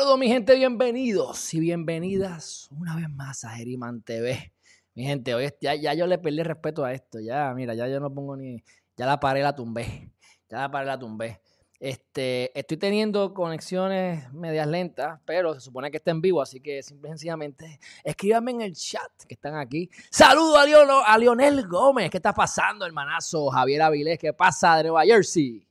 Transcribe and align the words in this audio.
Saludos 0.00 0.18
mi 0.18 0.28
gente, 0.28 0.54
bienvenidos 0.54 1.52
y 1.52 1.60
bienvenidas 1.60 2.70
una 2.70 2.96
vez 2.96 3.10
más 3.10 3.44
a 3.44 3.50
Geriman 3.50 4.00
TV. 4.00 4.50
Mi 4.94 5.04
gente, 5.04 5.34
hoy 5.34 5.50
ya, 5.60 5.74
ya 5.74 5.92
yo 5.92 6.06
le 6.06 6.16
perdí 6.16 6.42
respeto 6.42 6.86
a 6.86 6.94
esto, 6.94 7.20
ya, 7.20 7.52
mira, 7.54 7.74
ya 7.74 7.86
yo 7.86 8.00
no 8.00 8.10
pongo 8.10 8.34
ni, 8.34 8.64
ya 8.96 9.04
la 9.04 9.20
paré, 9.20 9.42
la 9.42 9.54
tumbé, 9.54 10.10
ya 10.48 10.60
la 10.60 10.70
paré, 10.70 10.86
la 10.86 10.98
tumbé. 10.98 11.42
Este, 11.78 12.58
estoy 12.58 12.78
teniendo 12.78 13.34
conexiones 13.34 14.32
medias 14.32 14.66
lentas, 14.66 15.20
pero 15.26 15.52
se 15.52 15.60
supone 15.60 15.90
que 15.90 15.98
está 15.98 16.12
en 16.12 16.22
vivo, 16.22 16.40
así 16.40 16.62
que 16.62 16.82
simple 16.82 17.10
y 17.10 17.12
sencillamente 17.12 17.78
escríbanme 18.02 18.52
en 18.52 18.62
el 18.62 18.72
chat 18.72 19.12
que 19.28 19.34
están 19.34 19.54
aquí. 19.56 19.90
Saludo 20.10 20.56
a, 20.56 21.12
a 21.12 21.18
Lionel 21.18 21.68
Gómez, 21.68 22.08
¿qué 22.10 22.16
está 22.16 22.32
pasando, 22.32 22.86
hermanazo? 22.86 23.50
Javier 23.50 23.82
Avilés, 23.82 24.18
¿qué 24.18 24.32
pasa 24.32 24.78
de 24.78 24.84
Nueva 24.84 25.04
Jersey? 25.04 25.69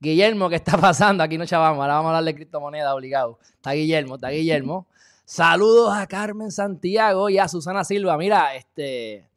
Guillermo, 0.00 0.48
¿qué 0.48 0.56
está 0.56 0.78
pasando? 0.78 1.22
Aquí 1.22 1.36
no 1.36 1.44
chavamos, 1.44 1.82
ahora 1.82 1.94
vamos 1.94 2.06
a 2.06 2.16
hablar 2.16 2.24
de 2.24 2.34
criptomonedas 2.34 2.92
obligado. 2.94 3.38
Está 3.42 3.72
Guillermo, 3.72 4.14
está 4.14 4.30
Guillermo. 4.30 4.86
Saludos 5.26 5.94
a 5.94 6.06
Carmen 6.06 6.50
Santiago 6.50 7.28
y 7.28 7.38
a 7.38 7.46
Susana 7.46 7.84
Silva. 7.84 8.16
Mira, 8.16 8.54
este. 8.54 9.28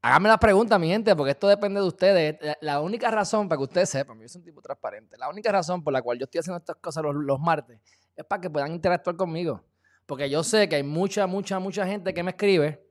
Háganme 0.00 0.30
la 0.30 0.38
pregunta, 0.38 0.78
mi 0.78 0.88
gente, 0.88 1.14
porque 1.14 1.32
esto 1.32 1.46
depende 1.48 1.80
de 1.80 1.86
ustedes. 1.86 2.38
La 2.62 2.80
única 2.80 3.10
razón, 3.10 3.46
para 3.46 3.58
que 3.58 3.64
ustedes 3.64 3.90
sepan, 3.90 4.18
yo 4.18 4.26
soy 4.26 4.40
un 4.40 4.44
tipo 4.46 4.62
transparente, 4.62 5.16
la 5.18 5.28
única 5.28 5.52
razón 5.52 5.84
por 5.84 5.92
la 5.92 6.02
cual 6.02 6.18
yo 6.18 6.24
estoy 6.24 6.40
haciendo 6.40 6.58
estas 6.58 6.76
cosas 6.76 7.04
los, 7.04 7.38
martes 7.38 7.78
es 8.16 8.24
para 8.24 8.40
que 8.40 8.50
puedan 8.50 8.72
interactuar 8.72 9.16
conmigo. 9.16 9.62
Porque 10.06 10.28
yo 10.28 10.42
sé 10.42 10.66
que 10.68 10.76
hay 10.76 10.82
mucha, 10.82 11.26
mucha, 11.26 11.58
mucha 11.58 11.86
gente 11.86 12.12
que 12.14 12.22
me 12.22 12.30
escribe. 12.30 12.82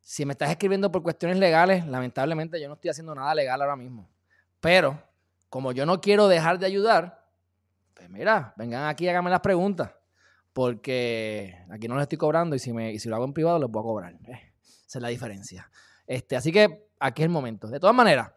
Si 0.00 0.24
me 0.24 0.32
estás 0.32 0.50
escribiendo 0.50 0.90
por 0.90 1.02
cuestiones 1.02 1.36
legales, 1.36 1.84
lamentablemente 1.86 2.60
yo 2.60 2.68
no 2.68 2.74
estoy 2.74 2.90
haciendo 2.90 3.14
nada 3.14 3.34
legal 3.34 3.60
ahora 3.60 3.76
mismo. 3.76 4.08
Pero 4.60 5.09
como 5.50 5.72
yo 5.72 5.84
no 5.84 6.00
quiero 6.00 6.28
dejar 6.28 6.58
de 6.58 6.66
ayudar, 6.66 7.26
pues 7.92 8.08
mira, 8.08 8.54
vengan 8.56 8.88
aquí 8.88 9.04
y 9.04 9.08
háganme 9.08 9.30
las 9.30 9.40
preguntas. 9.40 9.90
Porque 10.52 11.56
aquí 11.70 11.86
no 11.86 11.96
les 11.96 12.02
estoy 12.02 12.18
cobrando 12.18 12.56
y 12.56 12.58
si, 12.58 12.72
me, 12.72 12.98
si 12.98 13.08
lo 13.08 13.16
hago 13.16 13.24
en 13.24 13.32
privado 13.32 13.58
les 13.58 13.68
voy 13.68 13.80
a 13.80 13.82
cobrar. 13.82 14.14
Eh, 14.14 14.52
esa 14.86 14.98
es 14.98 15.02
la 15.02 15.08
diferencia. 15.08 15.70
Este, 16.06 16.36
así 16.36 16.50
que 16.50 16.88
aquí 16.98 17.22
es 17.22 17.26
el 17.26 17.30
momento. 17.30 17.68
De 17.68 17.78
todas 17.78 17.94
maneras, 17.94 18.30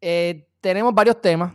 eh, 0.00 0.48
tenemos 0.60 0.94
varios 0.94 1.20
temas. 1.20 1.52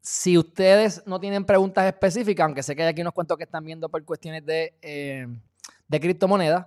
Si 0.00 0.36
ustedes 0.36 1.02
no 1.06 1.18
tienen 1.18 1.44
preguntas 1.44 1.86
específicas, 1.86 2.44
aunque 2.44 2.62
sé 2.62 2.76
que 2.76 2.82
hay 2.82 2.88
aquí 2.88 3.00
unos 3.00 3.14
cuentos 3.14 3.38
que 3.38 3.44
están 3.44 3.64
viendo 3.64 3.88
por 3.88 4.04
cuestiones 4.04 4.44
de, 4.44 4.76
eh, 4.82 5.26
de 5.88 6.00
criptomonedas, 6.00 6.66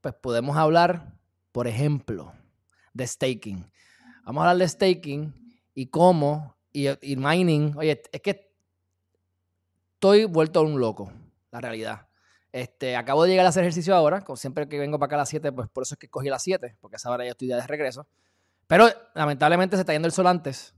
pues 0.00 0.14
podemos 0.14 0.56
hablar, 0.56 1.12
por 1.50 1.66
ejemplo, 1.66 2.32
de 2.92 3.06
staking. 3.06 3.70
Vamos 4.24 4.42
a 4.42 4.50
hablar 4.50 4.58
de 4.58 4.68
staking 4.68 5.41
y 5.74 5.86
cómo, 5.86 6.56
y, 6.72 7.16
mining, 7.16 7.74
oye, 7.76 8.02
es 8.10 8.20
que 8.20 8.52
estoy 9.94 10.24
vuelto 10.24 10.62
un 10.62 10.80
loco, 10.80 11.12
la 11.50 11.60
realidad. 11.60 12.08
Este, 12.50 12.96
acabo 12.96 13.24
de 13.24 13.30
llegar 13.30 13.46
a 13.46 13.48
hacer 13.48 13.62
ejercicio 13.62 13.94
ahora, 13.94 14.22
como 14.22 14.36
siempre 14.36 14.68
que 14.68 14.78
vengo 14.78 14.98
para 14.98 15.06
acá 15.06 15.16
a 15.16 15.18
las 15.18 15.28
7, 15.30 15.52
pues 15.52 15.68
por 15.68 15.84
eso 15.84 15.94
es 15.94 15.98
que 15.98 16.08
cogí 16.08 16.28
las 16.28 16.42
7, 16.42 16.76
porque 16.80 16.96
a 16.96 16.98
esa 16.98 17.10
hora 17.10 17.24
ya 17.24 17.30
estoy 17.30 17.48
ya 17.48 17.56
de 17.56 17.66
regreso. 17.66 18.06
Pero 18.66 18.88
lamentablemente 19.14 19.76
se 19.76 19.80
está 19.80 19.92
yendo 19.92 20.06
el 20.06 20.12
sol 20.12 20.26
antes 20.26 20.74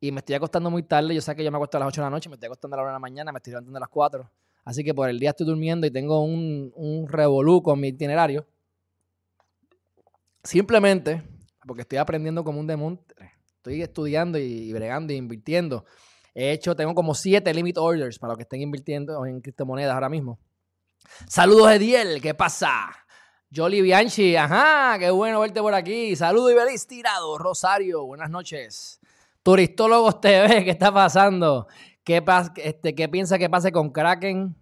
y 0.00 0.12
me 0.12 0.20
estoy 0.20 0.36
acostando 0.36 0.70
muy 0.70 0.82
tarde. 0.82 1.14
Yo 1.14 1.20
sé 1.20 1.34
que 1.34 1.44
yo 1.44 1.50
me 1.50 1.56
acuesto 1.56 1.76
a 1.76 1.80
las 1.80 1.88
8 1.88 2.00
de 2.00 2.06
la 2.06 2.10
noche, 2.10 2.28
me 2.28 2.34
estoy 2.34 2.46
acostando 2.46 2.74
a 2.74 2.78
la 2.78 2.82
hora 2.82 2.92
de 2.92 2.96
la 2.96 3.00
mañana, 3.00 3.32
me 3.32 3.38
estoy 3.38 3.52
levantando 3.52 3.76
a 3.76 3.80
las 3.80 3.88
4. 3.88 4.30
Así 4.64 4.84
que 4.84 4.94
por 4.94 5.08
el 5.08 5.18
día 5.18 5.30
estoy 5.30 5.46
durmiendo 5.46 5.86
y 5.86 5.90
tengo 5.90 6.22
un, 6.22 6.72
un 6.74 7.08
revolú 7.08 7.62
con 7.62 7.80
mi 7.80 7.88
itinerario. 7.88 8.46
Simplemente 10.42 11.22
porque 11.66 11.82
estoy 11.82 11.98
aprendiendo 11.98 12.42
como 12.44 12.60
un 12.60 12.66
demonio 12.66 13.00
estoy 13.60 13.82
estudiando 13.82 14.38
y, 14.38 14.72
bregando 14.72 15.12
e 15.12 15.16
invirtiendo. 15.16 15.84
He 16.34 16.52
hecho, 16.52 16.74
tengo 16.74 16.94
como 16.94 17.14
siete 17.14 17.52
limit 17.52 17.76
orders 17.76 18.18
para 18.18 18.30
los 18.30 18.38
que 18.38 18.44
estén 18.44 18.62
invirtiendo 18.62 19.26
en 19.26 19.40
criptomonedas 19.42 19.92
ahora 19.92 20.08
mismo. 20.08 20.38
Saludos, 21.28 21.70
Ediel, 21.72 22.22
¿qué 22.22 22.34
pasa? 22.34 22.90
Jolly 23.54 23.82
Bianchi, 23.82 24.36
ajá, 24.36 24.98
qué 24.98 25.10
bueno 25.10 25.40
verte 25.40 25.60
por 25.60 25.74
aquí. 25.74 26.16
Saludos, 26.16 26.52
Ibelis 26.52 26.86
Tirado, 26.86 27.36
Rosario, 27.36 28.06
buenas 28.06 28.30
noches. 28.30 28.98
Turistólogos 29.42 30.20
TV, 30.22 30.64
¿qué 30.64 30.70
está 30.70 30.92
pasando? 30.92 31.66
¿Qué, 32.02 32.24
este, 32.56 32.94
¿Qué 32.94 33.08
piensa 33.08 33.38
que 33.38 33.50
pase 33.50 33.72
con 33.72 33.90
Kraken, 33.90 34.56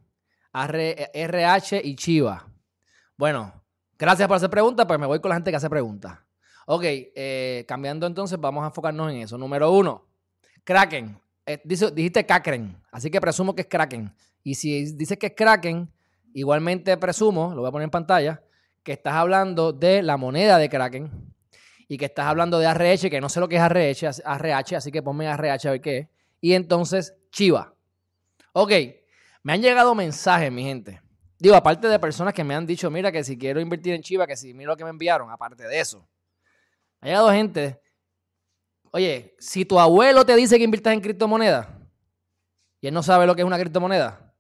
RH 0.52 1.82
y 1.84 1.94
Chiva? 1.94 2.48
Bueno, 3.16 3.64
gracias 3.96 4.26
por 4.26 4.38
hacer 4.38 4.50
preguntas, 4.50 4.86
pues 4.86 4.98
me 4.98 5.06
voy 5.06 5.20
con 5.20 5.28
la 5.28 5.36
gente 5.36 5.50
que 5.52 5.56
hace 5.56 5.70
preguntas. 5.70 6.18
Ok, 6.70 6.82
eh, 6.84 7.64
cambiando 7.66 8.06
entonces, 8.06 8.38
vamos 8.38 8.62
a 8.62 8.66
enfocarnos 8.66 9.10
en 9.10 9.22
eso. 9.22 9.38
Número 9.38 9.72
uno, 9.72 10.04
Kraken. 10.64 11.18
Eh, 11.46 11.62
dijiste 11.64 12.26
Kraken, 12.26 12.76
así 12.92 13.10
que 13.10 13.22
presumo 13.22 13.54
que 13.54 13.62
es 13.62 13.68
Kraken. 13.68 14.14
Y 14.42 14.54
si 14.54 14.92
dices 14.92 15.16
que 15.16 15.28
es 15.28 15.32
Kraken, 15.34 15.90
igualmente 16.34 16.94
presumo, 16.98 17.54
lo 17.54 17.62
voy 17.62 17.68
a 17.68 17.72
poner 17.72 17.84
en 17.84 17.90
pantalla, 17.90 18.42
que 18.82 18.92
estás 18.92 19.14
hablando 19.14 19.72
de 19.72 20.02
la 20.02 20.18
moneda 20.18 20.58
de 20.58 20.68
Kraken 20.68 21.10
y 21.88 21.96
que 21.96 22.04
estás 22.04 22.26
hablando 22.26 22.58
de 22.58 22.66
RH, 22.66 23.08
que 23.08 23.18
no 23.18 23.30
sé 23.30 23.40
lo 23.40 23.48
que 23.48 23.56
es 23.56 23.62
RH, 23.62 24.10
RH 24.26 24.76
así 24.76 24.92
que 24.92 25.02
ponme 25.02 25.24
RH 25.24 25.68
a 25.68 25.70
ver 25.70 25.80
qué 25.80 25.98
es. 26.00 26.08
Y 26.42 26.52
entonces, 26.52 27.14
Chiva. 27.30 27.72
Ok, 28.52 28.72
me 29.42 29.54
han 29.54 29.62
llegado 29.62 29.94
mensajes, 29.94 30.52
mi 30.52 30.64
gente. 30.64 31.00
Digo, 31.38 31.54
aparte 31.54 31.88
de 31.88 31.98
personas 31.98 32.34
que 32.34 32.44
me 32.44 32.54
han 32.54 32.66
dicho, 32.66 32.90
mira, 32.90 33.10
que 33.10 33.24
si 33.24 33.38
quiero 33.38 33.58
invertir 33.58 33.94
en 33.94 34.02
Chiva, 34.02 34.26
que 34.26 34.36
si 34.36 34.52
mira 34.52 34.72
lo 34.72 34.76
que 34.76 34.84
me 34.84 34.90
enviaron, 34.90 35.30
aparte 35.30 35.66
de 35.66 35.80
eso. 35.80 36.06
Ha 37.00 37.06
llegado 37.06 37.30
gente. 37.30 37.80
Oye, 38.90 39.34
si 39.38 39.64
tu 39.64 39.78
abuelo 39.78 40.24
te 40.24 40.34
dice 40.34 40.58
que 40.58 40.64
inviertas 40.64 40.94
en 40.94 41.00
criptomonedas 41.00 41.68
y 42.80 42.86
él 42.86 42.94
no 42.94 43.02
sabe 43.02 43.26
lo 43.26 43.34
que 43.34 43.42
es 43.42 43.46
una 43.46 43.58
criptomoneda, 43.58 44.34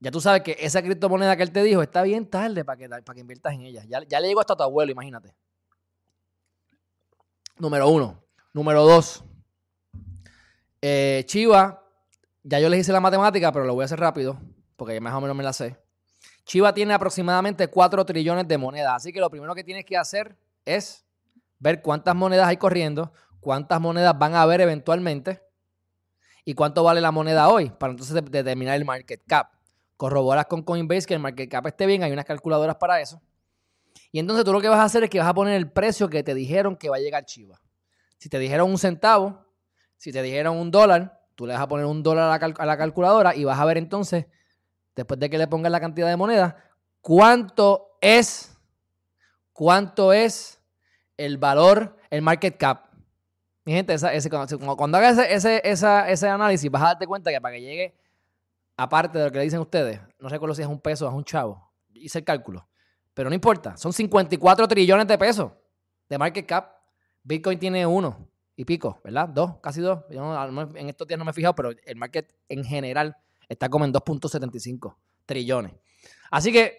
ya 0.00 0.10
tú 0.10 0.20
sabes 0.20 0.42
que 0.42 0.56
esa 0.58 0.82
criptomoneda 0.82 1.36
que 1.36 1.42
él 1.42 1.52
te 1.52 1.62
dijo 1.62 1.82
está 1.82 2.02
bien 2.02 2.28
tarde 2.28 2.64
para 2.64 2.76
que, 2.76 2.88
para 2.88 3.14
que 3.14 3.20
inviertas 3.20 3.54
en 3.54 3.62
ella. 3.62 3.84
Ya, 3.86 4.20
le 4.20 4.28
llegó 4.28 4.40
hasta 4.40 4.56
tu 4.56 4.62
abuelo, 4.62 4.92
imagínate. 4.92 5.34
Número 7.58 7.88
uno. 7.88 8.22
Número 8.52 8.84
dos. 8.84 9.24
Eh, 10.82 11.24
Chiva, 11.26 11.82
ya 12.42 12.60
yo 12.60 12.68
les 12.68 12.80
hice 12.80 12.92
la 12.92 13.00
matemática, 13.00 13.52
pero 13.52 13.64
lo 13.64 13.74
voy 13.74 13.82
a 13.82 13.86
hacer 13.86 13.98
rápido, 13.98 14.38
porque 14.76 15.00
más 15.00 15.14
o 15.14 15.20
menos 15.20 15.36
me 15.36 15.42
la 15.42 15.52
sé. 15.52 15.78
Chiva 16.44 16.74
tiene 16.74 16.92
aproximadamente 16.92 17.68
4 17.68 18.04
trillones 18.04 18.46
de 18.46 18.58
monedas. 18.58 18.94
Así 18.96 19.12
que 19.12 19.20
lo 19.20 19.30
primero 19.30 19.54
que 19.54 19.64
tienes 19.64 19.84
que 19.84 19.96
hacer 19.96 20.36
es 20.64 21.03
ver 21.64 21.80
cuántas 21.80 22.14
monedas 22.14 22.46
hay 22.46 22.58
corriendo, 22.58 23.14
cuántas 23.40 23.80
monedas 23.80 24.16
van 24.18 24.34
a 24.34 24.42
haber 24.42 24.60
eventualmente 24.60 25.42
y 26.44 26.52
cuánto 26.52 26.84
vale 26.84 27.00
la 27.00 27.10
moneda 27.10 27.48
hoy, 27.48 27.70
para 27.70 27.92
entonces 27.92 28.14
determinar 28.30 28.76
el 28.76 28.84
market 28.84 29.22
cap. 29.26 29.48
Corroboras 29.96 30.44
con 30.44 30.62
Coinbase 30.62 31.06
que 31.06 31.14
el 31.14 31.20
market 31.20 31.50
cap 31.50 31.66
esté 31.66 31.86
bien, 31.86 32.02
hay 32.02 32.12
unas 32.12 32.26
calculadoras 32.26 32.76
para 32.76 33.00
eso. 33.00 33.22
Y 34.12 34.18
entonces 34.18 34.44
tú 34.44 34.52
lo 34.52 34.60
que 34.60 34.68
vas 34.68 34.78
a 34.78 34.84
hacer 34.84 35.04
es 35.04 35.10
que 35.10 35.18
vas 35.18 35.26
a 35.26 35.32
poner 35.32 35.54
el 35.54 35.72
precio 35.72 36.10
que 36.10 36.22
te 36.22 36.34
dijeron 36.34 36.76
que 36.76 36.90
va 36.90 36.96
a 36.96 37.00
llegar 37.00 37.24
Chiva. 37.24 37.58
Si 38.18 38.28
te 38.28 38.38
dijeron 38.38 38.70
un 38.70 38.76
centavo, 38.76 39.46
si 39.96 40.12
te 40.12 40.20
dijeron 40.20 40.58
un 40.58 40.70
dólar, 40.70 41.18
tú 41.34 41.46
le 41.46 41.54
vas 41.54 41.62
a 41.62 41.68
poner 41.68 41.86
un 41.86 42.02
dólar 42.02 42.30
a 42.30 42.46
la, 42.46 42.54
a 42.58 42.66
la 42.66 42.76
calculadora 42.76 43.34
y 43.34 43.44
vas 43.44 43.58
a 43.58 43.64
ver 43.64 43.78
entonces, 43.78 44.26
después 44.94 45.18
de 45.18 45.30
que 45.30 45.38
le 45.38 45.48
pongas 45.48 45.72
la 45.72 45.80
cantidad 45.80 46.08
de 46.08 46.16
moneda, 46.18 46.58
cuánto 47.00 47.96
es, 48.02 48.54
cuánto 49.54 50.12
es 50.12 50.60
el 51.16 51.38
valor, 51.38 51.96
el 52.10 52.22
market 52.22 52.56
cap. 52.56 52.86
Mi 53.64 53.72
gente, 53.72 53.94
ese, 53.94 54.30
cuando, 54.30 54.98
hagas 54.98 55.18
ese, 55.18 55.62
ese, 55.64 56.28
análisis, 56.28 56.70
vas 56.70 56.82
a 56.82 56.86
darte 56.86 57.06
cuenta 57.06 57.30
que 57.30 57.40
para 57.40 57.54
que 57.54 57.62
llegue, 57.62 57.94
aparte 58.76 59.18
de 59.18 59.24
lo 59.24 59.32
que 59.32 59.38
le 59.38 59.44
dicen 59.44 59.60
ustedes, 59.60 60.00
no 60.18 60.28
recuerdo 60.28 60.54
si 60.54 60.62
es 60.62 60.68
un 60.68 60.80
peso 60.80 61.06
o 61.06 61.08
es 61.08 61.14
un 61.14 61.24
chavo, 61.24 61.72
hice 61.94 62.18
el 62.18 62.24
cálculo, 62.24 62.68
pero 63.14 63.30
no 63.30 63.34
importa, 63.34 63.76
son 63.76 63.92
54 63.92 64.68
trillones 64.68 65.06
de 65.06 65.16
pesos 65.16 65.52
de 66.08 66.18
market 66.18 66.46
cap. 66.46 66.74
Bitcoin 67.22 67.58
tiene 67.58 67.86
uno 67.86 68.28
y 68.54 68.64
pico, 68.64 69.00
¿verdad? 69.02 69.28
Dos, 69.28 69.56
casi 69.62 69.80
dos. 69.80 70.00
en 70.10 70.88
estos 70.88 71.08
días 71.08 71.18
no 71.18 71.24
me 71.24 71.30
he 71.30 71.34
fijado, 71.34 71.54
pero 71.54 71.70
el 71.70 71.96
market 71.96 72.34
en 72.48 72.64
general 72.64 73.16
está 73.48 73.68
como 73.68 73.84
en 73.84 73.92
2.75 73.92 74.94
trillones. 75.24 75.72
Así 76.30 76.52
que 76.52 76.78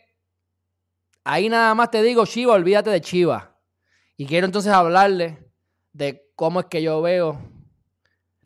ahí 1.24 1.50
nada 1.50 1.74
más 1.74 1.90
te 1.90 2.02
digo, 2.04 2.26
Chiva, 2.26 2.54
olvídate 2.54 2.92
de 2.92 3.02
Chiva. 3.02 3.55
Y 4.18 4.26
quiero 4.26 4.46
entonces 4.46 4.72
hablarle 4.72 5.38
de 5.92 6.32
cómo 6.36 6.60
es 6.60 6.66
que 6.68 6.82
yo 6.82 7.02
veo 7.02 7.38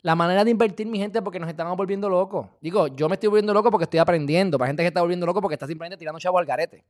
la 0.02 0.14
manera 0.14 0.44
de 0.44 0.50
invertir 0.50 0.86
mi 0.86 0.98
gente 0.98 1.20
porque 1.22 1.38
nos 1.38 1.48
estamos 1.48 1.76
volviendo 1.76 2.08
locos. 2.08 2.48
Digo, 2.60 2.88
yo 2.88 3.08
me 3.08 3.14
estoy 3.14 3.28
volviendo 3.28 3.52
loco 3.52 3.70
porque 3.70 3.84
estoy 3.84 4.00
aprendiendo. 4.00 4.58
Para 4.58 4.68
gente 4.68 4.82
que 4.82 4.88
está 4.88 5.00
volviendo 5.00 5.26
loco 5.26 5.40
porque 5.40 5.54
está 5.54 5.66
simplemente 5.66 5.96
tirando 5.96 6.18
chavo 6.18 6.38
al 6.38 6.46
garete. 6.46 6.84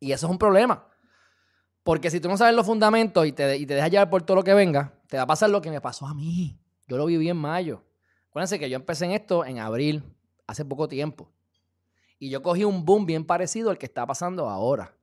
Y 0.00 0.12
eso 0.12 0.26
es 0.26 0.30
un 0.30 0.38
problema. 0.38 0.86
Porque 1.82 2.10
si 2.10 2.20
tú 2.20 2.28
no 2.28 2.36
sabes 2.36 2.54
los 2.54 2.66
fundamentos 2.66 3.26
y 3.26 3.32
te, 3.32 3.56
y 3.56 3.66
te 3.66 3.74
dejas 3.74 3.90
llevar 3.90 4.10
por 4.10 4.22
todo 4.22 4.36
lo 4.36 4.44
que 4.44 4.54
venga, 4.54 4.92
te 5.08 5.16
va 5.16 5.24
a 5.24 5.26
pasar 5.26 5.50
lo 5.50 5.60
que 5.60 5.70
me 5.70 5.80
pasó 5.80 6.06
a 6.06 6.14
mí. 6.14 6.58
Yo 6.86 6.96
lo 6.96 7.06
viví 7.06 7.28
en 7.28 7.36
mayo. 7.36 7.82
Acuérdense 8.28 8.58
que 8.58 8.68
yo 8.68 8.76
empecé 8.76 9.04
en 9.04 9.12
esto 9.12 9.44
en 9.44 9.58
abril, 9.58 10.02
hace 10.46 10.64
poco 10.64 10.88
tiempo. 10.88 11.30
Y 12.18 12.30
yo 12.30 12.42
cogí 12.42 12.64
un 12.64 12.84
boom 12.84 13.06
bien 13.06 13.24
parecido 13.24 13.70
al 13.70 13.78
que 13.78 13.86
está 13.86 14.06
pasando 14.06 14.48
ahora. 14.48 14.94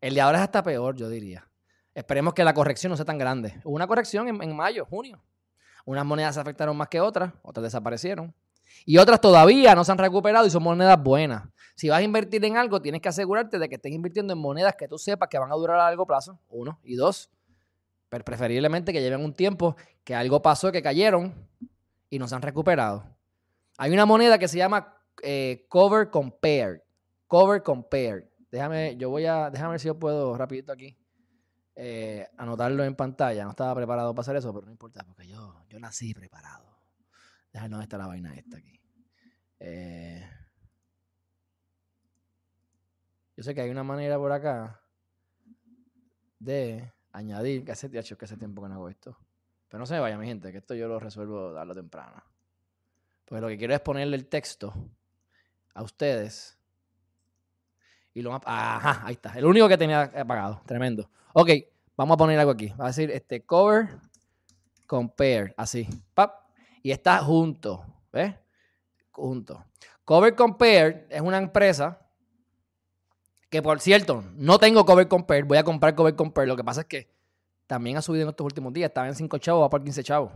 El 0.00 0.14
de 0.14 0.20
ahora 0.20 0.38
es 0.38 0.44
hasta 0.44 0.62
peor, 0.62 0.96
yo 0.96 1.08
diría. 1.08 1.48
Esperemos 1.94 2.34
que 2.34 2.42
la 2.42 2.52
corrección 2.52 2.90
no 2.90 2.96
sea 2.96 3.04
tan 3.04 3.18
grande. 3.18 3.54
Hubo 3.62 3.76
una 3.76 3.86
corrección 3.86 4.26
en, 4.28 4.56
mayo, 4.56 4.84
junio. 4.84 5.22
Unas 5.84 6.04
monedas 6.04 6.34
se 6.34 6.40
afectaron 6.40 6.76
más 6.76 6.88
que 6.88 7.00
otras, 7.00 7.32
otras 7.42 7.62
desaparecieron. 7.62 8.34
Y 8.84 8.98
otras 8.98 9.20
todavía 9.20 9.74
no 9.76 9.84
se 9.84 9.92
han 9.92 9.98
recuperado 9.98 10.44
y 10.44 10.50
son 10.50 10.64
monedas 10.64 11.00
buenas. 11.00 11.44
Si 11.76 11.88
vas 11.88 12.00
a 12.00 12.02
invertir 12.02 12.44
en 12.44 12.56
algo, 12.56 12.82
tienes 12.82 13.00
que 13.00 13.08
asegurarte 13.08 13.58
de 13.58 13.68
que 13.68 13.76
estés 13.76 13.92
invirtiendo 13.92 14.32
en 14.32 14.40
monedas 14.40 14.74
que 14.76 14.88
tú 14.88 14.98
sepas 14.98 15.28
que 15.28 15.38
van 15.38 15.52
a 15.52 15.54
durar 15.54 15.76
a 15.76 15.84
largo 15.84 16.04
plazo, 16.04 16.40
uno. 16.48 16.80
Y 16.82 16.96
dos, 16.96 17.30
preferiblemente 18.08 18.92
que 18.92 19.00
lleven 19.00 19.24
un 19.24 19.32
tiempo 19.32 19.76
que 20.02 20.14
algo 20.14 20.42
pasó, 20.42 20.72
que 20.72 20.82
cayeron 20.82 21.32
y 22.10 22.18
no 22.18 22.26
se 22.26 22.34
han 22.34 22.42
recuperado. 22.42 23.04
Hay 23.78 23.92
una 23.92 24.06
moneda 24.06 24.38
que 24.38 24.48
se 24.48 24.58
llama 24.58 24.96
eh, 25.22 25.66
Cover 25.68 26.10
Compare. 26.10 26.82
Cover 27.28 27.62
Compare. 27.62 28.30
Déjame, 28.50 28.96
yo 28.96 29.10
voy 29.10 29.26
a, 29.26 29.50
déjame 29.50 29.72
ver 29.72 29.80
si 29.80 29.86
yo 29.86 29.98
puedo 29.98 30.36
rapidito 30.36 30.72
aquí 30.72 30.96
eh, 31.76 32.28
anotarlo 32.36 32.84
en 32.84 32.94
pantalla. 32.94 33.44
No 33.44 33.50
estaba 33.50 33.74
preparado 33.74 34.14
para 34.14 34.22
hacer 34.22 34.36
eso, 34.36 34.52
pero 34.52 34.66
no 34.66 34.72
importa, 34.72 35.04
porque 35.04 35.26
yo, 35.26 35.64
yo 35.68 35.78
nací 35.78 36.14
preparado. 36.14 36.74
Dónde 37.52 37.84
está 37.84 37.96
la 37.96 38.08
vaina 38.08 38.34
esta 38.34 38.58
aquí. 38.58 38.80
Eh, 39.60 40.28
yo 43.36 43.42
sé 43.42 43.54
que 43.54 43.60
hay 43.60 43.70
una 43.70 43.84
manera 43.84 44.18
por 44.18 44.32
acá 44.32 44.80
de 46.40 46.92
añadir, 47.12 47.64
que 47.64 47.72
hace, 47.72 47.90
que 47.90 47.98
hace 47.98 48.36
tiempo 48.36 48.60
que 48.60 48.68
no 48.68 48.74
hago 48.74 48.88
esto. 48.88 49.16
Pero 49.68 49.78
no 49.78 49.86
se 49.86 49.94
me 49.94 50.00
vaya, 50.00 50.18
mi 50.18 50.26
gente, 50.26 50.52
que 50.52 50.58
esto 50.58 50.74
yo 50.74 50.88
lo 50.88 50.98
resuelvo 50.98 51.52
darlo 51.52 51.74
temprano. 51.74 52.22
Pues 53.24 53.40
lo 53.40 53.48
que 53.48 53.56
quiero 53.56 53.74
es 53.74 53.80
ponerle 53.80 54.16
el 54.16 54.26
texto 54.26 54.74
a 55.74 55.82
ustedes. 55.82 56.58
Y 58.12 58.22
lo 58.22 58.34
Ajá, 58.34 59.06
ahí 59.06 59.14
está. 59.14 59.32
El 59.38 59.44
único 59.44 59.68
que 59.68 59.78
tenía 59.78 60.02
apagado. 60.02 60.60
Tremendo. 60.66 61.08
Ok, 61.36 61.50
vamos 61.96 62.14
a 62.14 62.18
poner 62.18 62.38
algo 62.38 62.52
aquí. 62.52 62.68
Va 62.80 62.84
a 62.84 62.88
decir 62.88 63.10
este 63.10 63.44
cover, 63.44 63.88
compare. 64.86 65.52
Así. 65.56 65.88
Pap. 66.14 66.32
Y 66.80 66.92
está 66.92 67.18
junto. 67.18 67.84
¿Ves? 68.12 68.34
Junto. 69.10 69.64
Cover 70.04 70.36
Compare 70.36 71.06
es 71.10 71.20
una 71.20 71.38
empresa 71.38 71.98
que, 73.50 73.62
por 73.62 73.80
cierto, 73.80 74.22
no 74.36 74.58
tengo 74.58 74.84
Cover 74.84 75.08
Compare. 75.08 75.42
Voy 75.42 75.58
a 75.58 75.64
comprar 75.64 75.96
Cover 75.96 76.14
Compare. 76.14 76.46
Lo 76.46 76.56
que 76.56 76.62
pasa 76.62 76.82
es 76.82 76.86
que 76.86 77.10
también 77.66 77.96
ha 77.96 78.02
subido 78.02 78.22
en 78.22 78.28
estos 78.28 78.44
últimos 78.44 78.72
días. 78.72 78.90
Estaba 78.90 79.08
en 79.08 79.16
5 79.16 79.38
chavos, 79.38 79.64
va 79.64 79.70
por 79.70 79.82
15 79.82 80.04
chavos. 80.04 80.30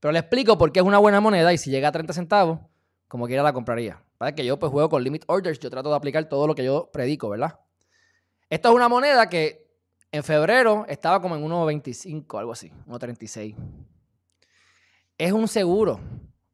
Pero 0.00 0.12
le 0.12 0.18
explico 0.18 0.58
por 0.58 0.70
qué 0.70 0.80
es 0.80 0.84
una 0.86 0.98
buena 0.98 1.20
moneda 1.20 1.50
y 1.52 1.56
si 1.56 1.70
llega 1.70 1.88
a 1.88 1.92
30 1.92 2.12
centavos, 2.12 2.58
como 3.08 3.26
quiera 3.26 3.42
la 3.42 3.54
compraría. 3.54 4.02
Para 4.18 4.34
que 4.34 4.44
yo 4.44 4.58
pues 4.58 4.70
juego 4.70 4.90
con 4.90 5.02
limit 5.02 5.24
orders, 5.28 5.58
yo 5.60 5.70
trato 5.70 5.88
de 5.88 5.96
aplicar 5.96 6.28
todo 6.28 6.46
lo 6.46 6.54
que 6.54 6.64
yo 6.64 6.90
predico, 6.92 7.30
¿verdad? 7.30 7.58
Esto 8.50 8.68
es 8.68 8.74
una 8.74 8.88
moneda 8.88 9.30
que 9.30 9.61
en 10.12 10.22
febrero 10.22 10.84
estaba 10.88 11.20
como 11.20 11.34
en 11.34 11.42
1.25, 11.42 12.38
algo 12.38 12.52
así, 12.52 12.70
1.36. 12.86 13.56
Es 15.16 15.32
un 15.32 15.48
seguro. 15.48 15.98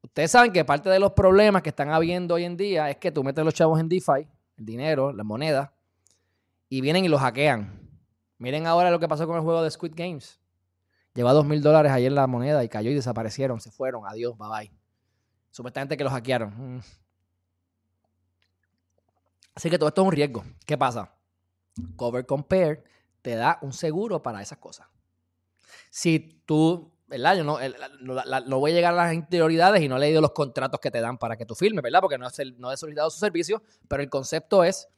Ustedes 0.01 0.31
saben 0.31 0.53
que 0.53 0.65
parte 0.65 0.89
de 0.89 1.01
los 1.01 1.13
problemas 1.13 1.63
que 1.63 1.71
están 1.71 1.91
habiendo 1.91 2.35
hoy 2.35 2.45
en 2.45 2.57
día 2.57 2.89
es 2.89 2.97
que 2.97 3.11
tú 3.11 3.25
metes 3.25 3.45
los 3.45 3.53
chavos 3.53 3.81
en 3.81 3.89
DeFi, 3.89 4.29
el 4.57 4.65
dinero, 4.65 5.13
la 5.13 5.25
moneda, 5.25 5.75
y 6.69 6.81
vienen 6.81 7.05
y 7.05 7.09
los 7.09 7.21
hackean. 7.21 7.81
Miren 8.39 8.69
ahora 8.69 8.93
lo 8.93 9.01
que 9.01 9.09
pasó 9.09 9.27
con 9.27 9.37
el 9.37 9.43
juego 9.43 9.63
de 9.63 9.71
Squid 9.71 9.93
Games. 9.97 10.39
Lleva 11.15 11.33
dos 11.33 11.45
mil 11.45 11.61
dólares 11.61 11.91
en 11.93 12.15
la 12.15 12.29
moneda 12.29 12.63
y 12.63 12.69
cayó 12.69 12.93
y 12.93 12.95
desaparecieron, 12.95 13.61
se 13.61 13.73
fueron, 13.73 14.05
adiós, 14.07 14.39
bye 14.39 14.49
bye. 14.49 14.73
Supuestamente 15.51 15.97
que 15.97 16.05
los 16.05 16.13
hackearon. 16.13 16.77
Mm. 16.77 16.81
Así 19.57 19.69
que 19.69 19.79
todo 19.79 19.89
esto 19.89 20.03
es 20.03 20.07
un 20.07 20.13
riesgo. 20.13 20.45
¿Qué 20.65 20.79
pasa? 20.79 21.13
Cover 21.97 22.25
Compare 22.25 22.85
te 23.23 23.35
da 23.35 23.59
un 23.63 23.73
seguro 23.73 24.23
para 24.23 24.43
esas 24.43 24.59
cosas. 24.59 24.87
Si 25.91 26.43
tú, 26.45 26.93
¿verdad? 27.07 27.37
Yo 27.37 27.45
no, 27.45 27.59
no, 27.61 28.59
voy 28.59 28.73
a 28.73 28.75
llegar 28.75 28.95
a 28.95 28.97
las 28.97 29.15
interioridades 29.15 29.83
y 29.83 29.89
no 29.89 29.97
he 29.97 30.01
leído 30.01 30.21
los 30.21 30.33
contratos 30.33 30.81
que 30.81 30.91
te 30.91 31.01
dan 31.01 31.19
para 31.19 31.37
que 31.37 31.47
tú 31.47 31.55
firmes, 31.55 31.83
¿verdad? 31.83 32.01
Porque 32.01 32.19
no, 32.19 32.29
no 32.59 32.73
he 32.73 32.77
solicitado 32.77 33.11
su 33.11 33.19
servicio, 33.19 33.63
pero 33.89 34.03
el 34.03 34.11
concepto 34.11 34.65
es 34.65 34.89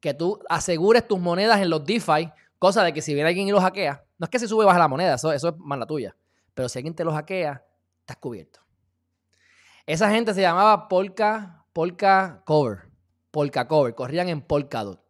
que 0.00 0.14
tú 0.14 0.40
asegures 0.48 1.06
tus 1.06 1.20
monedas 1.20 1.60
en 1.60 1.70
los 1.70 1.84
DeFi, 1.84 2.32
cosa 2.58 2.82
de 2.82 2.92
que 2.92 3.02
si 3.02 3.14
viene 3.14 3.28
alguien 3.28 3.48
y 3.48 3.52
los 3.52 3.62
hackea, 3.62 4.04
no 4.18 4.24
es 4.24 4.30
que 4.30 4.38
se 4.38 4.48
sube 4.48 4.64
y 4.64 4.66
baja 4.66 4.78
la 4.78 4.88
moneda, 4.88 5.14
eso, 5.14 5.32
eso 5.32 5.48
es 5.50 5.56
mala 5.58 5.86
tuya, 5.86 6.16
pero 6.54 6.68
si 6.68 6.78
alguien 6.78 6.94
te 6.94 7.04
los 7.04 7.14
hackea, 7.14 7.64
estás 8.00 8.16
cubierto. 8.16 8.60
Esa 9.86 10.10
gente 10.10 10.32
se 10.34 10.40
llamaba 10.40 10.88
Polka, 10.88 11.64
Polka 11.72 12.42
Cover. 12.44 12.90
Polka 13.30 13.66
Cover. 13.66 13.94
Corrían 13.94 14.28
en 14.28 14.40
Polkadot. 14.40 15.00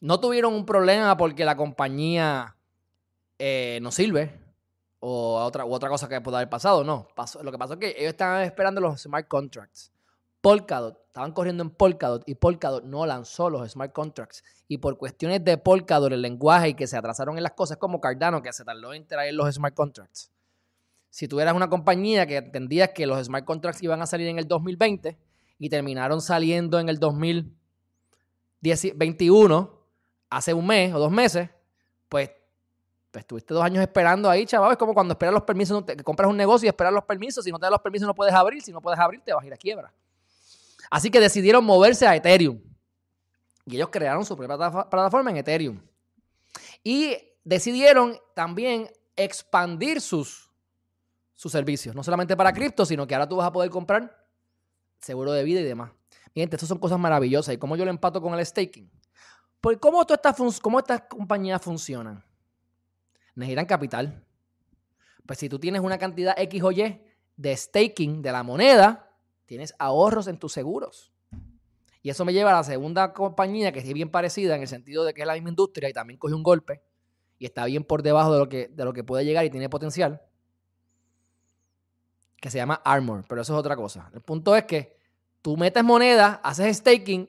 No 0.00 0.20
tuvieron 0.20 0.54
un 0.54 0.66
problema 0.66 1.16
porque 1.16 1.44
la 1.44 1.56
compañía 1.56 2.56
eh, 3.38 3.78
no 3.82 3.90
sirve 3.90 4.38
o 5.00 5.36
otra, 5.36 5.64
otra 5.64 5.88
cosa 5.88 6.08
que 6.08 6.20
pueda 6.20 6.38
haber 6.38 6.50
pasado. 6.50 6.84
No. 6.84 7.08
Pasó, 7.14 7.42
lo 7.42 7.50
que 7.50 7.58
pasó 7.58 7.74
es 7.74 7.80
que 7.80 7.94
ellos 7.96 8.10
estaban 8.10 8.42
esperando 8.42 8.80
los 8.80 9.02
smart 9.02 9.28
contracts. 9.28 9.92
Polkadot, 10.40 10.98
estaban 11.08 11.32
corriendo 11.32 11.62
en 11.62 11.70
Polkadot 11.70 12.22
y 12.28 12.34
Polkadot 12.34 12.84
no 12.84 13.06
lanzó 13.06 13.50
los 13.50 13.70
smart 13.70 13.92
contracts. 13.92 14.44
Y 14.68 14.78
por 14.78 14.96
cuestiones 14.96 15.44
de 15.44 15.58
Polkadot, 15.58 16.12
el 16.12 16.22
lenguaje 16.22 16.70
y 16.70 16.74
que 16.74 16.86
se 16.86 16.96
atrasaron 16.96 17.36
en 17.36 17.42
las 17.42 17.52
cosas, 17.52 17.78
como 17.78 18.00
Cardano, 18.00 18.42
que 18.42 18.52
se 18.52 18.64
tardó 18.64 18.92
en 18.92 19.06
traer 19.06 19.34
los 19.34 19.52
smart 19.54 19.74
contracts 19.74 20.30
si 21.16 21.26
tú 21.28 21.40
eras 21.40 21.54
una 21.54 21.70
compañía 21.70 22.26
que 22.26 22.36
entendías 22.36 22.90
que 22.90 23.06
los 23.06 23.24
smart 23.24 23.46
contracts 23.46 23.82
iban 23.82 24.02
a 24.02 24.06
salir 24.06 24.28
en 24.28 24.38
el 24.38 24.46
2020 24.46 25.16
y 25.58 25.70
terminaron 25.70 26.20
saliendo 26.20 26.78
en 26.78 26.90
el 26.90 26.98
2021, 26.98 29.75
hace 30.30 30.54
un 30.54 30.66
mes 30.66 30.94
o 30.94 30.98
dos 30.98 31.10
meses, 31.10 31.48
pues, 32.08 32.30
pues 33.10 33.22
estuviste 33.22 33.54
dos 33.54 33.64
años 33.64 33.82
esperando 33.82 34.28
ahí, 34.28 34.46
chaval. 34.46 34.72
Es 34.72 34.78
como 34.78 34.94
cuando 34.94 35.12
esperas 35.12 35.32
los 35.32 35.42
permisos, 35.42 35.84
compras 36.04 36.30
un 36.30 36.36
negocio 36.36 36.66
y 36.66 36.68
esperas 36.68 36.92
los 36.92 37.04
permisos. 37.04 37.44
Si 37.44 37.50
no 37.50 37.58
te 37.58 37.64
dan 37.64 37.72
los 37.72 37.80
permisos, 37.80 38.06
no 38.06 38.14
puedes 38.14 38.34
abrir. 38.34 38.62
Si 38.62 38.72
no 38.72 38.80
puedes 38.80 38.98
abrir, 38.98 39.20
te 39.22 39.32
vas 39.32 39.42
a 39.42 39.46
ir 39.46 39.52
a 39.52 39.56
quiebra. 39.56 39.92
Así 40.90 41.10
que 41.10 41.20
decidieron 41.20 41.64
moverse 41.64 42.06
a 42.06 42.14
Ethereum. 42.14 42.60
Y 43.64 43.76
ellos 43.76 43.88
crearon 43.90 44.24
su 44.24 44.36
propia 44.36 44.56
plataforma 44.56 45.30
en 45.30 45.38
Ethereum. 45.38 45.80
Y 46.84 47.16
decidieron 47.42 48.18
también 48.34 48.88
expandir 49.16 50.00
sus 50.00 50.46
sus 51.36 51.52
servicios. 51.52 51.94
No 51.94 52.02
solamente 52.02 52.36
para 52.36 52.52
cripto, 52.52 52.84
sino 52.84 53.06
que 53.06 53.14
ahora 53.14 53.28
tú 53.28 53.36
vas 53.36 53.46
a 53.46 53.52
poder 53.52 53.70
comprar 53.70 54.26
seguro 54.98 55.30
de 55.32 55.44
vida 55.44 55.60
y 55.60 55.64
demás. 55.64 55.92
Miren, 56.34 56.48
estas 56.52 56.68
son 56.68 56.78
cosas 56.78 56.98
maravillosas. 56.98 57.54
¿Y 57.54 57.58
cómo 57.58 57.76
yo 57.76 57.84
lo 57.84 57.90
empato 57.90 58.20
con 58.20 58.34
el 58.34 58.44
staking? 58.44 58.90
¿Cómo, 59.80 60.02
estas, 60.02 60.60
cómo 60.60 60.78
estas 60.78 61.02
compañías 61.02 61.60
funcionan? 61.62 62.22
Necesitan 63.34 63.66
capital. 63.66 64.24
Pues 65.26 65.38
si 65.38 65.48
tú 65.48 65.58
tienes 65.58 65.82
una 65.82 65.98
cantidad 65.98 66.34
X 66.38 66.62
o 66.62 66.72
Y 66.72 67.00
de 67.36 67.56
staking 67.56 68.22
de 68.22 68.32
la 68.32 68.42
moneda, 68.42 69.10
tienes 69.44 69.74
ahorros 69.78 70.28
en 70.28 70.38
tus 70.38 70.52
seguros. 70.52 71.12
Y 72.02 72.10
eso 72.10 72.24
me 72.24 72.32
lleva 72.32 72.50
a 72.50 72.54
la 72.54 72.64
segunda 72.64 73.12
compañía 73.12 73.72
que 73.72 73.80
es 73.80 73.92
bien 73.92 74.10
parecida 74.10 74.54
en 74.54 74.62
el 74.62 74.68
sentido 74.68 75.04
de 75.04 75.12
que 75.12 75.22
es 75.22 75.26
la 75.26 75.34
misma 75.34 75.48
industria 75.48 75.88
y 75.88 75.92
también 75.92 76.18
coge 76.18 76.34
un 76.34 76.44
golpe 76.44 76.80
y 77.38 77.46
está 77.46 77.64
bien 77.64 77.82
por 77.82 78.02
debajo 78.02 78.32
de 78.32 78.38
lo 78.38 78.48
que, 78.48 78.68
de 78.68 78.84
lo 78.84 78.92
que 78.92 79.02
puede 79.02 79.24
llegar 79.24 79.44
y 79.44 79.50
tiene 79.50 79.68
potencial 79.68 80.22
que 82.40 82.50
se 82.50 82.58
llama 82.58 82.80
Armor, 82.84 83.24
pero 83.28 83.42
eso 83.42 83.54
es 83.54 83.58
otra 83.58 83.74
cosa. 83.74 84.10
El 84.14 84.20
punto 84.20 84.54
es 84.54 84.64
que 84.64 84.96
tú 85.42 85.56
metes 85.56 85.82
moneda, 85.82 86.40
haces 86.44 86.76
staking 86.76 87.28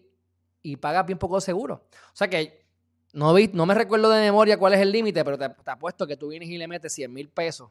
y 0.61 0.77
pagas 0.77 1.05
bien 1.05 1.17
poco 1.17 1.39
seguro. 1.41 1.85
O 2.13 2.15
sea 2.15 2.27
que 2.27 2.65
no, 3.13 3.33
vi, 3.33 3.49
no 3.53 3.65
me 3.65 3.73
recuerdo 3.73 4.09
de 4.09 4.21
memoria 4.21 4.57
cuál 4.57 4.73
es 4.73 4.79
el 4.79 4.91
límite, 4.91 5.23
pero 5.23 5.37
te, 5.37 5.45
apuesto 5.65 6.05
que 6.07 6.17
tú 6.17 6.29
vienes 6.29 6.49
y 6.49 6.57
le 6.57 6.67
metes 6.67 6.93
100 6.93 7.13
mil 7.13 7.29
pesos 7.29 7.69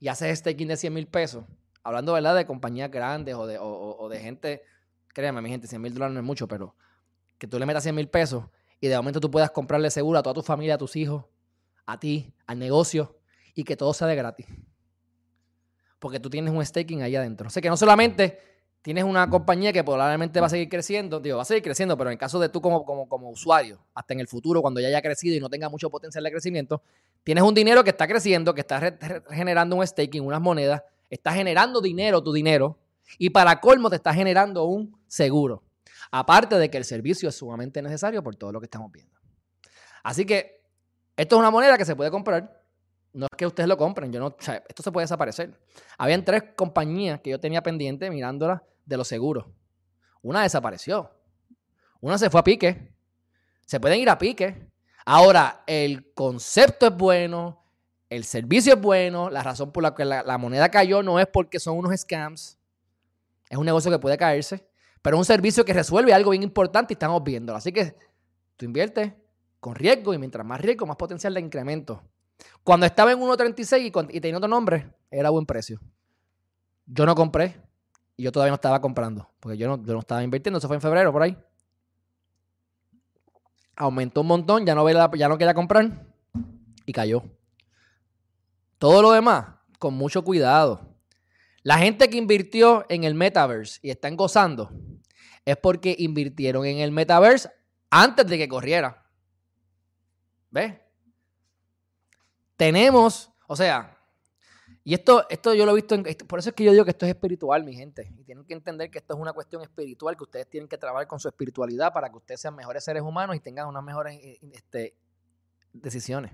y 0.00 0.08
haces 0.08 0.38
staking 0.38 0.68
de 0.68 0.76
100 0.76 0.92
mil 0.92 1.06
pesos. 1.06 1.44
Hablando, 1.82 2.14
¿verdad?, 2.14 2.34
de 2.34 2.46
compañías 2.46 2.90
grandes 2.90 3.34
o 3.34 3.46
de, 3.46 3.58
o, 3.60 4.08
de 4.08 4.18
gente, 4.18 4.62
créeme, 5.08 5.42
mi 5.42 5.50
gente, 5.50 5.66
100 5.66 5.82
mil 5.82 5.92
dólares 5.92 6.14
no 6.14 6.20
es 6.20 6.26
mucho, 6.26 6.48
pero 6.48 6.74
que 7.38 7.46
tú 7.46 7.58
le 7.58 7.66
metas 7.66 7.82
100 7.82 7.94
mil 7.94 8.08
pesos 8.08 8.44
y 8.80 8.88
de 8.88 8.96
momento 8.96 9.20
tú 9.20 9.30
puedas 9.30 9.50
comprarle 9.50 9.90
seguro 9.90 10.18
a 10.18 10.22
toda 10.22 10.34
tu 10.34 10.42
familia, 10.42 10.74
a 10.74 10.78
tus 10.78 10.96
hijos, 10.96 11.26
a 11.84 11.98
ti, 11.98 12.32
al 12.46 12.58
negocio 12.58 13.18
y 13.54 13.64
que 13.64 13.76
todo 13.76 13.92
sea 13.92 14.08
de 14.08 14.16
gratis 14.16 14.46
porque 16.04 16.20
tú 16.20 16.28
tienes 16.28 16.52
un 16.52 16.62
staking 16.62 17.00
ahí 17.00 17.16
adentro. 17.16 17.46
O 17.46 17.50
sea 17.50 17.62
que 17.62 17.70
no 17.70 17.78
solamente 17.78 18.38
tienes 18.84 19.04
una 19.04 19.30
compañía 19.30 19.72
que 19.72 19.82
probablemente 19.82 20.38
va 20.40 20.46
a 20.46 20.50
seguir 20.50 20.68
creciendo, 20.68 21.18
digo, 21.18 21.38
va 21.38 21.42
a 21.42 21.46
seguir 21.46 21.62
creciendo, 21.62 21.96
pero 21.96 22.10
en 22.10 22.12
el 22.12 22.18
caso 22.18 22.38
de 22.38 22.50
tú 22.50 22.60
como, 22.60 22.84
como, 22.84 23.08
como 23.08 23.30
usuario, 23.30 23.82
hasta 23.94 24.12
en 24.12 24.20
el 24.20 24.28
futuro, 24.28 24.60
cuando 24.60 24.78
ya 24.78 24.88
haya 24.88 25.00
crecido 25.00 25.34
y 25.34 25.40
no 25.40 25.48
tenga 25.48 25.70
mucho 25.70 25.88
potencial 25.88 26.22
de 26.22 26.30
crecimiento, 26.30 26.82
tienes 27.22 27.42
un 27.44 27.54
dinero 27.54 27.82
que 27.82 27.88
está 27.88 28.06
creciendo, 28.06 28.54
que 28.54 28.60
está 28.60 28.94
generando 29.30 29.76
un 29.76 29.86
staking, 29.86 30.22
unas 30.22 30.42
monedas, 30.42 30.82
está 31.08 31.32
generando 31.32 31.80
dinero, 31.80 32.22
tu 32.22 32.30
dinero, 32.30 32.76
y 33.16 33.30
para 33.30 33.58
colmo 33.58 33.88
te 33.88 33.96
está 33.96 34.12
generando 34.12 34.64
un 34.64 34.94
seguro. 35.06 35.62
Aparte 36.10 36.58
de 36.58 36.68
que 36.68 36.76
el 36.76 36.84
servicio 36.84 37.30
es 37.30 37.34
sumamente 37.34 37.80
necesario 37.80 38.22
por 38.22 38.36
todo 38.36 38.52
lo 38.52 38.60
que 38.60 38.66
estamos 38.66 38.92
viendo. 38.92 39.18
Así 40.02 40.26
que 40.26 40.60
esto 41.16 41.36
es 41.36 41.40
una 41.40 41.50
moneda 41.50 41.78
que 41.78 41.86
se 41.86 41.96
puede 41.96 42.10
comprar 42.10 42.60
no 43.14 43.26
es 43.26 43.36
que 43.36 43.46
ustedes 43.46 43.68
lo 43.68 43.76
compren, 43.76 44.12
yo 44.12 44.18
no, 44.18 44.36
esto 44.36 44.82
se 44.82 44.90
puede 44.90 45.04
desaparecer. 45.04 45.56
Habían 45.96 46.24
tres 46.24 46.42
compañías 46.56 47.20
que 47.20 47.30
yo 47.30 47.38
tenía 47.38 47.62
pendiente 47.62 48.10
mirándolas 48.10 48.60
de 48.84 48.96
los 48.96 49.08
seguros. 49.08 49.46
Una 50.22 50.42
desapareció. 50.42 51.10
Una 52.00 52.18
se 52.18 52.30
fue 52.30 52.40
a 52.40 52.44
pique. 52.44 52.92
Se 53.66 53.80
pueden 53.80 54.00
ir 54.00 54.10
a 54.10 54.18
pique. 54.18 54.70
Ahora, 55.04 55.62
el 55.66 56.12
concepto 56.14 56.86
es 56.86 56.96
bueno, 56.96 57.64
el 58.08 58.24
servicio 58.24 58.74
es 58.74 58.80
bueno, 58.80 59.28
la 59.28 59.42
razón 59.42 59.72
por 59.72 59.82
la 59.82 59.94
que 59.94 60.04
la, 60.04 60.38
moneda 60.38 60.70
cayó 60.70 61.02
no 61.02 61.18
es 61.18 61.26
porque 61.26 61.58
son 61.58 61.76
unos 61.76 61.98
scams. 62.00 62.58
Es 63.50 63.58
un 63.58 63.66
negocio 63.66 63.90
que 63.90 63.98
puede 63.98 64.16
caerse, 64.16 64.66
pero 65.02 65.16
es 65.16 65.18
un 65.18 65.24
servicio 65.24 65.64
que 65.64 65.74
resuelve 65.74 66.14
algo 66.14 66.30
bien 66.30 66.42
importante 66.42 66.92
y 66.92 66.96
estamos 66.96 67.22
viéndolo. 67.22 67.58
Así 67.58 67.72
que 67.72 67.96
tú 68.56 68.64
inviertes 68.64 69.12
con 69.60 69.74
riesgo 69.74 70.14
y 70.14 70.18
mientras 70.18 70.46
más 70.46 70.60
riesgo, 70.60 70.86
más 70.86 70.96
potencial 70.96 71.34
de 71.34 71.40
incremento. 71.40 72.02
Cuando 72.62 72.86
estaba 72.86 73.12
en 73.12 73.20
1.36 73.20 74.08
y, 74.12 74.20
tenía 74.20 74.38
otro 74.38 74.48
nombre, 74.48 74.90
era 75.10 75.30
buen 75.30 75.46
precio. 75.46 75.80
Yo 76.86 77.06
no 77.06 77.14
compré 77.14 77.60
y 78.16 78.22
yo 78.22 78.32
todavía 78.32 78.50
no 78.50 78.56
estaba 78.56 78.80
comprando, 78.80 79.28
porque 79.40 79.58
yo 79.58 79.68
no, 79.68 79.82
yo 79.84 79.92
no 79.92 80.00
estaba 80.00 80.22
invirtiendo, 80.22 80.58
eso 80.58 80.68
fue 80.68 80.76
en 80.76 80.82
febrero 80.82 81.12
por 81.12 81.22
ahí. 81.22 81.36
Aumentó 83.76 84.20
un 84.20 84.28
montón, 84.28 84.64
ya 84.64 84.74
no, 84.74 84.88
ya 85.16 85.28
no 85.28 85.38
quería 85.38 85.54
comprar 85.54 86.06
y 86.86 86.92
cayó. 86.92 87.24
Todo 88.78 89.02
lo 89.02 89.12
demás, 89.12 89.46
con 89.78 89.94
mucho 89.94 90.22
cuidado. 90.22 90.94
La 91.62 91.78
gente 91.78 92.08
que 92.08 92.18
invirtió 92.18 92.84
en 92.88 93.04
el 93.04 93.14
metaverse 93.14 93.80
y 93.82 93.90
están 93.90 94.16
gozando 94.16 94.70
es 95.44 95.56
porque 95.56 95.96
invirtieron 95.98 96.66
en 96.66 96.78
el 96.78 96.92
metaverse 96.92 97.50
antes 97.90 98.26
de 98.26 98.38
que 98.38 98.48
corriera. 98.48 99.04
¿Ves? 100.50 100.74
Tenemos, 102.56 103.30
o 103.46 103.56
sea, 103.56 103.98
y 104.86 104.92
esto, 104.92 105.26
esto 105.30 105.54
yo 105.54 105.64
lo 105.64 105.72
he 105.72 105.76
visto, 105.76 105.94
en, 105.94 106.04
por 106.26 106.38
eso 106.38 106.50
es 106.50 106.54
que 106.54 106.62
yo 106.62 106.70
digo 106.70 106.84
que 106.84 106.90
esto 106.90 107.06
es 107.06 107.14
espiritual, 107.14 107.64
mi 107.64 107.74
gente. 107.74 108.12
Y 108.18 108.24
tienen 108.24 108.44
que 108.44 108.52
entender 108.52 108.90
que 108.90 108.98
esto 108.98 109.14
es 109.14 109.20
una 109.20 109.32
cuestión 109.32 109.62
espiritual, 109.62 110.14
que 110.14 110.24
ustedes 110.24 110.46
tienen 110.50 110.68
que 110.68 110.76
trabajar 110.76 111.06
con 111.06 111.18
su 111.18 111.26
espiritualidad 111.26 111.90
para 111.90 112.10
que 112.10 112.16
ustedes 112.16 112.42
sean 112.42 112.54
mejores 112.54 112.84
seres 112.84 113.02
humanos 113.02 113.34
y 113.34 113.40
tengan 113.40 113.66
unas 113.66 113.82
mejores 113.82 114.20
eh, 114.22 114.38
este, 114.52 114.94
decisiones. 115.72 116.32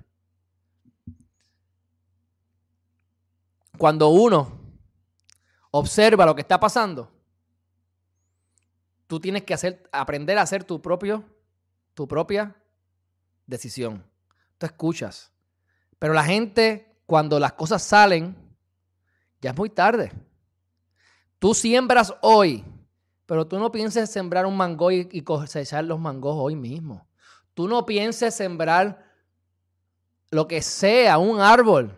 Cuando 3.78 4.08
uno 4.08 4.60
observa 5.70 6.26
lo 6.26 6.34
que 6.34 6.42
está 6.42 6.58
pasando, 6.58 7.08
tú 9.06 9.20
tienes 9.20 9.44
que 9.44 9.54
hacer, 9.54 9.88
aprender 9.92 10.36
a 10.38 10.42
hacer 10.42 10.64
tu 10.64 10.82
propio, 10.82 11.24
tu 11.94 12.08
propia 12.08 12.56
decisión. 13.46 14.04
Tú 14.58 14.66
escuchas. 14.66 15.32
Pero 16.00 16.14
la 16.14 16.24
gente, 16.24 16.89
cuando 17.10 17.40
las 17.40 17.54
cosas 17.54 17.82
salen, 17.82 18.36
ya 19.40 19.50
es 19.50 19.56
muy 19.56 19.68
tarde. 19.68 20.12
Tú 21.40 21.54
siembras 21.54 22.14
hoy, 22.22 22.64
pero 23.26 23.48
tú 23.48 23.58
no 23.58 23.72
pienses 23.72 24.08
sembrar 24.08 24.46
un 24.46 24.56
mango 24.56 24.92
y, 24.92 25.20
cosechar 25.22 25.82
los 25.82 25.98
mangos 25.98 26.36
hoy 26.38 26.54
mismo. 26.54 27.08
Tú 27.52 27.66
no 27.66 27.84
pienses 27.84 28.36
sembrar 28.36 29.04
lo 30.30 30.46
que 30.46 30.62
sea, 30.62 31.18
un 31.18 31.40
árbol. 31.40 31.92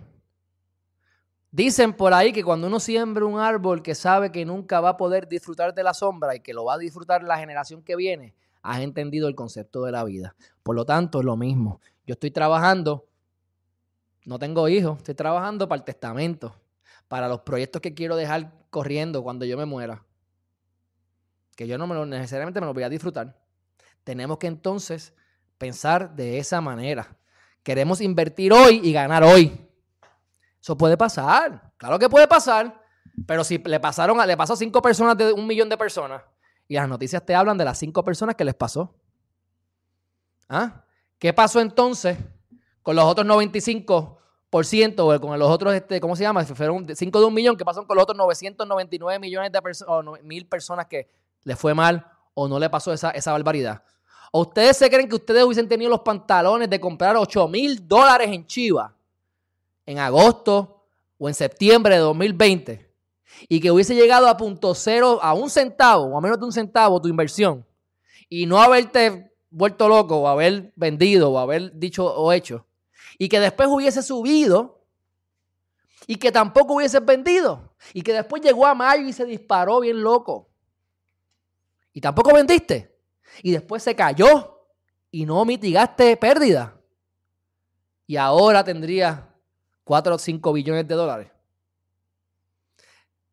Dicen 1.51 1.93
por 1.93 2.15
ahí 2.15 2.33
que 2.33 2.43
cuando 2.43 2.69
uno 2.69 2.81
siembra 2.81 3.27
un 3.27 3.39
árbol 3.39 3.83
que 3.83 3.95
sabe 3.95 4.33
que 4.33 4.47
nunca 4.47 4.81
va 4.81 4.89
a 4.89 4.97
poder 4.97 5.29
disfrutar 5.29 5.75
de 5.75 5.83
la 5.83 5.93
sombra 5.93 6.37
y 6.37 6.41
que 6.41 6.55
lo 6.55 6.65
va 6.65 6.77
a 6.77 6.79
disfrutar 6.79 7.23
la 7.23 7.37
generación 7.37 7.83
que 7.83 7.97
viene, 7.97 8.35
has 8.63 8.81
entendido 8.81 9.29
el 9.29 9.35
concepto 9.35 9.83
de 9.83 9.93
la 9.93 10.05
vida. 10.05 10.35
Por 10.63 10.75
lo 10.75 10.87
tanto, 10.87 11.19
es 11.19 11.27
lo 11.27 11.37
mismo. 11.37 11.83
Yo 12.07 12.15
estoy 12.15 12.31
trabajando, 12.31 13.12
no 14.25 14.39
tengo 14.39 14.69
hijos, 14.69 14.99
estoy 14.99 15.15
trabajando 15.15 15.69
para 15.69 15.79
el 15.79 15.85
testamento, 15.85 16.55
para 17.09 17.29
los 17.29 17.41
proyectos 17.41 17.83
que 17.83 17.95
quiero 17.95 18.17
dejar 18.17 18.53
corriendo 18.71 19.23
cuando 19.23 19.45
yo 19.45 19.57
me 19.57 19.65
muera. 19.65 20.05
Que 21.57 21.67
yo 21.67 21.77
no 21.77 21.87
me 21.87 21.95
lo, 21.95 22.07
necesariamente 22.07 22.61
me 22.61 22.67
lo 22.67 22.75
voy 22.75 22.85
a 22.85 22.89
disfrutar. 22.89 23.37
Tenemos 24.05 24.39
que 24.39 24.47
entonces 24.47 25.13
pensar 25.59 26.15
de 26.15 26.39
esa 26.39 26.61
manera. 26.61 27.17
Queremos 27.63 28.01
invertir 28.01 28.53
hoy 28.53 28.81
y 28.83 28.93
ganar 28.93 29.23
hoy. 29.23 29.69
Eso 30.61 30.77
puede 30.77 30.97
pasar. 30.97 31.73
Claro 31.77 31.99
que 31.99 32.09
puede 32.09 32.27
pasar. 32.27 32.81
Pero 33.27 33.45
si 33.45 33.59
le 33.59 33.79
pasaron 33.79 34.21
a, 34.21 34.27
le 34.27 34.37
pasó 34.37 34.55
a 34.55 34.57
cinco 34.57 34.81
personas 34.81 35.17
de 35.17 35.33
un 35.33 35.47
millón 35.47 35.69
de 35.69 35.77
personas 35.77 36.23
y 36.67 36.75
las 36.75 36.89
noticias 36.89 37.25
te 37.25 37.35
hablan 37.35 37.59
de 37.59 37.65
las 37.65 37.79
cinco 37.79 38.03
personas 38.03 38.35
que 38.35 38.45
les 38.45 38.55
pasó. 38.55 38.95
¿Ah? 40.49 40.85
¿Qué 41.19 41.33
pasó 41.33 41.61
entonces 41.61 42.17
con 42.83 42.97
los 42.97 43.05
otros 43.05 43.27
95%, 43.27 44.19
o 44.99 45.21
con 45.21 45.39
los 45.39 45.51
otros, 45.51 45.75
este, 45.75 46.01
¿cómo 46.01 46.17
se 46.17 46.23
llama? 46.23 46.45
Fueron 46.45 46.87
5 46.95 47.21
de 47.21 47.27
un 47.27 47.35
millón, 47.35 47.57
¿qué 47.57 47.65
pasó 47.65 47.87
con 47.87 47.97
los 47.97 48.03
otros 48.03 48.19
999 48.19 49.19
millones 49.19 49.53
de 49.53 49.63
personas, 49.63 49.95
o 49.95 50.23
mil 50.23 50.47
personas 50.47 50.87
que 50.87 51.09
les 51.45 51.59
fue 51.59 51.75
mal 51.75 52.07
o 52.35 52.49
no 52.49 52.59
le 52.59 52.69
pasó 52.69 52.93
esa, 52.93 53.11
esa 53.11 53.33
barbaridad? 53.33 53.83
¿O 54.31 54.41
ustedes 54.43 54.77
se 54.77 54.89
creen 54.91 55.09
que 55.09 55.17
ustedes 55.17 55.45
hubiesen 55.45 55.69
tenido 55.69 55.91
los 55.91 56.01
pantalones 56.01 56.69
de 56.69 56.81
comprar 56.81 57.17
8 57.17 57.49
mil 57.49 57.87
dólares 57.87 58.29
en 58.31 58.47
Chiva 58.47 58.95
en 59.87 59.99
agosto 59.99 60.85
o 61.19 61.29
en 61.29 61.35
septiembre 61.35 61.95
de 61.95 62.01
2020 62.01 62.91
y 63.49 63.61
que 63.61 63.71
hubiese 63.71 63.95
llegado 63.95 64.29
a 64.29 64.37
punto 64.37 64.75
cero, 64.75 65.19
a 65.23 65.35
un 65.35 65.51
centavo 65.51 66.05
o 66.05 66.19
a 66.19 66.21
menos 66.21 66.39
de 66.39 66.47
un 66.47 66.53
centavo 66.53 67.01
tu 67.01 67.09
inversión 67.09 67.67
y 68.29 68.47
no 68.47 68.61
haberte 68.61 69.33
vuelto 69.51 69.89
loco 69.89 70.17
o 70.17 70.29
haber 70.29 70.73
vendido 70.77 71.31
o 71.31 71.39
haber 71.39 71.79
dicho 71.79 72.07
o 72.07 72.33
hecho 72.33 72.67
y 73.19 73.29
que 73.29 73.41
después 73.41 73.69
hubiese 73.69 74.03
subido 74.03 74.85
y 76.07 76.17
que 76.17 76.33
tampoco 76.33 76.75
hubiese 76.75 77.01
vendido 77.01 77.75
y 77.93 78.03
que 78.03 78.13
después 78.13 78.43
llegó 78.43 78.67
a 78.67 78.75
mayo 78.75 79.07
y 79.07 79.13
se 79.13 79.25
disparó 79.25 79.81
bien 79.81 80.03
loco 80.03 80.49
y 81.93 82.01
tampoco 82.01 82.35
vendiste 82.35 82.99
y 83.43 83.53
después 83.53 83.83
se 83.83 83.95
cayó 83.95 84.67
y 85.11 85.25
no 85.27 85.45
mitigaste 85.45 86.17
pérdida 86.17 86.77
y 88.07 88.17
ahora 88.17 88.65
tendría 88.65 89.29
4 89.85 90.15
o 90.15 90.19
5 90.19 90.53
billones 90.53 90.87
de 90.87 90.95
dólares. 90.95 91.29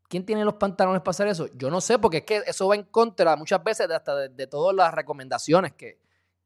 ¿Quién 0.07 0.25
tiene 0.25 0.43
los 0.43 0.55
pantalones 0.55 1.01
para 1.01 1.11
hacer 1.11 1.27
eso? 1.27 1.47
Yo 1.55 1.69
no 1.69 1.81
sé, 1.81 1.99
porque 1.99 2.17
es 2.17 2.23
que 2.23 2.43
eso 2.47 2.67
va 2.67 2.75
en 2.75 2.83
contra 2.83 3.35
muchas 3.35 3.63
veces 3.63 3.87
de 3.87 3.95
hasta 3.95 4.15
de 4.27 4.47
todas 4.47 4.75
las 4.75 4.91
recomendaciones 4.93 5.73
que, 5.73 5.99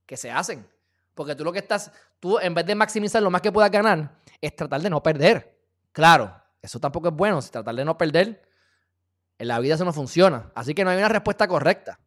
que 0.05 0.17
se 0.17 0.29
hacen. 0.29 0.67
Porque 1.15 1.35
tú 1.35 1.43
lo 1.43 1.53
que 1.53 1.59
estás, 1.59 1.91
tú 2.23 2.39
en 2.39 2.53
vez 2.53 2.65
de 2.65 2.73
maximizar 2.73 3.21
lo 3.21 3.29
más 3.29 3.41
que 3.41 3.51
puedas 3.51 3.69
ganar, 3.69 4.15
es 4.39 4.55
tratar 4.55 4.81
de 4.81 4.89
no 4.89 5.03
perder. 5.03 5.59
Claro, 5.91 6.33
eso 6.61 6.79
tampoco 6.79 7.09
es 7.09 7.13
bueno. 7.13 7.41
Si 7.41 7.51
tratar 7.51 7.75
de 7.75 7.83
no 7.83 7.97
perder, 7.97 8.41
en 9.37 9.47
la 9.49 9.59
vida 9.59 9.75
eso 9.75 9.83
no 9.83 9.91
funciona. 9.91 10.49
Así 10.55 10.73
que 10.73 10.85
no 10.85 10.91
hay 10.91 10.99
una 10.99 11.09
respuesta 11.09 11.49
correcta. 11.49 11.99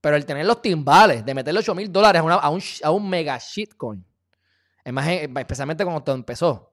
Pero 0.00 0.16
el 0.16 0.24
tener 0.24 0.46
los 0.46 0.62
timbales, 0.62 1.22
de 1.22 1.34
meterle 1.34 1.60
8 1.60 1.74
mil 1.74 1.92
dólares 1.92 2.22
a, 2.24 2.48
un, 2.48 2.62
a 2.82 2.90
un 2.90 3.10
mega 3.10 3.36
shitcoin, 3.36 4.02
especialmente 4.82 5.84
cuando 5.84 6.02
todo 6.02 6.14
empezó, 6.14 6.72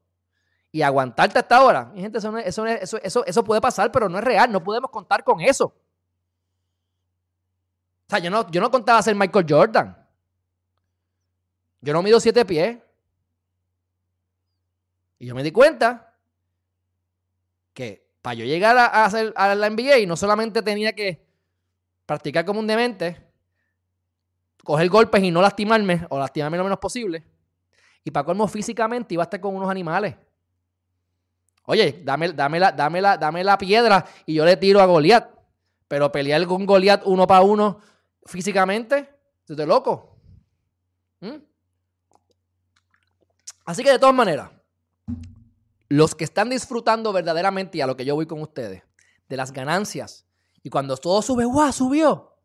y 0.72 0.82
aguantarte 0.82 1.40
hasta 1.40 1.58
ahora, 1.58 1.92
mi 1.94 2.00
gente, 2.00 2.20
eso, 2.20 2.38
eso, 2.38 2.66
eso, 2.66 3.26
eso, 3.26 3.44
puede 3.44 3.60
pasar, 3.60 3.92
pero 3.92 4.08
no 4.08 4.20
es 4.20 4.24
real. 4.24 4.50
No 4.50 4.64
podemos 4.64 4.90
contar 4.90 5.22
con 5.22 5.42
eso. 5.42 5.66
O 5.66 5.74
sea, 8.08 8.20
yo 8.20 8.30
no, 8.30 8.50
yo 8.50 8.62
no 8.62 8.72
contaba 8.72 9.02
ser 9.02 9.16
Michael 9.16 9.46
Jordan. 9.50 10.08
Yo 11.82 11.92
no 11.92 12.02
mido 12.02 12.22
siete 12.22 12.46
pies. 12.46 12.85
Y 15.26 15.30
yo 15.30 15.34
me 15.34 15.42
di 15.42 15.52
cuenta 15.52 16.14
que 17.74 18.08
para 18.22 18.36
yo 18.36 18.46
llegar 18.46 18.78
a, 18.78 19.06
hacer 19.06 19.34
a 19.36 19.56
la 19.56 19.72
NBA 19.72 20.06
no 20.06 20.16
solamente 20.16 20.62
tenía 20.62 20.94
que 20.94 21.26
practicar 22.06 22.46
como 22.46 22.60
un 22.60 22.68
demente, 22.68 23.26
coger 24.64 24.88
golpes 24.88 25.24
y 25.24 25.32
no 25.32 25.42
lastimarme, 25.42 26.06
o 26.12 26.20
lastimarme 26.20 26.60
lo 26.60 26.64
menos 26.66 26.78
posible. 26.78 27.24
Y 28.04 28.12
para 28.12 28.24
colmo 28.24 28.48
físicamente 28.48 29.16
iba 29.16 29.24
a 29.24 29.26
estar 29.26 29.42
con 29.42 29.56
unos 29.56 29.68
animales. 29.68 30.16
Oye, 31.64 32.04
dame, 32.04 32.32
dame, 32.32 32.60
la, 32.60 32.72
dame, 32.72 33.02
la, 33.02 33.18
dame 33.18 33.44
la 33.44 33.58
piedra 33.58 34.06
y 34.28 34.36
yo 34.36 34.46
le 34.46 34.58
tiro 34.58 34.80
a 34.80 34.86
Goliat. 34.86 35.28
Pero 35.88 36.12
pelear 36.12 36.46
con 36.46 36.68
Goliat 36.68 37.02
uno 37.06 37.26
para 37.26 37.42
uno 37.42 37.80
físicamente, 38.28 39.10
¿estás 39.50 39.68
loco? 39.68 40.20
¿Mm? 41.22 41.38
Así 43.66 43.84
que 43.84 43.90
de 43.90 43.98
todas 43.98 44.14
maneras, 44.14 44.52
los 45.90 46.16
que 46.16 46.24
están 46.24 46.50
disfrutando 46.50 47.14
verdaderamente, 47.14 47.78
y 47.78 47.82
a 47.82 47.88
lo 47.88 47.96
que 47.96 48.06
yo 48.06 48.16
voy 48.16 48.26
con 48.26 48.42
ustedes, 48.42 48.84
de 49.30 49.38
las 49.38 49.52
ganancias, 49.52 50.26
y 50.64 50.70
cuando 50.70 50.98
todo 50.98 51.22
sube, 51.22 51.46
¡guau! 51.46 51.72
Subió. 51.72 52.38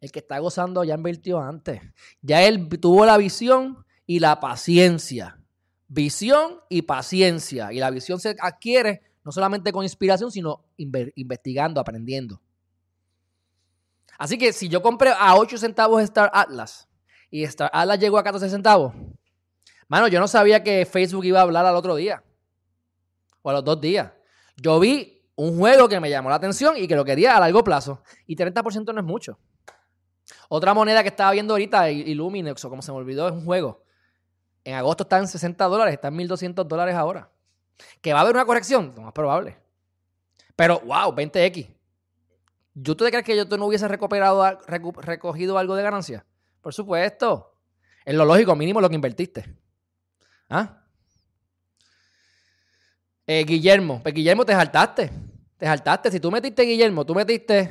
El 0.00 0.12
que 0.12 0.20
está 0.20 0.38
gozando 0.38 0.84
ya 0.84 0.94
invirtió 0.94 1.40
antes. 1.40 1.80
Ya 2.22 2.42
él 2.42 2.68
tuvo 2.80 3.04
la 3.04 3.16
visión 3.16 3.84
y 4.06 4.20
la 4.20 4.40
paciencia. 4.40 5.40
Visión 5.88 6.60
y 6.68 6.82
paciencia. 6.82 7.72
Y 7.72 7.78
la 7.78 7.90
visión 7.90 8.20
se 8.20 8.36
adquiere 8.40 9.02
no 9.24 9.32
solamente 9.32 9.72
con 9.72 9.82
inspiración, 9.82 10.30
sino 10.30 10.64
investigando, 10.76 11.80
aprendiendo. 11.80 12.40
Así 14.18 14.38
que 14.38 14.52
si 14.52 14.68
yo 14.68 14.82
compré 14.82 15.10
a 15.16 15.36
8 15.36 15.58
centavos 15.58 16.02
Star 16.02 16.30
Atlas 16.32 16.88
y 17.30 17.44
Star 17.44 17.70
Atlas 17.72 17.98
llegó 17.98 18.18
a 18.18 18.24
14 18.24 18.50
centavos, 18.50 18.94
Mano, 19.88 20.06
yo 20.08 20.20
no 20.20 20.28
sabía 20.28 20.62
que 20.62 20.84
Facebook 20.84 21.24
iba 21.24 21.40
a 21.40 21.42
hablar 21.42 21.64
al 21.64 21.74
otro 21.74 21.96
día. 21.96 22.22
O 23.42 23.50
a 23.50 23.52
los 23.54 23.64
dos 23.64 23.80
días. 23.80 24.12
Yo 24.56 24.78
vi 24.80 25.18
un 25.36 25.56
juego 25.58 25.88
que 25.88 26.00
me 26.00 26.10
llamó 26.10 26.30
la 26.30 26.36
atención 26.36 26.76
y 26.76 26.88
que 26.88 26.96
lo 26.96 27.04
quería 27.04 27.36
a 27.36 27.40
largo 27.40 27.62
plazo. 27.62 28.02
Y 28.26 28.36
30% 28.36 28.92
no 28.92 29.00
es 29.00 29.06
mucho. 29.06 29.38
Otra 30.48 30.74
moneda 30.74 31.02
que 31.02 31.08
estaba 31.08 31.30
viendo 31.32 31.54
ahorita, 31.54 31.90
Illuminex, 31.90 32.64
o 32.64 32.70
como 32.70 32.82
se 32.82 32.90
me 32.90 32.98
olvidó, 32.98 33.28
es 33.28 33.34
un 33.34 33.44
juego. 33.44 33.84
En 34.64 34.74
agosto 34.74 35.04
está 35.04 35.18
en 35.18 35.28
60 35.28 35.64
dólares, 35.66 35.94
está 35.94 36.08
en 36.08 36.16
1200 36.16 36.66
dólares 36.66 36.94
ahora. 36.94 37.30
¿Que 38.00 38.12
va 38.12 38.20
a 38.20 38.22
haber 38.22 38.34
una 38.34 38.44
corrección? 38.44 38.92
Lo 38.96 39.02
más 39.02 39.12
probable. 39.12 39.56
Pero, 40.56 40.80
wow, 40.80 41.14
20x. 41.14 41.68
¿Yo 42.74 42.96
tú 42.96 43.04
te 43.04 43.10
crees 43.10 43.24
que 43.24 43.36
yo 43.36 43.44
no 43.56 43.66
hubiese 43.66 43.88
recuperado, 43.88 44.58
recogido 44.66 45.58
algo 45.58 45.74
de 45.76 45.82
ganancia? 45.82 46.26
Por 46.60 46.74
supuesto. 46.74 47.54
Es 48.04 48.14
lo 48.14 48.24
lógico, 48.24 48.56
mínimo 48.56 48.80
lo 48.80 48.88
que 48.88 48.94
invertiste. 48.94 49.56
¿Ah? 50.48 50.84
Eh, 53.30 53.44
Guillermo, 53.44 54.00
pues 54.02 54.14
Guillermo 54.14 54.46
te 54.46 54.54
saltaste. 54.54 55.10
Te 55.58 55.66
saltaste. 55.66 56.10
Si 56.10 56.18
tú 56.18 56.30
metiste 56.30 56.62
Guillermo, 56.62 57.04
tú 57.04 57.14
metiste. 57.14 57.70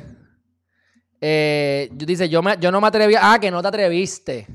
Eh, 1.20 1.88
dice, 1.92 2.28
yo, 2.28 2.40
yo 2.60 2.70
no 2.70 2.80
me 2.80 2.86
atreví. 2.86 3.16
Ah, 3.20 3.38
que 3.40 3.50
no 3.50 3.60
te 3.60 3.66
atreviste. 3.66 4.46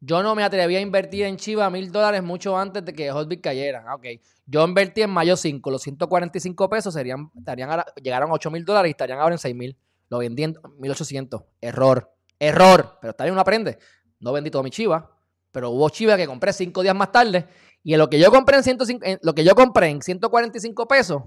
Yo 0.00 0.20
no 0.20 0.34
me 0.34 0.42
atreví 0.42 0.74
a 0.74 0.80
invertir 0.80 1.26
en 1.26 1.36
Chiva 1.36 1.70
mil 1.70 1.92
dólares 1.92 2.24
mucho 2.24 2.58
antes 2.58 2.84
de 2.84 2.92
que 2.92 3.12
Hotbit 3.12 3.40
cayera. 3.40 3.84
Ah, 3.86 3.94
ok. 3.94 4.06
Yo 4.46 4.66
invertí 4.66 5.00
en 5.02 5.10
mayo 5.10 5.36
5. 5.36 5.70
Los 5.70 5.82
145 5.82 6.68
pesos 6.68 6.92
serían, 6.92 7.30
estarían 7.38 7.70
llegaron 8.02 8.30
a 8.30 8.34
8 8.34 8.50
mil 8.50 8.64
dólares 8.64 8.90
y 8.90 8.92
estarían 8.92 9.20
ahora 9.20 9.36
en 9.36 9.38
6 9.38 9.54
mil. 9.54 9.78
Lo 10.08 10.18
vendí 10.18 10.42
en 10.42 10.56
1800. 10.76 11.40
Error. 11.60 12.12
Error. 12.36 12.98
Pero 13.00 13.12
está 13.12 13.22
bien, 13.22 13.34
uno 13.34 13.42
aprende. 13.42 13.78
No 14.18 14.32
vendí 14.32 14.50
todo 14.50 14.64
mi 14.64 14.70
Chiva. 14.70 15.08
Pero 15.52 15.70
hubo 15.70 15.88
Chiva 15.88 16.16
que 16.16 16.26
compré 16.26 16.52
5 16.52 16.82
días 16.82 16.96
más 16.96 17.12
tarde. 17.12 17.46
Y 17.88 17.94
en 17.94 17.98
lo 17.98 18.10
que 18.10 18.18
yo 18.18 18.30
compré 18.30 18.58
en, 18.58 18.64
105, 18.64 19.06
lo 19.22 19.34
que 19.34 19.44
yo 19.44 19.54
compré 19.54 19.88
en 19.88 20.02
145 20.02 20.86
pesos 20.86 21.22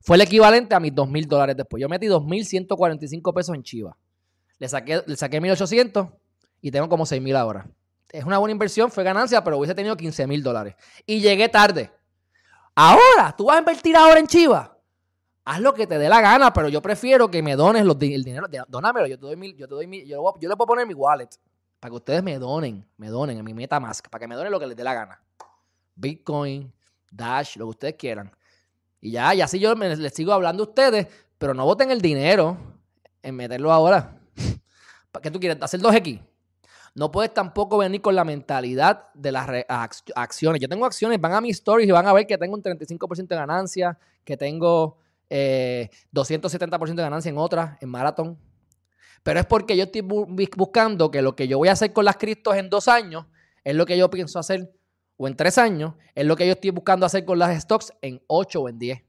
fue 0.00 0.16
el 0.16 0.22
equivalente 0.22 0.74
a 0.74 0.80
mis 0.80 0.94
2 0.94 1.10
mil 1.10 1.28
dólares 1.28 1.56
después. 1.56 1.80
Yo 1.80 1.90
metí 1.90 2.06
2.145 2.06 3.34
pesos 3.34 3.54
en 3.54 3.62
Chiva. 3.62 3.96
Le 4.58 4.66
saqué, 4.66 5.02
le 5.04 5.16
saqué 5.16 5.42
1.800 5.42 6.10
y 6.62 6.70
tengo 6.70 6.88
como 6.88 7.04
6 7.04 7.20
mil 7.20 7.36
ahora 7.36 7.68
es 8.10 8.24
una 8.24 8.38
buena 8.38 8.52
inversión, 8.52 8.90
fue 8.90 9.04
ganancia, 9.04 9.42
pero 9.42 9.58
hubiese 9.58 9.74
tenido 9.74 9.96
15 9.96 10.26
mil 10.26 10.42
dólares. 10.42 10.74
Y 11.04 11.20
llegué 11.20 11.48
tarde. 11.48 11.90
Ahora, 12.74 13.34
tú 13.36 13.46
vas 13.46 13.56
a 13.56 13.58
invertir 13.58 13.96
ahora 13.96 14.18
en 14.20 14.26
Chiva. 14.26 14.78
Haz 15.44 15.60
lo 15.60 15.74
que 15.74 15.86
te 15.86 15.98
dé 15.98 16.08
la 16.08 16.20
gana, 16.20 16.52
pero 16.52 16.68
yo 16.68 16.82
prefiero 16.82 17.30
que 17.30 17.42
me 17.42 17.56
dones 17.56 17.84
los, 17.84 17.96
el 18.00 18.24
dinero. 18.24 18.46
Dónamelo, 18.68 19.06
yo 19.06 19.18
te 19.18 19.26
doy 19.26 19.36
mil, 19.36 19.54
yo 19.56 19.68
te 19.68 19.74
doy 19.74 19.86
mil, 19.86 20.06
yo, 20.06 20.34
les 20.40 20.56
puedo 20.56 20.66
poner 20.66 20.86
mi 20.86 20.94
wallet 20.94 21.28
para 21.78 21.90
que 21.90 21.96
ustedes 21.96 22.22
me 22.22 22.38
donen, 22.38 22.86
me 22.96 23.08
donen 23.08 23.38
en 23.38 23.44
mi 23.44 23.54
MetaMask, 23.54 24.08
para 24.08 24.20
que 24.20 24.28
me 24.28 24.34
donen 24.34 24.50
lo 24.50 24.58
que 24.58 24.66
les 24.66 24.76
dé 24.76 24.82
la 24.82 24.94
gana. 24.94 25.22
Bitcoin, 25.96 26.72
Dash, 27.10 27.56
lo 27.56 27.64
que 27.66 27.70
ustedes 27.70 27.94
quieran. 27.94 28.30
Y 29.00 29.12
ya, 29.12 29.34
y 29.34 29.40
así 29.40 29.58
yo 29.58 29.74
les 29.74 30.14
sigo 30.14 30.32
hablando 30.32 30.62
a 30.62 30.66
ustedes, 30.66 31.06
pero 31.38 31.54
no 31.54 31.64
voten 31.64 31.90
el 31.90 32.00
dinero 32.00 32.56
en 33.22 33.34
meterlo 33.34 33.72
ahora. 33.72 34.20
¿Para 35.10 35.22
qué 35.22 35.30
tú 35.30 35.40
quieres? 35.40 35.60
¿Hacer 35.60 35.80
2X? 35.80 36.20
No 36.94 37.10
puedes 37.10 37.34
tampoco 37.34 37.76
venir 37.76 38.00
con 38.00 38.14
la 38.14 38.24
mentalidad 38.24 39.12
de 39.12 39.30
las 39.30 39.48
acciones. 40.14 40.62
Yo 40.62 40.68
tengo 40.68 40.86
acciones, 40.86 41.20
van 41.20 41.34
a 41.34 41.40
mis 41.42 41.56
stories 41.56 41.86
y 41.86 41.92
van 41.92 42.06
a 42.06 42.12
ver 42.12 42.26
que 42.26 42.38
tengo 42.38 42.54
un 42.54 42.62
35% 42.62 43.26
de 43.28 43.36
ganancia, 43.36 43.98
que 44.24 44.36
tengo 44.36 44.98
270% 45.28 45.28
eh, 45.30 46.94
de 46.94 47.02
ganancia 47.02 47.28
en 47.28 47.36
otras, 47.36 47.76
en 47.82 47.90
maratón. 47.90 48.38
Pero 49.22 49.40
es 49.40 49.46
porque 49.46 49.76
yo 49.76 49.84
estoy 49.84 50.00
buscando 50.00 51.10
que 51.10 51.20
lo 51.20 51.36
que 51.36 51.48
yo 51.48 51.58
voy 51.58 51.68
a 51.68 51.72
hacer 51.72 51.92
con 51.92 52.04
las 52.04 52.16
criptos 52.16 52.56
en 52.56 52.70
dos 52.70 52.88
años 52.88 53.26
es 53.62 53.74
lo 53.74 53.84
que 53.84 53.98
yo 53.98 54.08
pienso 54.08 54.38
hacer, 54.38 54.72
o 55.16 55.26
en 55.26 55.36
tres 55.36 55.58
años, 55.58 55.94
es 56.14 56.26
lo 56.26 56.36
que 56.36 56.46
yo 56.46 56.52
estoy 56.52 56.70
buscando 56.70 57.06
hacer 57.06 57.24
con 57.24 57.38
las 57.38 57.60
stocks 57.62 57.92
en 58.02 58.22
ocho 58.26 58.62
o 58.62 58.68
en 58.68 58.78
diez. 58.78 59.02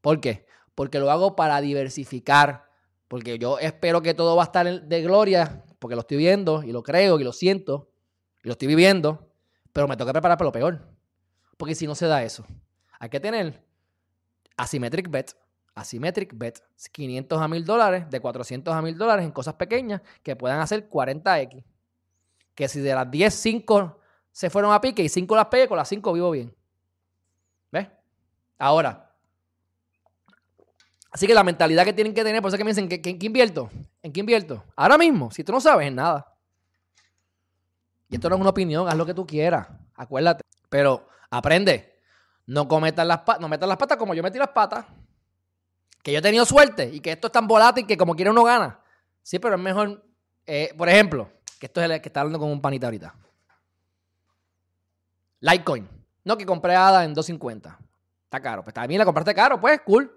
¿Por 0.00 0.20
qué? 0.20 0.46
Porque 0.74 0.98
lo 0.98 1.10
hago 1.10 1.36
para 1.36 1.60
diversificar. 1.60 2.68
Porque 3.08 3.38
yo 3.38 3.58
espero 3.58 4.02
que 4.02 4.14
todo 4.14 4.36
va 4.36 4.42
a 4.42 4.46
estar 4.46 4.82
de 4.82 5.02
gloria 5.02 5.64
porque 5.78 5.94
lo 5.94 6.02
estoy 6.02 6.18
viendo 6.18 6.62
y 6.62 6.72
lo 6.72 6.82
creo 6.82 7.18
y 7.18 7.24
lo 7.24 7.32
siento 7.32 7.90
y 8.42 8.48
lo 8.48 8.52
estoy 8.52 8.68
viviendo, 8.68 9.32
pero 9.72 9.88
me 9.88 9.96
toca 9.96 10.12
preparar 10.12 10.36
para 10.36 10.48
lo 10.48 10.52
peor. 10.52 10.86
Porque 11.56 11.74
si 11.74 11.86
no 11.86 11.94
se 11.94 12.06
da 12.06 12.22
eso, 12.22 12.44
hay 12.98 13.08
que 13.08 13.20
tener 13.20 13.64
asymmetric 14.56 15.10
bet, 15.10 15.32
asymmetric 15.74 16.36
bet, 16.36 16.60
500 16.92 17.40
a 17.40 17.48
1000 17.48 17.64
dólares, 17.64 18.10
de 18.10 18.20
400 18.20 18.74
a 18.74 18.82
1000 18.82 18.98
dólares 18.98 19.24
en 19.24 19.32
cosas 19.32 19.54
pequeñas 19.54 20.02
que 20.22 20.36
puedan 20.36 20.60
hacer 20.60 20.88
40x. 20.88 21.64
Que 22.54 22.68
si 22.68 22.80
de 22.80 22.94
las 22.94 23.10
10, 23.10 23.32
5 23.32 23.97
se 24.38 24.50
fueron 24.50 24.72
a 24.72 24.80
pique 24.80 25.02
y 25.02 25.08
5 25.08 25.34
las 25.34 25.46
pegué, 25.46 25.66
con 25.66 25.76
las 25.76 25.88
5 25.88 26.12
vivo 26.12 26.30
bien. 26.30 26.54
¿Ves? 27.72 27.88
Ahora, 28.56 29.12
Así 31.10 31.26
que 31.26 31.34
la 31.34 31.42
mentalidad 31.42 31.84
que 31.84 31.92
tienen 31.92 32.14
que 32.14 32.22
tener, 32.22 32.40
por 32.40 32.50
eso 32.50 32.56
que 32.56 32.62
me 32.62 32.70
dicen, 32.70 32.86
¿en 32.88 33.18
qué 33.18 33.26
invierto? 33.26 33.68
¿En 34.00 34.12
qué 34.12 34.20
invierto? 34.20 34.62
Ahora 34.76 34.96
mismo, 34.96 35.32
si 35.32 35.42
tú 35.42 35.50
no 35.50 35.60
sabes, 35.60 35.88
en 35.88 35.96
nada. 35.96 36.36
Y 38.08 38.14
esto 38.14 38.28
no 38.28 38.36
es 38.36 38.40
una 38.40 38.50
opinión, 38.50 38.86
haz 38.86 38.94
lo 38.94 39.04
que 39.04 39.14
tú 39.14 39.26
quieras, 39.26 39.66
acuérdate. 39.96 40.44
Pero 40.68 41.08
aprende, 41.30 41.98
no 42.46 42.68
cometas 42.68 43.04
las 43.04 43.22
patas, 43.22 43.40
no 43.40 43.48
metas 43.48 43.68
las 43.68 43.78
patas 43.78 43.96
como 43.96 44.14
yo 44.14 44.22
metí 44.22 44.38
las 44.38 44.50
patas. 44.50 44.86
Que 46.00 46.12
yo 46.12 46.20
he 46.20 46.22
tenido 46.22 46.44
suerte 46.44 46.88
y 46.92 47.00
que 47.00 47.10
esto 47.10 47.26
es 47.26 47.32
tan 47.32 47.48
volátil 47.48 47.88
que 47.88 47.96
como 47.96 48.14
quiera 48.14 48.30
uno 48.30 48.44
gana. 48.44 48.80
Sí, 49.20 49.40
pero 49.40 49.56
es 49.56 49.60
mejor, 49.60 50.04
eh, 50.46 50.72
por 50.78 50.88
ejemplo, 50.88 51.28
que 51.58 51.66
esto 51.66 51.82
es 51.82 51.90
el 51.90 52.00
que 52.00 52.08
está 52.08 52.20
hablando 52.20 52.38
con 52.38 52.52
un 52.52 52.60
panita 52.60 52.86
ahorita. 52.86 53.16
Litecoin. 55.40 55.88
No, 56.24 56.36
que 56.36 56.44
compré 56.44 56.74
ADA 56.74 57.04
en 57.04 57.14
250. 57.14 57.78
Está 58.24 58.40
caro. 58.40 58.62
Pues 58.62 58.74
bien, 58.86 58.98
la 58.98 59.04
compraste 59.04 59.34
caro, 59.34 59.60
pues, 59.60 59.80
cool. 59.86 60.12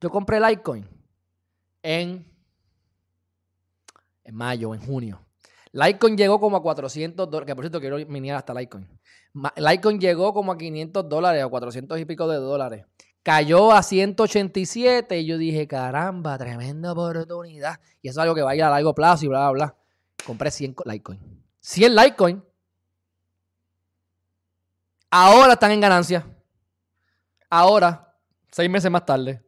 Yo 0.00 0.10
compré 0.10 0.38
Litecoin 0.38 0.86
en, 1.82 2.30
en 4.24 4.34
mayo, 4.34 4.74
en 4.74 4.80
junio. 4.80 5.20
Litecoin 5.72 6.16
llegó 6.16 6.38
como 6.38 6.56
a 6.56 6.62
400 6.62 7.28
dólares, 7.28 7.46
que 7.46 7.54
por 7.56 7.64
cierto 7.64 7.80
quiero 7.80 7.96
miniar 8.06 8.36
hasta 8.36 8.54
Litecoin. 8.54 8.88
Litecoin 9.56 9.98
llegó 9.98 10.32
como 10.32 10.52
a 10.52 10.58
500 10.58 11.08
dólares 11.08 11.42
o 11.42 11.50
400 11.50 11.98
y 11.98 12.04
pico 12.04 12.28
de 12.28 12.36
dólares. 12.36 12.86
Cayó 13.24 13.72
a 13.72 13.82
187 13.82 15.18
y 15.18 15.26
yo 15.26 15.38
dije, 15.38 15.66
caramba, 15.66 16.38
tremenda 16.38 16.92
oportunidad. 16.92 17.80
Y 18.02 18.08
eso 18.08 18.20
es 18.20 18.22
algo 18.22 18.34
que 18.34 18.42
va 18.42 18.50
a 18.50 18.56
ir 18.56 18.62
a 18.62 18.70
largo 18.70 18.94
plazo 18.94 19.24
y 19.24 19.28
bla, 19.28 19.50
bla, 19.50 19.52
bla. 19.52 19.76
Compré 20.24 20.50
100 20.50 20.76
Litecoin. 20.84 21.42
100 21.60 21.96
Litecoin. 21.96 22.44
Ahora 25.16 25.52
están 25.52 25.70
en 25.70 25.80
ganancia. 25.80 26.26
Ahora, 27.48 28.12
seis 28.50 28.68
meses 28.68 28.90
más 28.90 29.06
tarde, 29.06 29.40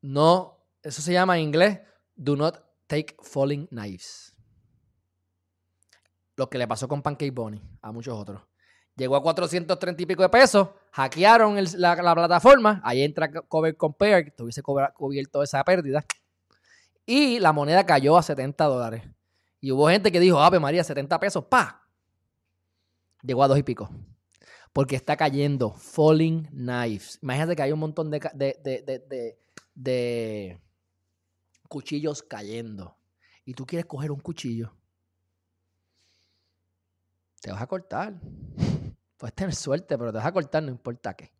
no, 0.00 0.58
eso 0.82 1.02
se 1.02 1.12
llama 1.12 1.36
en 1.36 1.44
inglés, 1.44 1.78
do 2.16 2.34
not 2.34 2.64
take 2.86 3.14
falling 3.20 3.66
knives. 3.66 4.34
Lo 6.34 6.48
que 6.48 6.56
le 6.56 6.66
pasó 6.66 6.88
con 6.88 7.02
Pancake 7.02 7.30
Bunny 7.30 7.62
a 7.82 7.92
muchos 7.92 8.18
otros. 8.18 8.40
Llegó 8.96 9.16
a 9.16 9.22
430 9.22 10.02
y 10.02 10.06
pico 10.06 10.22
de 10.22 10.30
pesos, 10.30 10.70
hackearon 10.92 11.58
la, 11.76 12.14
plataforma, 12.14 12.80
ahí 12.82 13.02
entra 13.02 13.30
Cover 13.30 13.76
Compare, 13.76 14.24
que 14.24 14.30
tuviese 14.30 14.62
cubierto 14.62 15.42
esa 15.42 15.62
pérdida, 15.62 16.02
y 17.04 17.38
la 17.38 17.52
moneda 17.52 17.84
cayó 17.84 18.16
a 18.16 18.22
70 18.22 18.64
dólares. 18.64 19.02
Y 19.60 19.72
hubo 19.72 19.90
gente 19.90 20.10
que 20.10 20.20
dijo, 20.20 20.40
Ave 20.40 20.58
María, 20.58 20.82
70 20.82 21.20
pesos, 21.20 21.44
pa. 21.44 21.81
Llegó 23.22 23.44
a 23.44 23.48
dos 23.48 23.58
y 23.58 23.62
pico. 23.62 23.90
Porque 24.72 24.96
está 24.96 25.16
cayendo 25.16 25.72
falling 25.72 26.46
knives. 26.48 27.18
Imagínate 27.22 27.56
que 27.56 27.62
hay 27.62 27.72
un 27.72 27.78
montón 27.78 28.10
de, 28.10 28.18
de 28.18 29.36
de 29.74 30.60
cuchillos 31.68 32.22
cayendo 32.22 32.96
y 33.44 33.54
tú 33.54 33.66
quieres 33.66 33.86
coger 33.86 34.10
un 34.10 34.20
cuchillo, 34.20 34.74
te 37.40 37.50
vas 37.50 37.62
a 37.62 37.66
cortar. 37.66 38.14
Puedes 39.16 39.34
tener 39.34 39.54
suerte, 39.54 39.96
pero 39.96 40.12
te 40.12 40.18
vas 40.18 40.26
a 40.26 40.32
cortar 40.32 40.62
no 40.62 40.70
importa 40.70 41.14
qué. 41.14 41.32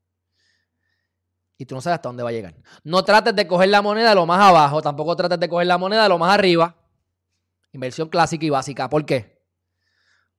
Y 1.58 1.66
tú 1.66 1.74
no 1.74 1.80
sabes 1.80 1.96
hasta 1.96 2.08
dónde 2.08 2.22
va 2.22 2.30
a 2.30 2.32
llegar. 2.32 2.54
No 2.82 3.04
trates 3.04 3.36
de 3.36 3.46
coger 3.46 3.68
la 3.68 3.82
moneda 3.82 4.14
lo 4.14 4.26
más 4.26 4.40
abajo, 4.40 4.82
tampoco 4.82 5.14
trates 5.14 5.38
de 5.38 5.48
coger 5.48 5.66
la 5.66 5.78
moneda 5.78 6.08
lo 6.08 6.18
más 6.18 6.32
arriba. 6.34 6.76
Inversión 7.72 8.08
clásica 8.08 8.44
y 8.44 8.50
básica. 8.50 8.88
¿Por 8.88 9.04
qué? 9.06 9.44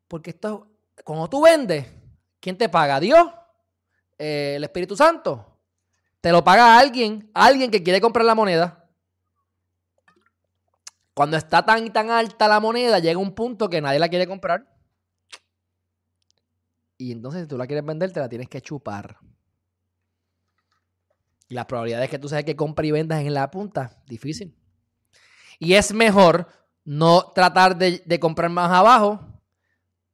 Porque 0.07 0.31
esto, 0.31 0.72
cuando 1.03 1.29
tú 1.29 1.41
vendes, 1.41 1.85
¿quién 2.39 2.57
te 2.57 2.69
paga? 2.69 2.99
¿Dios? 2.99 3.27
Eh, 4.17 4.53
¿El 4.57 4.63
Espíritu 4.63 4.95
Santo? 4.95 5.59
Te 6.21 6.31
lo 6.31 6.43
paga 6.43 6.77
alguien, 6.77 7.29
alguien 7.33 7.69
que 7.69 7.83
quiere 7.83 7.99
comprar 7.99 8.25
la 8.25 8.35
moneda. 8.35 8.89
Cuando 11.13 11.37
está 11.37 11.63
tan 11.63 11.85
y 11.85 11.89
tan 11.89 12.09
alta 12.09 12.47
la 12.47 12.59
moneda, 12.59 12.99
llega 12.99 13.19
un 13.19 13.35
punto 13.35 13.69
que 13.69 13.81
nadie 13.81 13.99
la 13.99 14.09
quiere 14.09 14.25
comprar. 14.25 14.65
Y 16.97 17.11
entonces, 17.11 17.41
si 17.41 17.47
tú 17.47 17.57
la 17.57 17.67
quieres 17.67 17.85
vender, 17.85 18.11
te 18.11 18.19
la 18.19 18.29
tienes 18.29 18.47
que 18.47 18.61
chupar. 18.61 19.17
Y 21.49 21.55
las 21.55 21.65
probabilidades 21.65 22.09
que 22.09 22.17
tú 22.17 22.29
sabes 22.29 22.45
que 22.45 22.55
compra 22.55 22.85
y 22.85 22.91
vendas 22.91 23.19
en 23.19 23.33
la 23.33 23.51
punta, 23.51 24.01
difícil. 24.07 24.57
Y 25.59 25.73
es 25.73 25.93
mejor 25.93 26.47
no 26.85 27.31
tratar 27.33 27.77
de 27.77 28.19
comprar 28.19 28.49
más 28.49 28.71
abajo, 28.71 29.32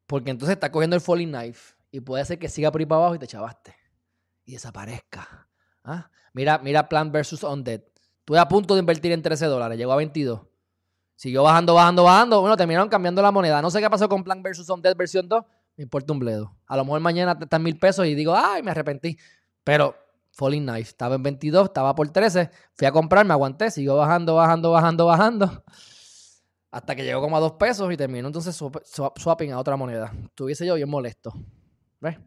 porque 0.09 0.31
entonces 0.31 0.55
está 0.55 0.71
cogiendo 0.71 0.95
el 0.95 1.01
falling 1.01 1.29
knife. 1.29 1.75
Y 1.91 1.99
puede 1.99 2.25
ser 2.25 2.39
que 2.39 2.49
siga 2.49 2.71
por 2.71 2.81
ahí 2.81 2.85
para 2.87 3.01
abajo 3.01 3.15
y 3.15 3.19
te 3.19 3.27
chavaste. 3.27 3.75
Y 4.43 4.53
desaparezca. 4.53 5.47
¿Ah? 5.83 6.09
Mira, 6.33 6.57
mira 6.57 6.89
Plant 6.89 7.13
versus 7.13 7.43
Undead. 7.43 7.81
Estuve 8.17 8.39
a 8.39 8.47
punto 8.47 8.73
de 8.73 8.79
invertir 8.79 9.11
en 9.11 9.21
13 9.21 9.45
dólares, 9.45 9.77
llegó 9.77 9.91
a 9.93 9.97
22. 9.97 10.41
Siguió 11.15 11.43
bajando, 11.43 11.75
bajando, 11.75 12.03
bajando. 12.03 12.41
Bueno, 12.41 12.57
terminaron 12.57 12.89
cambiando 12.89 13.21
la 13.21 13.31
moneda. 13.31 13.61
No 13.61 13.69
sé 13.69 13.81
qué 13.81 13.89
pasó 13.89 14.09
con 14.09 14.23
Plant 14.23 14.43
versus 14.43 14.67
Undead 14.67 14.95
versión 14.95 15.29
2. 15.29 15.45
Me 15.77 15.83
importa 15.83 16.11
un 16.11 16.19
bledo. 16.19 16.57
A 16.65 16.75
lo 16.75 16.85
mejor 16.85 17.01
mañana 17.01 17.37
está 17.39 17.57
en 17.57 17.63
mil 17.63 17.77
pesos 17.77 18.07
y 18.07 18.15
digo, 18.15 18.35
ay, 18.35 18.63
me 18.63 18.71
arrepentí. 18.71 19.15
Pero 19.63 19.95
falling 20.31 20.65
knife. 20.65 20.89
Estaba 20.89 21.15
en 21.15 21.23
22, 21.23 21.65
estaba 21.65 21.93
por 21.93 22.09
13. 22.09 22.49
Fui 22.73 22.87
a 22.87 22.91
comprar, 22.91 23.25
me 23.27 23.33
aguanté, 23.33 23.69
siguió 23.69 23.95
bajando, 23.95 24.33
bajando, 24.33 24.71
bajando, 24.71 25.05
bajando. 25.05 25.63
Hasta 26.71 26.95
que 26.95 27.03
llegó 27.03 27.21
como 27.21 27.35
a 27.35 27.39
2 27.39 27.53
pesos 27.53 27.91
y 27.91 27.97
terminó 27.97 28.27
entonces 28.27 28.55
swapping 28.55 29.53
a 29.53 29.59
otra 29.59 29.75
moneda. 29.75 30.13
Estuviese 30.25 30.65
yo 30.65 30.75
bien 30.75 30.89
molesto. 30.89 31.33
¿Ves? 31.99 32.17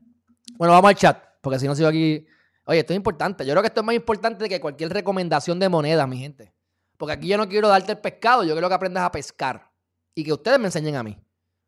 Bueno, 0.57 0.75
vamos 0.75 0.89
al 0.89 0.97
chat, 0.97 1.23
porque 1.41 1.59
si 1.59 1.67
no 1.67 1.75
sigo 1.75 1.89
aquí. 1.89 2.27
Oye, 2.65 2.81
esto 2.81 2.93
es 2.93 2.97
importante. 2.97 3.47
Yo 3.47 3.53
creo 3.53 3.63
que 3.63 3.69
esto 3.69 3.81
es 3.81 3.87
más 3.87 3.95
importante 3.95 4.49
que 4.49 4.61
cualquier 4.61 4.93
recomendación 4.93 5.59
de 5.61 5.69
moneda, 5.69 6.07
mi 6.07 6.19
gente. 6.19 6.53
Porque 6.97 7.13
aquí 7.13 7.29
yo 7.29 7.37
no 7.37 7.49
quiero 7.49 7.69
darte 7.69 7.93
el 7.93 7.99
pescado, 7.99 8.45
yo 8.45 8.53
quiero 8.53 8.69
que 8.69 8.75
aprendas 8.75 9.05
a 9.05 9.11
pescar. 9.11 9.71
Y 10.15 10.25
que 10.25 10.33
ustedes 10.33 10.59
me 10.59 10.67
enseñen 10.67 10.97
a 10.97 11.03
mí. 11.03 11.19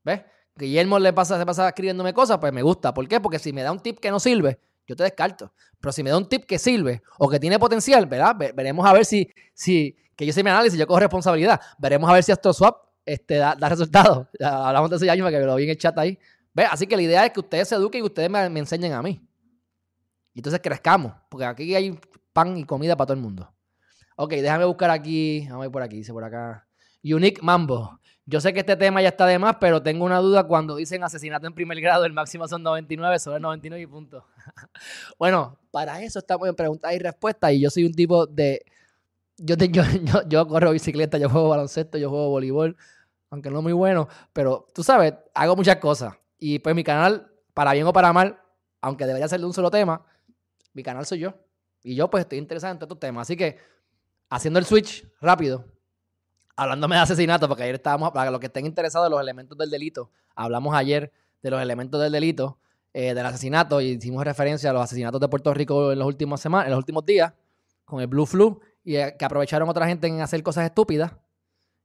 ¿Ves? 0.03 0.23
Guillermo 0.57 0.99
le 0.99 1.13
pasa, 1.13 1.39
se 1.39 1.47
pasa 1.47 1.69
escribiéndome 1.69 2.13
cosas, 2.15 2.39
pues 2.39 2.53
me 2.53 2.63
gusta. 2.63 2.95
¿Por 2.95 3.09
qué? 3.09 3.21
Porque 3.21 3.39
si 3.39 3.53
me 3.53 3.63
da 3.63 3.73
un 3.73 3.81
tip 3.81 3.99
que 3.99 4.11
no 4.11 4.21
sirve, 4.21 4.61
yo 4.87 4.97
te 4.97 5.03
descarto. 5.03 5.53
Pero 5.81 5.93
si 5.93 6.03
me 6.03 6.11
da 6.11 6.19
un 6.19 6.29
tip 6.29 6.45
que 6.45 6.59
sirve 6.59 7.03
o 7.19 7.29
que 7.29 7.39
tiene 7.39 7.59
potencial, 7.59 8.07
¿verdad? 8.07 8.37
Veremos 8.55 8.87
a 8.87 8.93
ver 8.93 9.05
si, 9.05 9.31
si 9.53 9.97
que 10.17 10.27
yo 10.27 10.33
sé 10.33 10.43
mi 10.43 10.51
análisis, 10.51 10.79
yo 10.79 10.87
cojo 10.87 11.01
responsabilidad. 11.01 11.61
Veremos 11.79 12.09
a 12.09 12.15
ver 12.15 12.23
si 12.23 12.33
AstroSwap 12.33 12.77
este, 13.05 13.37
da, 13.37 13.55
resultados. 13.69 14.29
Hablamos 14.41 14.91
de 14.91 14.97
ese 14.97 15.11
año 15.11 15.29
que 15.29 15.39
lo 15.41 15.57
vi 15.57 15.65
en 15.65 15.71
el 15.71 15.79
chat 15.79 15.97
ahí. 15.99 16.19
¿Ves? 16.53 16.69
Así 16.71 16.87
que 16.87 16.97
la 16.97 17.03
idea 17.03 17.27
es 17.27 17.33
que 17.33 17.41
ustedes 17.41 17.69
se 17.69 17.75
eduquen 17.75 18.03
y 18.03 18.07
ustedes 18.07 18.31
me, 18.31 18.59
enseñen 18.59 18.93
a 18.93 19.03
mí. 19.03 19.21
Y 20.33 20.39
entonces 20.39 20.61
crezcamos, 20.63 21.13
porque 21.29 21.45
aquí 21.45 21.75
hay 21.75 21.99
pan 22.33 22.57
y 22.57 22.65
comida 22.65 22.97
para 22.97 23.07
todo 23.07 23.17
el 23.17 23.23
mundo. 23.23 23.53
Ok, 24.17 24.31
déjame 24.33 24.65
buscar 24.65 24.91
aquí. 24.91 25.47
Vamos 25.49 25.65
a 25.65 25.67
ir 25.67 25.73
por 25.73 25.83
aquí, 25.83 25.97
dice 25.97 26.13
por 26.13 26.25
acá. 26.25 26.67
Unique 27.03 27.41
Mambo. 27.43 27.99
Yo 28.27 28.41
sé 28.41 28.53
que 28.53 28.61
este 28.61 28.77
tema 28.77 29.03
ya 29.03 29.09
está 29.09 29.27
de 29.27 29.39
más, 29.39 29.57
pero 29.61 29.83
tengo 29.83 30.05
una 30.05 30.19
duda 30.19 30.45
cuando 30.45 30.77
dicen 30.77 31.05
asesinato 31.05 31.47
en 31.47 31.55
primer 31.55 31.79
grado, 31.81 32.07
el 32.07 32.13
máximo 32.13 32.49
son 32.49 32.63
99, 32.63 33.19
solo 33.19 33.39
99 33.39 33.83
y 33.83 33.87
punto. 33.87 34.25
bueno, 35.19 35.59
para 35.71 36.03
eso 36.03 36.19
estamos 36.19 36.49
en 36.49 36.55
preguntas 36.55 36.93
y 36.93 36.99
respuestas 36.99 37.53
y 37.53 37.61
yo 37.61 37.71
soy 37.71 37.85
un 37.85 37.95
tipo 37.95 38.27
de... 38.27 38.65
Yo, 39.37 39.57
yo, 39.57 39.83
yo, 40.29 40.47
corro 40.47 40.71
bicicleta, 40.71 41.19
yo 41.19 41.29
juego 41.29 41.49
baloncesto, 41.49 41.99
yo 41.99 42.09
juego 42.09 42.29
voleibol, 42.29 42.77
aunque 43.31 43.51
no 43.51 43.63
muy 43.63 43.73
bueno, 43.73 44.07
pero 44.33 44.69
tú 44.73 44.85
sabes, 44.85 45.15
hago 45.35 45.57
muchas 45.57 45.79
cosas. 45.79 46.15
Y 46.39 46.61
pues 46.61 46.73
mi 46.77 46.85
canal, 46.85 47.33
para 47.53 47.73
bien 47.73 47.85
o 47.85 47.93
para 47.93 48.13
mal, 48.13 48.39
aunque 48.81 49.07
debería 49.07 49.27
ser 49.27 49.41
de 49.41 49.47
un 49.47 49.53
solo 49.53 49.73
tema, 49.73 50.07
mi 50.73 50.85
canal 50.85 51.05
soy 51.05 51.19
yo. 51.19 51.35
Y 51.83 51.97
yo 51.97 52.09
pues 52.09 52.23
estoy 52.23 52.39
interesado 52.39 52.75
en 52.75 52.79
todos 52.79 52.91
estos 52.91 53.01
temas. 53.01 53.23
Así 53.23 53.37
que, 53.37 53.59
haciendo 54.31 54.61
el 54.61 54.67
switch 54.67 55.05
rápido, 55.21 55.65
hablándome 56.55 56.97
de 56.97 57.03
asesinato, 57.03 57.49
porque 57.49 57.65
ayer 57.65 57.75
estábamos, 57.75 58.13
para 58.13 58.31
los 58.31 58.39
que 58.39 58.47
estén 58.47 58.67
interesados 58.67 59.07
en 59.07 59.13
los 59.13 59.21
elementos 59.21 59.59
del 59.59 59.71
delito, 59.71 60.11
hablamos 60.35 60.75
ayer 60.75 61.13
de 61.43 61.51
los 61.51 61.61
elementos 61.61 62.01
del 62.01 62.13
delito, 62.13 62.59
eh, 62.97 63.13
del 63.13 63.27
asesinato, 63.27 63.81
y 63.81 63.87
hicimos 63.87 64.25
referencia 64.25 64.71
a 64.71 64.73
los 64.73 64.83
asesinatos 64.83 65.21
de 65.21 65.27
Puerto 65.27 65.53
Rico 65.53 65.91
en 65.91 65.99
los 65.99 66.07
últimos 66.07 66.41
semanas, 66.41 66.67
en 66.67 66.71
los 66.71 66.79
últimos 66.79 67.05
días, 67.05 67.33
con 67.85 68.01
el 68.01 68.07
Blue 68.07 68.25
Flu, 68.25 68.61
y 68.85 68.95
eh, 68.95 69.17
que 69.19 69.25
aprovecharon 69.25 69.69
otra 69.69 69.89
gente 69.89 70.07
en 70.07 70.21
hacer 70.21 70.41
cosas 70.45 70.65
estúpidas, 70.65 71.13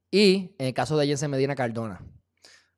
y 0.08 0.54
en 0.56 0.68
el 0.68 0.72
caso 0.72 0.96
de 0.96 1.08
Jensen 1.08 1.28
Medina 1.32 1.56
Cardona. 1.56 2.00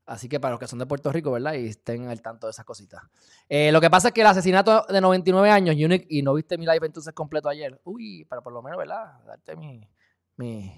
Así 0.06 0.30
que 0.30 0.40
para 0.40 0.52
los 0.52 0.60
que 0.60 0.66
son 0.66 0.78
de 0.78 0.86
Puerto 0.86 1.12
Rico, 1.12 1.30
¿verdad? 1.30 1.52
Y 1.54 1.68
estén 1.68 2.08
al 2.08 2.22
tanto 2.22 2.46
de 2.46 2.52
esas 2.52 2.64
cositas. 2.64 3.02
Eh, 3.50 3.70
lo 3.70 3.82
que 3.82 3.90
pasa 3.90 4.08
es 4.08 4.14
que 4.14 4.22
el 4.22 4.26
asesinato 4.26 4.86
de 4.88 5.00
99 5.02 5.50
años, 5.50 5.76
Unique, 5.76 6.06
y 6.08 6.22
no 6.22 6.32
viste 6.32 6.56
mi 6.56 6.64
live 6.64 6.86
entonces 6.86 7.12
completo 7.12 7.50
ayer. 7.50 7.80
Uy, 7.84 8.26
pero 8.30 8.42
por 8.42 8.54
lo 8.54 8.62
menos, 8.62 8.78
¿verdad? 8.78 9.22
Darte 9.26 9.56
mi, 9.56 9.86
mi, 10.36 10.72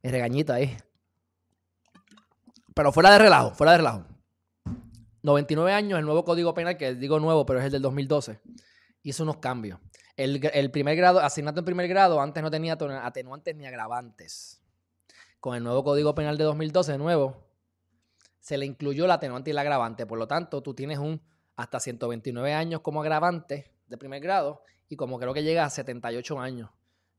mi 0.00 0.10
regañito 0.10 0.52
ahí. 0.52 0.76
Pero 2.72 2.92
fuera 2.92 3.10
de 3.10 3.18
relajo, 3.18 3.50
fuera 3.50 3.72
de 3.72 3.78
relajo. 3.78 4.04
99 5.22 5.72
años, 5.72 5.98
el 5.98 6.04
nuevo 6.04 6.24
código 6.24 6.54
penal, 6.54 6.76
que 6.76 6.94
digo 6.94 7.18
nuevo, 7.20 7.44
pero 7.46 7.58
es 7.60 7.66
el 7.66 7.72
del 7.72 7.82
2012, 7.82 8.40
hizo 9.02 9.22
unos 9.22 9.38
cambios. 9.38 9.78
El, 10.16 10.40
el 10.52 10.70
primer 10.70 10.96
grado, 10.96 11.20
asesinato 11.20 11.60
en 11.60 11.64
primer 11.64 11.88
grado, 11.88 12.20
antes 12.20 12.42
no 12.42 12.50
tenía 12.50 12.76
atenuantes 13.02 13.56
ni 13.56 13.66
agravantes. 13.66 14.62
Con 15.40 15.56
el 15.56 15.62
nuevo 15.64 15.82
código 15.82 16.14
penal 16.14 16.36
de 16.36 16.44
2012, 16.44 16.92
de 16.92 16.98
nuevo, 16.98 17.50
se 18.40 18.58
le 18.58 18.66
incluyó 18.66 19.06
la 19.06 19.14
atenuante 19.14 19.50
y 19.50 19.52
el 19.52 19.58
agravante. 19.58 20.06
Por 20.06 20.18
lo 20.18 20.26
tanto, 20.26 20.62
tú 20.62 20.74
tienes 20.74 20.98
un 20.98 21.22
hasta 21.56 21.78
129 21.78 22.52
años 22.52 22.80
como 22.80 23.00
agravante 23.00 23.70
de 23.86 23.98
primer 23.98 24.20
grado 24.20 24.62
y 24.88 24.96
como 24.96 25.18
creo 25.18 25.34
que 25.34 25.42
llega 25.42 25.64
a 25.64 25.70
78 25.70 26.40
años 26.40 26.70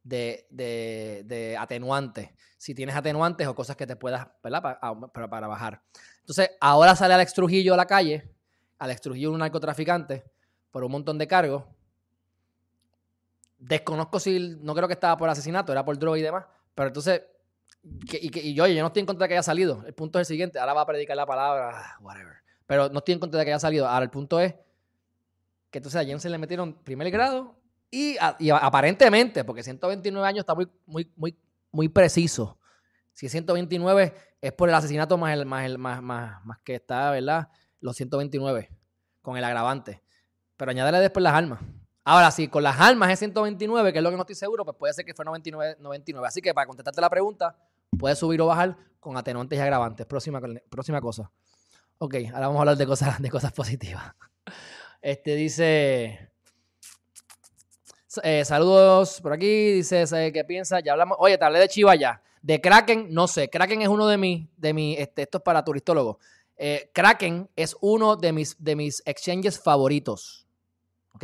de, 0.04 0.48
de, 0.50 1.24
de 1.26 1.58
atenuante. 1.58 2.36
Si 2.58 2.74
tienes 2.76 2.96
atenuantes 2.96 3.48
o 3.48 3.56
cosas 3.56 3.76
que 3.76 3.88
te 3.88 3.96
puedas, 3.96 4.28
¿verdad? 4.44 4.62
Para, 4.62 5.30
para, 5.30 5.48
bajar. 5.48 5.84
Entonces, 6.22 6.52
ahora 6.60 6.96
sale 6.96 7.14
Alex 7.14 7.34
Trujillo 7.34 7.74
a 7.74 7.78
la 7.78 7.86
calle, 7.86 8.32
Alex 8.80 9.02
Trujillo 9.02 9.32
un 9.32 9.40
narcotraficante, 9.40 10.24
por 10.72 10.84
un 10.84 10.92
montón 10.92 11.18
de 11.18 11.28
cargos. 11.28 11.64
Desconozco 13.58 14.20
si, 14.20 14.58
no 14.62 14.74
creo 14.74 14.88
que 14.88 14.94
estaba 14.94 15.18
por 15.18 15.30
asesinato, 15.30 15.72
era 15.72 15.86
por 15.86 15.98
droga 15.98 16.18
y 16.18 16.22
demás, 16.22 16.46
pero 16.74 16.88
entonces, 16.88 17.22
y, 17.84 18.50
y, 18.50 18.54
yo, 18.54 18.68
no 18.68 18.88
estoy 18.88 19.02
en 19.02 19.06
contra 19.06 19.26
de 19.26 19.30
que 19.30 19.34
haya 19.36 19.44
salido. 19.44 19.84
El 19.86 19.94
punto 19.94 20.20
es 20.20 20.28
el 20.28 20.34
siguiente, 20.34 20.60
ahora 20.60 20.74
va 20.74 20.82
a 20.82 20.86
predicar 20.86 21.16
la 21.16 21.26
palabra, 21.26 21.98
whatever. 22.02 22.36
Pero 22.66 22.90
no 22.90 23.00
estoy 23.00 23.14
en 23.14 23.20
contra 23.20 23.40
de 23.40 23.46
que 23.46 23.52
haya 23.52 23.60
salido. 23.60 23.88
Ahora 23.88 24.04
el 24.04 24.10
punto 24.10 24.40
es 24.40 24.56
que 25.70 25.80
entonces 25.80 26.02
a 26.02 26.06
Jensen 26.06 26.32
le 26.32 26.38
metieron 26.38 26.74
primer 26.74 27.10
grado 27.12 27.56
y, 27.90 28.18
aparentemente, 28.18 29.44
porque 29.44 29.64
129 29.64 30.28
años 30.28 30.40
está 30.40 30.56
muy, 30.56 30.68
muy, 30.86 31.12
muy, 31.16 31.38
muy 31.72 31.90
preciso. 31.90 32.58
Si 33.14 33.26
es 33.26 33.32
129 33.32 34.14
es 34.42 34.52
por 34.52 34.70
el 34.70 34.76
asesinato 34.76 35.18
más 35.18 35.34
el, 35.34 35.46
más 35.46 35.66
el, 35.66 35.78
más, 35.78 36.02
más, 36.02 36.44
más 36.44 36.60
que 36.60 36.76
está, 36.76 37.12
¿verdad? 37.12 37.50
Los 37.80 37.96
129 37.96 38.70
con 39.22 39.38
el 39.38 39.44
agravante. 39.44 40.04
Pero 40.58 40.72
añádele 40.72 41.00
después 41.00 41.24
las 41.24 41.34
armas. 41.34 41.60
Ahora, 42.04 42.32
si 42.32 42.48
con 42.48 42.64
las 42.64 42.80
armas 42.80 43.12
es 43.12 43.20
129, 43.20 43.94
que 43.94 44.00
es 44.00 44.04
lo 44.04 44.10
que 44.10 44.16
no 44.16 44.24
estoy 44.24 44.36
seguro, 44.36 44.66
pues 44.66 44.76
puede 44.78 44.94
ser 44.94 45.06
que 45.06 45.14
fue 45.14 45.24
99, 45.24 45.78
99. 45.80 46.28
Así 46.28 46.42
que 46.42 46.54
para 46.54 46.66
contestarte 46.66 47.00
la 47.00 47.10
pregunta, 47.10 47.56
puedes 47.98 48.18
subir 48.18 48.42
o 48.42 48.48
bajar 48.48 48.76
con 49.00 49.16
atenuantes 49.16 49.58
y 49.58 49.62
agravantes. 49.62 50.06
Próxima, 50.08 50.42
próxima 50.70 51.00
cosa. 51.00 51.32
Ok, 52.00 52.16
ahora 52.34 52.48
vamos 52.48 52.58
a 52.58 52.60
hablar 52.62 52.78
de 52.78 52.88
cosas, 52.88 53.22
de 53.22 53.30
cosas 53.30 53.54
positivas. 53.54 54.14
Este 55.04 55.34
dice. 55.34 56.32
Eh, 58.22 58.46
saludos 58.46 59.20
por 59.20 59.34
aquí. 59.34 59.72
Dice, 59.72 60.32
¿qué 60.32 60.44
piensa? 60.44 60.80
Ya 60.80 60.92
hablamos. 60.92 61.18
Oye, 61.20 61.40
te 61.40 61.46
hablé 61.46 61.58
de 61.58 61.68
Chiva 61.68 61.96
ya. 61.96 62.22
De 62.42 62.60
Kraken, 62.60 63.14
no 63.14 63.28
sé. 63.28 63.50
Kraken 63.50 63.82
es 63.82 63.88
uno 63.88 64.08
de 64.08 64.18
mis, 64.18 64.48
de 64.58 64.74
mis, 64.74 64.98
este, 64.98 65.24
esto 65.24 65.38
es 65.38 65.44
para 65.44 65.64
turistólogos. 65.64 66.18
Eh, 66.58 66.92
Kraken 66.94 67.50
es 67.56 67.76
uno 67.82 68.16
de 68.16 68.32
mis, 68.32 68.62
de 68.64 68.76
mis 68.76 69.02
exchanges 69.06 69.60
favoritos. 69.60 70.48
¿Ok? 71.14 71.24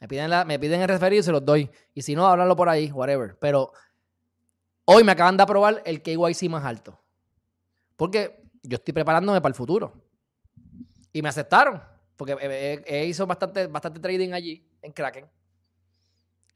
Me 0.00 0.08
piden, 0.08 0.30
me 0.46 0.58
piden 0.58 0.82
el 0.82 0.88
referido 0.88 1.20
y 1.20 1.22
se 1.22 1.32
los 1.32 1.44
doy. 1.44 1.70
Y 1.94 2.02
si 2.02 2.14
no, 2.14 2.26
háblanlo 2.26 2.56
por 2.56 2.68
ahí, 2.68 2.90
whatever. 2.90 3.38
Pero 3.38 3.72
hoy 4.84 5.04
me 5.04 5.12
acaban 5.12 5.36
de 5.36 5.42
aprobar 5.42 5.82
el 5.84 6.02
KYC 6.02 6.48
más 6.50 6.64
alto. 6.64 7.00
Porque 7.96 8.42
yo 8.62 8.76
estoy 8.76 8.92
preparándome 8.92 9.40
para 9.40 9.50
el 9.50 9.56
futuro. 9.56 9.92
Y 11.12 11.22
me 11.22 11.28
aceptaron. 11.28 11.82
Porque 12.16 12.82
he, 12.86 13.06
hizo 13.06 13.26
bastante, 13.26 13.66
bastante 13.66 14.00
trading 14.00 14.32
allí, 14.32 14.66
en 14.82 14.92
Kraken. 14.92 15.26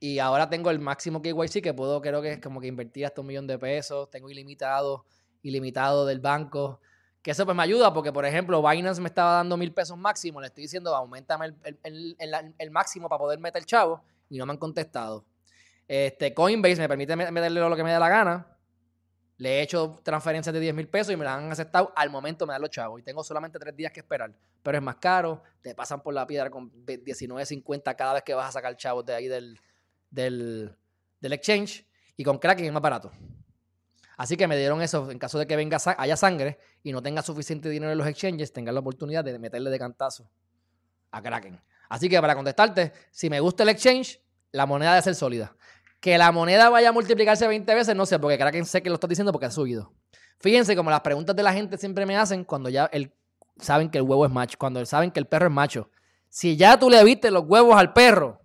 Y 0.00 0.20
ahora 0.20 0.48
tengo 0.48 0.70
el 0.70 0.78
máximo 0.78 1.20
KYC 1.20 1.62
que 1.62 1.74
puedo, 1.74 2.00
creo 2.00 2.22
que 2.22 2.32
es 2.32 2.40
como 2.40 2.60
que 2.60 2.68
invertir 2.68 3.06
hasta 3.06 3.20
un 3.20 3.26
millón 3.26 3.46
de 3.46 3.58
pesos. 3.58 4.08
Tengo 4.10 4.30
ilimitado, 4.30 5.04
ilimitado 5.42 6.06
del 6.06 6.20
banco. 6.20 6.80
Que 7.20 7.32
eso 7.32 7.44
pues 7.44 7.56
me 7.56 7.64
ayuda 7.64 7.92
porque, 7.92 8.12
por 8.12 8.24
ejemplo, 8.24 8.62
Binance 8.62 9.00
me 9.00 9.08
estaba 9.08 9.32
dando 9.32 9.56
mil 9.56 9.72
pesos 9.72 9.98
máximo. 9.98 10.40
Le 10.40 10.46
estoy 10.46 10.62
diciendo, 10.62 10.94
aumentame 10.94 11.46
el, 11.82 12.16
el, 12.58 12.70
máximo 12.70 13.08
para 13.08 13.18
poder 13.18 13.40
meter 13.40 13.60
el 13.60 13.66
chavo. 13.66 14.04
Y 14.30 14.38
no 14.38 14.46
me 14.46 14.52
han 14.52 14.58
contestado. 14.58 15.24
Este, 15.88 16.32
Coinbase 16.32 16.76
me 16.76 16.88
permite 16.88 17.16
meterle 17.16 17.60
lo 17.60 17.74
que 17.74 17.82
me 17.82 17.92
dé 17.92 17.98
la 17.98 18.08
gana. 18.08 18.46
Le 19.38 19.58
he 19.58 19.62
hecho 19.62 20.00
transferencias 20.04 20.52
de 20.52 20.60
10 20.60 20.74
mil 20.74 20.88
pesos 20.88 21.12
y 21.12 21.16
me 21.16 21.24
las 21.24 21.38
han 21.38 21.50
aceptado. 21.50 21.92
Al 21.96 22.10
momento 22.10 22.46
me 22.46 22.52
dan 22.52 22.62
los 22.62 22.70
chavos. 22.70 23.00
Y 23.00 23.02
tengo 23.02 23.24
solamente 23.24 23.58
tres 23.58 23.74
días 23.74 23.90
que 23.90 23.98
esperar. 23.98 24.32
Pero 24.62 24.78
es 24.78 24.84
más 24.84 24.96
caro. 24.96 25.42
Te 25.60 25.74
pasan 25.74 26.02
por 26.02 26.14
la 26.14 26.24
piedra 26.24 26.50
con 26.50 26.70
19.50 26.86 27.96
cada 27.96 28.12
vez 28.12 28.22
que 28.22 28.34
vas 28.34 28.48
a 28.48 28.52
sacar 28.52 28.76
chavos 28.76 29.04
de 29.04 29.14
ahí 29.14 29.26
del, 29.26 29.58
del, 30.10 30.76
exchange. 31.22 31.86
Y 32.16 32.24
con 32.24 32.38
Kraken 32.38 32.64
es 32.66 32.72
más 32.72 32.82
barato. 32.82 33.12
Así 34.16 34.36
que 34.36 34.48
me 34.48 34.56
dieron 34.56 34.82
eso. 34.82 35.10
En 35.10 35.18
caso 35.18 35.38
de 35.38 35.46
que 35.46 35.56
venga 35.56 35.78
haya 35.96 36.16
sangre 36.16 36.58
y 36.82 36.92
no 36.92 37.02
tenga 37.02 37.22
suficiente 37.22 37.68
dinero 37.68 37.92
en 37.92 37.98
los 37.98 38.06
exchanges, 38.06 38.52
tengan 38.52 38.74
la 38.74 38.80
oportunidad 38.80 39.24
de 39.24 39.38
meterle 39.38 39.70
de 39.70 39.78
cantazo 39.78 40.28
a 41.10 41.22
Kraken. 41.22 41.60
Así 41.88 42.08
que 42.08 42.20
para 42.20 42.34
contestarte, 42.34 42.92
si 43.10 43.30
me 43.30 43.40
gusta 43.40 43.62
el 43.62 43.70
exchange, 43.70 44.20
la 44.52 44.66
moneda 44.66 44.92
debe 44.92 45.02
ser 45.02 45.14
sólida. 45.14 45.56
Que 46.00 46.18
la 46.18 46.32
moneda 46.32 46.68
vaya 46.68 46.90
a 46.90 46.92
multiplicarse 46.92 47.46
20 47.46 47.74
veces, 47.74 47.96
no 47.96 48.06
sé, 48.06 48.18
porque 48.18 48.38
Kraken 48.38 48.66
sé 48.66 48.82
que 48.82 48.88
lo 48.88 48.96
está 48.96 49.06
diciendo 49.06 49.32
porque 49.32 49.46
ha 49.46 49.50
subido. 49.50 49.92
Fíjense 50.40 50.76
como 50.76 50.90
las 50.90 51.00
preguntas 51.00 51.34
de 51.34 51.42
la 51.42 51.52
gente 51.52 51.78
siempre 51.78 52.06
me 52.06 52.16
hacen 52.16 52.44
cuando 52.44 52.68
ya 52.68 52.86
el, 52.92 53.12
saben 53.58 53.90
que 53.90 53.98
el 53.98 54.04
huevo 54.04 54.24
es 54.24 54.32
macho, 54.32 54.56
cuando 54.58 54.84
saben 54.86 55.10
que 55.10 55.20
el 55.20 55.26
perro 55.26 55.46
es 55.46 55.52
macho. 55.52 55.90
Si 56.28 56.56
ya 56.56 56.78
tú 56.78 56.90
le 56.90 57.02
viste 57.04 57.30
los 57.30 57.44
huevos 57.46 57.76
al 57.76 57.92
perro, 57.92 58.40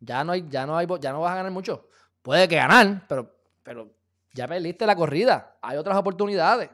ya 0.00 0.24
no, 0.24 0.32
hay, 0.32 0.46
ya 0.48 0.66
no, 0.66 0.76
hay, 0.76 0.86
ya 1.00 1.12
no 1.12 1.20
vas 1.20 1.32
a 1.32 1.36
ganar 1.36 1.52
mucho. 1.52 1.88
Puede 2.22 2.48
que 2.48 2.56
ganar, 2.56 3.06
pero, 3.08 3.34
pero 3.62 3.90
ya 4.32 4.46
perdiste 4.46 4.86
la 4.86 4.96
corrida. 4.96 5.56
Hay 5.60 5.76
otras 5.76 5.96
oportunidades. 5.96 6.70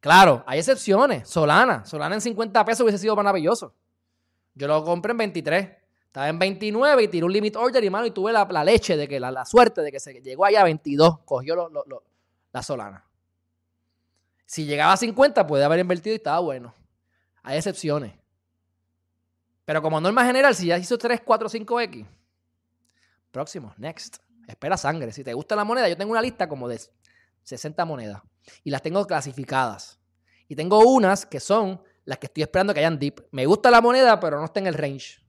Claro, 0.00 0.44
hay 0.46 0.58
excepciones. 0.58 1.28
Solana. 1.28 1.84
Solana 1.84 2.16
en 2.16 2.20
50 2.20 2.64
pesos 2.64 2.82
hubiese 2.82 2.98
sido 2.98 3.16
maravilloso. 3.16 3.74
Yo 4.54 4.68
lo 4.68 4.84
compré 4.84 5.12
en 5.12 5.18
23. 5.18 5.70
Estaba 6.06 6.28
en 6.28 6.38
29 6.38 7.02
y 7.02 7.08
tiró 7.08 7.26
un 7.26 7.32
limit 7.32 7.56
order 7.56 7.82
y 7.82 7.90
mano 7.90 8.06
y 8.06 8.10
tuve 8.12 8.32
la, 8.32 8.64
leche 8.64 8.96
de 8.96 9.08
que 9.08 9.18
la, 9.18 9.44
suerte 9.44 9.80
de 9.80 9.90
que 9.90 9.98
se 9.98 10.12
llegó 10.20 10.44
allá 10.44 10.60
a 10.60 10.64
22, 10.64 11.20
cogió 11.24 11.70
la 12.52 12.62
Solana. 12.62 13.04
Si 14.46 14.64
llegaba 14.64 14.92
a 14.92 14.96
50 14.96 15.46
puede 15.46 15.64
haber 15.64 15.80
invertido 15.80 16.14
y 16.14 16.18
estaba 16.18 16.38
bueno. 16.38 16.74
Hay 17.42 17.56
excepciones. 17.56 18.12
Pero 19.64 19.82
como 19.82 20.00
norma 20.00 20.24
general, 20.24 20.54
si 20.54 20.66
ya 20.66 20.78
hizo 20.78 20.98
3, 20.98 21.22
4, 21.24 21.48
5X, 21.48 22.06
próximo, 23.34 23.74
next. 23.76 24.16
Espera 24.48 24.78
sangre. 24.78 25.12
Si 25.12 25.22
te 25.22 25.34
gusta 25.34 25.56
la 25.56 25.64
moneda, 25.64 25.88
yo 25.88 25.96
tengo 25.96 26.12
una 26.12 26.22
lista 26.22 26.48
como 26.48 26.68
de 26.68 26.80
60 27.42 27.84
monedas 27.84 28.22
y 28.62 28.70
las 28.70 28.80
tengo 28.80 29.04
clasificadas. 29.06 29.98
Y 30.48 30.56
tengo 30.56 30.78
unas 30.80 31.26
que 31.26 31.40
son 31.40 31.82
las 32.04 32.18
que 32.18 32.26
estoy 32.26 32.44
esperando 32.44 32.72
que 32.72 32.80
hayan 32.80 32.98
deep. 32.98 33.26
Me 33.32 33.44
gusta 33.44 33.70
la 33.70 33.80
moneda, 33.80 34.20
pero 34.20 34.38
no 34.38 34.44
está 34.44 34.60
en 34.60 34.66
el 34.66 34.74
range. 34.74 35.20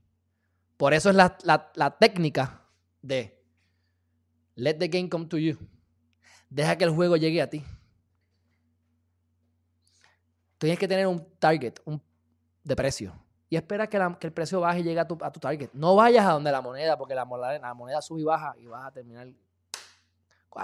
Por 0.76 0.94
eso 0.94 1.10
es 1.10 1.16
la, 1.16 1.96
técnica 1.98 2.66
de 3.02 3.42
let 4.54 4.74
the 4.74 4.88
game 4.88 5.08
come 5.08 5.26
to 5.26 5.38
you. 5.38 5.58
Deja 6.48 6.76
que 6.76 6.84
el 6.84 6.90
juego 6.90 7.16
llegue 7.16 7.42
a 7.42 7.50
ti. 7.50 7.64
Tienes 10.58 10.78
que 10.78 10.88
tener 10.88 11.06
un 11.06 11.26
target 11.38 11.80
un, 11.84 12.00
de 12.62 12.76
precio. 12.76 13.25
Y 13.48 13.56
espera 13.56 13.86
que, 13.88 13.96
el 13.96 14.32
precio 14.32 14.60
baje 14.60 14.80
y 14.80 14.82
llegue 14.82 15.00
a 15.00 15.06
tu, 15.06 15.16
target. 15.16 15.70
No 15.72 15.94
vayas 15.94 16.26
a 16.26 16.32
donde 16.32 16.50
la 16.50 16.60
moneda, 16.60 16.98
porque 16.98 17.14
la, 17.14 17.24
la 17.60 17.74
moneda 17.74 18.02
sube 18.02 18.20
y 18.20 18.24
baja 18.24 18.54
y 18.58 18.66
vas 18.66 18.86
a 18.86 18.90
terminar 18.90 19.28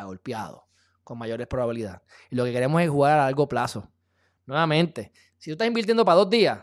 golpeado 0.01 0.67
con 1.05 1.19
mayores 1.19 1.47
probabilidades. 1.47 2.01
Y 2.31 2.37
lo 2.37 2.45
que 2.45 2.53
queremos 2.53 2.81
es 2.81 2.89
jugar 2.89 3.19
a 3.19 3.25
largo 3.25 3.49
plazo. 3.49 3.89
Nuevamente, 4.47 5.13
si 5.39 5.51
tú 5.51 5.53
estás 5.53 5.69
invirtiendo 5.69 6.05
para 6.05 6.17
dos 6.17 6.31
días, 6.31 6.61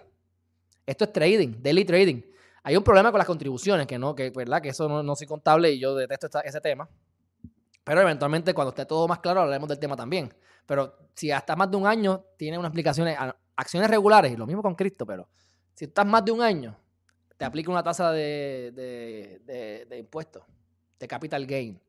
esto 0.86 1.05
es 1.05 1.13
trading, 1.13 1.62
daily 1.62 1.86
trading. 1.86 2.21
Hay 2.63 2.75
un 2.75 2.84
problema 2.84 3.12
con 3.12 3.17
las 3.19 3.27
contribuciones, 3.27 3.88
que 3.88 3.97
no, 3.97 4.15
que 4.15 4.29
verdad 4.32 4.62
que 4.62 4.69
eso 4.69 4.88
no, 4.89 5.03
no 5.03 5.15
soy 5.15 5.27
contable 5.27 5.71
y 5.71 5.79
yo 5.79 5.95
detesto 5.95 6.27
ese 6.43 6.62
tema. 6.62 6.89
Pero 7.84 8.01
eventualmente, 8.01 8.53
cuando 8.53 8.69
esté 8.69 8.86
todo 8.86 9.08
más 9.08 9.19
claro, 9.19 9.41
hablaremos 9.41 9.69
del 9.69 9.79
tema 9.79 9.95
también. 9.95 10.34
Pero 10.65 10.97
si 11.15 11.32
hasta 11.32 11.55
más 11.55 11.71
de 11.71 11.77
un 11.77 11.88
año 11.88 12.25
tiene 12.38 12.58
unas 12.58 12.69
explicaciones, 12.69 13.17
acciones 13.55 13.89
regulares, 13.89 14.32
y 14.32 14.36
lo 14.36 14.45
mismo 14.45 14.62
con 14.62 14.75
Cristo, 14.75 15.05
pero 15.05 15.27
si 15.79 15.85
estás 15.85 16.05
más 16.05 16.25
de 16.25 16.33
un 16.33 16.41
año, 16.41 16.77
te 17.37 17.45
aplica 17.45 17.71
una 17.71 17.81
tasa 17.81 18.11
de, 18.11 18.73
de, 18.75 19.85
de 19.85 19.97
impuestos, 19.97 20.43
de 20.99 21.07
capital 21.07 21.45
gain. 21.45 21.81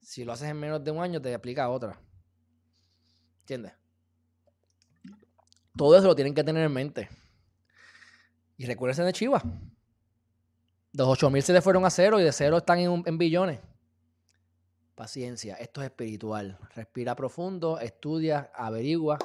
Si 0.00 0.24
lo 0.24 0.32
haces 0.32 0.48
en 0.48 0.56
menos 0.56 0.84
de 0.84 0.92
un 0.92 1.02
año, 1.02 1.20
te 1.20 1.34
aplica 1.34 1.68
otra. 1.68 2.00
¿Entiendes? 3.40 3.72
Todo 5.76 5.98
eso 5.98 6.06
lo 6.06 6.14
tienen 6.14 6.32
que 6.32 6.44
tener 6.44 6.62
en 6.62 6.72
mente. 6.72 7.08
Y 8.56 8.66
recuérdense 8.66 9.02
de 9.02 9.12
Chivas. 9.12 9.42
Los 10.92 11.08
8 11.08 11.28
mil 11.28 11.42
se 11.42 11.52
le 11.52 11.60
fueron 11.60 11.84
a 11.84 11.90
cero 11.90 12.20
y 12.20 12.22
de 12.22 12.30
cero 12.30 12.58
están 12.58 12.78
en, 12.78 13.18
billones. 13.18 13.58
Paciencia, 14.94 15.56
esto 15.56 15.80
es 15.80 15.86
espiritual. 15.86 16.56
Respira 16.76 17.16
profundo, 17.16 17.80
estudia, 17.80 18.52
averigua. 18.54 19.18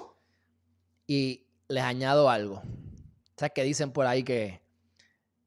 Y 1.05 1.45
les 1.67 1.83
añado 1.83 2.27
algo. 2.27 2.63
¿Sabes 3.39 3.53
que 3.53 3.63
dicen 3.63 3.93
por 3.93 4.05
ahí 4.05 4.21
que 4.21 4.59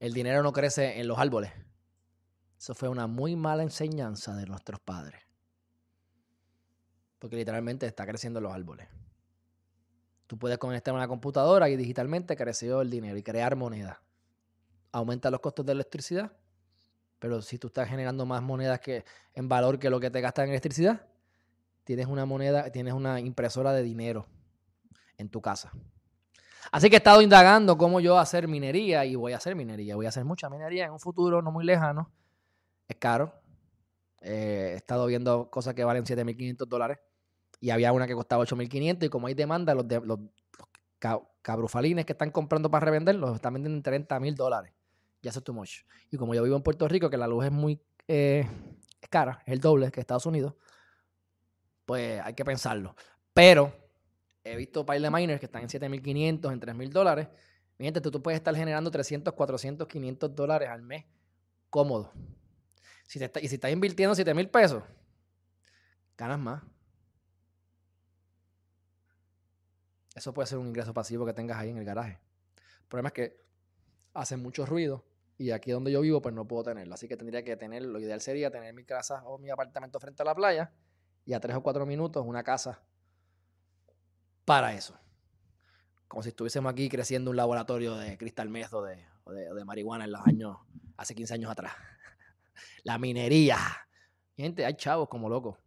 el 0.01 0.15
dinero 0.15 0.43
no 0.43 0.55
crece 0.55 0.99
en 0.99 1.07
los 1.07 1.19
árboles? 1.19 1.53
Eso 2.59 2.75
fue 2.75 2.89
una 2.89 3.07
muy 3.07 3.37
mala 3.37 3.63
enseñanza 3.63 4.35
de 4.35 4.47
nuestros 4.47 4.81
padres. 4.81 5.21
Porque 7.19 7.37
literalmente 7.37 7.85
está 7.85 8.07
creciendo 8.07 8.39
en 8.39 8.45
los 8.45 8.55
árboles. 8.55 8.89
Tú 10.27 10.39
puedes 10.39 10.57
conectar 10.57 10.95
una 10.95 11.07
computadora 11.07 11.69
y 11.69 11.77
digitalmente 11.77 12.35
creció 12.35 12.81
el 12.81 12.89
dinero 12.89 13.19
y 13.19 13.23
crear 13.23 13.57
moneda. 13.57 14.03
Aumenta 14.91 15.31
los 15.31 15.41
costos 15.41 15.67
de 15.67 15.73
electricidad, 15.73 16.33
pero 17.19 17.43
si 17.43 17.59
tú 17.59 17.67
estás 17.67 17.91
generando 17.91 18.25
más 18.25 18.41
monedas 18.41 18.81
que 18.81 19.05
en 19.35 19.51
valor 19.51 19.79
que 19.79 19.91
lo 19.91 20.01
que 20.01 20.11
te 20.11 20.23
gastas 20.23 20.45
en 20.45 20.53
electricidad, 20.53 21.09
tienes 21.85 22.07
una 22.07 22.25
moneda, 22.25 22.73
tienes 22.73 22.95
una 22.95 23.21
impresora 23.21 23.75
de 23.75 23.83
dinero 23.83 24.27
en 25.19 25.29
tu 25.29 25.43
casa. 25.43 25.73
Así 26.71 26.89
que 26.89 26.97
he 26.97 26.99
estado 26.99 27.21
indagando 27.21 27.77
cómo 27.77 28.01
yo 28.01 28.19
hacer 28.19 28.47
minería 28.47 29.05
y 29.05 29.17
voy 29.17 29.33
a 29.33 29.37
hacer 29.37 29.57
minería. 29.57 29.97
Voy 29.97 30.07
a 30.07 30.11
hacer 30.11 30.25
mucha 30.25 30.49
minería 30.49 30.87
en 30.87 30.93
un 30.93 31.01
futuro 31.01 31.43
no 31.43 31.51
muy 31.51 31.65
lejano. 31.65 32.11
Es 32.87 32.97
caro. 32.97 33.35
Eh, 34.21 34.71
he 34.75 34.77
estado 34.77 35.07
viendo 35.07 35.51
cosas 35.51 35.75
que 35.75 35.85
valen 35.85 36.05
7.500 36.05 36.67
dólares 36.69 36.99
y 37.61 37.71
había 37.71 37.93
una 37.93 38.07
que 38.07 38.15
costaba 38.15 38.45
8.500 38.45 39.05
y 39.05 39.09
como 39.09 39.27
hay 39.27 39.35
demanda, 39.35 39.75
los, 39.75 39.87
de, 39.89 40.01
los, 40.01 40.21
cabrufalines 41.43 42.07
que 42.07 42.13
están 42.13 42.31
comprando 42.31 42.71
para 42.71 42.85
revender 42.85 43.17
los 43.17 43.35
están 43.35 43.55
vendiendo 43.55 43.77
en 43.77 43.83
30 43.83 44.21
mil 44.21 44.35
dólares. 44.37 44.73
Ya 45.21 45.31
eso 45.31 45.41
es 45.41 45.45
too 45.45 45.53
much. 45.53 45.83
Y 46.11 46.17
como 46.17 46.35
yo 46.35 46.43
vivo 46.43 46.57
en 46.57 46.63
Puerto 46.63 46.87
Rico, 46.89 47.11
que 47.11 47.17
la 47.17 47.27
luz 47.27 47.47
es 47.47 47.53
muy 47.53 47.81
eh, 48.09 48.49
cara, 49.11 49.43
es 49.47 49.53
el 49.53 49.61
doble 49.61 49.91
que 49.91 50.01
Estados 50.01 50.27
Unidos, 50.27 50.55
pues 51.85 52.21
hay 52.21 52.35
que 52.35 52.45
pensarlo. 52.45 52.95
Pero 53.33 53.73
he 54.45 54.57
visto 54.57 54.85
pile 54.85 55.01
de 55.01 55.11
miners 55.11 55.41
que 55.41 55.47
están 55.47 55.63
en 55.63 55.69
7.500, 55.69 56.53
en 56.53 56.61
3.000 56.61 56.89
dólares. 56.91 57.29
Mi 57.79 57.91
tú, 57.93 58.11
tú 58.11 58.23
puedes 58.23 58.39
estar 58.39 58.55
generando 58.55 58.91
300, 58.91 59.35
400, 59.35 59.87
500 59.87 60.35
dólares 60.35 60.69
al 60.69 60.83
mes 60.83 61.05
cómodo. 61.71 62.13
Si 63.07 63.19
te 63.19 63.31
y 63.41 63.49
si 63.49 63.57
estás 63.57 63.73
invirtiendo 63.73 64.15
7.000 64.15 64.51
pesos, 64.51 64.83
ganas 66.17 66.39
más. 66.39 66.63
Eso 70.15 70.35
puede 70.35 70.47
ser 70.47 70.59
un 70.59 70.69
ingreso 70.69 70.93
pasivo 70.93 71.25
que 71.25 71.33
tengas 71.33 71.59
ahí 71.59 71.71
en 71.71 71.79
el 71.79 71.85
garaje. 71.85 72.21
El 72.57 72.89
problema 72.89 73.09
es 73.09 73.15
que 73.15 73.41
hace 74.13 74.37
mucho 74.37 74.67
ruido 74.67 75.05
y 75.39 75.51
aquí 75.51 75.71
donde 75.71 75.91
yo 75.91 76.03
vivo 76.03 76.21
pues 76.21 76.35
no 76.35 76.47
puedo 76.47 76.65
tenerlo. 76.65 76.95
Así 76.95 77.09
que 77.09 77.17
tendría 77.17 77.43
que 77.43 77.57
tener, 77.57 77.83
lo 77.83 77.99
ideal 77.99 78.21
sería 78.21 78.51
tener 78.51 78.75
mi 78.75 78.85
casa 78.85 79.23
o 79.25 79.39
mi 79.39 79.49
apartamento 79.51 79.99
frente 79.99 80.23
a 80.23 80.27
la 80.27 80.35
playa 80.35 80.71
y 81.25 81.33
a 81.33 81.41
tres 81.41 81.57
o 81.57 81.63
cuatro 81.63 81.87
minutos 81.87 82.25
una 82.27 82.43
casa 82.43 82.83
para 84.45 84.75
eso. 84.75 84.99
Como 86.09 86.23
si 86.23 86.31
estuviésemos 86.31 86.71
aquí 86.73 86.89
creciendo 86.89 87.31
un 87.31 87.37
laboratorio 87.37 87.97
de 87.97 88.19
cristal 88.19 88.49
meth 88.49 88.73
o 88.75 88.83
de, 88.83 88.99
de, 89.27 89.65
marihuana 89.65 90.05
en 90.05 90.13
los 90.13 90.27
años, 90.27 90.57
hace 90.97 91.15
15 91.15 91.35
años 91.35 91.51
atrás. 91.51 91.73
la 92.85 92.99
minería. 92.99 93.59
Gente, 94.37 94.65
hay 94.67 94.75
chavos 94.75 95.09
como 95.09 95.29
locos. 95.29 95.59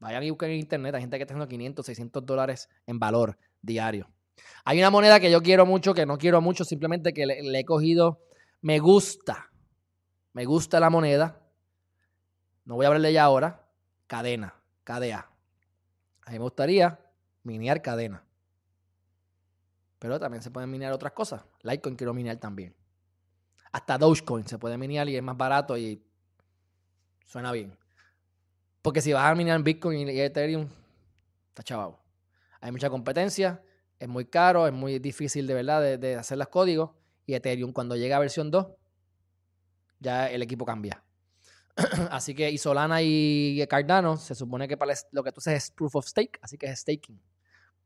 Vayan 0.00 0.22
y 0.22 0.30
busquen 0.30 0.50
en 0.50 0.58
internet, 0.58 0.94
hay 0.94 1.00
gente 1.00 1.16
que 1.16 1.22
está 1.22 1.32
haciendo 1.34 1.48
500, 1.48 1.86
600 1.86 2.26
dólares 2.26 2.68
en 2.86 2.98
valor 2.98 3.38
diario. 3.62 4.10
Hay 4.64 4.78
una 4.78 4.90
moneda 4.90 5.20
que 5.20 5.30
yo 5.30 5.42
quiero 5.42 5.66
mucho, 5.66 5.94
que 5.94 6.06
no 6.06 6.18
quiero 6.18 6.40
mucho, 6.40 6.64
simplemente 6.64 7.12
que 7.12 7.26
le, 7.26 7.58
he 7.58 7.64
cogido. 7.64 8.20
Me 8.60 8.78
gusta. 8.78 9.50
Me 10.32 10.44
gusta 10.44 10.80
la 10.80 10.90
moneda. 10.90 11.40
No 12.64 12.74
voy 12.74 12.84
a 12.84 12.88
hablar 12.88 13.02
de 13.02 13.10
ella 13.10 13.24
ahora. 13.24 13.68
Cadena. 14.06 14.54
KDA. 14.84 15.30
A 16.22 16.30
mí 16.30 16.38
me 16.38 16.44
gustaría 16.44 16.98
minear 17.42 17.82
cadena. 17.82 18.23
Pero 20.04 20.20
también 20.20 20.42
se 20.42 20.50
pueden 20.50 20.70
minear 20.70 20.92
otras 20.92 21.14
cosas. 21.14 21.40
Litecoin 21.62 21.96
quiero 21.96 22.12
minear 22.12 22.36
también. 22.36 22.76
Hasta 23.72 23.96
Dogecoin 23.96 24.46
se 24.46 24.58
puede 24.58 24.76
minear 24.76 25.08
y 25.08 25.16
es 25.16 25.22
más 25.22 25.34
barato 25.34 25.78
y 25.78 26.04
suena 27.24 27.50
bien. 27.52 27.74
Porque 28.82 29.00
si 29.00 29.14
vas 29.14 29.24
a 29.24 29.34
minear 29.34 29.62
Bitcoin 29.62 30.10
y 30.10 30.20
Ethereum, 30.20 30.68
está 31.48 31.62
chavado. 31.62 32.04
Hay 32.60 32.70
mucha 32.70 32.90
competencia, 32.90 33.62
es 33.98 34.06
muy 34.06 34.26
caro, 34.26 34.66
es 34.66 34.74
muy 34.74 34.98
difícil 34.98 35.46
de 35.46 35.54
verdad 35.54 35.98
de, 35.98 36.16
hacer 36.16 36.36
los 36.36 36.48
códigos. 36.48 36.90
Y 37.24 37.32
Ethereum, 37.32 37.72
cuando 37.72 37.96
llega 37.96 38.16
a 38.16 38.20
versión 38.20 38.50
2, 38.50 38.66
ya 40.00 40.28
el 40.30 40.42
equipo 40.42 40.66
cambia. 40.66 41.02
así 42.10 42.34
que 42.34 42.50
y 42.50 42.58
Solana 42.58 43.00
y 43.00 43.66
Cardano, 43.70 44.18
se 44.18 44.34
supone 44.34 44.68
que 44.68 44.76
para 44.76 44.92
lo 45.12 45.24
que 45.24 45.32
tú 45.32 45.38
haces 45.38 45.64
es 45.64 45.70
proof 45.70 45.96
of 45.96 46.06
stake, 46.06 46.38
así 46.42 46.58
que 46.58 46.66
es 46.66 46.80
staking. 46.80 47.18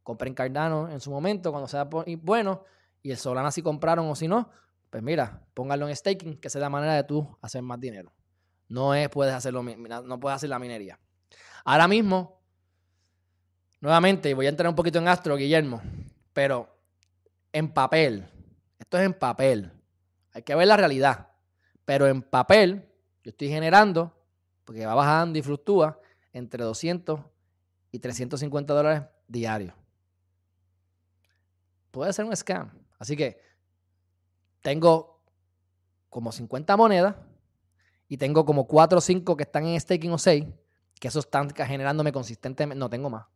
Compren 0.09 0.33
Cardano 0.33 0.89
en 0.91 1.01
su 1.01 1.11
momento, 1.11 1.51
cuando 1.51 1.69
sea 1.69 1.85
bueno, 1.85 2.65
y 3.03 3.11
el 3.11 3.19
Solana 3.19 3.51
si 3.51 3.61
compraron 3.61 4.09
o 4.09 4.15
si 4.15 4.27
no, 4.27 4.49
pues 4.89 5.03
mira, 5.03 5.43
pónganlo 5.53 5.87
en 5.87 5.95
staking, 5.95 6.39
que 6.39 6.49
sea 6.49 6.63
la 6.63 6.71
manera 6.71 6.95
de 6.95 7.05
tú 7.05 7.37
hacer 7.43 7.61
más 7.61 7.79
dinero. 7.79 8.15
No 8.69 8.95
es, 8.95 9.11
puedes 9.11 9.35
hacerlo, 9.35 9.63
no 9.63 10.19
puedes 10.19 10.37
hacer 10.37 10.49
la 10.49 10.59
minería. 10.59 10.99
Ahora 11.63 11.87
mismo, 11.89 12.39
Nuevamente, 13.81 14.35
voy 14.35 14.47
a 14.47 14.49
entrar 14.49 14.69
un 14.69 14.75
poquito 14.75 14.99
en 14.99 15.07
astro, 15.07 15.37
Guillermo, 15.37 15.81
pero 16.33 16.69
en 17.53 17.73
papel, 17.73 18.29
esto 18.77 18.99
es 18.99 19.05
en 19.05 19.15
papel, 19.15 19.71
hay 20.33 20.43
que 20.43 20.55
ver 20.57 20.67
la 20.67 20.77
realidad, 20.77 21.29
pero 21.85 22.09
en 22.09 22.23
papel, 22.23 22.89
yo 23.23 23.31
estoy 23.31 23.49
generando, 23.49 24.13
porque 24.65 24.85
va 24.85 24.95
bajando 24.95 25.39
y 25.39 25.43
fluctúa, 25.43 26.01
entre 26.33 26.65
200 26.65 27.21
y 27.93 28.01
350 28.01 28.75
dólares 28.75 29.03
diarios. 29.29 29.75
Puede 31.91 32.13
ser 32.13 32.25
un 32.25 32.37
scam. 32.37 32.71
Así 32.99 33.17
que 33.17 33.41
tengo 34.63 35.23
como 36.11 36.33
50 36.33 36.77
monedas 36.77 37.17
y 38.09 38.17
tengo 38.17 38.45
como 38.45 38.67
4 38.67 38.99
o 38.99 39.01
5 39.01 39.37
que 39.37 39.43
están 39.43 39.67
en 39.67 39.81
staking 39.81 40.13
o 40.13 40.19
6, 40.19 40.45
que 41.01 41.09
esos 41.09 41.25
están 41.25 41.51
generándome 41.51 42.13
consistentemente. 42.13 42.79
No 42.79 42.89
tengo 42.91 43.11
más 43.11 43.27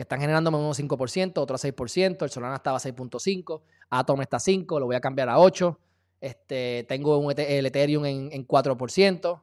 que 0.00 0.04
están 0.04 0.20
generándome 0.20 0.56
un 0.56 0.72
5%, 0.72 1.38
otro 1.38 1.58
6%, 1.58 2.22
el 2.22 2.30
Solana 2.30 2.56
estaba 2.56 2.78
a 2.78 2.80
6.5, 2.80 3.60
Atom 3.90 4.22
está 4.22 4.38
a 4.38 4.40
5, 4.40 4.80
lo 4.80 4.86
voy 4.86 4.96
a 4.96 5.00
cambiar 5.00 5.28
a 5.28 5.38
8, 5.38 5.78
Este, 6.22 6.86
tengo 6.88 7.18
un, 7.18 7.34
el 7.36 7.66
Ethereum 7.66 8.06
en, 8.06 8.30
en 8.32 8.46
4%. 8.48 9.40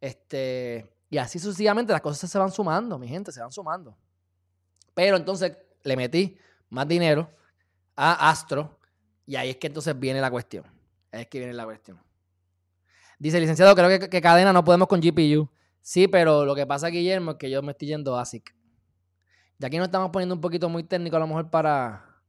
Este, 0.00 0.90
y 1.10 1.18
así 1.18 1.38
sucesivamente 1.38 1.92
las 1.92 2.00
cosas 2.00 2.30
se 2.30 2.38
van 2.38 2.50
sumando, 2.50 2.98
mi 2.98 3.06
gente, 3.06 3.32
se 3.32 3.40
van 3.40 3.52
sumando. 3.52 3.94
Pero 4.94 5.18
entonces 5.18 5.58
le 5.82 5.94
metí 5.94 6.38
más 6.70 6.88
dinero 6.88 7.28
a 8.00 8.30
Astro 8.30 8.78
y 9.26 9.34
ahí 9.34 9.50
es 9.50 9.56
que 9.56 9.66
entonces 9.66 9.98
viene 9.98 10.20
la 10.20 10.30
cuestión. 10.30 10.64
Ahí 11.10 11.22
es 11.22 11.26
que 11.26 11.38
viene 11.38 11.52
la 11.52 11.64
cuestión. 11.64 12.00
Dice, 13.18 13.40
licenciado, 13.40 13.74
creo 13.74 14.08
que, 14.08 14.20
cadena 14.20 14.52
no 14.52 14.64
podemos 14.64 14.86
con 14.86 15.00
GPU. 15.00 15.50
Sí, 15.82 16.06
pero 16.06 16.44
lo 16.44 16.54
que 16.54 16.64
pasa, 16.64 16.86
Guillermo, 16.88 17.32
es 17.32 17.36
que 17.38 17.50
yo 17.50 17.60
me 17.60 17.72
estoy 17.72 17.88
yendo 17.88 18.16
ASIC. 18.16 18.54
Y 19.58 19.66
aquí 19.66 19.76
nos 19.76 19.88
estamos 19.88 20.10
poniendo 20.10 20.36
un 20.36 20.40
poquito 20.40 20.68
muy 20.68 20.84
técnico 20.84 21.16
a 21.16 21.18
lo 21.18 21.26
mejor 21.26 21.50
para, 21.50 22.22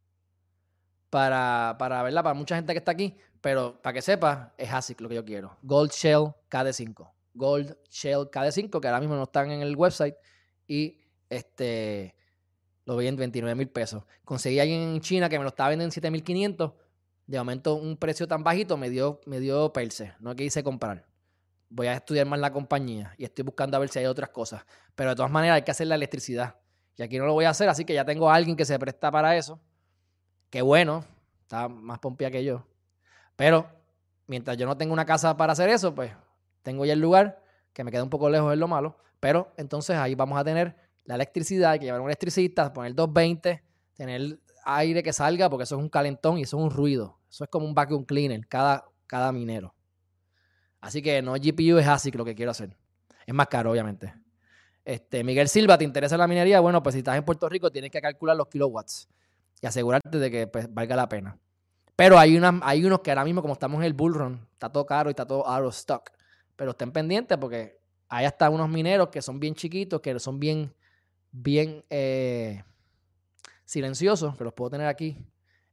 para, 1.11 1.75
para, 1.77 2.01
¿verdad? 2.01 2.23
Para 2.23 2.33
mucha 2.33 2.55
gente 2.55 2.73
que 2.73 2.79
está 2.79 2.91
aquí, 2.91 3.15
pero 3.39 3.79
para 3.79 3.93
que 3.93 4.01
sepa, 4.01 4.53
es 4.57 4.73
ASIC 4.73 4.99
lo 5.01 5.09
que 5.09 5.15
yo 5.15 5.23
quiero. 5.23 5.55
Gold 5.61 5.91
Shell 5.91 6.33
KD5. 6.49 7.11
Gold 7.35 7.77
Shell 7.91 8.31
KD5, 8.31 8.81
que 8.81 8.87
ahora 8.87 8.99
mismo 8.99 9.15
no 9.15 9.23
están 9.23 9.51
en 9.51 9.61
el 9.61 9.75
website. 9.75 10.15
Y 10.67 10.99
este 11.29 12.15
lo 12.89 12.97
vi 12.97 13.05
en 13.05 13.15
29 13.15 13.53
mil 13.55 13.69
pesos. 13.69 14.03
Conseguí 14.25 14.57
a 14.57 14.63
alguien 14.63 14.81
en 14.81 15.01
China 15.01 15.29
que 15.29 15.37
me 15.37 15.43
lo 15.43 15.49
estaba 15.49 15.69
vendiendo 15.69 15.89
en 15.89 15.91
7500. 15.91 16.73
De 17.27 17.37
momento, 17.37 17.75
un 17.75 17.97
precio 17.97 18.27
tan 18.27 18.43
bajito 18.43 18.77
me 18.77 18.89
dio, 18.89 19.21
me 19.27 19.39
dio 19.39 19.71
perse. 19.71 20.13
No 20.19 20.35
quise 20.35 20.63
comprar. 20.63 21.05
Voy 21.69 21.85
a 21.85 21.93
estudiar 21.93 22.25
más 22.25 22.39
la 22.39 22.51
compañía 22.51 23.13
y 23.15 23.25
estoy 23.25 23.45
buscando 23.45 23.77
a 23.77 23.79
ver 23.79 23.89
si 23.89 23.99
hay 23.99 24.05
otras 24.05 24.31
cosas. 24.31 24.65
Pero 24.95 25.11
de 25.11 25.15
todas 25.15 25.29
maneras, 25.29 25.57
hay 25.57 25.61
que 25.61 25.69
hacer 25.69 25.85
la 25.85 25.93
electricidad. 25.93 26.55
Y 26.97 27.03
aquí 27.03 27.19
no 27.19 27.27
lo 27.27 27.33
voy 27.33 27.45
a 27.45 27.51
hacer, 27.51 27.69
así 27.69 27.85
que 27.85 27.93
ya 27.93 28.03
tengo 28.05 28.27
a 28.27 28.33
alguien 28.33 28.57
que 28.57 28.65
se 28.65 28.79
presta 28.79 29.11
para 29.11 29.37
eso. 29.37 29.59
Qué 30.49 30.63
bueno, 30.63 31.05
está 31.43 31.69
más 31.69 31.99
pompía 31.99 32.31
que 32.31 32.43
yo. 32.43 32.65
Pero 33.35 33.69
mientras 34.25 34.57
yo 34.57 34.65
no 34.65 34.75
tengo 34.77 34.93
una 34.93 35.05
casa 35.05 35.37
para 35.37 35.53
hacer 35.53 35.69
eso, 35.69 35.93
pues 35.93 36.11
tengo 36.63 36.85
ya 36.85 36.93
el 36.93 36.99
lugar, 36.99 37.43
que 37.71 37.83
me 37.83 37.91
queda 37.91 38.01
un 38.01 38.09
poco 38.09 38.31
lejos, 38.31 38.51
es 38.51 38.57
lo 38.57 38.67
malo. 38.67 38.97
Pero 39.19 39.53
entonces 39.57 39.95
ahí 39.95 40.15
vamos 40.15 40.39
a 40.39 40.43
tener 40.43 40.88
la 41.09 41.15
electricidad, 41.15 41.71
hay 41.71 41.79
que 41.79 41.85
llevar 41.85 42.01
un 42.01 42.07
electricista, 42.07 42.71
poner 42.71 42.93
220, 42.93 43.63
tener 43.95 44.39
aire 44.63 45.01
que 45.01 45.11
salga, 45.11 45.49
porque 45.49 45.63
eso 45.63 45.75
es 45.75 45.81
un 45.81 45.89
calentón 45.89 46.37
y 46.37 46.43
eso 46.43 46.59
es 46.59 46.63
un 46.63 46.69
ruido. 46.69 47.17
Eso 47.27 47.45
es 47.45 47.49
como 47.49 47.65
un 47.65 47.73
vacuum 47.73 48.05
cleaner, 48.05 48.47
cada, 48.47 48.85
cada 49.07 49.31
minero. 49.31 49.73
Así 50.79 51.01
que 51.01 51.23
no 51.23 51.33
GPU 51.33 51.79
es 51.79 51.87
así 51.87 52.11
lo 52.11 52.23
que 52.23 52.35
quiero 52.35 52.51
hacer. 52.51 52.77
Es 53.25 53.33
más 53.33 53.47
caro, 53.47 53.71
obviamente. 53.71 54.13
Este, 54.85 55.23
Miguel 55.23 55.49
Silva, 55.49 55.79
¿te 55.79 55.83
interesa 55.83 56.15
la 56.15 56.27
minería? 56.27 56.59
Bueno, 56.59 56.83
pues 56.83 56.93
si 56.93 56.99
estás 56.99 57.17
en 57.17 57.25
Puerto 57.25 57.49
Rico 57.49 57.71
tienes 57.71 57.89
que 57.89 58.01
calcular 58.01 58.37
los 58.37 58.47
kilowatts 58.47 59.09
y 59.63 59.65
asegurarte 59.65 60.19
de 60.19 60.29
que 60.29 60.45
pues, 60.45 60.71
valga 60.71 60.95
la 60.95 61.09
pena. 61.09 61.39
Pero 61.95 62.19
hay, 62.19 62.37
una, 62.37 62.59
hay 62.61 62.85
unos 62.85 62.99
que 62.99 63.09
ahora 63.09 63.25
mismo, 63.25 63.41
como 63.41 63.53
estamos 63.55 63.79
en 63.79 63.85
el 63.85 63.93
bull 63.93 64.13
run, 64.13 64.47
está 64.53 64.71
todo 64.71 64.85
caro 64.85 65.09
y 65.09 65.13
está 65.13 65.25
todo 65.25 65.47
out 65.47 65.65
of 65.65 65.73
stock. 65.73 66.11
Pero 66.55 66.69
estén 66.71 66.91
pendientes 66.91 67.35
porque 67.39 67.79
hay 68.09 68.25
hasta 68.25 68.47
unos 68.51 68.69
mineros 68.69 69.09
que 69.09 69.23
son 69.23 69.39
bien 69.39 69.55
chiquitos, 69.55 70.01
que 70.01 70.19
son 70.19 70.39
bien, 70.39 70.71
bien 71.31 71.83
eh, 71.89 72.63
silenciosos, 73.65 74.35
que 74.37 74.43
los 74.43 74.53
puedo 74.53 74.71
tener 74.71 74.87
aquí 74.87 75.17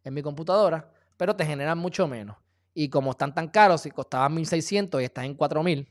en 0.04 0.14
mi 0.14 0.22
computadora, 0.22 0.92
pero 1.16 1.34
te 1.34 1.44
generan 1.44 1.78
mucho 1.78 2.06
menos. 2.06 2.36
Y 2.74 2.88
como 2.90 3.12
están 3.12 3.34
tan 3.34 3.48
caros, 3.48 3.82
si 3.82 3.90
costaban 3.90 4.34
1600 4.34 5.00
y 5.00 5.04
están 5.04 5.24
en 5.24 5.34
4000, 5.34 5.90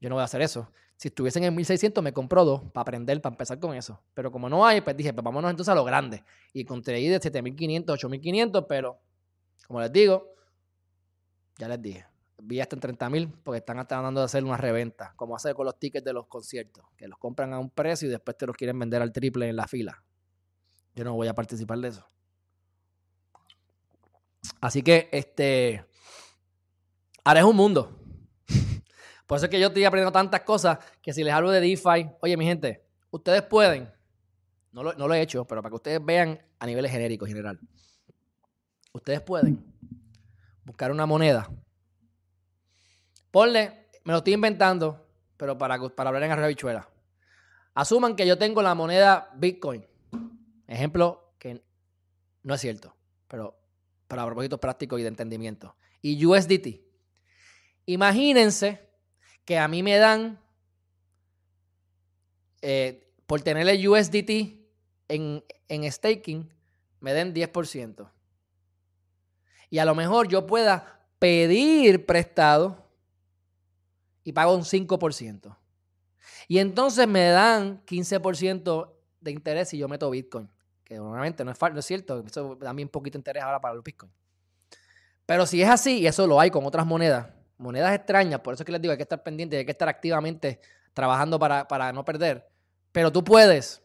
yo 0.00 0.08
no 0.08 0.14
voy 0.14 0.22
a 0.22 0.24
hacer 0.24 0.42
eso. 0.42 0.70
Si 0.96 1.08
estuviesen 1.08 1.42
en 1.44 1.54
1600, 1.54 2.02
me 2.02 2.12
compro 2.12 2.44
dos 2.44 2.62
para 2.72 2.82
aprender, 2.82 3.20
para 3.20 3.34
empezar 3.34 3.58
con 3.58 3.74
eso. 3.74 4.00
Pero 4.14 4.30
como 4.30 4.48
no 4.48 4.64
hay, 4.64 4.80
pues 4.80 4.96
dije, 4.96 5.12
pues 5.12 5.24
vámonos 5.24 5.50
entonces 5.50 5.72
a 5.72 5.74
lo 5.74 5.84
grande. 5.84 6.22
Y 6.52 6.64
conseguí 6.64 7.08
de 7.08 7.20
7500, 7.20 7.94
8500, 7.94 8.64
pero 8.68 9.00
como 9.66 9.80
les 9.80 9.92
digo, 9.92 10.32
ya 11.58 11.68
les 11.68 11.82
dije, 11.82 12.06
vi 12.46 12.60
hasta 12.60 12.76
en 12.76 12.80
30 12.80 13.10
porque 13.42 13.58
están 13.58 13.76
tratando 13.76 14.20
de 14.20 14.26
hacer 14.26 14.44
una 14.44 14.56
reventa, 14.56 15.14
como 15.16 15.34
hacer 15.34 15.54
con 15.54 15.66
los 15.66 15.78
tickets 15.78 16.04
de 16.04 16.12
los 16.12 16.26
conciertos, 16.26 16.84
que 16.96 17.08
los 17.08 17.18
compran 17.18 17.52
a 17.52 17.58
un 17.58 17.70
precio 17.70 18.08
y 18.08 18.10
después 18.10 18.36
te 18.36 18.46
los 18.46 18.56
quieren 18.56 18.78
vender 18.78 19.00
al 19.02 19.12
triple 19.12 19.48
en 19.48 19.56
la 19.56 19.66
fila. 19.66 20.02
Yo 20.94 21.04
no 21.04 21.14
voy 21.14 21.26
a 21.28 21.34
participar 21.34 21.78
de 21.78 21.88
eso. 21.88 22.06
Así 24.60 24.82
que, 24.82 25.08
este, 25.10 25.84
ahora 27.24 27.40
es 27.40 27.46
un 27.46 27.56
mundo. 27.56 27.98
Por 29.26 29.36
eso 29.36 29.46
es 29.46 29.50
que 29.50 29.58
yo 29.58 29.68
estoy 29.68 29.84
aprendiendo 29.84 30.12
tantas 30.12 30.42
cosas 30.42 30.78
que 31.02 31.12
si 31.12 31.24
les 31.24 31.32
hablo 31.32 31.50
de 31.50 31.60
DeFi, 31.60 32.10
oye, 32.20 32.36
mi 32.36 32.44
gente, 32.44 32.84
ustedes 33.10 33.42
pueden, 33.42 33.90
no 34.72 34.82
lo, 34.82 34.92
no 34.94 35.08
lo 35.08 35.14
he 35.14 35.22
hecho, 35.22 35.46
pero 35.46 35.62
para 35.62 35.70
que 35.70 35.76
ustedes 35.76 36.04
vean 36.04 36.40
a 36.58 36.66
niveles 36.66 36.90
genéricos, 36.90 37.28
general, 37.28 37.58
ustedes 38.92 39.22
pueden 39.22 39.64
buscar 40.64 40.92
una 40.92 41.06
moneda. 41.06 41.50
Ponle, 43.34 43.88
me 44.04 44.12
lo 44.12 44.18
estoy 44.18 44.34
inventando, 44.34 45.08
pero 45.36 45.58
para, 45.58 45.76
para 45.88 46.10
hablar 46.10 46.22
en 46.22 46.30
arrebichuela. 46.30 46.88
Asuman 47.74 48.14
que 48.14 48.28
yo 48.28 48.38
tengo 48.38 48.62
la 48.62 48.76
moneda 48.76 49.32
Bitcoin. 49.34 49.84
Ejemplo 50.68 51.34
que 51.36 51.60
no 52.44 52.54
es 52.54 52.60
cierto, 52.60 52.94
pero 53.26 53.58
para 54.06 54.24
propósitos 54.24 54.60
prácticos 54.60 55.00
y 55.00 55.02
de 55.02 55.08
entendimiento. 55.08 55.74
Y 56.00 56.24
USDT. 56.24 56.80
Imagínense 57.86 58.88
que 59.44 59.58
a 59.58 59.66
mí 59.66 59.82
me 59.82 59.96
dan, 59.96 60.38
eh, 62.62 63.12
por 63.26 63.42
tener 63.42 63.68
el 63.68 63.88
USDT 63.88 64.30
en, 65.08 65.44
en 65.66 65.90
staking, 65.90 66.54
me 67.00 67.12
den 67.12 67.34
10%. 67.34 68.12
Y 69.70 69.78
a 69.80 69.84
lo 69.84 69.96
mejor 69.96 70.28
yo 70.28 70.46
pueda 70.46 71.00
pedir 71.18 72.06
prestado 72.06 72.83
y 74.24 74.32
pago 74.32 74.54
un 74.54 74.62
5%. 74.62 75.56
Y 76.48 76.58
entonces 76.58 77.06
me 77.06 77.28
dan 77.28 77.84
15% 77.84 78.92
de 79.20 79.30
interés 79.30 79.68
si 79.68 79.78
yo 79.78 79.88
meto 79.88 80.10
Bitcoin. 80.10 80.50
Que 80.82 80.96
normalmente 80.96 81.44
no 81.44 81.50
es, 81.50 81.58
no 81.60 81.78
es 81.78 81.84
cierto. 81.84 82.24
Eso 82.26 82.56
da 82.56 82.72
un 82.72 82.88
poquito 82.88 83.16
interés 83.16 83.42
ahora 83.42 83.60
para 83.60 83.74
los 83.74 83.84
Bitcoin. 83.84 84.10
Pero 85.26 85.46
si 85.46 85.62
es 85.62 85.68
así, 85.68 86.00
y 86.00 86.06
eso 86.06 86.26
lo 86.26 86.38
hay 86.38 86.50
con 86.50 86.66
otras 86.66 86.84
monedas, 86.84 87.28
monedas 87.56 87.94
extrañas, 87.94 88.40
por 88.40 88.52
eso 88.52 88.62
es 88.62 88.66
que 88.66 88.72
les 88.72 88.82
digo, 88.82 88.92
hay 88.92 88.98
que 88.98 89.04
estar 89.04 89.22
pendiente, 89.22 89.56
hay 89.56 89.64
que 89.64 89.70
estar 89.70 89.88
activamente 89.88 90.60
trabajando 90.92 91.38
para, 91.38 91.66
para 91.66 91.92
no 91.92 92.04
perder. 92.04 92.46
Pero 92.92 93.10
tú 93.10 93.24
puedes 93.24 93.82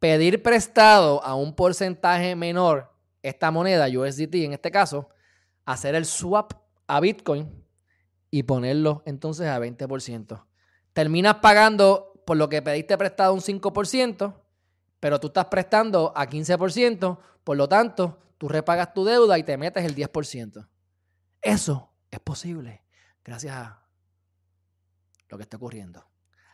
pedir 0.00 0.42
prestado 0.42 1.22
a 1.22 1.34
un 1.34 1.54
porcentaje 1.54 2.34
menor 2.34 2.92
esta 3.22 3.50
moneda, 3.50 3.86
USDT 3.86 4.34
en 4.36 4.52
este 4.52 4.70
caso, 4.70 5.08
hacer 5.64 5.94
el 5.94 6.06
swap 6.06 6.54
a 6.86 6.98
Bitcoin 7.00 7.67
y 8.30 8.42
ponerlo 8.44 9.02
entonces 9.06 9.48
a 9.48 9.58
20%. 9.58 10.44
Terminas 10.92 11.36
pagando 11.36 12.22
por 12.26 12.36
lo 12.36 12.48
que 12.48 12.62
pediste 12.62 12.98
prestado 12.98 13.32
un 13.32 13.40
5%, 13.40 14.34
pero 15.00 15.20
tú 15.20 15.28
estás 15.28 15.46
prestando 15.46 16.12
a 16.14 16.26
15%, 16.26 17.18
por 17.44 17.56
lo 17.56 17.68
tanto, 17.68 18.18
tú 18.36 18.48
repagas 18.48 18.92
tu 18.92 19.04
deuda 19.04 19.38
y 19.38 19.44
te 19.44 19.56
metes 19.56 19.84
el 19.84 19.94
10%. 19.94 20.68
Eso 21.40 21.92
es 22.10 22.20
posible 22.20 22.82
gracias 23.24 23.54
a 23.54 23.82
lo 25.28 25.36
que 25.36 25.42
está 25.42 25.58
ocurriendo, 25.58 26.04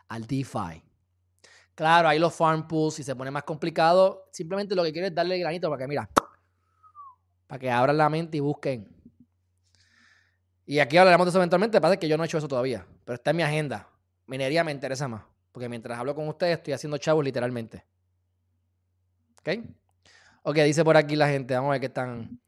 al 0.08 0.26
DeFi. 0.26 0.82
Claro, 1.74 2.08
hay 2.08 2.18
los 2.18 2.34
farm 2.34 2.66
pools 2.66 2.98
y 2.98 3.04
se 3.04 3.14
pone 3.14 3.30
más 3.30 3.44
complicado. 3.44 4.28
Simplemente 4.32 4.74
lo 4.74 4.82
que 4.82 4.92
quiero 4.92 5.06
es 5.06 5.14
darle 5.14 5.38
granito 5.38 5.68
para 5.68 5.82
que, 5.82 5.88
mira, 5.88 6.10
para 7.46 7.58
que 7.58 7.70
abran 7.70 7.96
la 7.96 8.08
mente 8.08 8.36
y 8.36 8.40
busquen. 8.40 8.88
Y 10.66 10.78
aquí 10.78 10.96
hablaremos 10.96 11.26
de 11.26 11.30
eso 11.30 11.38
eventualmente. 11.38 11.80
Pasa 11.80 11.96
que 11.96 12.08
yo 12.08 12.16
no 12.16 12.22
he 12.22 12.26
hecho 12.26 12.38
eso 12.38 12.48
todavía, 12.48 12.86
pero 13.04 13.14
está 13.14 13.30
en 13.30 13.36
mi 13.36 13.42
agenda. 13.42 13.88
Minería 14.26 14.64
me 14.64 14.72
interesa 14.72 15.08
más, 15.08 15.22
porque 15.52 15.68
mientras 15.68 15.98
hablo 15.98 16.14
con 16.14 16.26
ustedes 16.28 16.58
estoy 16.58 16.72
haciendo 16.72 16.96
chavos 16.98 17.24
literalmente. 17.24 17.84
¿Ok? 19.40 19.50
Ok, 20.42 20.56
dice 20.56 20.84
por 20.84 20.96
aquí 20.96 21.16
la 21.16 21.28
gente. 21.28 21.54
Vamos 21.54 21.68
a 21.68 21.72
ver 21.72 21.80
qué 21.80 21.86
están, 21.86 22.40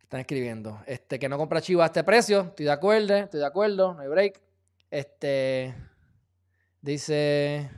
están 0.00 0.20
escribiendo. 0.20 0.82
Este, 0.86 1.18
que 1.18 1.28
no 1.28 1.38
compra 1.38 1.60
chivas 1.60 1.84
a 1.84 1.86
este 1.86 2.04
precio. 2.04 2.40
Estoy 2.40 2.66
de 2.66 2.72
acuerdo, 2.72 3.16
estoy 3.16 3.40
de 3.40 3.46
acuerdo. 3.46 3.94
No 3.94 4.00
hay 4.00 4.08
break. 4.08 4.40
Este. 4.90 5.74
Dice. 6.80 7.70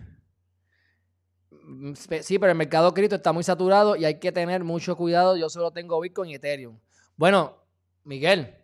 Mm, 1.51 1.95
sí, 1.95 2.39
pero 2.39 2.53
el 2.53 2.59
mercado 2.59 2.93
cripto 2.93 3.17
está 3.17 3.33
muy 3.33 3.45
saturado 3.45 3.97
y 3.97 4.05
hay 4.05 4.19
que 4.19 4.33
tener 4.33 4.65
mucho 4.65 4.97
cuidado. 4.97 5.37
Yo 5.37 5.49
solo 5.49 5.71
tengo 5.71 6.01
Bitcoin 6.01 6.31
y 6.31 6.35
Ethereum. 6.35 6.79
Bueno, 7.17 7.57
Miguel, 8.05 8.55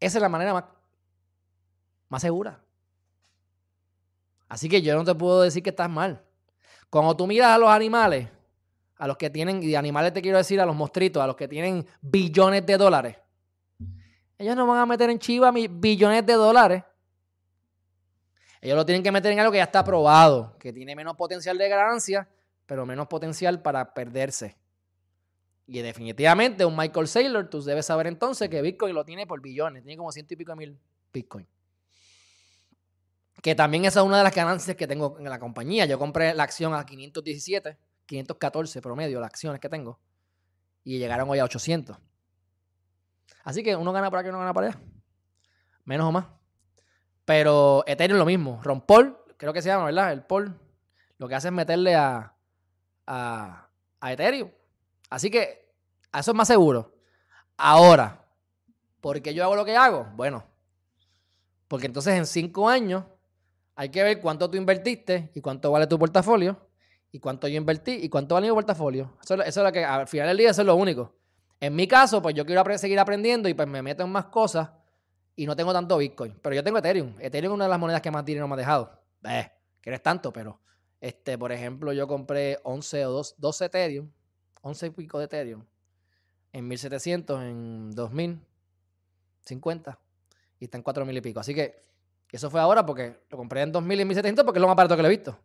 esa 0.00 0.18
es 0.18 0.22
la 0.22 0.28
manera 0.28 0.52
más, 0.52 0.64
más 2.08 2.22
segura. 2.22 2.60
Así 4.48 4.68
que 4.68 4.80
yo 4.80 4.94
no 4.94 5.04
te 5.04 5.14
puedo 5.14 5.42
decir 5.42 5.62
que 5.62 5.70
estás 5.70 5.90
mal. 5.90 6.22
Cuando 6.90 7.16
tú 7.16 7.26
miras 7.26 7.48
a 7.50 7.58
los 7.58 7.68
animales, 7.68 8.28
a 8.96 9.06
los 9.06 9.16
que 9.16 9.28
tienen, 9.30 9.62
y 9.62 9.74
animales 9.74 10.12
te 10.12 10.22
quiero 10.22 10.38
decir 10.38 10.60
a 10.60 10.66
los 10.66 10.74
monstruitos, 10.74 11.22
a 11.22 11.26
los 11.26 11.36
que 11.36 11.48
tienen 11.48 11.86
billones 12.00 12.64
de 12.64 12.76
dólares, 12.76 13.16
ellos 14.38 14.54
no 14.54 14.66
van 14.66 14.78
a 14.78 14.86
meter 14.86 15.10
en 15.10 15.18
chiva 15.18 15.50
billones 15.50 16.24
de 16.24 16.32
dólares. 16.34 16.84
Ellos 18.60 18.76
lo 18.76 18.86
tienen 18.86 19.02
que 19.02 19.12
meter 19.12 19.32
en 19.32 19.40
algo 19.40 19.52
que 19.52 19.58
ya 19.58 19.64
está 19.64 19.84
probado, 19.84 20.56
que 20.58 20.72
tiene 20.72 20.96
menos 20.96 21.16
potencial 21.16 21.58
de 21.58 21.68
ganancia, 21.68 22.28
pero 22.66 22.86
menos 22.86 23.06
potencial 23.08 23.60
para 23.60 23.92
perderse. 23.94 24.56
Y 25.70 25.82
definitivamente 25.82 26.64
un 26.64 26.74
Michael 26.74 27.06
Saylor, 27.06 27.50
tú 27.50 27.60
debes 27.60 27.84
saber 27.84 28.06
entonces 28.06 28.48
que 28.48 28.62
Bitcoin 28.62 28.94
lo 28.94 29.04
tiene 29.04 29.26
por 29.26 29.42
billones, 29.42 29.82
tiene 29.82 29.98
como 29.98 30.10
ciento 30.10 30.32
y 30.32 30.38
pico 30.38 30.56
mil 30.56 30.78
Bitcoin. 31.12 31.46
Que 33.42 33.54
también 33.54 33.84
esa 33.84 34.00
es 34.00 34.06
una 34.06 34.16
de 34.16 34.24
las 34.24 34.34
ganancias 34.34 34.74
que 34.74 34.86
tengo 34.86 35.18
en 35.18 35.28
la 35.28 35.38
compañía. 35.38 35.84
Yo 35.84 35.98
compré 35.98 36.32
la 36.32 36.44
acción 36.44 36.72
a 36.72 36.86
517, 36.86 37.76
514 38.06 38.80
promedio, 38.80 39.20
las 39.20 39.28
acciones 39.28 39.60
que 39.60 39.68
tengo. 39.68 40.00
Y 40.84 40.98
llegaron 40.98 41.28
hoy 41.28 41.38
a 41.38 41.44
800. 41.44 41.98
Así 43.44 43.62
que 43.62 43.76
uno 43.76 43.92
gana 43.92 44.08
por 44.08 44.20
aquí, 44.20 44.30
uno 44.30 44.38
gana 44.38 44.54
por 44.54 44.64
allá. 44.64 44.80
Menos 45.84 46.08
o 46.08 46.12
más. 46.12 46.28
Pero 47.26 47.84
Ethereum 47.86 48.18
lo 48.18 48.24
mismo. 48.24 48.58
Rompol, 48.62 49.18
creo 49.36 49.52
que 49.52 49.60
se 49.60 49.68
llama, 49.68 49.84
¿verdad? 49.84 50.12
El 50.12 50.22
Pol. 50.22 50.58
Lo 51.18 51.28
que 51.28 51.34
hace 51.34 51.48
es 51.48 51.52
meterle 51.52 51.94
a, 51.94 52.34
a, 53.06 53.68
a 54.00 54.12
Ethereum. 54.14 54.50
Así 55.10 55.30
que 55.30 55.72
eso 56.16 56.30
es 56.30 56.36
más 56.36 56.48
seguro. 56.48 56.94
Ahora, 57.56 58.24
¿por 59.00 59.20
qué 59.22 59.34
yo 59.34 59.44
hago 59.44 59.56
lo 59.56 59.64
que 59.64 59.76
hago? 59.76 60.08
Bueno, 60.14 60.44
porque 61.66 61.86
entonces 61.86 62.14
en 62.14 62.26
cinco 62.26 62.68
años 62.68 63.04
hay 63.74 63.90
que 63.90 64.02
ver 64.02 64.20
cuánto 64.20 64.50
tú 64.50 64.56
invertiste 64.56 65.30
y 65.34 65.40
cuánto 65.40 65.70
vale 65.70 65.86
tu 65.86 65.98
portafolio 65.98 66.68
y 67.12 67.20
cuánto 67.20 67.48
yo 67.48 67.56
invertí 67.56 67.92
y 67.92 68.08
cuánto 68.08 68.34
vale 68.34 68.48
mi 68.48 68.54
portafolio. 68.54 69.16
Eso, 69.22 69.40
es 69.42 69.56
lo 69.56 69.72
que 69.72 69.84
al 69.84 70.08
final 70.08 70.28
del 70.28 70.36
día 70.36 70.50
eso 70.50 70.62
es 70.62 70.66
lo 70.66 70.74
único. 70.74 71.14
En 71.60 71.74
mi 71.74 71.86
caso, 71.86 72.22
pues 72.22 72.34
yo 72.34 72.46
quiero 72.46 72.64
seguir 72.78 72.98
aprendiendo 72.98 73.48
y 73.48 73.54
pues 73.54 73.68
me 73.68 73.82
meto 73.82 74.04
en 74.04 74.10
más 74.10 74.26
cosas 74.26 74.70
y 75.34 75.46
no 75.46 75.56
tengo 75.56 75.72
tanto 75.72 75.98
Bitcoin. 75.98 76.38
Pero 76.42 76.54
yo 76.54 76.62
tengo 76.62 76.78
Ethereum. 76.78 77.14
Ethereum 77.20 77.52
es 77.52 77.54
una 77.54 77.64
de 77.64 77.70
las 77.70 77.78
monedas 77.78 78.02
que 78.02 78.10
más 78.10 78.24
dinero 78.24 78.46
me 78.46 78.54
ha 78.54 78.56
dejado. 78.56 79.00
Eh, 79.24 79.50
que 79.80 79.90
eres 79.90 80.02
tanto, 80.02 80.32
pero 80.32 80.60
este, 81.00 81.38
por 81.38 81.52
ejemplo, 81.52 81.92
yo 81.92 82.06
compré 82.06 82.58
11 82.62 83.06
o 83.06 83.22
12 83.36 83.64
Ethereum 83.64 84.10
11 84.62 84.86
y 84.86 84.90
pico 84.90 85.18
de 85.18 85.26
Ethereum 85.26 85.64
en 86.52 86.68
1700, 86.68 87.42
en 87.42 87.90
2050 87.92 89.98
y 90.60 90.64
está 90.64 90.78
en 90.78 90.82
4000 90.82 91.16
y 91.16 91.20
pico. 91.20 91.40
Así 91.40 91.54
que 91.54 91.84
eso 92.30 92.50
fue 92.50 92.60
ahora 92.60 92.84
porque 92.84 93.20
lo 93.30 93.38
compré 93.38 93.62
en 93.62 93.72
2000 93.72 93.98
y 93.98 94.02
en 94.02 94.08
1700 94.08 94.44
porque 94.44 94.58
es 94.58 94.60
lo 94.60 94.68
más 94.68 94.76
barato 94.76 94.96
que 94.96 95.02
lo 95.02 95.08
he 95.08 95.10
visto. 95.10 95.38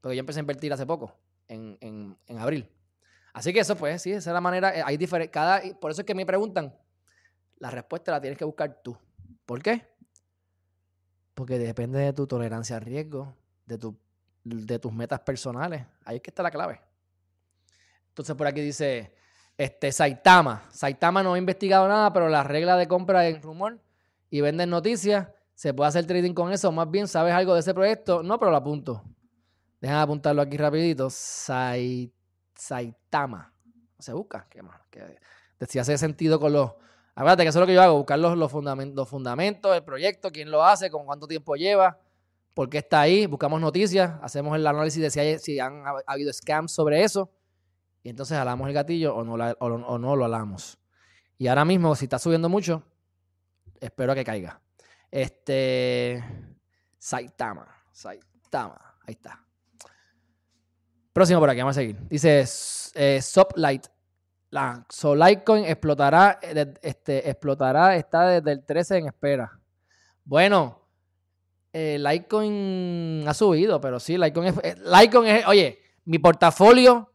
Porque 0.00 0.16
yo 0.16 0.20
empecé 0.20 0.38
a 0.38 0.42
invertir 0.42 0.72
hace 0.72 0.86
poco, 0.86 1.12
en, 1.48 2.16
abril. 2.38 2.68
Así 3.32 3.52
que 3.52 3.60
eso 3.60 3.76
pues, 3.76 4.02
sí, 4.02 4.12
esa 4.12 4.30
es 4.30 4.34
la 4.34 4.40
manera. 4.40 4.76
Eh, 4.76 4.82
hay 4.84 4.98
cada, 5.28 5.60
por 5.80 5.90
eso 5.90 6.02
es 6.02 6.06
que 6.06 6.14
me 6.14 6.24
preguntan, 6.24 6.74
la 7.58 7.70
respuesta 7.70 8.12
la 8.12 8.20
tienes 8.20 8.38
que 8.38 8.44
buscar 8.44 8.80
tú. 8.82 8.96
¿Por 9.44 9.62
qué? 9.62 9.86
Porque 11.34 11.58
depende 11.58 11.98
de 11.98 12.12
tu 12.12 12.26
tolerancia 12.26 12.76
al 12.76 12.82
riesgo, 12.82 13.34
de, 13.66 13.78
tu, 13.78 13.96
de 14.44 14.78
tus 14.78 14.92
metas 14.92 15.20
personales. 15.20 15.84
Ahí 16.04 16.16
es 16.16 16.22
que 16.22 16.30
está 16.30 16.42
la 16.42 16.50
clave. 16.50 16.80
Entonces 18.18 18.34
por 18.34 18.48
aquí 18.48 18.60
dice, 18.60 19.14
este, 19.56 19.92
Saitama. 19.92 20.64
Saitama 20.72 21.22
no 21.22 21.34
ha 21.34 21.38
investigado 21.38 21.86
nada, 21.86 22.12
pero 22.12 22.28
la 22.28 22.42
regla 22.42 22.76
de 22.76 22.88
compra 22.88 23.28
en 23.28 23.40
rumor 23.40 23.78
y 24.28 24.40
venden 24.40 24.70
noticias. 24.70 25.28
¿Se 25.54 25.72
puede 25.72 25.90
hacer 25.90 26.04
trading 26.04 26.34
con 26.34 26.52
eso? 26.52 26.72
Más 26.72 26.90
bien, 26.90 27.06
¿sabes 27.06 27.32
algo 27.32 27.54
de 27.54 27.60
ese 27.60 27.72
proyecto? 27.74 28.24
No, 28.24 28.36
pero 28.40 28.50
lo 28.50 28.56
apunto. 28.56 29.04
Dejan 29.80 29.98
apuntarlo 29.98 30.42
aquí 30.42 30.56
rapidito. 30.56 31.08
Saitama. 31.10 32.12
Se 34.00 34.12
busca. 34.12 34.48
¿Qué 34.50 34.62
más? 34.62 34.80
Que, 34.90 35.16
si 35.68 35.78
hace 35.78 35.96
sentido 35.96 36.40
con 36.40 36.52
los... 36.52 36.72
Acuérdate 37.14 37.44
que 37.44 37.50
eso 37.50 37.58
es 37.58 37.60
lo 37.60 37.66
que 37.68 37.74
yo 37.74 37.82
hago, 37.82 37.98
buscar 37.98 38.18
los, 38.18 38.36
los, 38.36 38.50
fundamentos, 38.50 38.96
los 38.96 39.08
fundamentos, 39.08 39.76
el 39.76 39.84
proyecto, 39.84 40.32
quién 40.32 40.50
lo 40.50 40.64
hace, 40.64 40.90
con 40.90 41.06
cuánto 41.06 41.28
tiempo 41.28 41.54
lleva, 41.54 42.00
por 42.52 42.68
qué 42.68 42.78
está 42.78 43.00
ahí, 43.00 43.26
buscamos 43.26 43.60
noticias, 43.60 44.18
hacemos 44.22 44.56
el 44.56 44.66
análisis 44.66 45.00
de 45.02 45.38
si 45.38 45.60
han 45.60 45.84
habido 46.06 46.32
scams 46.32 46.72
sobre 46.72 47.04
eso 47.04 47.30
y 48.02 48.10
entonces 48.10 48.38
alamos 48.38 48.68
el 48.68 48.74
gatillo 48.74 49.14
o 49.14 49.24
no, 49.24 49.34
o, 49.34 49.98
no 49.98 50.16
lo 50.16 50.24
alamos. 50.24 50.78
Y 51.36 51.46
ahora 51.48 51.64
mismo, 51.64 51.94
si 51.94 52.06
está 52.06 52.18
subiendo 52.18 52.48
mucho, 52.48 52.82
espero 53.80 54.14
que 54.14 54.24
caiga. 54.24 54.60
Este. 55.10 56.22
Saitama. 56.98 57.66
Saitama. 57.92 58.96
Ahí 59.06 59.14
está. 59.14 59.44
Próximo 61.12 61.40
por 61.40 61.50
aquí, 61.50 61.60
vamos 61.60 61.76
a 61.76 61.80
seguir. 61.80 61.98
Dice 62.08 62.44
eh, 62.94 63.22
Sublight. 63.22 63.86
La 64.50 64.86
Litecoin 65.02 65.64
explotará, 65.66 66.38
eh, 66.40 66.74
este, 66.80 67.28
explotará, 67.28 67.96
está 67.96 68.28
desde 68.28 68.52
el 68.52 68.64
13 68.64 68.96
en 68.96 69.06
espera. 69.08 69.60
Bueno, 70.24 70.88
eh, 71.72 71.98
Litecoin 71.98 73.24
ha 73.26 73.34
subido, 73.34 73.78
pero 73.78 74.00
sí, 74.00 74.16
Litecoin 74.16 74.54
eh, 74.62 74.74
Litecoin 74.84 75.28
es, 75.28 75.46
oye, 75.46 75.78
mi 76.06 76.18
portafolio 76.18 77.12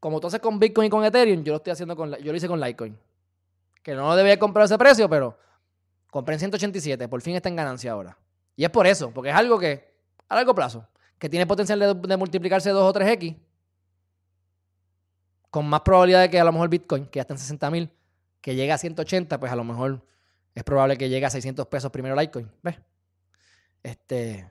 como 0.00 0.18
tú 0.18 0.26
haces 0.26 0.40
con 0.40 0.58
Bitcoin 0.58 0.86
y 0.86 0.90
con 0.90 1.04
Ethereum, 1.04 1.44
yo 1.44 1.52
lo 1.52 1.58
estoy 1.58 1.72
haciendo 1.72 1.94
con, 1.94 2.14
yo 2.16 2.32
lo 2.32 2.36
hice 2.36 2.48
con 2.48 2.58
Litecoin. 2.58 2.98
Que 3.82 3.94
no 3.94 4.16
debía 4.16 4.38
comprar 4.38 4.64
ese 4.64 4.78
precio, 4.78 5.08
pero 5.08 5.38
compré 6.10 6.34
en 6.34 6.40
187, 6.40 7.06
por 7.06 7.20
fin 7.20 7.36
está 7.36 7.50
en 7.50 7.56
ganancia 7.56 7.92
ahora. 7.92 8.18
Y 8.56 8.64
es 8.64 8.70
por 8.70 8.86
eso, 8.86 9.10
porque 9.10 9.30
es 9.30 9.36
algo 9.36 9.58
que, 9.58 9.94
a 10.28 10.34
largo 10.34 10.54
plazo, 10.54 10.86
que 11.18 11.28
tiene 11.28 11.46
potencial 11.46 12.00
de, 12.00 12.16
multiplicarse 12.16 12.70
2 12.70 12.82
o 12.82 12.98
3x, 12.98 13.36
con 15.50 15.68
más 15.68 15.82
probabilidad 15.82 16.22
de 16.22 16.30
que 16.30 16.40
a 16.40 16.44
lo 16.44 16.52
mejor 16.52 16.68
Bitcoin, 16.70 17.06
que 17.06 17.18
ya 17.18 17.22
está 17.22 17.34
en 17.34 17.38
60 17.38 17.70
mil, 17.70 17.90
que 18.40 18.54
llegue 18.54 18.72
a 18.72 18.78
180, 18.78 19.38
pues 19.38 19.52
a 19.52 19.56
lo 19.56 19.64
mejor 19.64 20.02
es 20.54 20.64
probable 20.64 20.96
que 20.96 21.08
llegue 21.08 21.26
a 21.26 21.30
600 21.30 21.66
pesos 21.66 21.90
primero 21.90 22.16
Litecoin. 22.16 22.50
¿Ves? 22.62 22.76
Este, 23.82 24.50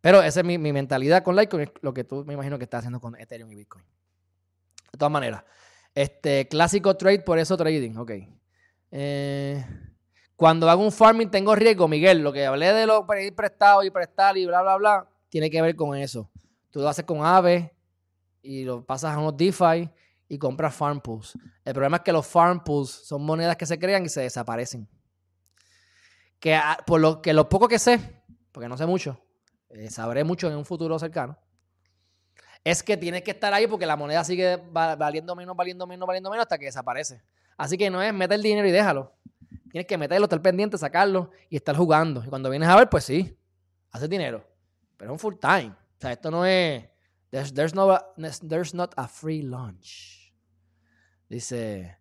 pero 0.00 0.22
esa 0.22 0.40
es 0.40 0.46
mi, 0.46 0.56
mi 0.56 0.72
mentalidad 0.72 1.22
con 1.22 1.36
Litecoin, 1.36 1.64
es 1.64 1.70
lo 1.82 1.92
que 1.92 2.04
tú 2.04 2.24
me 2.24 2.34
imagino 2.34 2.56
que 2.56 2.64
estás 2.64 2.80
haciendo 2.80 3.00
con 3.00 3.16
Ethereum 3.16 3.50
y 3.52 3.56
Bitcoin. 3.56 3.84
De 4.92 4.98
todas 4.98 5.12
maneras. 5.12 5.44
Este, 5.94 6.46
clásico 6.48 6.96
trade, 6.96 7.20
por 7.20 7.38
eso 7.38 7.56
trading. 7.56 7.96
Ok. 7.96 8.12
Eh, 8.90 9.64
cuando 10.36 10.70
hago 10.70 10.82
un 10.82 10.92
farming 10.92 11.30
tengo 11.30 11.54
riesgo, 11.54 11.88
Miguel. 11.88 12.20
Lo 12.20 12.32
que 12.32 12.46
hablé 12.46 12.72
de 12.72 12.86
lo 12.86 13.06
prestado 13.06 13.82
y 13.82 13.90
prestar 13.90 14.36
y 14.36 14.46
bla, 14.46 14.62
bla, 14.62 14.76
bla, 14.76 15.08
tiene 15.28 15.50
que 15.50 15.60
ver 15.60 15.74
con 15.76 15.96
eso. 15.96 16.30
Tú 16.70 16.80
lo 16.80 16.88
haces 16.88 17.04
con 17.04 17.24
Aave 17.24 17.74
y 18.42 18.64
lo 18.64 18.84
pasas 18.84 19.14
a 19.14 19.18
unos 19.18 19.36
DeFi 19.36 19.90
y 20.28 20.38
compras 20.38 20.74
farm 20.74 21.00
pools. 21.00 21.36
El 21.64 21.72
problema 21.72 21.96
es 21.96 22.02
que 22.02 22.12
los 22.12 22.26
farm 22.26 22.62
pools 22.62 22.90
son 22.90 23.24
monedas 23.24 23.56
que 23.56 23.66
se 23.66 23.78
crean 23.78 24.04
y 24.04 24.08
se 24.08 24.20
desaparecen. 24.20 24.88
Que 26.38 26.58
por 26.86 27.00
lo 27.00 27.20
que 27.20 27.32
lo 27.32 27.48
poco 27.48 27.66
que 27.66 27.78
sé, 27.78 28.22
porque 28.52 28.68
no 28.68 28.76
sé 28.76 28.86
mucho, 28.86 29.20
eh, 29.70 29.90
sabré 29.90 30.22
mucho 30.22 30.48
en 30.48 30.56
un 30.56 30.64
futuro 30.64 30.98
cercano 30.98 31.36
es 32.70 32.82
que 32.82 32.96
tienes 32.96 33.22
que 33.22 33.30
estar 33.30 33.52
ahí 33.54 33.66
porque 33.66 33.86
la 33.86 33.96
moneda 33.96 34.24
sigue 34.24 34.56
valiendo 34.70 35.34
menos, 35.34 35.56
valiendo 35.56 35.86
menos, 35.86 36.06
valiendo 36.06 36.30
menos 36.30 36.42
hasta 36.42 36.58
que 36.58 36.66
desaparece. 36.66 37.22
Así 37.56 37.78
que 37.78 37.90
no 37.90 38.02
es 38.02 38.12
meter 38.12 38.36
el 38.36 38.42
dinero 38.42 38.68
y 38.68 38.70
déjalo. 38.70 39.12
Tienes 39.70 39.86
que 39.86 39.98
meterlo, 39.98 40.24
estar 40.24 40.42
pendiente, 40.42 40.78
sacarlo 40.78 41.30
y 41.48 41.56
estar 41.56 41.76
jugando. 41.76 42.22
Y 42.24 42.28
cuando 42.28 42.50
vienes 42.50 42.68
a 42.68 42.76
ver, 42.76 42.88
pues 42.88 43.04
sí, 43.04 43.36
haces 43.90 44.08
dinero. 44.08 44.44
Pero 44.96 45.10
es 45.10 45.12
un 45.12 45.18
full 45.18 45.34
time. 45.40 45.70
O 45.70 46.00
sea, 46.00 46.12
esto 46.12 46.30
no 46.30 46.44
es. 46.44 46.84
There's, 47.30 47.74
no 47.74 47.98
there's 48.48 48.74
not 48.74 48.92
a 48.96 49.08
free 49.08 49.42
lunch. 49.42 50.32
Dice. 51.28 51.96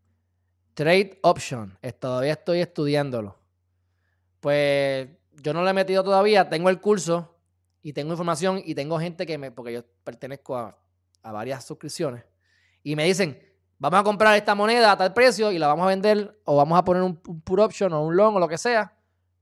Trade 0.74 1.20
option. 1.24 1.78
Todavía 1.99 2.34
estoy 2.34 2.61
estudiándolo. 2.61 3.39
Pues 4.39 5.09
yo 5.41 5.53
no 5.53 5.63
lo 5.63 5.70
he 5.70 5.74
metido 5.74 6.03
todavía. 6.03 6.49
Tengo 6.49 6.70
el 6.70 6.80
curso 6.80 7.36
y 7.88 7.93
tengo 7.93 8.11
información 8.11 8.61
y 8.65 8.75
tengo 8.75 8.99
gente 8.99 9.25
que 9.25 9.38
me, 9.38 9.49
porque 9.49 9.71
yo 9.71 9.81
pertenezco 10.03 10.57
a, 10.57 10.77
varias 11.23 11.63
suscripciones, 11.63 12.25
y 12.83 12.97
me 12.97 13.05
dicen, 13.05 13.41
vamos 13.79 14.01
a 14.01 14.03
comprar 14.03 14.35
esta 14.35 14.55
moneda 14.55 14.91
a 14.91 14.97
tal 14.97 15.13
precio 15.13 15.53
y 15.53 15.57
la 15.57 15.67
vamos 15.67 15.85
a 15.85 15.88
vender 15.88 16.38
o 16.43 16.57
vamos 16.57 16.77
a 16.77 16.83
poner 16.83 17.01
un, 17.01 17.15
put 17.15 17.59
option 17.59 17.93
o 17.93 18.03
un 18.03 18.17
long 18.17 18.35
o 18.35 18.39
lo 18.39 18.47
que 18.49 18.57
sea 18.57 18.93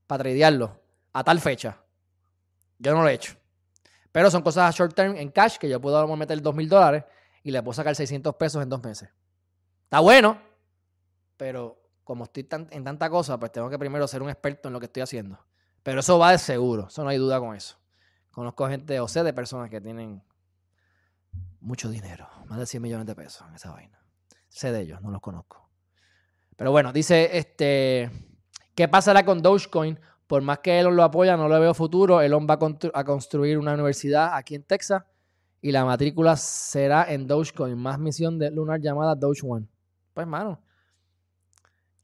para 0.06 0.22
tradearlo 0.22 0.80
a 1.12 1.24
tal 1.24 1.40
fecha. 1.40 1.76
Yo 2.78 2.94
no 2.94 3.02
lo 3.02 3.08
he 3.08 3.14
hecho. 3.14 3.34
Pero 4.12 4.30
son 4.30 4.42
cosas 4.42 4.72
short 4.76 4.94
term 4.94 5.16
en 5.16 5.28
cash 5.30 5.56
que 5.56 5.68
yo 5.68 5.80
puedo 5.80 6.16
meter 6.16 6.40
dos 6.40 6.54
mil 6.54 6.68
dólares 6.68 7.02
y 7.42 7.50
le 7.50 7.60
puedo 7.64 7.74
sacar 7.74 7.96
600 7.96 8.36
pesos 8.36 8.62
en 8.62 8.68
dos 8.68 8.80
meses. 8.80 9.08
Está 9.82 9.98
bueno, 9.98 10.40
pero 11.36 11.82
como 12.04 12.24
estoy 12.24 12.46
en 12.70 12.84
tanta 12.84 13.10
cosa, 13.10 13.40
pues 13.40 13.50
tengo 13.50 13.68
que 13.68 13.78
primero 13.78 14.06
ser 14.06 14.22
un 14.22 14.30
experto 14.30 14.68
en 14.68 14.72
lo 14.72 14.78
que 14.78 14.86
estoy 14.86 15.02
haciendo. 15.02 15.36
Pero 15.82 15.98
eso 15.98 16.16
va 16.16 16.30
de 16.30 16.38
seguro, 16.38 16.86
eso 16.86 17.02
no 17.02 17.10
hay 17.10 17.18
duda 17.18 17.40
con 17.40 17.56
eso. 17.56 17.76
Conozco 18.36 18.68
gente, 18.68 19.00
o 19.00 19.08
sé 19.08 19.24
de 19.24 19.32
personas 19.32 19.70
que 19.70 19.80
tienen 19.80 20.22
mucho 21.58 21.88
dinero, 21.88 22.28
más 22.44 22.58
de 22.58 22.66
100 22.66 22.82
millones 22.82 23.06
de 23.06 23.14
pesos 23.14 23.42
en 23.48 23.54
esa 23.54 23.72
vaina. 23.72 23.98
Sé 24.50 24.72
de 24.72 24.82
ellos, 24.82 25.00
no 25.00 25.10
los 25.10 25.22
conozco. 25.22 25.70
Pero 26.54 26.70
bueno, 26.70 26.92
dice, 26.92 27.38
este, 27.38 28.10
¿qué 28.74 28.88
pasará 28.88 29.24
con 29.24 29.40
Dogecoin? 29.40 29.98
Por 30.26 30.42
más 30.42 30.58
que 30.58 30.78
Elon 30.78 30.94
lo 30.94 31.02
apoya, 31.02 31.38
no 31.38 31.48
le 31.48 31.58
veo 31.58 31.72
futuro. 31.72 32.20
Elon 32.20 32.46
va 32.46 32.58
a, 32.92 33.04
construir 33.04 33.56
una 33.56 33.72
universidad 33.72 34.34
aquí 34.34 34.54
en 34.54 34.64
Texas 34.64 35.02
y 35.62 35.72
la 35.72 35.86
matrícula 35.86 36.36
será 36.36 37.10
en 37.10 37.26
Dogecoin, 37.26 37.78
más 37.78 37.98
misión 37.98 38.38
de 38.38 38.50
Lunar 38.50 38.82
llamada 38.82 39.14
Doge 39.14 39.46
One. 39.46 39.66
Pues, 40.12 40.26
mano, 40.26 40.60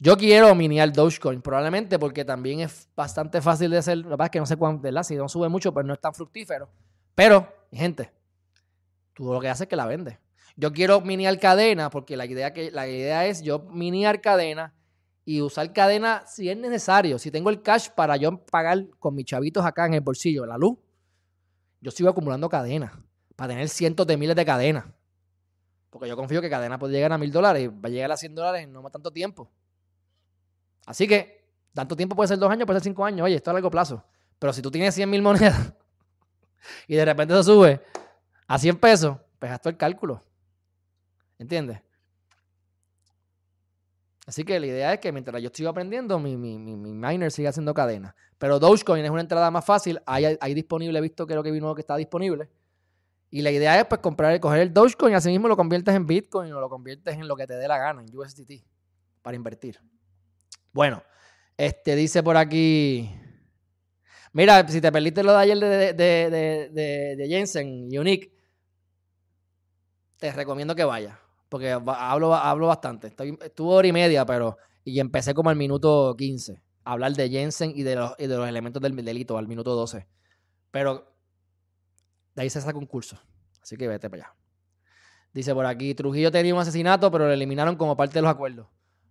yo 0.03 0.17
quiero 0.17 0.53
miniar 0.57 0.93
Dogecoin, 0.93 1.41
probablemente 1.41 1.97
porque 1.97 2.25
también 2.25 2.59
es 2.59 2.89
bastante 2.97 3.41
fácil 3.41 3.71
de 3.71 3.79
hacer. 3.79 3.99
La 3.99 4.09
verdad 4.09 4.25
es 4.25 4.31
que 4.33 4.41
no 4.41 4.47
sé 4.47 4.57
cuánto, 4.57 4.83
¿verdad? 4.83 5.05
Si 5.05 5.15
no 5.15 5.29
sube 5.29 5.49
mucho, 5.49 5.73
pues 5.73 5.87
no 5.87 5.95
es 5.95 6.01
tan 6.01 6.13
fructífero. 6.13 6.69
Pero, 7.15 7.47
gente, 7.71 8.11
tú 9.15 9.33
lo 9.33 9.39
que 9.39 9.49
haces 9.49 9.61
es 9.61 9.69
que 9.69 9.77
la 9.77 9.87
vendes. 9.87 10.19
Yo 10.57 10.73
quiero 10.73 11.01
miniar 11.03 11.39
cadena 11.39 11.89
porque 11.89 12.17
la 12.17 12.27
idea, 12.27 12.53
que, 12.53 12.73
la 12.73 12.89
idea 12.89 13.27
es 13.27 13.43
yo 13.43 13.61
miniar 13.61 14.21
cadena 14.21 14.75
y 15.25 15.41
usar 15.41 15.73
cadena 15.73 16.25
si 16.27 16.51
es 16.51 16.57
necesario. 16.57 17.17
Si 17.21 17.31
tengo 17.31 17.49
el 17.51 17.63
cash 17.63 17.91
para 17.91 18.17
yo 18.17 18.45
pagar 18.47 18.89
con 18.99 19.15
mis 19.15 19.27
chavitos 19.27 19.65
acá 19.65 19.87
en 19.87 19.95
el 19.95 20.01
bolsillo 20.01 20.45
la 20.47 20.59
luz, 20.59 20.79
yo 21.81 21.93
sigo 21.93 22.09
acumulando 22.09 22.49
cadena 22.49 23.05
para 23.37 23.51
tener 23.51 23.69
cientos 23.69 24.05
de 24.09 24.17
miles 24.17 24.35
de 24.35 24.45
cadenas. 24.45 24.85
Porque 25.91 26.09
yo 26.09 26.17
confío 26.17 26.41
que 26.41 26.51
cadena 26.51 26.77
puede 26.77 26.93
llegar 26.93 27.13
a 27.13 27.19
mil 27.19 27.31
dólares 27.31 27.71
va 27.71 27.87
a 27.87 27.89
llegar 27.89 28.11
a 28.11 28.17
100 28.17 28.35
dólares 28.35 28.65
en 28.65 28.73
no 28.73 28.83
más 28.83 28.91
tanto 28.91 29.13
tiempo. 29.13 29.49
Así 30.87 31.07
que, 31.07 31.45
tanto 31.75 31.97
tiempo 31.97 32.17
puede 32.17 32.29
ser 32.29 32.39
dos 32.39 32.51
años, 32.51 32.67
puede 32.67 32.81
ser 32.81 32.85
cinco 32.85 33.05
años. 33.05 33.25
Oye, 33.25 33.37
esto 33.37 33.51
a 33.51 33.55
largo 33.55 33.71
plazo. 33.71 34.05
Pero 34.39 34.53
si 34.53 34.63
tú 34.63 34.71
tienes 34.71 34.95
100 34.95 35.09
mil 35.09 35.23
monedas 35.23 35.73
y 36.89 36.97
de 36.97 37.05
repente 37.05 37.35
se 37.35 37.45
sube 37.45 37.81
a 38.47 38.59
100 38.59 38.77
pesos, 38.79 39.17
pues 39.39 39.53
haz 39.53 39.65
el 39.67 39.77
cálculo. 39.77 40.21
¿Entiendes? 41.39 41.81
Así 44.27 44.45
que 44.45 44.59
la 44.61 44.67
idea 44.67 44.93
es 44.95 45.01
que 45.01 45.11
mientras 45.11 45.43
yo 45.43 45.49
estoy 45.49 45.67
aprendiendo, 45.67 46.19
mi, 46.19 46.37
mi, 46.37 46.59
mi, 46.59 46.77
miner 46.77 47.33
sigue 47.33 47.49
haciendo 47.49 47.75
cadena. 47.75 48.15
Pero 48.39 48.59
Dogecoin 48.59 49.05
es 49.05 49.11
una 49.11 49.21
entrada 49.21 49.51
más 49.51 49.65
fácil. 49.65 50.01
Hay, 50.07 50.37
hay 50.41 50.55
disponible, 50.55 50.99
he 50.99 51.03
visto 51.03 51.27
creo 51.27 51.43
que 51.43 51.51
vino 51.51 51.75
que 51.75 51.81
está 51.81 51.97
disponible. 51.97 52.49
Y 53.31 53.43
la 53.43 53.51
idea 53.51 53.81
es 53.81 53.87
pues 53.87 54.01
comprar, 54.01 54.39
coger 54.41 54.61
el 54.61 54.73
Dogecoin 54.73 55.13
y 55.13 55.17
así 55.17 55.31
mismo 55.31 55.49
lo 55.49 55.57
conviertes 55.57 55.95
en 55.95 56.07
Bitcoin 56.07 56.53
o 56.53 56.61
lo 56.61 56.69
conviertes 56.69 57.15
en 57.15 57.27
lo 57.27 57.35
que 57.35 57.47
te 57.47 57.55
dé 57.55 57.67
la 57.67 57.79
gana, 57.79 58.03
en 58.03 58.17
USDT, 58.17 58.65
para 59.23 59.37
invertir. 59.37 59.81
Bueno, 60.73 61.03
este 61.57 61.95
dice 61.97 62.23
por 62.23 62.37
aquí. 62.37 63.11
Mira, 64.33 64.67
si 64.67 64.81
te 64.81 64.91
perdiste 64.91 65.23
lo 65.23 65.33
de 65.33 65.39
ayer 65.39 65.59
de, 65.59 65.93
de, 65.93 67.17
de, 67.17 67.29
Jensen, 67.29 67.89
Unique, 67.99 68.33
te 70.17 70.33
recomiendo 70.33 70.75
que 70.75 70.85
vayas 70.85 71.23
porque 71.53 71.71
hablo, 71.71 72.35
hablo 72.35 72.69
bastante. 72.69 73.09
Estoy, 73.09 73.39
estuvo 73.43 73.75
hora 73.75 73.87
y 73.87 73.93
media, 73.93 74.25
pero. 74.25 74.57
Y 74.85 75.01
empecé 75.01 75.35
como 75.35 75.51
al 75.51 75.57
minuto 75.57 76.17
15 76.17 76.63
a 76.85 76.93
hablar 76.93 77.13
de 77.13 77.29
Jensen 77.29 77.75
y 77.77 77.83
de 77.83 77.95
los, 77.95 78.17
de 78.17 78.27
los 78.27 78.49
elementos 78.49 78.81
del 78.81 78.97
delito, 78.97 79.37
al 79.37 79.47
minuto 79.47 79.75
12. 79.75 80.09
Pero 80.71 81.15
de 82.35 82.43
ahí 82.43 82.49
se 82.49 82.63
saca 82.63 82.79
un 82.79 82.87
curso. 82.87 83.21
Así 83.61 83.77
que 83.77 83.87
vete 83.87 84.09
para 84.09 84.23
allá. 84.23 84.35
Dice 85.35 85.53
por 85.53 85.67
aquí: 85.67 85.95
Trujillo 85.95 86.33
tenía 86.33 86.55
un 86.55 86.61
asesinato, 86.61 87.11
pero 87.11 87.27
lo 87.27 87.33
eliminaron 87.33 87.77
como 87.77 87.99
parte 87.99 88.15
de 88.15 88.23
los 88.23 88.31
acuerdos. 88.31 88.67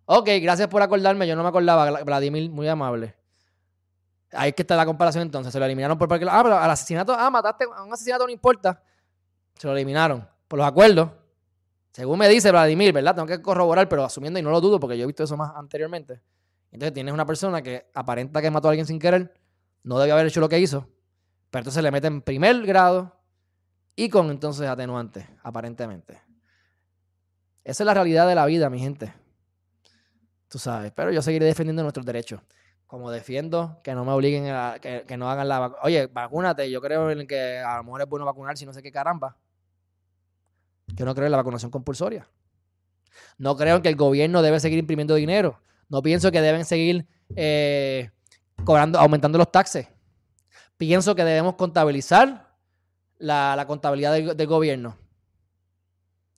Ok, 0.05 0.29
gracias 0.41 0.67
por 0.67 0.81
acordarme. 0.81 1.27
Yo 1.27 1.35
no 1.35 1.43
me 1.43 1.49
acordaba, 1.49 2.03
Vladimir, 2.03 2.49
muy 2.49 2.67
amable. 2.67 3.15
Ahí 4.33 4.53
que 4.53 4.63
está 4.63 4.75
la 4.75 4.85
comparación 4.85 5.23
entonces. 5.23 5.51
Se 5.51 5.59
lo 5.59 5.65
eliminaron 5.65 5.97
por 5.97 6.07
parte. 6.07 6.25
Ah, 6.29 6.41
pero 6.43 6.57
al 6.57 6.69
asesinato. 6.69 7.13
Ah, 7.17 7.29
mataste 7.29 7.65
a 7.73 7.83
un 7.83 7.93
asesinato, 7.93 8.25
no 8.25 8.31
importa. 8.31 8.81
Se 9.55 9.67
lo 9.67 9.73
eliminaron 9.73 10.27
por 10.47 10.59
los 10.59 10.67
acuerdos. 10.67 11.09
Según 11.91 12.19
me 12.19 12.29
dice 12.29 12.51
Vladimir, 12.51 12.93
¿verdad? 12.93 13.15
Tengo 13.15 13.27
que 13.27 13.41
corroborar, 13.41 13.89
pero 13.89 14.05
asumiendo 14.05 14.39
y 14.39 14.41
no 14.41 14.49
lo 14.49 14.61
dudo 14.61 14.79
porque 14.79 14.97
yo 14.97 15.03
he 15.03 15.07
visto 15.07 15.23
eso 15.23 15.35
más 15.35 15.53
anteriormente. 15.55 16.21
Entonces 16.71 16.93
tienes 16.93 17.13
una 17.13 17.25
persona 17.25 17.61
que 17.61 17.89
aparenta 17.93 18.41
que 18.41 18.49
mató 18.49 18.69
a 18.69 18.71
alguien 18.71 18.85
sin 18.85 18.97
querer, 18.97 19.33
no 19.83 19.99
debe 19.99 20.13
haber 20.13 20.27
hecho 20.27 20.39
lo 20.39 20.47
que 20.47 20.59
hizo, 20.59 20.87
pero 21.49 21.61
entonces 21.61 21.83
le 21.83 21.91
meten 21.91 22.21
primer 22.21 22.65
grado 22.65 23.13
y 23.95 24.07
con 24.09 24.31
entonces 24.31 24.69
atenuante, 24.69 25.27
aparentemente. 25.43 26.21
Esa 27.63 27.83
es 27.83 27.85
la 27.85 27.93
realidad 27.93 28.25
de 28.25 28.35
la 28.35 28.45
vida, 28.45 28.69
mi 28.69 28.79
gente. 28.79 29.13
Tú 30.51 30.59
sabes, 30.59 30.91
pero 30.91 31.13
yo 31.13 31.21
seguiré 31.21 31.45
defendiendo 31.45 31.81
nuestros 31.81 32.05
derechos. 32.05 32.41
Como 32.85 33.09
defiendo 33.09 33.79
que 33.85 33.95
no 33.95 34.03
me 34.03 34.11
obliguen 34.11 34.47
a 34.47 34.79
que, 34.81 35.05
que 35.07 35.15
no 35.15 35.31
hagan 35.31 35.47
la 35.47 35.59
vacuna. 35.59 35.81
Oye, 35.83 36.07
vacúnate. 36.07 36.69
Yo 36.69 36.81
creo 36.81 37.09
en 37.09 37.25
que 37.25 37.59
a 37.59 37.77
lo 37.77 37.85
mejor 37.85 38.01
es 38.01 38.09
bueno 38.09 38.25
vacunar 38.25 38.57
si 38.57 38.65
no 38.65 38.73
sé 38.73 38.83
qué 38.83 38.91
caramba. 38.91 39.37
Yo 40.87 41.05
no 41.05 41.15
creo 41.15 41.27
en 41.27 41.31
la 41.31 41.37
vacunación 41.37 41.71
compulsoria. 41.71 42.27
No 43.37 43.55
creo 43.55 43.77
en 43.77 43.81
que 43.81 43.87
el 43.87 43.95
gobierno 43.95 44.41
debe 44.41 44.59
seguir 44.59 44.77
imprimiendo 44.77 45.15
dinero. 45.15 45.61
No 45.87 46.01
pienso 46.01 46.33
que 46.33 46.41
deben 46.41 46.65
seguir 46.65 47.07
eh, 47.37 48.09
cobrando, 48.65 48.99
aumentando 48.99 49.37
los 49.37 49.53
taxes. 49.53 49.87
Pienso 50.75 51.15
que 51.15 51.23
debemos 51.23 51.55
contabilizar 51.55 52.57
la, 53.19 53.63
contabilidad 53.67 54.35
del, 54.35 54.47
gobierno. 54.47 54.97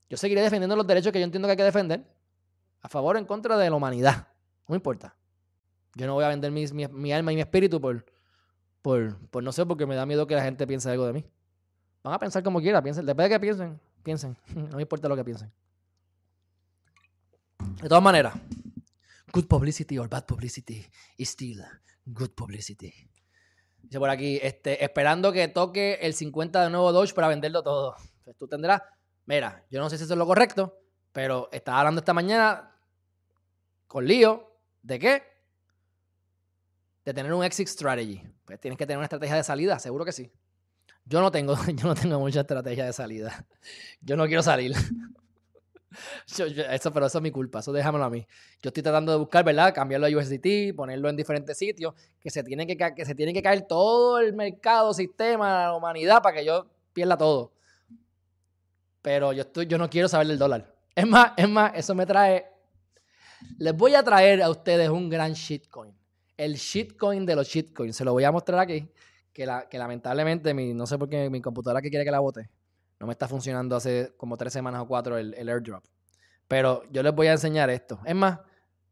Yo 0.08 0.16
seguiré 0.16 0.40
defendiendo 0.42 0.76
los 0.76 0.86
derechos 0.86 1.12
que 1.12 1.18
yo 1.18 1.24
entiendo 1.24 1.48
que 1.48 1.52
hay 1.52 1.56
que 1.56 1.64
defender. 1.64 2.13
A 2.84 2.88
favor 2.88 3.16
o 3.16 3.18
en 3.18 3.24
contra 3.24 3.56
de 3.56 3.70
la 3.70 3.76
humanidad. 3.76 4.28
No 4.68 4.74
importa. 4.74 5.16
Yo 5.94 6.06
no 6.06 6.12
voy 6.12 6.24
a 6.24 6.28
vender 6.28 6.52
mi, 6.52 7.12
alma 7.12 7.32
y 7.32 7.36
mi 7.36 7.40
espíritu 7.40 7.80
por, 7.80 8.04
por, 8.82 9.16
por, 9.30 9.42
no 9.42 9.52
sé, 9.52 9.64
porque 9.64 9.86
me 9.86 9.94
da 9.94 10.04
miedo 10.04 10.26
que 10.26 10.34
la 10.34 10.42
gente 10.42 10.66
piense 10.66 10.90
algo 10.90 11.06
de 11.06 11.14
mí. 11.14 11.24
Van 12.02 12.12
a 12.12 12.18
pensar 12.18 12.42
como 12.42 12.60
quieran, 12.60 12.82
piensen, 12.82 13.06
después 13.06 13.26
de 13.26 13.34
que 13.34 13.40
piensen. 13.40 13.80
Piensen, 14.02 14.36
no 14.54 14.76
me 14.76 14.82
importa 14.82 15.08
lo 15.08 15.16
que 15.16 15.24
piensen. 15.24 15.50
De 17.80 17.88
todas 17.88 18.04
maneras, 18.04 18.34
good 19.32 19.46
publicity 19.46 19.96
or 19.96 20.06
bad 20.06 20.26
publicity 20.26 20.84
is 21.16 21.30
still 21.30 21.64
good 22.04 22.30
publicity. 22.34 22.92
Dice 23.78 23.98
por 23.98 24.10
aquí, 24.10 24.38
este, 24.42 24.84
esperando 24.84 25.32
que 25.32 25.48
toque 25.48 25.98
el 26.02 26.12
50 26.12 26.64
de 26.64 26.70
nuevo 26.70 26.92
Doge 26.92 27.14
para 27.14 27.28
venderlo 27.28 27.62
todo. 27.62 27.96
Pues 28.24 28.36
tú 28.36 28.46
tendrás, 28.46 28.82
mira, 29.24 29.64
yo 29.70 29.80
no 29.80 29.88
sé 29.88 29.96
si 29.96 30.04
eso 30.04 30.12
es 30.12 30.18
lo 30.18 30.26
correcto, 30.26 30.78
pero 31.12 31.48
estaba 31.50 31.80
hablando 31.80 32.00
esta 32.00 32.12
mañana 32.12 32.73
con 33.86 34.06
lío 34.06 34.58
de 34.82 34.98
qué? 34.98 35.22
De 37.04 37.14
tener 37.14 37.32
un 37.32 37.44
exit 37.44 37.68
strategy. 37.68 38.22
Pues 38.44 38.60
tienes 38.60 38.78
que 38.78 38.86
tener 38.86 38.98
una 38.98 39.06
estrategia 39.06 39.36
de 39.36 39.44
salida, 39.44 39.78
seguro 39.78 40.04
que 40.04 40.12
sí. 40.12 40.30
Yo 41.04 41.20
no 41.20 41.30
tengo, 41.30 41.54
yo 41.74 41.88
no 41.88 41.94
tengo 41.94 42.18
mucha 42.18 42.40
estrategia 42.40 42.86
de 42.86 42.92
salida. 42.92 43.46
Yo 44.00 44.16
no 44.16 44.26
quiero 44.26 44.42
salir. 44.42 44.74
eso, 46.70 46.92
pero 46.92 47.06
eso 47.06 47.18
es 47.18 47.22
mi 47.22 47.30
culpa, 47.30 47.60
eso 47.60 47.72
déjamelo 47.72 48.04
a 48.04 48.10
mí. 48.10 48.26
Yo 48.62 48.68
estoy 48.68 48.82
tratando 48.82 49.12
de 49.12 49.18
buscar, 49.18 49.44
¿verdad? 49.44 49.74
Cambiarlo 49.74 50.06
a 50.06 50.10
USDT, 50.10 50.74
ponerlo 50.74 51.08
en 51.08 51.16
diferentes 51.16 51.56
sitios, 51.56 51.94
que 52.20 52.30
se 52.30 52.42
tiene 52.42 52.66
que, 52.66 52.76
que, 52.76 53.04
se 53.04 53.14
tiene 53.14 53.32
que 53.32 53.42
caer 53.42 53.62
todo 53.62 54.18
el 54.18 54.32
mercado, 54.32 54.92
sistema, 54.94 55.64
la 55.64 55.74
humanidad 55.74 56.22
para 56.22 56.36
que 56.36 56.44
yo 56.44 56.66
pierda 56.92 57.16
todo. 57.16 57.52
Pero 59.02 59.32
yo, 59.32 59.42
estoy, 59.42 59.66
yo 59.66 59.78
no 59.78 59.90
quiero 59.90 60.08
saber 60.08 60.26
del 60.26 60.38
dólar. 60.38 60.74
Es 60.94 61.06
más, 61.06 61.32
es 61.36 61.48
más, 61.48 61.72
eso 61.74 61.94
me 61.94 62.06
trae... 62.06 62.46
Les 63.58 63.74
voy 63.76 63.94
a 63.94 64.02
traer 64.02 64.42
a 64.42 64.50
ustedes 64.50 64.88
un 64.88 65.08
gran 65.08 65.32
shitcoin. 65.32 65.94
El 66.36 66.54
shitcoin 66.54 67.24
de 67.24 67.36
los 67.36 67.46
shitcoins. 67.48 67.96
Se 67.96 68.04
lo 68.04 68.12
voy 68.12 68.24
a 68.24 68.32
mostrar 68.32 68.58
aquí 68.60 68.88
que, 69.32 69.46
la, 69.46 69.68
que 69.68 69.78
lamentablemente, 69.78 70.54
mi, 70.54 70.74
no 70.74 70.86
sé 70.86 70.98
por 70.98 71.08
qué 71.08 71.28
mi 71.30 71.40
computadora 71.40 71.82
que 71.82 71.90
quiere 71.90 72.04
que 72.04 72.10
la 72.10 72.20
bote, 72.20 72.48
no 73.00 73.06
me 73.06 73.12
está 73.12 73.28
funcionando 73.28 73.76
hace 73.76 74.12
como 74.16 74.36
tres 74.36 74.52
semanas 74.52 74.82
o 74.82 74.86
cuatro 74.86 75.18
el, 75.18 75.48
airdrop. 75.48 75.84
Pero 76.48 76.82
yo 76.90 77.02
les 77.02 77.14
voy 77.14 77.26
a 77.26 77.32
enseñar 77.32 77.70
esto. 77.70 78.00
Es 78.04 78.14
más, 78.14 78.38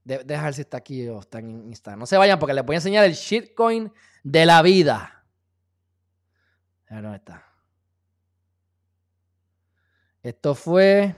de, 0.05 0.25
dejar 0.25 0.55
si 0.55 0.63
está 0.63 0.79
aquí 0.79 1.09
o 1.09 1.21
está 1.21 1.39
en 1.39 1.69
Instagram. 1.69 2.01
No 2.01 2.07
se 2.07 2.17
vayan 2.17 2.39
porque 2.39 2.55
les 2.55 2.65
voy 2.65 2.75
a 2.75 2.79
enseñar 2.79 3.05
el 3.05 3.15
shitcoin 3.15 3.93
de 4.23 4.47
la 4.47 4.63
vida. 4.63 5.25
A 6.89 6.95
ver 6.95 7.03
dónde 7.03 7.19
está. 7.19 7.47
Esto 10.23 10.55
fue. 10.55 11.15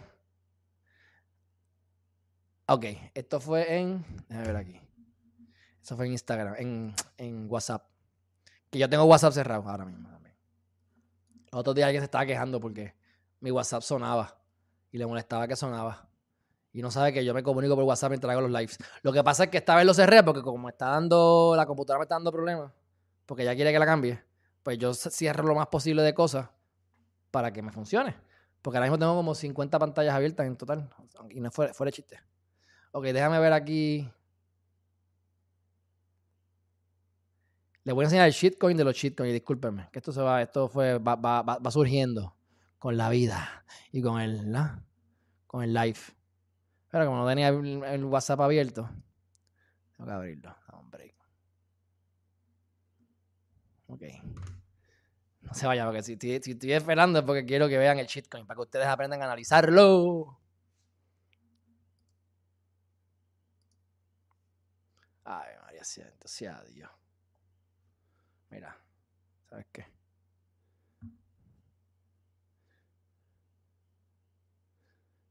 Ok, 2.67 2.87
esto 3.12 3.41
fue 3.41 3.77
en. 3.79 4.05
Déjame 4.29 4.47
ver 4.47 4.57
aquí. 4.57 4.81
Eso 5.83 5.97
fue 5.97 6.07
en 6.07 6.12
Instagram, 6.12 6.55
en, 6.57 6.95
en 7.19 7.47
WhatsApp. 7.51 7.85
Que 8.71 8.79
yo 8.79 8.89
tengo 8.89 9.05
WhatsApp 9.05 9.35
cerrado 9.35 9.69
ahora 9.69 9.85
mismo 9.85 10.09
también. 10.09 10.35
Otro 11.53 11.75
día 11.75 11.87
alguien 11.87 12.01
se 12.01 12.07
estaba 12.07 12.25
quejando 12.25 12.59
porque 12.59 12.95
mi 13.41 13.51
WhatsApp 13.51 13.83
sonaba 13.83 14.39
y 14.91 14.97
le 14.97 15.07
molestaba 15.07 15.47
que 15.47 15.57
sonaba. 15.57 16.09
Y 16.73 16.81
no 16.81 16.91
sabe 16.91 17.12
que 17.12 17.23
yo 17.23 17.35
me 17.35 17.43
comunico 17.43 17.75
por 17.77 17.85
WhatsApp 17.85 18.11
mientras 18.11 18.33
hago 18.33 18.41
los 18.41 18.51
lives. 18.51 18.79
Lo 19.03 19.12
que 19.12 19.23
pasa 19.23 19.45
es 19.45 19.51
que 19.51 19.59
esta 19.59 19.77
vez 19.77 19.85
lo 19.85 19.93
cerré 19.93 20.23
porque 20.23 20.41
como 20.41 20.69
está 20.71 20.87
dando, 20.89 21.53
la 21.55 21.67
computadora 21.67 21.99
me 22.01 22.05
está 22.05 22.15
dando 22.15 22.33
problemas, 22.33 22.73
porque 23.27 23.45
ya 23.45 23.55
quiere 23.55 23.73
que 23.73 23.79
la 23.79 23.87
cambie, 23.87 24.25
pues 24.62 24.79
yo 24.79 24.95
cierro 24.95 25.45
lo 25.47 25.55
más 25.55 25.67
posible 25.67 26.03
de 26.03 26.15
cosas 26.15 26.49
para 27.31 27.53
que 27.53 27.61
me 27.61 27.71
funcione. 27.71 28.17
Porque 28.62 28.79
ahora 28.79 28.87
mismo 28.87 28.99
tengo 28.99 29.15
como 29.15 29.35
50 29.35 29.79
pantallas 29.79 30.15
abiertas 30.15 30.47
en 30.47 30.57
total. 30.57 30.89
Y 31.29 31.41
no 31.41 31.51
fuera, 31.51 31.75
fuera 31.75 31.93
chiste. 31.93 32.19
Ok, 32.97 33.07
déjame 33.07 33.40
ver 33.40 33.53
aquí. 33.53 34.09
Les 37.82 37.92
voy 37.92 38.05
a 38.05 38.07
enseñar 38.07 38.28
el 38.28 38.32
shitcoin 38.32 38.76
de 38.76 38.84
los 38.84 38.95
shitcoins. 38.95 39.32
Discúlpenme, 39.32 39.88
que 39.90 39.99
esto 39.99 40.12
se 40.12 40.20
va, 40.22 40.40
esto 40.40 40.68
fue, 40.68 40.99
va, 40.99 41.70
surgiendo 41.72 42.36
con 42.78 42.97
la 42.97 43.09
vida 43.09 43.64
y 43.90 44.01
con 44.01 44.20
el, 44.20 44.49
¿no? 44.49 44.80
con 45.49 45.64
el 45.64 45.74
live. 45.74 45.99
Pero 46.88 47.07
como 47.07 47.18
no 47.18 47.26
tenía 47.26 47.49
el, 47.49 48.05
WhatsApp 48.05 48.40
abierto, 48.42 48.88
tengo 49.97 50.07
que 50.07 50.14
abrirlo. 50.14 50.57
Hombre. 50.72 51.16
Ok. 53.88 54.03
No 55.40 55.53
se 55.53 55.66
vaya, 55.66 55.84
porque 55.84 56.05
si, 56.05 56.16
si, 56.16 56.53
estoy 56.53 56.72
esperando 56.72 57.18
es 57.18 57.24
porque 57.24 57.45
quiero 57.45 57.68
que 57.68 57.76
vean 57.76 57.99
el 57.99 58.07
shitcoin, 58.07 58.47
para 58.47 58.57
que 58.57 58.62
ustedes 58.62 58.86
aprendan 58.86 59.20
a 59.20 59.24
analizarlo. 59.24 60.38
Ay, 65.24 65.55
María, 65.64 65.74
siento, 65.85 66.28
sea. 66.28 66.62
Mira, 68.51 68.76
¿sabes 69.49 69.66
qué? 69.72 69.87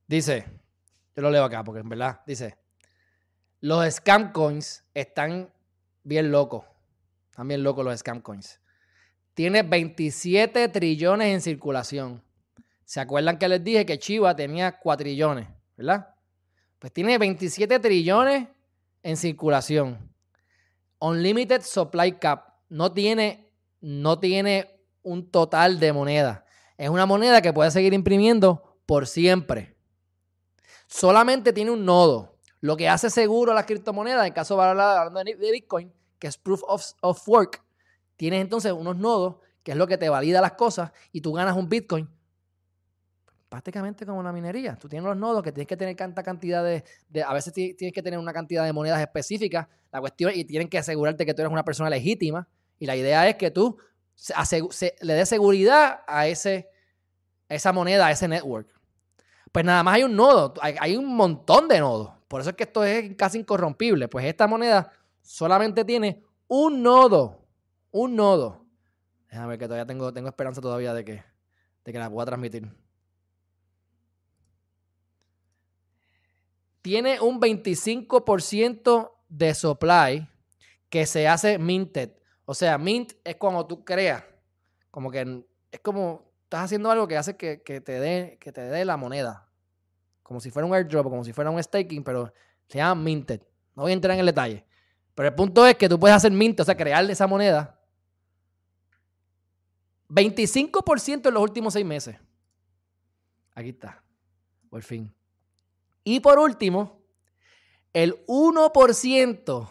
Dice, 0.07 0.45
yo 1.15 1.21
lo 1.21 1.31
leo 1.31 1.43
acá 1.43 1.63
porque 1.63 1.81
en 1.81 1.89
verdad, 1.89 2.21
dice, 2.27 2.57
los 3.61 3.91
scam 3.93 4.31
coins 4.31 4.83
están 4.93 5.51
bien 6.03 6.31
locos. 6.31 6.65
Están 7.31 7.47
bien 7.47 7.63
locos 7.63 7.83
los 7.85 7.99
scam 7.99 8.21
coins. 8.21 8.59
Tiene 9.33 9.63
27 9.63 10.67
trillones 10.69 11.33
en 11.33 11.41
circulación. 11.41 12.23
¿Se 12.85 12.99
acuerdan 12.99 13.39
que 13.39 13.47
les 13.47 13.63
dije 13.63 13.85
que 13.85 13.97
Chiva 13.97 14.35
tenía 14.35 14.79
4 14.79 15.03
trillones? 15.03 15.47
¿Verdad? 15.75 16.13
Pues 16.77 16.93
tiene 16.93 17.17
27 17.17 17.79
trillones 17.79 18.47
en 19.01 19.17
circulación. 19.17 20.12
Unlimited 21.03 21.63
Supply 21.63 22.13
Cap. 22.13 22.53
No 22.69 22.93
tiene, 22.93 23.51
no 23.81 24.19
tiene 24.19 24.79
un 25.01 25.29
total 25.29 25.77
de 25.77 25.91
moneda. 25.91 26.45
Es 26.77 26.87
una 26.87 27.05
moneda 27.05 27.41
que 27.41 27.51
puede 27.51 27.71
seguir 27.71 27.93
imprimiendo 27.93 28.77
por 28.85 29.05
siempre. 29.05 29.75
Solamente 30.87 31.51
tiene 31.51 31.71
un 31.71 31.83
nodo. 31.83 32.37
Lo 32.61 32.77
que 32.77 32.87
hace 32.87 33.09
seguro 33.09 33.53
las 33.53 33.65
criptomonedas, 33.65 34.25
en 34.25 34.31
caso 34.31 34.55
de 34.55 34.63
hablando 34.63 35.21
de 35.21 35.51
Bitcoin, 35.51 35.91
que 36.19 36.27
es 36.27 36.37
Proof 36.37 36.61
of, 36.67 36.85
of 37.01 37.27
Work, 37.27 37.61
tienes 38.15 38.39
entonces 38.39 38.71
unos 38.71 38.95
nodos, 38.95 39.35
que 39.61 39.71
es 39.71 39.77
lo 39.77 39.87
que 39.87 39.97
te 39.97 40.07
valida 40.07 40.39
las 40.39 40.53
cosas, 40.53 40.93
y 41.11 41.19
tú 41.19 41.33
ganas 41.33 41.57
un 41.57 41.67
Bitcoin 41.67 42.09
prácticamente 43.53 44.03
como 44.03 44.17
una 44.17 44.33
minería. 44.33 44.75
Tú 44.75 44.89
tienes 44.89 45.07
los 45.07 45.15
nodos 45.15 45.43
que 45.43 45.51
tienes 45.51 45.67
que 45.67 45.77
tener 45.77 45.95
tanta 45.95 46.23
cantidad 46.23 46.63
de, 46.63 46.83
a 47.23 47.33
veces 47.35 47.53
tienes 47.53 47.93
que 47.93 48.01
tener 48.01 48.17
una 48.17 48.33
cantidad 48.33 48.65
de 48.65 48.73
monedas 48.73 48.99
específicas, 48.99 49.67
la 49.91 49.99
cuestión, 49.99 50.31
y 50.33 50.43
tienen 50.43 50.67
que 50.67 50.79
asegurarte 50.79 51.23
que 51.23 51.35
tú 51.35 51.43
eres 51.43 51.51
una 51.51 51.63
persona 51.63 51.87
legítima. 51.87 52.47
Y 52.79 52.87
la 52.87 52.95
idea 52.95 53.29
es 53.29 53.35
que 53.35 53.51
tú 53.51 53.77
le 55.01 55.13
des 55.13 55.29
seguridad 55.29 55.99
a, 56.07 56.25
ese, 56.25 56.67
esa 57.47 57.71
moneda, 57.71 58.07
a 58.07 58.11
ese 58.11 58.27
network. 58.27 58.73
Pues 59.51 59.63
nada 59.63 59.83
más 59.83 59.97
hay 59.97 60.03
un 60.03 60.15
nodo, 60.15 60.55
hay, 60.59 60.75
hay 60.79 60.97
un 60.97 61.15
montón 61.15 61.67
de 61.67 61.79
nodos. 61.79 62.11
Por 62.27 62.41
eso 62.41 62.49
es 62.49 62.55
que 62.55 62.63
esto 62.63 62.83
es 62.83 63.15
casi 63.15 63.37
incorrompible. 63.37 64.07
Pues 64.07 64.25
esta 64.25 64.47
moneda 64.47 64.91
solamente 65.21 65.85
tiene 65.85 66.23
un 66.47 66.81
nodo. 66.81 67.45
Un 67.91 68.15
nodo. 68.15 68.65
Déjame 69.29 69.49
ver 69.49 69.59
que 69.59 69.65
todavía 69.65 69.85
tengo, 69.85 70.11
tengo 70.11 70.29
esperanza 70.29 70.59
todavía 70.59 70.95
de 70.95 71.05
que, 71.05 71.23
de 71.85 71.93
que 71.93 71.99
la 71.99 72.09
pueda 72.09 72.25
transmitir. 72.25 72.82
Tiene 76.83 77.19
un 77.21 77.39
25% 77.39 79.11
de 79.29 79.53
supply 79.55 80.29
que 80.89 81.07
se 81.07 81.27
hace 81.27 81.57
minted. 81.57 82.11
O 82.45 82.53
sea, 82.53 82.77
mint 82.77 83.13
es 83.23 83.37
cuando 83.37 83.65
tú 83.65 83.83
creas. 83.83 84.23
Como 84.91 85.09
que 85.09 85.43
es 85.71 85.79
como 85.79 86.31
estás 86.43 86.65
haciendo 86.65 86.91
algo 86.91 87.07
que 87.07 87.17
hace 87.17 87.35
que, 87.35 87.57
te, 87.57 87.99
dé, 87.99 88.85
la 88.85 88.97
moneda. 88.97 89.49
Como 90.21 90.39
si 90.41 90.51
fuera 90.51 90.67
un 90.67 90.75
airdrop, 90.75 91.05
como 91.05 91.23
si 91.23 91.31
fuera 91.33 91.49
un 91.49 91.63
staking, 91.63 92.03
pero 92.03 92.31
se 92.67 92.77
llama 92.77 93.01
minted. 93.01 93.41
No 93.75 93.83
voy 93.83 93.91
a 93.91 93.95
entrar 93.95 94.13
en 94.13 94.19
el 94.19 94.25
detalle. 94.27 94.65
Pero 95.15 95.29
el 95.29 95.35
punto 95.35 95.65
es 95.65 95.75
que 95.75 95.87
tú 95.87 95.97
puedes 95.97 96.15
hacer 96.17 96.31
mint, 96.33 96.59
o 96.59 96.65
sea, 96.65 96.75
crear 96.75 97.09
esa 97.09 97.27
moneda. 97.27 97.79
25% 100.09 101.27
en 101.27 101.33
los 101.33 101.41
últimos 101.41 101.73
seis 101.73 101.85
meses. 101.85 102.17
Aquí 103.55 103.69
está. 103.69 104.03
Por 104.69 104.83
fin. 104.83 105.13
Y 106.03 106.19
por 106.19 106.39
último, 106.39 107.01
el 107.93 108.25
1% 108.25 109.69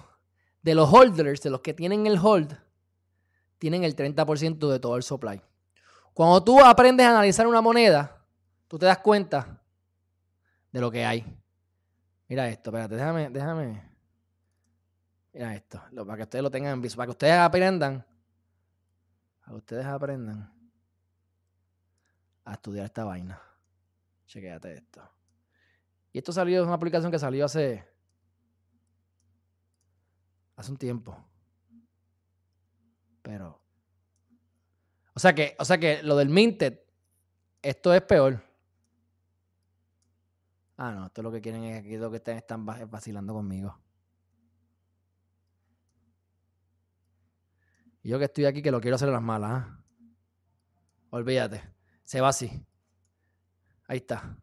de 0.63 0.75
los 0.75 0.93
holders, 0.93 1.43
de 1.43 1.51
los 1.51 1.61
que 1.61 1.75
tienen 1.75 2.07
el 2.07 2.19
hold, 2.19 2.57
tienen 3.59 3.85
el 3.85 3.95
30% 3.95 4.71
de 4.71 4.81
todo 4.81 4.97
el 4.97 5.03
supply. 5.03 5.43
Cuando 6.15 6.43
tú 6.43 6.61
aprendes 6.61 7.07
a 7.07 7.11
analizar 7.11 7.47
una 7.47 7.61
moneda, 7.61 8.25
tú 8.69 8.79
te 8.79 8.87
das 8.87 8.99
cuenta 8.99 9.63
de 10.71 10.81
lo 10.81 10.91
que 10.91 11.05
hay. 11.05 11.25
Mira 12.29 12.49
esto, 12.49 12.71
espérate, 12.71 12.97
déjame, 12.97 13.31
déjame. 13.31 13.93
Mira 15.33 15.55
esto, 15.55 15.83
para 15.95 16.17
que 16.17 16.23
ustedes 16.23 16.43
lo 16.43 16.51
tengan 16.51 16.75
en 16.75 16.83
viso, 16.83 16.97
para 16.97 17.07
que 17.07 17.13
ustedes 17.13 17.39
aprendan, 17.39 18.07
para 19.41 19.53
que 19.53 19.59
ustedes 19.59 19.87
aprendan 19.87 20.53
a 22.45 22.53
estudiar 22.53 22.87
esta 22.87 23.05
vaina. 23.05 23.41
Chequéate 24.27 24.75
esto. 24.75 25.12
Y 26.13 26.19
esto 26.19 26.33
salió, 26.33 26.61
es 26.61 26.67
una 26.67 26.75
aplicación 26.75 27.11
que 27.11 27.19
salió 27.19 27.45
hace, 27.45 27.87
hace 30.57 30.71
un 30.71 30.77
tiempo. 30.77 31.17
Pero, 33.23 33.61
o 35.15 35.21
sea 35.21 35.35
que, 35.35 35.57
o 35.59 35.65
sea 35.65 35.79
que 35.79 36.03
lo 36.03 36.17
del 36.17 36.29
Minted, 36.29 36.81
esto 37.63 37.95
es 37.95 38.03
peor. 38.03 38.43
Ah, 40.77 40.91
no, 40.91 41.07
esto 41.07 41.21
es 41.21 41.23
lo 41.23 41.31
que 41.31 41.41
quieren 41.41 41.65
es 41.65 41.81
aquí 41.81 41.97
lo 41.97 42.11
que 42.11 42.17
están, 42.17 42.67
vacilando 42.67 43.33
conmigo. 43.33 43.79
Yo 48.03 48.19
que 48.19 48.25
estoy 48.25 48.47
aquí 48.47 48.63
que 48.63 48.73
lo 48.73 48.81
quiero 48.81 48.97
hacer 48.97 49.09
en 49.09 49.15
las 49.15 49.23
malas. 49.23 49.53
¿ah? 49.53 49.85
Olvídate. 51.11 51.63
Se 52.03 52.21
va 52.21 52.31
así. 52.31 52.67
Ahí 53.87 53.99
está. 53.99 54.37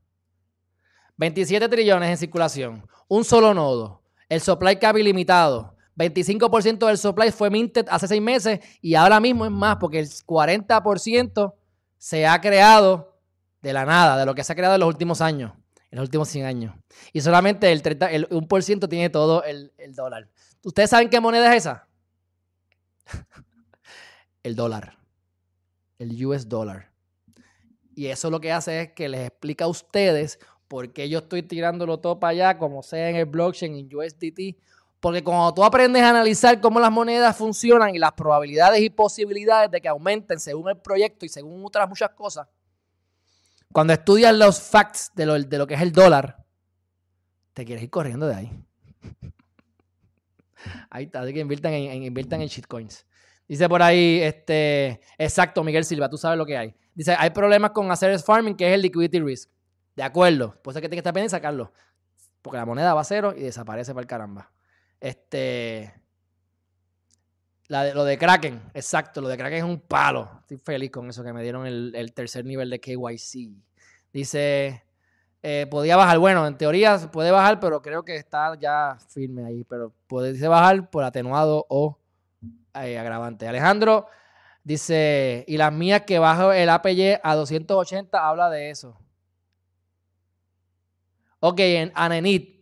27 1.19 1.67
trillones 1.67 2.09
en 2.11 2.17
circulación, 2.17 2.87
un 3.09 3.25
solo 3.25 3.53
nodo, 3.53 4.01
el 4.29 4.39
supply 4.39 4.77
cap 4.77 4.95
ilimitado, 4.95 5.75
25% 5.97 6.87
del 6.87 6.97
supply 6.97 7.29
fue 7.33 7.49
minted 7.49 7.87
hace 7.89 8.07
seis 8.07 8.21
meses 8.21 8.61
y 8.81 8.95
ahora 8.95 9.19
mismo 9.19 9.43
es 9.43 9.51
más 9.51 9.75
porque 9.81 9.99
el 9.99 10.07
40% 10.07 11.53
se 11.97 12.25
ha 12.25 12.39
creado 12.39 13.19
de 13.61 13.73
la 13.73 13.85
nada, 13.85 14.15
de 14.15 14.25
lo 14.25 14.33
que 14.33 14.45
se 14.45 14.53
ha 14.53 14.55
creado 14.55 14.75
en 14.75 14.79
los 14.79 14.87
últimos 14.87 15.19
años, 15.19 15.51
en 15.91 15.97
los 15.97 16.03
últimos 16.03 16.29
100 16.29 16.45
años. 16.45 16.75
Y 17.11 17.19
solamente 17.19 17.69
el, 17.69 17.81
30, 17.81 18.11
el 18.11 18.29
1% 18.29 18.87
tiene 18.87 19.09
todo 19.09 19.43
el, 19.43 19.73
el 19.77 19.93
dólar. 19.93 20.29
¿Ustedes 20.63 20.89
saben 20.89 21.09
qué 21.09 21.19
moneda 21.19 21.53
es 21.53 21.65
esa? 21.65 21.85
el 24.43 24.55
dólar. 24.55 24.97
El 25.97 26.25
US 26.25 26.47
dólar. 26.47 26.93
Y 27.93 28.05
eso 28.05 28.29
lo 28.29 28.39
que 28.39 28.53
hace 28.53 28.83
es 28.83 28.91
que 28.93 29.09
les 29.09 29.27
explica 29.27 29.65
a 29.65 29.67
ustedes 29.67 30.39
porque 30.69 31.09
yo 31.09 31.19
estoy 31.19 31.43
tirándolo 31.43 31.99
todo 31.99 32.19
para 32.19 32.31
allá, 32.31 32.57
como 32.57 32.81
sea 32.83 33.09
en 33.09 33.17
el 33.17 33.25
blockchain, 33.25 33.75
en 33.75 33.89
USDT. 33.93 34.55
Porque 34.99 35.23
cuando 35.23 35.53
tú 35.53 35.63
aprendes 35.63 36.03
a 36.03 36.11
analizar 36.11 36.61
cómo 36.61 36.79
las 36.79 36.91
monedas 36.91 37.35
funcionan 37.35 37.95
y 37.95 37.97
las 37.97 38.11
probabilidades 38.13 38.79
y 38.81 38.89
posibilidades 38.89 39.71
de 39.71 39.81
que 39.81 39.87
aumenten 39.87 40.39
según 40.39 40.69
el 40.69 40.77
proyecto 40.77 41.25
y 41.25 41.29
según 41.29 41.65
otras 41.65 41.89
muchas 41.89 42.11
cosas, 42.11 42.47
cuando 43.71 43.93
estudias 43.93 44.33
los 44.35 44.61
facts 44.61 45.11
de 45.15 45.25
lo, 45.25 45.41
de 45.41 45.57
lo 45.57 45.65
que 45.65 45.73
es 45.73 45.81
el 45.81 45.91
dólar, 45.91 46.37
te 47.53 47.65
quieres 47.65 47.83
ir 47.83 47.89
corriendo 47.89 48.27
de 48.27 48.35
ahí. 48.35 48.51
Ahí 50.91 51.05
está, 51.05 51.21
así 51.21 51.33
que 51.33 51.39
inviertan 51.39 51.73
en, 51.73 52.03
en 52.03 52.47
shitcoins. 52.47 53.05
Dice 53.47 53.69
por 53.69 53.81
ahí, 53.81 54.19
este, 54.21 54.99
exacto, 55.17 55.63
Miguel 55.63 55.85
Silva, 55.85 56.09
tú 56.09 56.17
sabes 56.17 56.37
lo 56.37 56.45
que 56.45 56.57
hay. 56.57 56.75
Dice, 56.93 57.15
hay 57.17 57.29
problemas 57.29 57.71
con 57.71 57.89
hacer 57.91 58.19
farming, 58.19 58.55
que 58.55 58.67
es 58.67 58.73
el 58.73 58.81
liquidity 58.81 59.19
risk. 59.21 59.49
De 59.99 60.03
acuerdo. 60.03 60.55
Pues 60.61 60.77
es 60.77 60.81
que 60.81 60.87
tiene 60.87 60.95
que 60.95 60.99
estar 61.01 61.13
pendiente 61.13 61.35
y 61.35 61.37
sacarlo. 61.37 61.73
Porque 62.41 62.55
la 62.55 62.65
moneda 62.65 62.93
va 62.93 63.01
a 63.01 63.03
cero 63.03 63.33
y 63.35 63.41
desaparece 63.41 63.93
para 63.93 64.03
el 64.03 64.07
caramba. 64.07 64.49
Este. 65.01 65.93
lo 67.67 68.05
de 68.05 68.17
Kraken, 68.17 68.61
exacto, 68.73 69.19
lo 69.19 69.27
de 69.27 69.35
Kraken 69.35 69.57
es 69.57 69.63
un 69.65 69.81
palo. 69.81 70.39
Estoy 70.39 70.55
feliz 70.55 70.89
con 70.89 71.09
eso 71.09 71.21
que 71.21 71.33
me 71.33 71.43
dieron 71.43 71.67
el, 71.67 72.13
tercer 72.13 72.45
nivel 72.45 72.69
de 72.69 72.79
KYC. 72.79 73.51
Dice, 74.13 74.85
eh, 75.43 75.67
podía 75.69 75.97
bajar. 75.97 76.17
Bueno, 76.17 76.47
en 76.47 76.57
teoría 76.57 76.97
puede 77.11 77.31
bajar, 77.31 77.59
pero 77.59 77.81
creo 77.81 78.05
que 78.05 78.15
está 78.15 78.57
ya 78.57 78.97
firme 79.09 79.43
ahí. 79.43 79.65
Pero 79.65 79.91
puede 80.07 80.47
bajar 80.47 80.89
por 80.89 81.03
atenuado 81.03 81.65
o 81.67 81.99
eh, 82.73 82.97
agravante. 82.97 83.49
Alejandro 83.49 84.07
dice, 84.63 85.43
y 85.45 85.57
las 85.57 85.73
mías 85.73 86.03
que 86.07 86.19
bajo 86.19 86.53
el 86.53 86.69
APY 86.69 87.17
a 87.21 87.35
280 87.35 88.25
habla 88.25 88.49
de 88.49 88.69
eso. 88.69 88.95
Ok, 91.39 91.59
en 91.59 91.91
Anenit. 91.95 92.59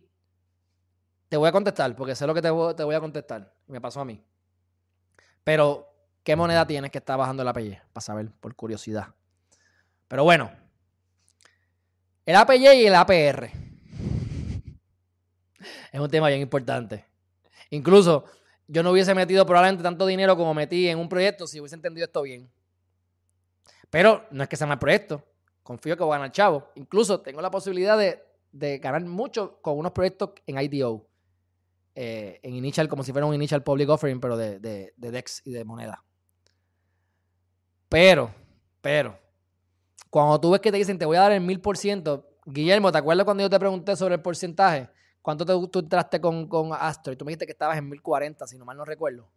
Te 1.28 1.36
voy 1.36 1.48
a 1.48 1.52
contestar, 1.52 1.94
porque 1.94 2.14
sé 2.14 2.26
lo 2.26 2.34
que 2.34 2.40
te 2.40 2.50
voy, 2.50 2.94
a 2.94 3.00
contestar. 3.00 3.52
Me 3.66 3.80
pasó 3.80 4.00
a 4.00 4.04
mí. 4.04 4.22
Pero, 5.44 5.92
¿qué 6.22 6.36
moneda 6.36 6.66
tienes 6.66 6.90
que 6.90 6.98
está 6.98 7.16
bajando 7.16 7.42
el 7.42 7.48
APY? 7.48 7.78
Para 7.92 8.02
saber, 8.02 8.30
por 8.40 8.54
curiosidad. 8.54 9.14
Pero 10.06 10.24
bueno. 10.24 10.50
El 12.24 12.36
APY 12.36 12.68
y 12.68 12.86
el 12.86 12.94
APR. 12.94 13.50
Es 15.92 16.00
un 16.00 16.10
tema 16.10 16.28
bien 16.28 16.40
importante. 16.40 17.04
Incluso, 17.70 18.24
yo 18.66 18.82
no 18.82 18.90
hubiese 18.90 19.14
metido 19.14 19.44
probablemente 19.44 19.82
tanto 19.82 20.06
dinero 20.06 20.36
como 20.36 20.54
metí 20.54 20.88
en 20.88 20.98
un 20.98 21.08
proyecto 21.08 21.46
si 21.46 21.60
hubiese 21.60 21.74
entendido 21.74 22.04
esto 22.04 22.22
bien. 22.22 22.50
Pero 23.90 24.26
no 24.30 24.42
es 24.42 24.48
que 24.48 24.56
sea 24.56 24.66
mal 24.66 24.78
proyecto. 24.78 25.24
Confío 25.62 25.96
que 25.96 26.04
voy 26.04 26.14
a 26.14 26.18
ganar 26.18 26.32
chavo. 26.32 26.70
Incluso 26.74 27.20
tengo 27.20 27.40
la 27.40 27.50
posibilidad 27.50 27.96
de 27.98 28.27
de 28.52 28.78
ganar 28.78 29.04
mucho 29.04 29.60
con 29.62 29.78
unos 29.78 29.92
proyectos 29.92 30.30
en 30.46 30.60
IDO. 30.60 31.06
Eh, 31.94 32.38
en 32.42 32.54
Initial, 32.54 32.88
como 32.88 33.02
si 33.02 33.10
fuera 33.12 33.26
un 33.26 33.34
Initial 33.34 33.64
Public 33.64 33.88
Offering, 33.88 34.20
pero 34.20 34.36
de, 34.36 34.60
de, 34.60 34.92
DEX 34.96 35.42
y 35.44 35.50
de 35.50 35.64
moneda. 35.64 36.04
Pero, 37.88 38.32
pero, 38.80 39.18
cuando 40.08 40.40
tú 40.40 40.52
ves 40.52 40.60
que 40.60 40.70
te 40.70 40.76
dicen 40.76 40.98
te 40.98 41.06
voy 41.06 41.16
a 41.16 41.22
dar 41.22 41.32
el 41.32 41.40
mil 41.40 41.60
por 41.60 41.76
ciento, 41.76 42.28
Guillermo, 42.46 42.92
¿te 42.92 42.98
acuerdas 42.98 43.24
cuando 43.24 43.42
yo 43.42 43.50
te 43.50 43.58
pregunté 43.58 43.96
sobre 43.96 44.14
el 44.14 44.22
porcentaje? 44.22 44.88
¿Cuánto 45.20 45.44
te, 45.44 45.52
tú 45.68 45.80
entraste 45.80 46.20
con, 46.20 46.46
con 46.48 46.72
Astro? 46.72 47.12
Y 47.12 47.16
tú 47.16 47.24
me 47.24 47.30
dijiste 47.30 47.46
que 47.46 47.52
estabas 47.52 47.76
en 47.76 47.88
1040, 47.88 48.46
si 48.46 48.56
no 48.56 48.64
mal 48.64 48.76
no 48.76 48.84
recuerdo. 48.84 49.28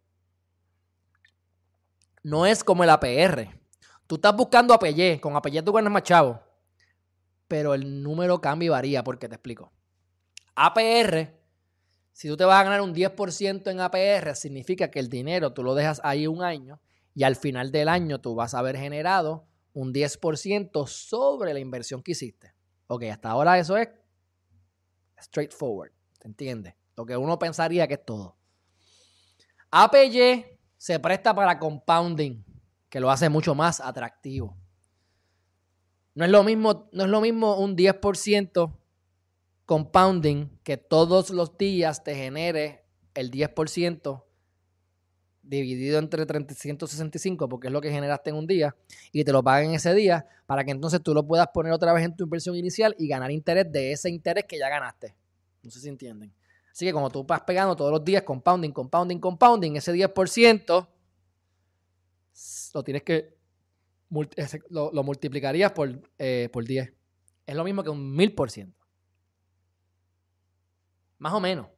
No 2.22 2.46
es 2.46 2.62
como 2.62 2.84
el 2.84 2.90
APR. 2.90 3.48
Tú 4.06 4.14
estás 4.14 4.36
buscando 4.36 4.72
APY. 4.72 5.18
Con 5.18 5.34
APY 5.34 5.62
tú 5.62 5.72
ganas 5.72 5.92
más 5.92 6.02
chavo. 6.04 6.40
Pero 7.52 7.74
el 7.74 8.02
número 8.02 8.40
cambia 8.40 8.64
y 8.64 8.68
varía, 8.70 9.04
porque 9.04 9.28
te 9.28 9.34
explico. 9.34 9.74
APR, 10.54 11.38
si 12.10 12.26
tú 12.26 12.34
te 12.34 12.46
vas 12.46 12.58
a 12.58 12.64
ganar 12.64 12.80
un 12.80 12.94
10% 12.94 13.70
en 13.70 13.78
APR, 13.78 14.34
significa 14.34 14.90
que 14.90 14.98
el 14.98 15.10
dinero 15.10 15.52
tú 15.52 15.62
lo 15.62 15.74
dejas 15.74 16.00
ahí 16.02 16.26
un 16.26 16.42
año 16.42 16.80
y 17.14 17.24
al 17.24 17.36
final 17.36 17.70
del 17.70 17.90
año 17.90 18.22
tú 18.22 18.34
vas 18.34 18.54
a 18.54 18.60
haber 18.60 18.78
generado 18.78 19.44
un 19.74 19.92
10% 19.92 20.86
sobre 20.86 21.52
la 21.52 21.60
inversión 21.60 22.02
que 22.02 22.12
hiciste. 22.12 22.54
Ok, 22.86 23.02
hasta 23.02 23.28
ahora 23.28 23.58
eso 23.58 23.76
es 23.76 23.90
straightforward, 25.20 25.92
¿te 26.20 26.28
entiendes? 26.28 26.72
Lo 26.96 27.04
que 27.04 27.18
uno 27.18 27.38
pensaría 27.38 27.86
que 27.86 27.94
es 27.94 28.04
todo. 28.06 28.34
APY 29.70 30.46
se 30.78 30.98
presta 31.00 31.34
para 31.34 31.58
compounding, 31.58 32.42
que 32.88 32.98
lo 32.98 33.10
hace 33.10 33.28
mucho 33.28 33.54
más 33.54 33.78
atractivo. 33.78 34.56
No 36.14 36.24
es 36.24 36.30
lo 36.30 36.44
mismo, 36.44 36.88
no 36.92 37.04
es 37.04 37.10
lo 37.10 37.20
mismo 37.20 37.58
un 37.58 37.76
10% 37.76 38.72
compounding 39.64 40.58
que 40.62 40.76
todos 40.76 41.30
los 41.30 41.56
días 41.56 42.04
te 42.04 42.14
genere 42.14 42.84
el 43.14 43.30
10% 43.30 44.24
dividido 45.42 45.98
entre 45.98 46.24
365, 46.24 47.48
porque 47.48 47.66
es 47.66 47.72
lo 47.72 47.80
que 47.80 47.90
generaste 47.90 48.30
en 48.30 48.36
un 48.36 48.46
día, 48.46 48.76
y 49.10 49.24
te 49.24 49.32
lo 49.32 49.42
paguen 49.42 49.74
ese 49.74 49.92
día 49.94 50.26
para 50.46 50.64
que 50.64 50.70
entonces 50.70 51.02
tú 51.02 51.14
lo 51.14 51.26
puedas 51.26 51.48
poner 51.52 51.72
otra 51.72 51.92
vez 51.92 52.04
en 52.04 52.16
tu 52.16 52.24
inversión 52.24 52.56
inicial 52.56 52.94
y 52.98 53.08
ganar 53.08 53.30
interés 53.30 53.70
de 53.70 53.92
ese 53.92 54.08
interés 54.08 54.44
que 54.44 54.58
ya 54.58 54.68
ganaste. 54.68 55.14
No 55.62 55.70
sé 55.70 55.80
si 55.80 55.88
entienden. 55.88 56.32
Así 56.70 56.86
que 56.86 56.92
como 56.92 57.10
tú 57.10 57.24
vas 57.24 57.42
pegando 57.42 57.76
todos 57.76 57.90
los 57.90 58.04
días 58.04 58.22
compounding, 58.22 58.70
compounding, 58.70 59.18
compounding, 59.18 59.76
ese 59.76 59.92
10% 59.92 60.88
lo 62.74 62.82
tienes 62.82 63.02
que 63.02 63.36
lo, 64.70 65.02
multiplicarías 65.02 65.72
por, 65.72 66.10
eh, 66.18 66.48
por 66.52 66.64
10. 66.64 66.92
Es 67.46 67.54
lo 67.54 67.64
mismo 67.64 67.82
que 67.82 67.90
un 67.90 68.16
1000%. 68.16 68.74
Más 71.18 71.32
o 71.32 71.40
menos. 71.40 71.68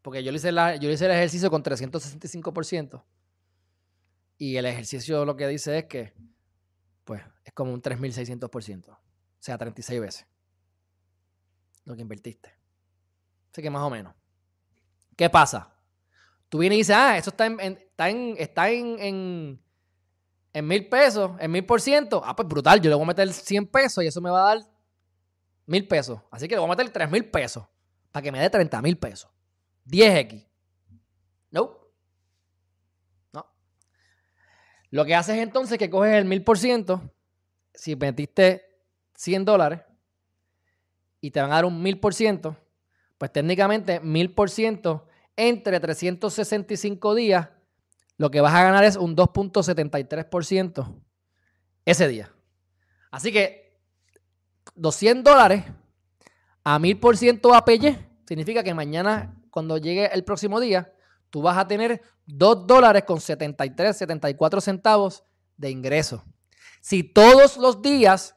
Porque 0.00 0.22
yo 0.24 0.32
le 0.32 0.38
hice, 0.38 0.52
la, 0.52 0.76
yo 0.76 0.90
hice 0.90 1.04
el 1.04 1.12
ejercicio 1.12 1.50
con 1.50 1.62
365%. 1.62 3.04
Y 4.38 4.56
el 4.56 4.66
ejercicio 4.66 5.24
lo 5.24 5.36
que 5.36 5.46
dice 5.46 5.78
es 5.78 5.84
que, 5.84 6.12
pues, 7.04 7.22
es 7.44 7.52
como 7.52 7.72
un 7.72 7.80
3600%. 7.80 8.88
O 8.88 8.98
sea, 9.38 9.58
36 9.58 10.00
veces 10.00 10.26
lo 11.84 11.94
que 11.94 12.02
invertiste. 12.02 12.50
Así 13.50 13.62
que 13.62 13.70
más 13.70 13.82
o 13.82 13.90
menos. 13.90 14.14
¿Qué 15.16 15.28
pasa? 15.28 15.74
Tú 16.48 16.58
vienes 16.58 16.76
y 16.76 16.80
dices, 16.80 16.96
ah, 16.96 17.16
eso 17.16 17.30
está 17.30 17.46
en, 17.46 17.60
está 17.60 18.10
en, 18.10 18.34
está 18.38 18.70
en, 18.70 18.98
en, 18.98 19.62
mil 20.60 20.88
pesos, 20.88 21.30
en 21.38 21.50
mil 21.50 21.64
por 21.64 21.80
ciento. 21.80 22.22
Ah, 22.24 22.36
pues 22.36 22.46
brutal, 22.46 22.80
yo 22.80 22.90
le 22.90 22.94
voy 22.94 23.04
a 23.04 23.08
meter 23.08 23.32
100 23.32 23.66
pesos 23.66 24.04
y 24.04 24.06
eso 24.06 24.20
me 24.20 24.30
va 24.30 24.50
a 24.50 24.54
dar 24.54 24.66
mil 25.66 25.88
pesos. 25.88 26.20
Así 26.30 26.46
que 26.46 26.54
le 26.54 26.60
voy 26.60 26.68
a 26.68 26.76
meter 26.76 26.90
3 26.90 27.10
mil 27.10 27.24
pesos 27.24 27.64
para 28.10 28.22
que 28.22 28.32
me 28.32 28.38
dé 28.38 28.50
30 28.50 28.82
mil 28.82 28.98
pesos. 28.98 29.30
10x. 29.86 30.46
No. 31.50 31.78
No. 33.32 33.46
Lo 34.90 35.04
que 35.04 35.14
haces 35.14 35.38
entonces 35.38 35.72
es 35.72 35.78
que 35.78 35.90
coges 35.90 36.14
el 36.14 36.26
mil 36.26 36.44
por 36.44 36.58
ciento. 36.58 37.02
Si 37.74 37.96
metiste 37.96 38.78
100 39.14 39.44
dólares 39.46 39.80
y 41.20 41.30
te 41.30 41.40
van 41.40 41.52
a 41.52 41.54
dar 41.54 41.64
un 41.64 41.82
mil 41.82 41.98
por 41.98 42.12
ciento, 42.12 42.56
pues 43.16 43.32
técnicamente 43.32 44.00
mil 44.00 44.34
por 44.34 44.50
ciento 44.50 45.06
entre 45.36 45.80
365 45.80 47.14
días, 47.14 47.48
lo 48.22 48.30
que 48.30 48.40
vas 48.40 48.54
a 48.54 48.62
ganar 48.62 48.84
es 48.84 48.94
un 48.94 49.16
2.73% 49.16 50.94
ese 51.84 52.06
día. 52.06 52.32
Así 53.10 53.32
que 53.32 53.80
200 54.76 55.24
dólares 55.24 55.64
a 56.62 56.78
1000% 56.78 57.56
APY 57.56 57.98
significa 58.24 58.62
que 58.62 58.74
mañana 58.74 59.42
cuando 59.50 59.76
llegue 59.76 60.06
el 60.14 60.22
próximo 60.22 60.60
día, 60.60 60.92
tú 61.30 61.42
vas 61.42 61.58
a 61.58 61.66
tener 61.66 62.00
2 62.26 62.68
dólares 62.68 63.02
con 63.02 63.20
73, 63.20 63.96
74 63.96 64.60
centavos 64.60 65.24
de 65.56 65.70
ingreso. 65.70 66.24
Si 66.80 67.02
todos 67.02 67.56
los 67.56 67.82
días 67.82 68.36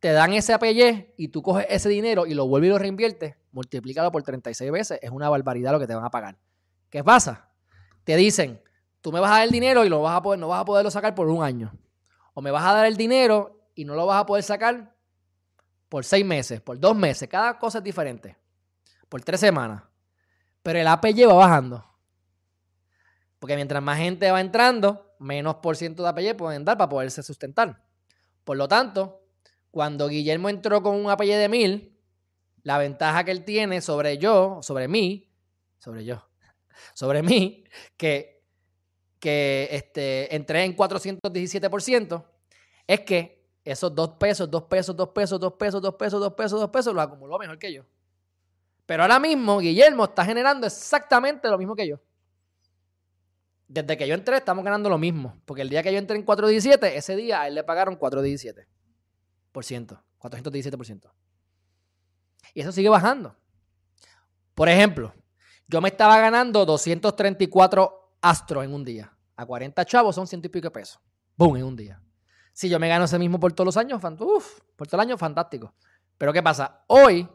te 0.00 0.10
dan 0.10 0.32
ese 0.32 0.54
APY 0.54 1.14
y 1.16 1.28
tú 1.28 1.40
coges 1.40 1.66
ese 1.70 1.88
dinero 1.88 2.26
y 2.26 2.34
lo 2.34 2.48
vuelves 2.48 2.66
y 2.66 2.72
lo 2.72 2.78
reinviertes, 2.80 3.36
multiplícalo 3.52 4.10
por 4.10 4.24
36 4.24 4.72
veces, 4.72 4.98
es 5.00 5.10
una 5.12 5.28
barbaridad 5.28 5.70
lo 5.70 5.78
que 5.78 5.86
te 5.86 5.94
van 5.94 6.04
a 6.04 6.10
pagar. 6.10 6.36
¿Qué 6.90 7.04
pasa? 7.04 7.52
Te 8.02 8.16
dicen, 8.16 8.60
tú 9.00 9.12
me 9.12 9.20
vas 9.20 9.30
a 9.30 9.34
dar 9.34 9.44
el 9.44 9.50
dinero 9.50 9.84
y 9.84 9.88
lo 9.88 10.02
vas 10.02 10.16
a 10.16 10.22
poder, 10.22 10.38
no 10.40 10.48
vas 10.48 10.60
a 10.60 10.64
poderlo 10.64 10.90
sacar 10.90 11.14
por 11.14 11.28
un 11.28 11.42
año. 11.42 11.72
O 12.34 12.42
me 12.42 12.50
vas 12.50 12.64
a 12.64 12.74
dar 12.74 12.86
el 12.86 12.96
dinero 12.96 13.60
y 13.74 13.84
no 13.84 13.94
lo 13.94 14.06
vas 14.06 14.20
a 14.20 14.26
poder 14.26 14.44
sacar 14.44 14.94
por 15.88 16.04
seis 16.04 16.24
meses, 16.24 16.60
por 16.60 16.78
dos 16.78 16.96
meses. 16.96 17.28
Cada 17.28 17.58
cosa 17.58 17.78
es 17.78 17.84
diferente. 17.84 18.36
Por 19.08 19.22
tres 19.22 19.40
semanas. 19.40 19.82
Pero 20.62 20.78
el 20.78 20.86
APY 20.86 21.24
va 21.24 21.34
bajando. 21.34 21.84
Porque 23.38 23.56
mientras 23.56 23.82
más 23.82 23.98
gente 23.98 24.30
va 24.30 24.40
entrando, 24.40 25.14
menos 25.18 25.56
por 25.56 25.76
ciento 25.76 26.02
de 26.02 26.10
APY 26.10 26.34
pueden 26.34 26.64
dar 26.64 26.76
para 26.76 26.88
poderse 26.88 27.22
sustentar. 27.22 27.82
Por 28.44 28.56
lo 28.56 28.68
tanto, 28.68 29.22
cuando 29.70 30.08
Guillermo 30.08 30.48
entró 30.48 30.82
con 30.82 30.96
un 30.96 31.10
APY 31.10 31.28
de 31.28 31.48
mil, 31.48 31.98
la 32.62 32.78
ventaja 32.78 33.24
que 33.24 33.30
él 33.30 33.44
tiene 33.44 33.80
sobre 33.80 34.18
yo, 34.18 34.60
sobre 34.62 34.88
mí, 34.88 35.32
sobre 35.78 36.04
yo, 36.04 36.28
sobre 36.94 37.22
mí, 37.22 37.64
que, 37.96 38.39
que 39.20 39.68
este, 39.70 40.34
entré 40.34 40.64
en 40.64 40.76
417%, 40.76 42.24
es 42.86 43.00
que 43.00 43.40
esos 43.64 43.94
dos 43.94 44.10
pesos, 44.18 44.50
dos 44.50 44.64
pesos, 44.64 44.96
dos 44.96 45.10
pesos, 45.10 45.40
dos 45.40 45.54
pesos, 45.54 45.80
dos 45.82 45.94
pesos, 45.94 46.20
dos 46.20 46.32
pesos, 46.32 46.60
dos 46.60 46.70
pesos, 46.70 46.94
lo 46.94 47.00
acumuló 47.00 47.38
mejor 47.38 47.58
que 47.58 47.72
yo. 47.72 47.84
Pero 48.86 49.02
ahora 49.02 49.20
mismo 49.20 49.58
Guillermo 49.58 50.04
está 50.04 50.24
generando 50.24 50.66
exactamente 50.66 51.48
lo 51.48 51.58
mismo 51.58 51.76
que 51.76 51.86
yo. 51.86 52.00
Desde 53.68 53.96
que 53.96 54.08
yo 54.08 54.14
entré 54.14 54.38
estamos 54.38 54.64
ganando 54.64 54.88
lo 54.88 54.98
mismo. 54.98 55.40
Porque 55.44 55.62
el 55.62 55.68
día 55.68 55.82
que 55.82 55.92
yo 55.92 55.98
entré 55.98 56.16
en 56.16 56.24
417, 56.24 56.96
ese 56.96 57.14
día 57.14 57.42
a 57.42 57.46
él 57.46 57.54
le 57.54 57.62
pagaron 57.62 57.96
417%. 57.96 58.66
417%. 59.52 61.12
Y 62.54 62.62
eso 62.62 62.72
sigue 62.72 62.88
bajando. 62.88 63.36
Por 64.56 64.68
ejemplo, 64.68 65.14
yo 65.68 65.80
me 65.80 65.88
estaba 65.88 66.18
ganando 66.18 66.66
234 66.66 67.99
astros 68.20 68.64
en 68.64 68.74
un 68.74 68.84
día. 68.84 69.12
A 69.36 69.46
40 69.46 69.84
chavos 69.84 70.14
son 70.14 70.26
ciento 70.26 70.46
y 70.46 70.50
pico 70.50 70.70
pesos. 70.70 71.00
¡Bum! 71.36 71.56
En 71.56 71.64
un 71.64 71.76
día. 71.76 72.00
Si 72.52 72.68
yo 72.68 72.78
me 72.78 72.88
gano 72.88 73.04
ese 73.04 73.18
mismo 73.18 73.40
por 73.40 73.52
todos 73.52 73.66
los 73.66 73.76
años, 73.76 74.02
uf, 74.20 74.60
por 74.76 74.86
todo 74.86 75.00
el 75.00 75.08
año, 75.08 75.16
fantástico. 75.16 75.74
Pero 76.18 76.32
¿qué 76.32 76.42
pasa? 76.42 76.84
Hoy 76.88 77.26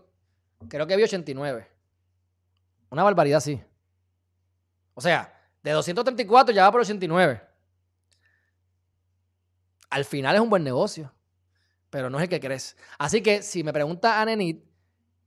creo 0.70 0.86
que 0.86 0.96
vi 0.96 1.04
89. 1.04 1.68
Una 2.92 3.04
barbaridad, 3.04 3.40
sí. 3.40 3.60
O 4.94 5.02
sea, 5.02 5.34
de 5.64 5.72
234 5.72 6.54
ya 6.54 6.64
va 6.64 6.72
por 6.72 6.82
89. 6.82 7.42
Al 9.90 10.06
final 10.06 10.36
es 10.36 10.42
un 10.42 10.50
buen 10.50 10.64
negocio, 10.64 11.12
pero 11.90 12.10
no 12.10 12.18
es 12.20 12.24
el 12.24 12.30
que 12.30 12.40
crees. 12.40 12.78
Así 13.00 13.22
que 13.22 13.42
si 13.42 13.64
me 13.64 13.74
pregunta 13.74 14.22
a 14.22 14.26
Nenit 14.26 14.64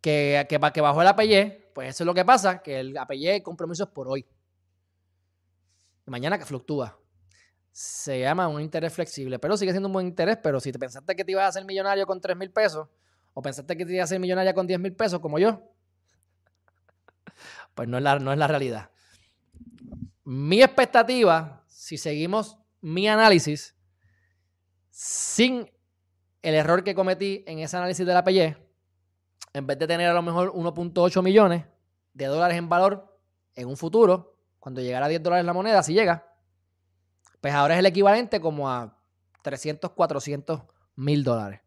que, 0.01 0.47
que, 0.49 0.61
que 0.73 0.81
bajó 0.81 1.03
el 1.03 1.09
APY, 1.09 1.71
pues 1.75 1.89
eso 1.91 2.05
es 2.05 2.07
lo 2.07 2.15
que 2.15 2.25
pasa, 2.25 2.63
que 2.63 2.81
el 2.81 2.97
APY 2.97 3.29
hay 3.29 3.43
compromisos 3.43 3.89
por 3.89 4.09
hoy. 4.09 4.25
Mañana 6.09 6.39
que 6.39 6.45
fluctúa. 6.45 6.99
Se 7.71 8.21
llama 8.21 8.49
un 8.49 8.61
interés 8.61 8.93
flexible, 8.93 9.39
pero 9.39 9.57
sigue 9.57 9.71
siendo 9.73 9.89
un 9.89 9.93
buen 9.93 10.07
interés, 10.07 10.39
pero 10.43 10.59
si 10.59 10.73
te 10.73 10.79
pensaste 10.79 11.15
que 11.15 11.25
te 11.25 11.33
ibas 11.33 11.45
a 11.45 11.49
hacer 11.49 11.65
millonario 11.65 12.07
con 12.07 12.21
3 12.21 12.37
mil 12.37 12.51
pesos, 12.51 12.89
o 13.35 13.43
pensaste 13.43 13.77
que 13.77 13.87
te 13.87 13.93
ibas 13.93 14.03
a 14.03 14.05
hacer 14.05 14.19
millonaria 14.19 14.53
con 14.53 14.67
10 14.67 14.81
mil 14.81 14.95
pesos 14.95 15.21
como 15.21 15.39
yo, 15.39 15.63
pues 17.75 17.89
no 17.89 17.99
es, 17.99 18.03
la, 18.03 18.19
no 18.19 18.33
es 18.33 18.39
la 18.39 18.49
realidad. 18.49 18.91
Mi 20.25 20.63
expectativa, 20.63 21.63
si 21.69 21.99
seguimos 21.99 22.59
mi 22.81 23.09
análisis, 23.09 23.77
sin 24.91 25.71
el 26.43 26.55
error 26.55 26.83
que 26.83 26.95
cometí 26.95 27.45
en 27.47 27.61
ese 27.61 27.77
análisis 27.77 28.05
de 28.05 28.13
la 28.13 28.21
APY, 28.21 28.57
en 29.53 29.67
vez 29.67 29.79
de 29.79 29.87
tener 29.87 30.09
a 30.09 30.15
lo 30.15 30.23
mejor 30.23 30.53
1.8 30.53 31.23
millones 31.23 31.65
de 32.15 32.27
dólares 32.27 32.59
en 32.59 32.69
valor 32.69 33.17
en 33.55 33.69
un 33.69 33.77
futuro, 33.77 34.38
cuando 34.59 34.81
llegara 34.81 35.07
a 35.07 35.09
10 35.09 35.23
dólares 35.23 35.47
la 35.47 35.53
moneda, 35.53 35.83
si 35.83 35.95
llega, 35.95 36.27
pues 37.41 37.55
ahora 37.55 37.75
es 37.75 37.81
el 37.81 37.87
equivalente 37.87 38.41
como 38.41 38.69
a 38.69 38.99
300, 39.43 39.93
400 39.93 40.63
mil 40.97 41.25
dólares. 41.25 41.61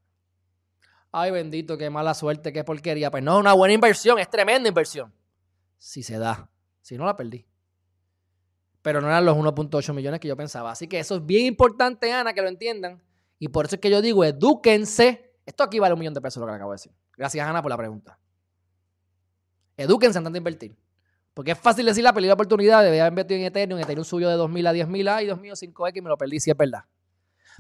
Ay, 1.12 1.32
bendito, 1.32 1.78
qué 1.78 1.90
mala 1.90 2.14
suerte, 2.14 2.54
qué 2.54 2.64
porquería. 2.64 3.12
Pues 3.12 3.24
no 3.24 3.34
es 3.34 3.40
una 3.40 3.54
buena 3.54 3.74
inversión, 3.74 4.20
es 4.20 4.30
tremenda 4.30 4.70
inversión. 4.70 5.14
Si 5.78 6.04
se 6.04 6.18
da. 6.18 6.50
Si 6.82 6.98
no, 6.98 7.06
la 7.06 7.18
perdí. 7.18 7.46
Pero 8.82 9.02
no 9.02 9.08
eran 9.08 9.26
los 9.26 9.36
1.8 9.36 9.94
millones 9.94 10.20
que 10.20 10.28
yo 10.28 10.38
pensaba. 10.38 10.72
Así 10.72 10.88
que 10.88 11.00
eso 11.00 11.16
es 11.16 11.26
bien 11.26 11.46
importante, 11.46 12.12
Ana, 12.12 12.34
que 12.34 12.42
lo 12.42 12.48
entiendan. 12.48 13.02
Y 13.40 13.50
por 13.50 13.66
eso 13.66 13.76
es 13.76 13.82
que 13.82 13.90
yo 13.90 14.02
digo, 14.02 14.24
edúquense 14.24 15.34
Esto 15.46 15.64
aquí 15.64 15.80
vale 15.80 15.94
un 15.94 16.00
millón 16.00 16.14
de 16.14 16.22
pesos 16.22 16.40
lo 16.40 16.46
que 16.46 16.52
le 16.52 16.56
acabo 16.56 16.72
de 16.72 16.76
decir. 16.76 16.94
Gracias, 17.18 17.48
Ana, 17.48 17.62
por 17.62 17.72
la 17.72 17.78
pregunta. 17.78 18.20
Edúquense 19.76 20.18
antes 20.18 20.32
de 20.32 20.38
invertir. 20.38 20.78
Porque 21.42 21.54
es 21.54 21.58
fácil 21.58 21.88
decir 21.88 22.04
la 22.04 22.14
peligro 22.14 22.30
de 22.30 22.34
oportunidad, 22.36 22.84
de 22.84 23.02
haber 23.02 23.14
invertido 23.14 23.40
en 23.40 23.48
Ethereum, 23.48 23.80
Ethereum 23.80 24.06
suyo 24.06 24.30
de 24.30 24.36
2.000 24.36 24.68
a 24.68 24.74
10.000, 24.74 25.10
ay 25.10 25.26
Dios 25.26 25.42
mío, 25.42 25.56
5X, 25.56 26.04
me 26.04 26.08
lo 26.08 26.16
perdí, 26.16 26.40
si 26.40 26.52
es 26.52 26.56
verdad. 26.56 26.84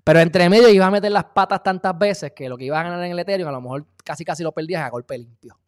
Pero 0.04 0.20
entre 0.20 0.48
medio 0.52 0.70
iba 0.70 0.86
a 0.86 0.92
meter 0.92 1.12
las 1.12 1.24
patas 1.24 1.64
tantas 1.64 1.98
veces 1.98 2.32
que 2.36 2.48
lo 2.48 2.60
que 2.60 2.66
iba 2.66 2.80
a 2.80 2.84
ganar 2.84 3.04
en 3.04 3.12
el 3.12 3.18
Ethereum 3.18 3.50
a 3.50 3.52
lo 3.52 3.60
mejor 3.60 3.88
casi 4.04 4.24
casi 4.24 4.44
lo 4.44 4.52
perdías 4.52 4.84
a 4.84 4.90
golpe 4.92 5.18
limpio. 5.18 5.60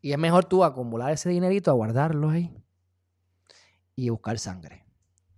Y 0.00 0.12
es 0.12 0.18
mejor 0.18 0.46
tú 0.46 0.64
acumular 0.64 1.12
ese 1.12 1.28
dinerito, 1.28 1.70
a 1.70 1.74
guardarlo 1.74 2.30
ahí 2.30 2.64
y 3.94 4.08
buscar 4.08 4.38
sangre. 4.38 4.86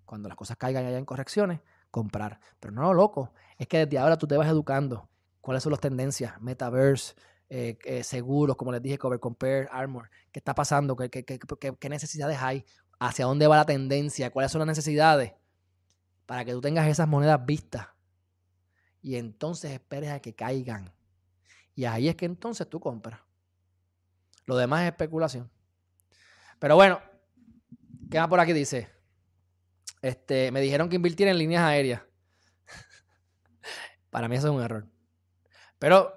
Cuando 0.05 0.29
las 0.29 0.37
cosas 0.37 0.57
caigan 0.59 0.87
allá 0.87 0.97
en 0.97 1.05
correcciones, 1.05 1.59
comprar. 1.91 2.39
Pero 2.61 2.73
no 2.73 2.83
lo 2.83 2.95
loco, 2.95 3.33
es 3.59 3.67
que 3.67 3.85
desde 3.85 3.99
ahora 3.99 4.17
tú 4.17 4.29
te 4.29 4.37
vas 4.37 4.47
educando 4.47 5.09
cuáles 5.41 5.65
son 5.65 5.73
las 5.73 5.81
tendencias, 5.81 6.41
metaverse, 6.41 7.17
eh, 7.53 7.77
eh, 7.85 8.05
seguros, 8.05 8.57
como 8.57 8.71
les 8.71 8.81
dije, 8.81 8.97
cover, 8.97 9.19
compare, 9.19 9.69
armor, 9.73 10.09
qué 10.31 10.39
está 10.39 10.55
pasando, 10.55 10.95
¿Qué, 10.95 11.11
qué, 11.11 11.25
qué, 11.25 11.89
necesidades 11.89 12.39
hay, 12.41 12.65
hacia 13.01 13.25
dónde 13.25 13.49
va 13.49 13.57
la 13.57 13.67
tendencia, 13.67 14.31
cuáles 14.31 14.53
son 14.53 14.61
las 14.61 14.69
necesidades, 14.69 15.33
para 16.27 16.45
que 16.45 16.53
tú 16.53 16.61
tengas 16.61 16.87
esas 16.87 17.09
monedas 17.09 17.45
vistas 17.45 17.89
y 19.03 19.17
entonces 19.17 19.73
esperes 19.73 20.11
a 20.11 20.21
que 20.21 20.33
caigan. 20.33 20.93
Y 21.75 21.87
ahí 21.87 22.09
es 22.09 22.15
que 22.15 22.27
entonces 22.27 22.69
tú 22.69 22.79
compras. 22.79 23.21
Lo 24.47 24.57
demás 24.57 24.83
es 24.83 24.89
especulación. 24.89 25.51
Pero 26.61 26.77
bueno, 26.77 27.01
¿qué 28.09 28.21
más 28.21 28.29
por 28.29 28.39
aquí 28.39 28.53
dice? 28.53 28.91
Este, 30.03 30.53
me 30.53 30.61
dijeron 30.61 30.89
que 30.89 30.97
invirtiera 30.97 31.33
en 31.33 31.39
líneas 31.39 31.65
aéreas. 31.65 32.03
Para 34.11 34.29
mí 34.29 34.37
eso 34.37 34.49
es 34.49 34.55
un 34.55 34.63
error. 34.63 34.87
Pero, 35.81 36.13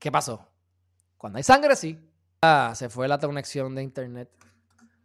¿qué 0.00 0.10
pasó? 0.10 0.47
Cuando 1.18 1.36
hay 1.36 1.42
sangre, 1.42 1.76
sí. 1.76 1.98
Ah, 2.42 2.72
se 2.74 2.88
fue 2.88 3.08
la 3.08 3.18
conexión 3.18 3.74
de 3.74 3.82
internet. 3.82 4.30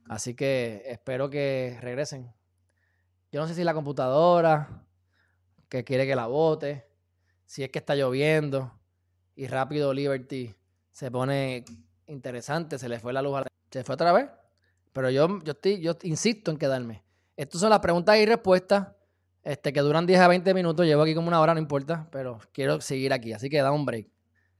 Así 0.07 0.35
que 0.35 0.83
espero 0.85 1.29
que 1.29 1.77
regresen. 1.81 2.31
Yo 3.31 3.41
no 3.41 3.47
sé 3.47 3.55
si 3.55 3.63
la 3.63 3.73
computadora, 3.73 4.85
que 5.67 5.83
quiere 5.83 6.05
que 6.05 6.15
la 6.15 6.27
bote, 6.27 6.87
si 7.45 7.63
es 7.63 7.71
que 7.71 7.79
está 7.79 7.95
lloviendo 7.95 8.71
y 9.35 9.47
rápido 9.47 9.91
Liberty 9.91 10.53
se 10.91 11.09
pone 11.09 11.65
interesante, 12.05 12.77
se 12.77 12.87
le 12.87 12.99
fue 12.99 13.11
la 13.11 13.23
luz 13.23 13.39
a 13.39 13.47
¿Se 13.71 13.83
fue 13.83 13.95
otra 13.95 14.13
vez? 14.13 14.29
Pero 14.91 15.09
yo, 15.09 15.39
yo, 15.43 15.53
estoy, 15.53 15.81
yo 15.81 15.97
insisto 16.03 16.51
en 16.51 16.57
quedarme. 16.57 17.03
Estas 17.35 17.59
son 17.59 17.71
las 17.71 17.79
preguntas 17.79 18.15
y 18.19 18.27
respuestas 18.27 18.89
este, 19.41 19.73
que 19.73 19.79
duran 19.79 20.05
10 20.05 20.19
a 20.19 20.27
20 20.27 20.53
minutos. 20.53 20.85
Llevo 20.85 21.01
aquí 21.01 21.15
como 21.15 21.27
una 21.27 21.41
hora, 21.41 21.55
no 21.55 21.59
importa, 21.59 22.07
pero 22.11 22.39
quiero 22.51 22.79
seguir 22.81 23.11
aquí. 23.13 23.33
Así 23.33 23.49
que 23.49 23.57
da 23.57 23.71
un 23.71 23.85
break. 23.85 24.07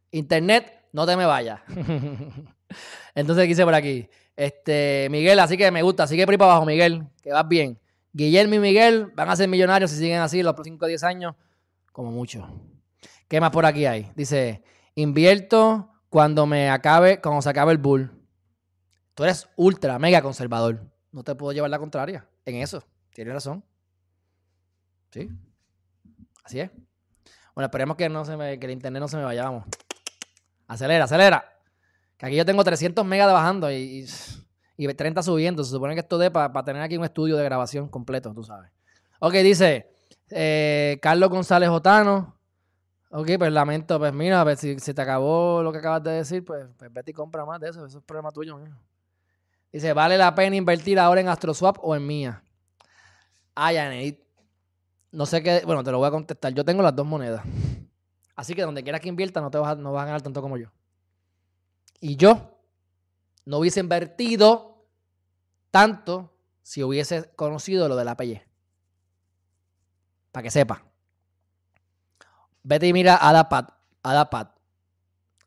Internet, 0.10 0.83
no 0.94 1.06
te 1.06 1.18
me 1.18 1.26
vayas. 1.26 1.60
Entonces 3.16 3.48
quise 3.48 3.66
por 3.66 3.74
aquí. 3.76 4.08
Este, 4.36 5.08
Miguel, 5.12 5.40
así 5.40 5.58
que 5.58 5.70
me 5.72 5.82
gusta. 5.82 6.08
Sigue 6.08 6.26
por 6.26 6.34
ahí 6.34 6.38
para 6.38 6.52
abajo, 6.52 6.66
Miguel, 6.66 7.08
que 7.22 7.32
vas 7.32 7.48
bien. 7.48 7.80
Guillermo 8.14 8.56
y 8.56 8.60
Miguel 8.60 9.08
van 9.16 9.30
a 9.30 9.36
ser 9.36 9.50
millonarios 9.50 9.92
si 9.92 9.98
siguen 9.98 10.22
así 10.22 10.42
los 10.44 10.54
próximos 10.54 10.78
5 10.78 10.86
o 10.86 10.88
10 10.88 11.04
años, 11.04 11.36
como 11.92 12.12
mucho. 12.12 12.48
¿Qué 13.28 13.42
más 13.42 13.50
por 13.50 13.66
aquí 13.66 13.88
hay? 13.88 14.12
Dice, 14.16 14.64
invierto 14.94 15.90
cuando 16.10 16.46
me 16.46 16.70
acabe, 16.70 17.20
cuando 17.20 17.42
se 17.42 17.50
acabe 17.50 17.72
el 17.72 17.80
bull. 17.80 18.12
Tú 19.16 19.24
eres 19.24 19.50
ultra, 19.56 19.98
mega 19.98 20.22
conservador. 20.22 20.80
No 21.12 21.24
te 21.24 21.34
puedo 21.34 21.52
llevar 21.54 21.72
la 21.72 21.80
contraria 21.80 22.28
en 22.46 22.58
eso. 22.58 22.84
Tienes 23.14 23.34
razón. 23.34 23.64
Sí. 25.12 25.30
Así 26.44 26.60
es. 26.60 26.70
Bueno, 27.56 27.66
esperemos 27.66 27.98
que, 27.98 28.10
no 28.10 28.26
se 28.26 28.38
me, 28.38 28.60
que 28.60 28.66
el 28.68 28.72
internet 28.74 29.00
no 29.00 29.08
se 29.08 29.18
me 29.18 29.24
vaya. 29.24 29.44
Vamos. 29.44 29.66
Acelera, 30.68 31.06
acelera. 31.06 31.46
Que 32.18 32.28
aquí 32.28 32.36
yo 32.36 32.46
tengo 32.46 32.64
300 32.64 33.06
megas 33.06 33.32
bajando 33.32 33.72
y, 33.72 34.06
y, 34.78 34.94
30 34.94 35.24
subiendo. 35.24 35.64
Se 35.64 35.72
supone 35.72 35.94
que 35.94 36.02
esto 36.02 36.18
de 36.18 36.32
para 36.32 36.64
tener 36.64 36.82
aquí 36.82 36.98
un 36.98 37.06
estudio 37.06 37.38
de 37.38 37.44
grabación 37.44 37.88
completo, 37.90 38.34
tú 38.34 38.44
sabes. 38.44 38.72
Ok, 39.20 39.34
dice 39.36 39.94
eh, 40.30 41.00
Carlos 41.02 41.30
González 41.30 41.70
Otano. 41.70 42.38
Ok, 43.12 43.30
pues 43.38 43.52
lamento, 43.52 44.00
pues 44.00 44.12
mira, 44.12 44.44
ver 44.44 44.58
si, 44.58 44.80
se 44.80 44.94
te 44.94 45.02
acabó 45.02 45.62
lo 45.62 45.72
que 45.72 45.78
acabas 45.78 46.02
de 46.02 46.12
decir, 46.12 46.44
pues, 46.44 46.66
pues, 46.78 46.92
vete 46.92 47.12
y 47.12 47.14
compra 47.14 47.46
más 47.46 47.60
de 47.60 47.70
eso. 47.70 47.86
Eso 47.86 48.00
es 48.00 48.04
problema 48.04 48.32
tuyo. 48.32 48.60
Dice, 49.72 49.94
¿vale 49.94 50.18
la 50.18 50.34
pena 50.34 50.56
invertir 50.56 50.98
ahora 51.00 51.22
en 51.22 51.28
AstroSwap 51.28 51.78
o 51.82 51.96
en 51.96 52.08
mía? 52.08 52.44
Ah, 53.54 53.72
Janet. 53.72 54.20
No 55.12 55.28
sé 55.28 55.44
qué, 55.44 55.62
bueno, 55.64 55.84
te 55.84 55.92
lo 55.92 56.00
voy 56.00 56.08
a 56.08 56.12
contestar. 56.12 56.54
Yo 56.54 56.66
tengo 56.66 56.82
las 56.82 56.96
dos 56.96 57.06
monedas. 57.06 57.44
Así 58.36 58.56
que 58.56 58.64
donde 58.64 58.84
quieras 58.84 59.02
que 59.02 59.10
invierta 59.10 59.42
no 59.42 59.52
te 59.52 59.58
vas 59.58 59.74
a, 59.74 59.76
no 59.76 59.92
vas 59.92 60.04
a 60.04 60.06
ganar 60.06 60.22
tanto 60.22 60.42
como 60.42 60.58
yo. 60.58 60.70
Y 62.00 62.16
yo 62.16 62.58
no 63.46 63.60
hubiese 63.60 63.80
invertido 63.80 64.88
tanto 65.72 66.36
si 66.62 66.84
hubiese 66.84 67.32
conocido 67.36 67.88
lo 67.88 67.96
de 67.96 68.06
la. 68.06 68.16
Para 68.16 68.44
que 70.44 70.52
sepa. 70.52 70.84
Vete 72.64 72.88
y 72.88 72.94
mira 72.94 73.18
Adapat. 73.18 73.72
Adapat. 74.02 74.58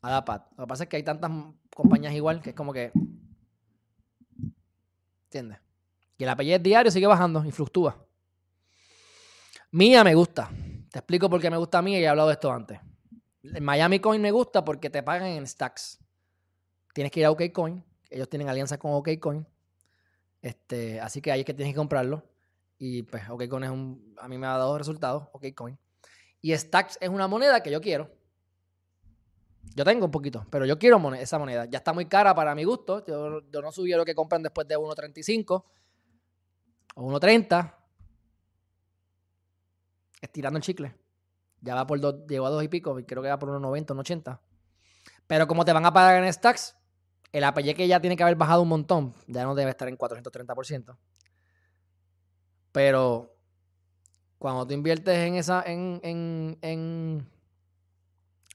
Adapat. 0.02 0.52
Lo 0.56 0.64
que 0.64 0.68
pasa 0.68 0.84
es 0.84 0.88
que 0.88 0.96
hay 0.96 1.02
tantas 1.02 1.30
compañías 1.74 2.14
igual 2.14 2.40
que 2.40 2.50
es 2.50 2.56
como 2.56 2.72
que. 2.72 2.92
¿Entiendes? 5.24 5.58
Y 6.18 6.24
el 6.24 6.28
apellido 6.28 6.58
diario 6.58 6.90
sigue 6.90 7.06
bajando 7.06 7.44
y 7.44 7.50
fluctúa. 7.50 7.96
Mía 9.72 10.04
me 10.04 10.14
gusta. 10.14 10.50
Te 10.96 11.00
explico 11.00 11.28
por 11.28 11.42
qué 11.42 11.50
me 11.50 11.58
gusta 11.58 11.76
a 11.76 11.82
mí 11.82 11.94
y 11.94 12.02
he 12.02 12.08
hablado 12.08 12.28
de 12.28 12.32
esto 12.32 12.50
antes. 12.50 12.80
Miami 13.60 14.00
Coin 14.00 14.18
me 14.18 14.30
gusta 14.30 14.64
porque 14.64 14.88
te 14.88 15.02
pagan 15.02 15.28
en 15.28 15.46
stacks. 15.46 15.98
Tienes 16.94 17.12
que 17.12 17.20
ir 17.20 17.26
a 17.26 17.30
OKCoin. 17.32 17.84
Ellos 18.08 18.30
tienen 18.30 18.48
alianza 18.48 18.78
con 18.78 18.92
OKCoin. 18.94 19.46
Este, 20.40 20.98
así 20.98 21.20
que 21.20 21.30
ahí 21.30 21.40
es 21.40 21.44
que 21.44 21.52
tienes 21.52 21.74
que 21.74 21.76
comprarlo. 21.76 22.22
Y 22.78 23.02
pues 23.02 23.28
OKCoin 23.28 23.64
es 23.64 23.70
un, 23.70 24.14
a 24.18 24.26
mí 24.26 24.38
me 24.38 24.46
ha 24.46 24.56
dado 24.56 24.78
resultados, 24.78 25.24
OKCoin. 25.32 25.78
Y 26.40 26.56
Stacks 26.56 26.96
es 26.98 27.10
una 27.10 27.28
moneda 27.28 27.62
que 27.62 27.70
yo 27.70 27.82
quiero. 27.82 28.10
Yo 29.74 29.84
tengo 29.84 30.06
un 30.06 30.10
poquito, 30.10 30.46
pero 30.48 30.64
yo 30.64 30.78
quiero 30.78 31.12
esa 31.12 31.38
moneda. 31.38 31.66
Ya 31.66 31.76
está 31.76 31.92
muy 31.92 32.06
cara 32.06 32.34
para 32.34 32.54
mi 32.54 32.64
gusto. 32.64 33.04
Yo, 33.04 33.42
no 33.60 33.70
sugiero 33.70 34.02
que 34.06 34.14
compren 34.14 34.42
después 34.42 34.66
de 34.66 34.78
1.35 34.78 35.62
o 36.94 37.12
1.30. 37.12 37.74
Estirando 40.20 40.56
el 40.56 40.62
chicle. 40.62 40.94
Ya 41.60 41.74
va 41.74 41.86
por 41.86 42.00
dos, 42.00 42.26
llegó 42.28 42.46
a 42.46 42.50
dos 42.50 42.62
y 42.62 42.68
pico, 42.68 42.98
y 42.98 43.04
creo 43.04 43.22
que 43.22 43.28
va 43.28 43.38
por 43.38 43.48
1.90, 43.48 43.86
1.80. 43.86 44.40
Pero 45.26 45.46
como 45.46 45.64
te 45.64 45.72
van 45.72 45.84
a 45.86 45.92
pagar 45.92 46.22
en 46.22 46.32
stacks, 46.32 46.76
el 47.32 47.44
APY 47.44 47.74
que 47.74 47.88
ya 47.88 48.00
tiene 48.00 48.16
que 48.16 48.22
haber 48.22 48.36
bajado 48.36 48.62
un 48.62 48.68
montón, 48.68 49.14
ya 49.26 49.44
no 49.44 49.54
debe 49.54 49.70
estar 49.70 49.88
en 49.88 49.98
430%. 49.98 50.96
Pero 52.72 53.34
cuando 54.38 54.66
tú 54.66 54.74
inviertes 54.74 55.16
en 55.18 55.34
esa, 55.36 55.62
en, 55.66 56.00
en, 56.02 56.58
en, 56.62 57.28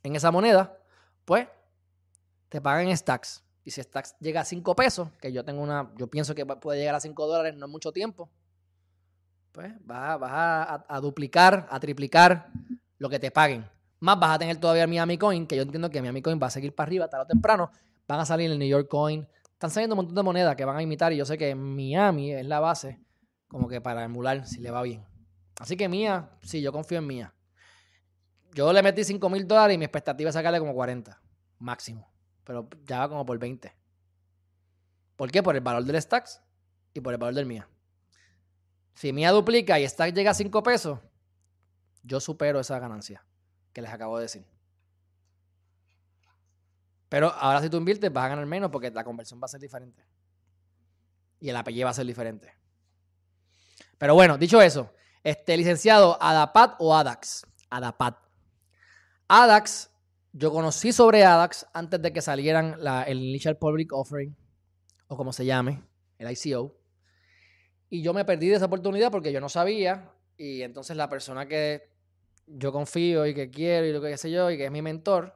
en 0.03 0.15
esa 0.15 0.31
moneda, 0.31 0.77
pues 1.25 1.47
te 2.49 2.61
pagan 2.61 2.95
stacks. 2.95 3.43
Y 3.63 3.71
si 3.71 3.81
stacks 3.81 4.15
llega 4.19 4.41
a 4.41 4.45
5 4.45 4.75
pesos, 4.75 5.09
que 5.19 5.31
yo 5.31 5.43
tengo 5.43 5.61
una, 5.61 5.91
yo 5.97 6.07
pienso 6.07 6.33
que 6.33 6.45
puede 6.45 6.79
llegar 6.79 6.95
a 6.95 6.99
5 6.99 7.27
dólares, 7.27 7.55
no 7.55 7.65
es 7.65 7.71
mucho 7.71 7.91
tiempo, 7.91 8.29
pues 9.51 9.73
vas, 9.85 10.19
a, 10.21 10.99
duplicar, 11.01 11.67
a 11.69 11.79
triplicar 11.79 12.47
lo 12.97 13.09
que 13.09 13.19
te 13.19 13.31
paguen. 13.31 13.69
Más 13.99 14.19
vas 14.19 14.35
a 14.35 14.39
tener 14.39 14.57
todavía 14.57 14.87
Miami 14.87 15.17
Coin, 15.17 15.45
que 15.45 15.55
yo 15.55 15.63
entiendo 15.63 15.89
que 15.89 16.01
Miami 16.01 16.21
Coin 16.21 16.39
va 16.41 16.47
a 16.47 16.51
seguir 16.51 16.73
para 16.73 16.87
arriba 16.87 17.09
tarde 17.09 17.23
o 17.23 17.27
temprano. 17.27 17.71
Van 18.07 18.19
a 18.19 18.25
salir 18.25 18.49
el 18.49 18.57
New 18.57 18.67
York 18.67 18.87
Coin. 18.89 19.27
Están 19.51 19.69
saliendo 19.69 19.95
un 19.95 19.97
montón 19.97 20.15
de 20.15 20.23
monedas 20.23 20.55
que 20.55 20.65
van 20.65 20.77
a 20.77 20.81
imitar 20.81 21.13
y 21.13 21.17
yo 21.17 21.25
sé 21.25 21.37
que 21.37 21.53
Miami 21.53 22.31
es 22.31 22.45
la 22.45 22.59
base 22.59 22.99
como 23.47 23.67
que 23.67 23.81
para 23.81 24.03
emular 24.03 24.47
si 24.47 24.61
le 24.61 24.71
va 24.71 24.81
bien. 24.81 25.05
Así 25.59 25.75
que 25.75 25.87
mía, 25.89 26.29
sí, 26.41 26.61
yo 26.61 26.71
confío 26.71 26.99
en 26.99 27.07
mía. 27.07 27.33
Yo 28.53 28.71
le 28.73 28.81
metí 28.81 29.03
5 29.03 29.29
mil 29.29 29.47
dólares 29.47 29.75
y 29.75 29.77
mi 29.77 29.85
expectativa 29.85 30.29
es 30.29 30.33
sacarle 30.33 30.59
como 30.59 30.73
40, 30.73 31.21
máximo. 31.59 32.11
Pero 32.43 32.67
ya 32.85 32.99
va 32.99 33.09
como 33.09 33.25
por 33.25 33.37
20. 33.37 33.71
¿Por 35.15 35.31
qué? 35.31 35.43
Por 35.43 35.55
el 35.55 35.61
valor 35.61 35.83
del 35.83 36.01
Stacks 36.01 36.41
y 36.93 37.01
por 37.01 37.13
el 37.13 37.19
valor 37.19 37.35
del 37.35 37.45
mía. 37.45 37.69
Si 38.93 39.13
mía 39.13 39.31
duplica 39.31 39.79
y 39.79 39.87
Stacks 39.87 40.13
llega 40.13 40.31
a 40.31 40.35
5 40.35 40.63
pesos, 40.63 40.99
yo 42.03 42.19
supero 42.19 42.59
esa 42.59 42.79
ganancia 42.79 43.23
que 43.73 43.81
les 43.81 43.91
acabo 43.91 44.17
de 44.17 44.23
decir. 44.23 44.45
Pero 47.09 47.29
ahora 47.29 47.61
si 47.61 47.69
tú 47.69 47.77
inviertes 47.77 48.11
vas 48.11 48.25
a 48.25 48.29
ganar 48.29 48.45
menos 48.45 48.71
porque 48.71 48.89
la 48.89 49.03
conversión 49.03 49.39
va 49.41 49.45
a 49.45 49.49
ser 49.49 49.59
diferente. 49.59 50.05
Y 51.39 51.49
el 51.49 51.55
apellido 51.55 51.85
va 51.85 51.91
a 51.91 51.93
ser 51.95 52.05
diferente. 52.05 52.53
Pero 53.97 54.13
bueno, 54.13 54.37
dicho 54.37 54.61
eso, 54.61 54.93
este, 55.23 55.57
licenciado, 55.57 56.17
ADAPAT 56.21 56.75
o 56.79 56.95
ADAX. 56.95 57.45
ADAPAT. 57.69 58.17
ADAX, 59.27 59.91
yo 60.33 60.51
conocí 60.51 60.91
sobre 60.91 61.23
ADAX 61.23 61.67
antes 61.73 62.01
de 62.01 62.11
que 62.13 62.21
salieran 62.21 62.77
el 63.05 63.19
Initial 63.19 63.57
Public 63.57 63.93
Offering, 63.93 64.35
o 65.07 65.17
como 65.17 65.33
se 65.33 65.45
llame, 65.45 65.83
el 66.17 66.31
ICO. 66.31 66.80
Y 67.91 68.01
yo 68.01 68.13
me 68.13 68.23
perdí 68.23 68.47
de 68.47 68.55
esa 68.55 68.65
oportunidad 68.65 69.11
porque 69.11 69.33
yo 69.33 69.41
no 69.41 69.49
sabía. 69.49 70.09
Y 70.37 70.61
entonces 70.61 70.95
la 70.95 71.09
persona 71.09 71.45
que 71.45 71.89
yo 72.47 72.71
confío 72.71 73.27
y 73.27 73.35
que 73.35 73.51
quiero 73.51 73.85
y 73.85 73.91
lo 73.91 74.01
que 74.01 74.17
sé 74.17 74.31
yo 74.31 74.49
y 74.49 74.57
que 74.57 74.65
es 74.65 74.71
mi 74.71 74.81
mentor, 74.81 75.35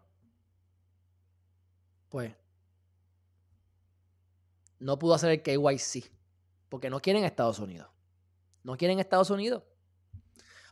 pues 2.07 2.33
no 4.79 4.97
pudo 4.97 5.15
hacer 5.15 5.31
el 5.31 5.43
KYC 5.43 6.09
porque 6.69 6.89
no 6.89 7.01
quieren 7.01 7.25
Estados 7.25 7.59
Unidos. 7.59 7.89
No 8.63 8.77
quieren 8.77 8.99
Estados 8.99 9.29
Unidos. 9.29 9.61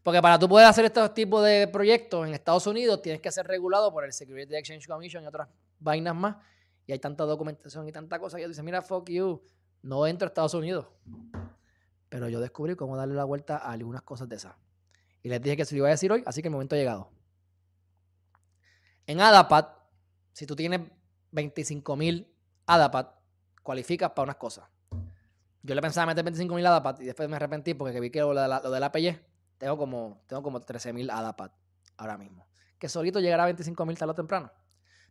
Porque 0.03 0.21
para 0.21 0.39
tú 0.39 0.47
poder 0.47 0.67
hacer 0.67 0.85
estos 0.85 1.13
tipos 1.13 1.43
de 1.43 1.67
proyectos 1.67 2.25
en 2.25 2.33
Estados 2.33 2.65
Unidos 2.65 3.01
tienes 3.01 3.21
que 3.21 3.29
ser 3.29 3.45
regulado 3.45 3.91
por 3.91 4.05
el 4.05 4.13
Security 4.13 4.55
Exchange 4.55 4.87
Commission 4.87 5.21
y 5.21 5.27
otras 5.27 5.49
vainas 5.79 6.15
más. 6.15 6.37
Y 6.87 6.93
hay 6.93 6.99
tanta 6.99 7.25
documentación 7.25 7.85
y 7.89 7.91
tanta 7.91 8.19
cosa 8.19 8.37
que 8.37 8.43
yo 8.43 8.49
dice, 8.49 8.63
mira, 8.63 8.81
fuck 8.81 9.09
you, 9.09 9.41
no 9.81 10.07
entro 10.07 10.27
a 10.27 10.29
Estados 10.29 10.53
Unidos. 10.53 10.87
Pero 12.13 12.29
yo 12.29 12.39
descubrí 12.39 12.75
cómo 12.75 12.95
darle 12.95 13.15
la 13.15 13.23
vuelta 13.23 13.57
a 13.57 13.71
algunas 13.71 14.03
cosas 14.03 14.29
de 14.29 14.35
esas. 14.35 14.53
Y 15.23 15.29
les 15.29 15.41
dije 15.41 15.57
que 15.57 15.65
se 15.65 15.73
lo 15.73 15.79
iba 15.79 15.87
a 15.87 15.89
decir 15.89 16.11
hoy, 16.11 16.21
así 16.27 16.43
que 16.43 16.47
el 16.47 16.51
momento 16.51 16.75
ha 16.75 16.77
llegado. 16.77 17.09
En 19.07 19.19
ADAPAD, 19.19 19.69
si 20.31 20.45
tú 20.45 20.55
tienes 20.55 20.81
25 21.31 21.95
mil 21.95 22.31
ADAPAD, 22.67 23.07
cualificas 23.63 24.11
para 24.11 24.25
unas 24.25 24.35
cosas. 24.35 24.65
Yo 25.63 25.73
le 25.73 25.81
pensaba 25.81 26.05
meter 26.05 26.23
25 26.23 26.53
mil 26.53 26.63
ADAPAD 26.67 26.99
y 26.99 27.05
después 27.05 27.27
me 27.27 27.35
arrepentí 27.35 27.73
porque 27.73 27.99
vi 27.99 28.11
que 28.11 28.19
lo 28.19 28.31
lo 28.31 28.41
de 28.71 28.79
la 28.79 28.91
tengo 29.57 29.75
como, 29.75 30.21
tengo 30.27 30.43
como 30.43 30.61
13.000 30.61 31.11
ADAPAD 31.11 31.49
ahora 31.97 32.19
mismo. 32.19 32.45
Que 32.77 32.89
solito 32.89 33.21
llegará 33.21 33.45
a 33.45 33.49
25.000 33.49 33.97
tarde 33.97 34.11
o 34.11 34.13
temprano. 34.13 34.51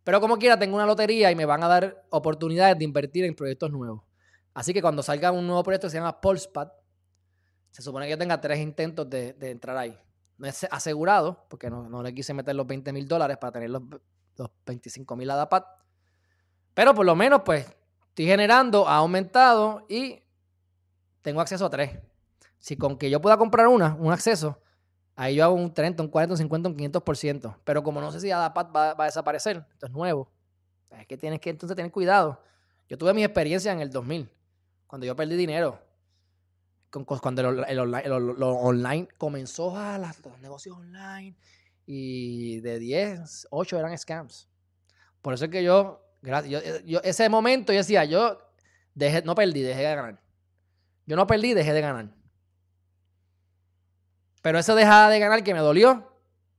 Pero 0.04 0.20
como 0.20 0.38
quiera, 0.38 0.56
tengo 0.56 0.76
una 0.76 0.86
lotería 0.86 1.32
y 1.32 1.34
me 1.34 1.46
van 1.46 1.64
a 1.64 1.66
dar 1.66 2.06
oportunidades 2.10 2.78
de 2.78 2.84
invertir 2.84 3.24
en 3.24 3.34
proyectos 3.34 3.72
nuevos. 3.72 4.04
Así 4.54 4.72
que 4.72 4.80
cuando 4.80 5.02
salga 5.02 5.32
un 5.32 5.48
nuevo 5.48 5.64
proyecto 5.64 5.88
que 5.88 5.90
se 5.90 5.96
llama 5.96 6.20
Pulsepad, 6.20 6.68
se 7.72 7.82
supone 7.82 8.06
que 8.06 8.10
yo 8.10 8.18
tenga 8.18 8.40
tres 8.40 8.58
intentos 8.58 9.08
de, 9.08 9.34
entrar 9.40 9.76
ahí. 9.76 9.98
No 10.36 10.46
es 10.46 10.64
asegurado, 10.70 11.46
porque 11.48 11.70
no, 11.70 12.02
le 12.02 12.14
quise 12.14 12.34
meter 12.34 12.54
los 12.54 12.66
20 12.66 12.92
mil 12.92 13.08
dólares 13.08 13.38
para 13.38 13.52
tener 13.52 13.70
los, 13.70 13.82
los 14.36 14.50
25 14.66 15.16
mil 15.16 15.30
ADAPAD. 15.30 15.64
Pero 16.74 16.94
por 16.94 17.06
lo 17.06 17.16
menos, 17.16 17.42
pues, 17.44 17.66
estoy 18.08 18.26
generando, 18.26 18.86
ha 18.86 18.96
aumentado 18.96 19.86
y 19.88 20.22
tengo 21.22 21.40
acceso 21.40 21.64
a 21.64 21.70
tres. 21.70 21.98
Si 22.58 22.76
con 22.76 22.98
que 22.98 23.08
yo 23.08 23.20
pueda 23.20 23.38
comprar 23.38 23.68
una, 23.68 23.94
un 23.94 24.12
acceso, 24.12 24.60
ahí 25.16 25.36
yo 25.36 25.44
hago 25.44 25.54
un 25.54 25.72
30, 25.72 26.02
un 26.02 26.08
40, 26.10 26.34
un 26.34 26.38
50, 26.38 26.68
un 26.68 26.76
500%. 26.76 27.56
Pero 27.64 27.82
como 27.82 28.02
no 28.02 28.12
sé 28.12 28.20
si 28.20 28.30
ADAPAT 28.30 28.76
va, 28.76 28.90
a 28.90 29.04
desaparecer, 29.04 29.64
esto 29.72 29.86
es 29.86 29.92
nuevo, 29.92 30.30
es 30.90 31.06
que 31.06 31.16
tienes 31.16 31.40
que 31.40 31.48
entonces 31.48 31.74
tener 31.74 31.90
cuidado. 31.90 32.38
Yo 32.86 32.98
tuve 32.98 33.14
mi 33.14 33.24
experiencia 33.24 33.72
en 33.72 33.80
el 33.80 33.90
2000, 33.90 34.30
cuando 34.86 35.06
yo 35.06 35.16
perdí 35.16 35.36
dinero. 35.36 35.80
Cuando 37.20 37.64
el, 37.64 37.78
online, 37.78 39.08
comenzó 39.16 39.76
a 39.76 39.98
los 39.98 40.40
negocios 40.40 40.76
online 40.76 41.34
y 41.86 42.60
de 42.60 42.78
10, 42.78 43.48
8 43.50 43.78
eran 43.78 43.96
scams. 43.96 44.48
Por 45.22 45.34
eso 45.34 45.46
es 45.46 45.50
que 45.50 45.64
yo, 45.64 46.04
yo, 46.84 47.00
ese 47.02 47.28
momento 47.28 47.72
yo 47.72 47.78
decía, 47.78 48.04
yo 48.04 48.38
no 49.24 49.34
perdí, 49.34 49.62
dejé 49.62 49.80
de 49.80 49.94
ganar. 49.94 50.22
Yo 51.06 51.16
no 51.16 51.26
perdí, 51.26 51.54
dejé 51.54 51.72
de 51.72 51.80
ganar. 51.80 52.14
Pero 54.42 54.58
esa 54.58 54.74
dejada 54.74 55.08
de 55.08 55.18
ganar 55.18 55.42
que 55.42 55.54
me 55.54 55.60
dolió 55.60 56.12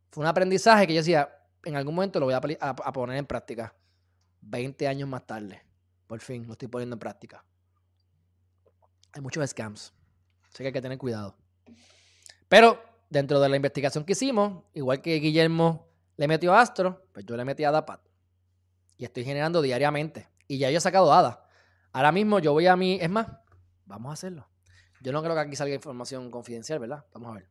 fue 0.09 0.23
un 0.23 0.27
aprendizaje 0.27 0.87
que 0.87 0.93
yo 0.93 1.01
decía, 1.01 1.29
en 1.63 1.75
algún 1.75 1.95
momento 1.95 2.19
lo 2.19 2.25
voy 2.25 2.57
a, 2.59 2.75
poner 2.93 3.17
en 3.17 3.25
práctica. 3.25 3.75
20 4.41 4.87
años 4.87 5.07
más 5.07 5.25
tarde. 5.25 5.61
Por 6.07 6.19
fin 6.19 6.45
lo 6.47 6.53
estoy 6.53 6.67
poniendo 6.67 6.95
en 6.95 6.99
práctica. 6.99 7.45
Hay 9.13 9.21
muchos 9.21 9.47
scams. 9.49 9.93
Así 10.53 10.63
que 10.63 10.67
hay 10.67 10.73
que 10.73 10.81
tener 10.81 10.97
cuidado. 10.97 11.35
Pero 12.47 12.79
dentro 13.09 13.39
de 13.39 13.49
la 13.49 13.55
investigación 13.55 14.05
que 14.05 14.13
hicimos, 14.13 14.63
igual 14.73 15.01
que 15.01 15.15
Guillermo 15.15 15.87
le 16.15 16.27
metió 16.27 16.53
a 16.53 16.61
Astro, 16.61 17.07
pues 17.11 17.25
yo 17.25 17.35
le 17.35 17.43
metí 17.43 17.63
a 17.63 17.71
DAPAT. 17.71 18.01
Y 18.97 19.05
estoy 19.05 19.23
generando 19.23 19.61
diariamente. 19.61 20.29
Y 20.47 20.59
ya 20.59 20.69
yo 20.69 20.77
he 20.77 20.81
sacado 20.81 21.11
ADA. 21.11 21.47
Ahora 21.91 22.11
mismo 22.11 22.39
yo 22.39 22.53
voy 22.53 22.67
a 22.67 22.75
mi. 22.75 22.99
Es 23.01 23.09
más, 23.09 23.27
vamos 23.85 24.11
a 24.11 24.13
hacerlo. 24.13 24.47
Yo 25.01 25.11
no 25.11 25.21
creo 25.23 25.33
que 25.33 25.41
aquí 25.41 25.55
salga 25.55 25.73
información 25.73 26.29
confidencial, 26.29 26.79
¿verdad? 26.79 27.03
Vamos 27.13 27.31
a 27.31 27.33
ver. 27.39 27.49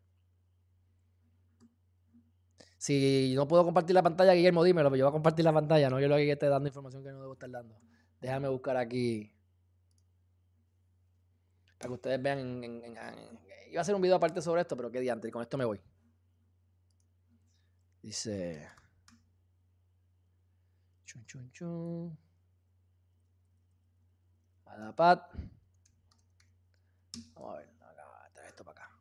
Si 2.78 3.32
no 3.36 3.46
puedo 3.46 3.64
compartir 3.64 3.94
la 3.94 4.02
pantalla, 4.02 4.32
Guillermo, 4.32 4.64
dímelo, 4.64 4.88
pero 4.90 4.98
yo 4.98 5.04
voy 5.04 5.10
a 5.10 5.12
compartir 5.12 5.44
la 5.44 5.52
pantalla, 5.52 5.88
no 5.88 6.00
yo 6.00 6.08
lo 6.08 6.16
que 6.16 6.32
esté 6.32 6.48
dando 6.48 6.68
información 6.68 7.04
que 7.04 7.10
no 7.10 7.20
debo 7.20 7.34
estar 7.34 7.50
dando. 7.50 7.76
Déjame 8.20 8.48
buscar 8.48 8.76
aquí. 8.76 9.32
Para 11.82 11.88
que 11.88 11.94
ustedes 11.94 12.22
vean. 12.22 12.62
iba 12.62 13.80
a 13.80 13.82
hacer 13.82 13.92
un 13.92 14.00
video 14.00 14.14
aparte 14.14 14.40
sobre 14.40 14.60
esto, 14.60 14.76
pero 14.76 14.88
qué 14.92 15.00
diante, 15.00 15.32
con 15.32 15.42
esto 15.42 15.58
me 15.58 15.64
voy. 15.64 15.80
Dice. 18.00 18.68
Chun, 21.04 21.26
chun, 21.26 21.50
chun. 21.50 22.18
Adapat. 24.64 25.34
Vamos 27.34 27.54
a 27.54 27.58
ver. 27.58 27.68
Acá, 27.80 28.30
trae 28.32 28.46
esto 28.46 28.64
para 28.64 28.84
acá. 28.84 28.96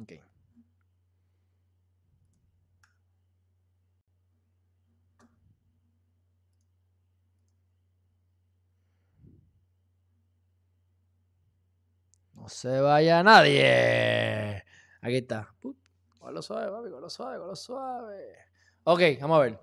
Ok. 0.00 0.33
No 12.44 12.50
se 12.50 12.78
vaya 12.78 13.22
nadie. 13.22 14.62
Aquí 15.00 15.16
está. 15.16 15.48
Con 16.18 16.34
lo 16.34 16.42
suave, 16.42 16.70
papi, 16.70 16.90
con 16.90 17.00
lo 17.00 17.08
suave, 17.08 17.38
con 17.38 17.48
lo 17.48 17.56
suave. 17.56 18.36
Ok, 18.82 19.00
vamos 19.18 19.38
a 19.38 19.40
ver. 19.40 19.58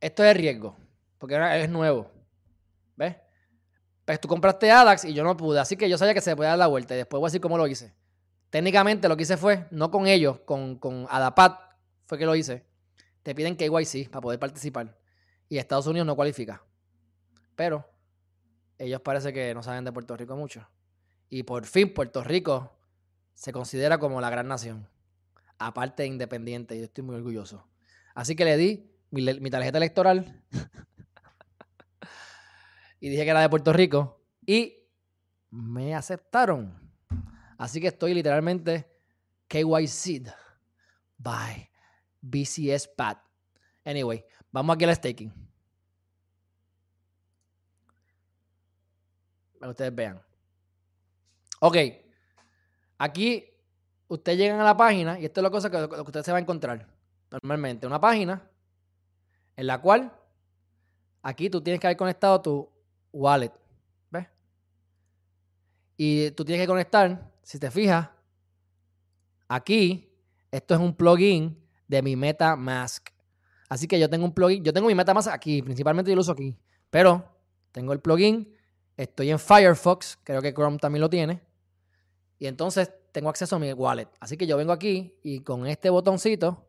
Esto 0.00 0.22
es 0.22 0.36
riesgo, 0.36 0.76
porque 1.18 1.36
es 1.60 1.68
nuevo. 1.68 2.08
¿Ves? 2.94 3.16
Pues 4.04 4.20
tú 4.20 4.28
compraste 4.28 4.70
ADAX 4.70 5.06
y 5.06 5.12
yo 5.12 5.24
no 5.24 5.36
pude, 5.36 5.58
así 5.58 5.76
que 5.76 5.88
yo 5.88 5.98
sabía 5.98 6.14
que 6.14 6.20
se 6.20 6.36
podía 6.36 6.50
dar 6.50 6.58
la 6.58 6.68
vuelta 6.68 6.94
y 6.94 6.98
después 6.98 7.18
voy 7.18 7.26
a 7.26 7.30
decir 7.30 7.40
cómo 7.40 7.58
lo 7.58 7.66
hice. 7.66 7.92
Técnicamente 8.48 9.08
lo 9.08 9.16
que 9.16 9.24
hice 9.24 9.36
fue, 9.36 9.66
no 9.72 9.90
con 9.90 10.06
ellos, 10.06 10.38
con, 10.44 10.78
con 10.78 11.08
Adapat, 11.10 11.58
fue 12.04 12.16
que 12.16 12.26
lo 12.26 12.36
hice. 12.36 12.64
Te 13.24 13.34
piden 13.34 13.56
KYC 13.56 14.08
para 14.08 14.20
poder 14.20 14.38
participar. 14.38 14.96
Y 15.48 15.58
Estados 15.58 15.88
Unidos 15.88 16.06
no 16.06 16.14
cualifica. 16.14 16.62
Pero 17.56 17.84
ellos 18.78 19.00
parece 19.00 19.32
que 19.32 19.52
no 19.52 19.64
saben 19.64 19.84
de 19.84 19.90
Puerto 19.90 20.16
Rico 20.16 20.36
mucho. 20.36 20.64
Y 21.28 21.42
por 21.42 21.66
fin 21.66 21.92
Puerto 21.92 22.22
Rico 22.22 22.72
se 23.34 23.52
considera 23.52 23.98
como 23.98 24.20
la 24.20 24.30
gran 24.30 24.48
nación. 24.48 24.88
Aparte 25.58 26.02
de 26.02 26.08
independiente. 26.08 26.78
Yo 26.78 26.84
estoy 26.84 27.04
muy 27.04 27.16
orgulloso. 27.16 27.66
Así 28.14 28.36
que 28.36 28.44
le 28.44 28.56
di 28.56 28.90
mi, 29.10 29.50
tarjeta 29.50 29.78
electoral. 29.78 30.42
y 33.00 33.08
dije 33.08 33.24
que 33.24 33.30
era 33.30 33.40
de 33.40 33.48
Puerto 33.48 33.72
Rico. 33.72 34.22
Y 34.44 34.76
me 35.50 35.94
aceptaron. 35.94 36.78
Así 37.58 37.80
que 37.80 37.88
estoy 37.88 38.14
literalmente 38.14 38.90
KYC 39.48 40.30
by 41.18 41.70
BCS 42.20 42.88
Pat. 42.88 43.18
Anyway, 43.84 44.24
vamos 44.50 44.74
aquí 44.74 44.84
al 44.84 44.94
staking. 44.94 45.32
Para 49.58 49.68
que 49.68 49.70
ustedes 49.70 49.94
vean. 49.94 50.25
Ok. 51.60 51.76
Aquí 52.98 53.44
ustedes 54.08 54.38
llegan 54.38 54.60
a 54.60 54.64
la 54.64 54.76
página 54.76 55.18
y 55.18 55.24
esto 55.24 55.40
es 55.40 55.42
la 55.42 55.50
cosa 55.50 55.70
que, 55.70 55.88
que 55.88 56.00
usted 56.00 56.22
se 56.22 56.32
va 56.32 56.38
a 56.38 56.40
encontrar 56.40 56.86
normalmente. 57.30 57.86
Una 57.86 58.00
página 58.00 58.48
en 59.56 59.66
la 59.66 59.80
cual 59.80 60.12
aquí 61.22 61.50
tú 61.50 61.60
tienes 61.60 61.80
que 61.80 61.86
haber 61.86 61.96
conectado 61.96 62.40
tu 62.40 62.70
wallet. 63.12 63.52
¿Ves? 64.10 64.26
Y 65.96 66.30
tú 66.32 66.44
tienes 66.44 66.62
que 66.62 66.68
conectar, 66.68 67.32
si 67.42 67.58
te 67.58 67.70
fijas, 67.70 68.08
aquí, 69.48 70.12
esto 70.50 70.74
es 70.74 70.80
un 70.80 70.94
plugin 70.94 71.58
de 71.88 72.02
mi 72.02 72.16
MetaMask. 72.16 73.08
Así 73.68 73.88
que 73.88 73.98
yo 73.98 74.08
tengo 74.08 74.24
un 74.24 74.32
plugin, 74.32 74.62
yo 74.62 74.72
tengo 74.72 74.86
mi 74.86 74.94
MetaMask 74.94 75.28
aquí, 75.28 75.62
principalmente 75.62 76.10
yo 76.10 76.14
lo 76.14 76.20
uso 76.20 76.32
aquí, 76.32 76.56
pero 76.90 77.24
tengo 77.72 77.92
el 77.92 78.00
plugin, 78.00 78.54
estoy 78.96 79.30
en 79.30 79.38
Firefox, 79.38 80.18
creo 80.22 80.40
que 80.40 80.54
Chrome 80.54 80.78
también 80.78 81.00
lo 81.00 81.10
tiene. 81.10 81.40
Y 82.38 82.46
entonces 82.46 82.92
tengo 83.12 83.30
acceso 83.30 83.56
a 83.56 83.58
mi 83.58 83.72
wallet. 83.72 84.08
Así 84.20 84.36
que 84.36 84.46
yo 84.46 84.56
vengo 84.56 84.72
aquí 84.72 85.18
y 85.22 85.40
con 85.40 85.66
este 85.66 85.88
botoncito, 85.88 86.68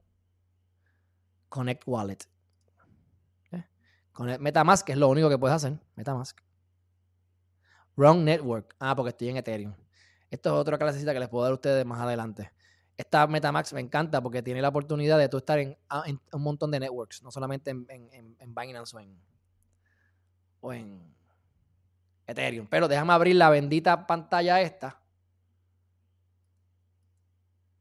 Connect 1.49 1.83
Wallet. 1.85 2.19
¿Eh? 3.51 3.65
Con 4.13 4.41
Metamask, 4.41 4.89
es 4.89 4.97
lo 4.97 5.09
único 5.09 5.29
que 5.29 5.37
puedes 5.37 5.55
hacer. 5.55 5.79
Metamask. 5.95 6.39
Wrong 7.95 8.19
Network. 8.19 8.75
Ah, 8.79 8.95
porque 8.95 9.09
estoy 9.09 9.29
en 9.29 9.37
Ethereum. 9.37 9.75
Esto 10.29 10.49
es 10.49 10.55
otra 10.55 10.77
clasecita 10.77 11.13
que 11.13 11.19
les 11.19 11.29
puedo 11.29 11.43
dar 11.43 11.51
a 11.51 11.55
ustedes 11.55 11.85
más 11.85 11.99
adelante. 11.99 12.51
Esta 12.95 13.27
Metamask 13.27 13.73
me 13.73 13.81
encanta 13.81 14.21
porque 14.21 14.41
tiene 14.41 14.61
la 14.61 14.69
oportunidad 14.69 15.17
de 15.17 15.29
tú 15.29 15.37
estar 15.37 15.59
en, 15.59 15.77
ah, 15.89 16.03
un 16.31 16.41
montón 16.41 16.71
de 16.71 16.79
networks, 16.79 17.21
no 17.21 17.31
solamente 17.31 17.71
en, 17.71 17.85
Binance 18.55 18.97
o 20.61 20.73
en 20.73 21.15
Ethereum. 22.25 22.67
Pero 22.67 22.87
déjame 22.87 23.13
abrir 23.13 23.35
la 23.35 23.49
bendita 23.49 24.07
pantalla 24.07 24.61
esta 24.61 25.01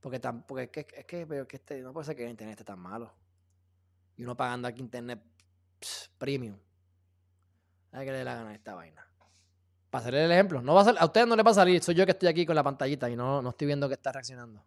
Porque, 0.06 0.20
tampoco 0.20 0.60
es 0.60 0.70
que, 0.70 0.86
es 0.94 1.04
que, 1.04 1.26
pero 1.26 1.48
que 1.48 1.56
este, 1.56 1.82
no 1.82 1.92
puede 1.92 2.06
ser 2.06 2.14
que 2.14 2.22
el 2.22 2.30
internet 2.30 2.52
esté 2.52 2.62
tan 2.62 2.78
malo. 2.78 3.12
Y 4.16 4.22
uno 4.22 4.36
pagando 4.36 4.68
aquí 4.68 4.80
internet 4.80 5.20
premium. 6.16 6.56
A 7.90 7.98
ver 7.98 8.06
qué 8.06 8.12
le 8.12 8.18
dé 8.18 8.24
la 8.24 8.36
gana 8.36 8.50
a 8.50 8.54
esta 8.54 8.76
vaina. 8.76 9.04
Para 9.90 10.02
hacerle 10.02 10.26
el 10.26 10.30
ejemplo. 10.30 10.62
No 10.62 10.74
va 10.74 10.82
a, 10.82 10.90
a 10.90 11.04
ustedes 11.06 11.26
no 11.26 11.34
le 11.34 11.42
va 11.42 11.50
a 11.50 11.54
salir. 11.54 11.82
Soy 11.82 11.96
yo 11.96 12.04
que 12.04 12.12
estoy 12.12 12.28
aquí 12.28 12.46
con 12.46 12.54
la 12.54 12.62
pantallita 12.62 13.10
y 13.10 13.16
no, 13.16 13.42
no 13.42 13.50
estoy 13.50 13.66
viendo 13.66 13.88
que 13.88 13.94
está 13.94 14.12
reaccionando. 14.12 14.62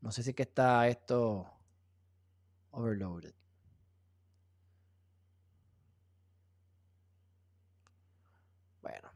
No 0.00 0.10
sé 0.10 0.22
si 0.22 0.30
es 0.30 0.36
que 0.36 0.44
está 0.44 0.88
esto 0.88 1.46
overloaded. 2.70 3.34
Bueno. 8.80 9.10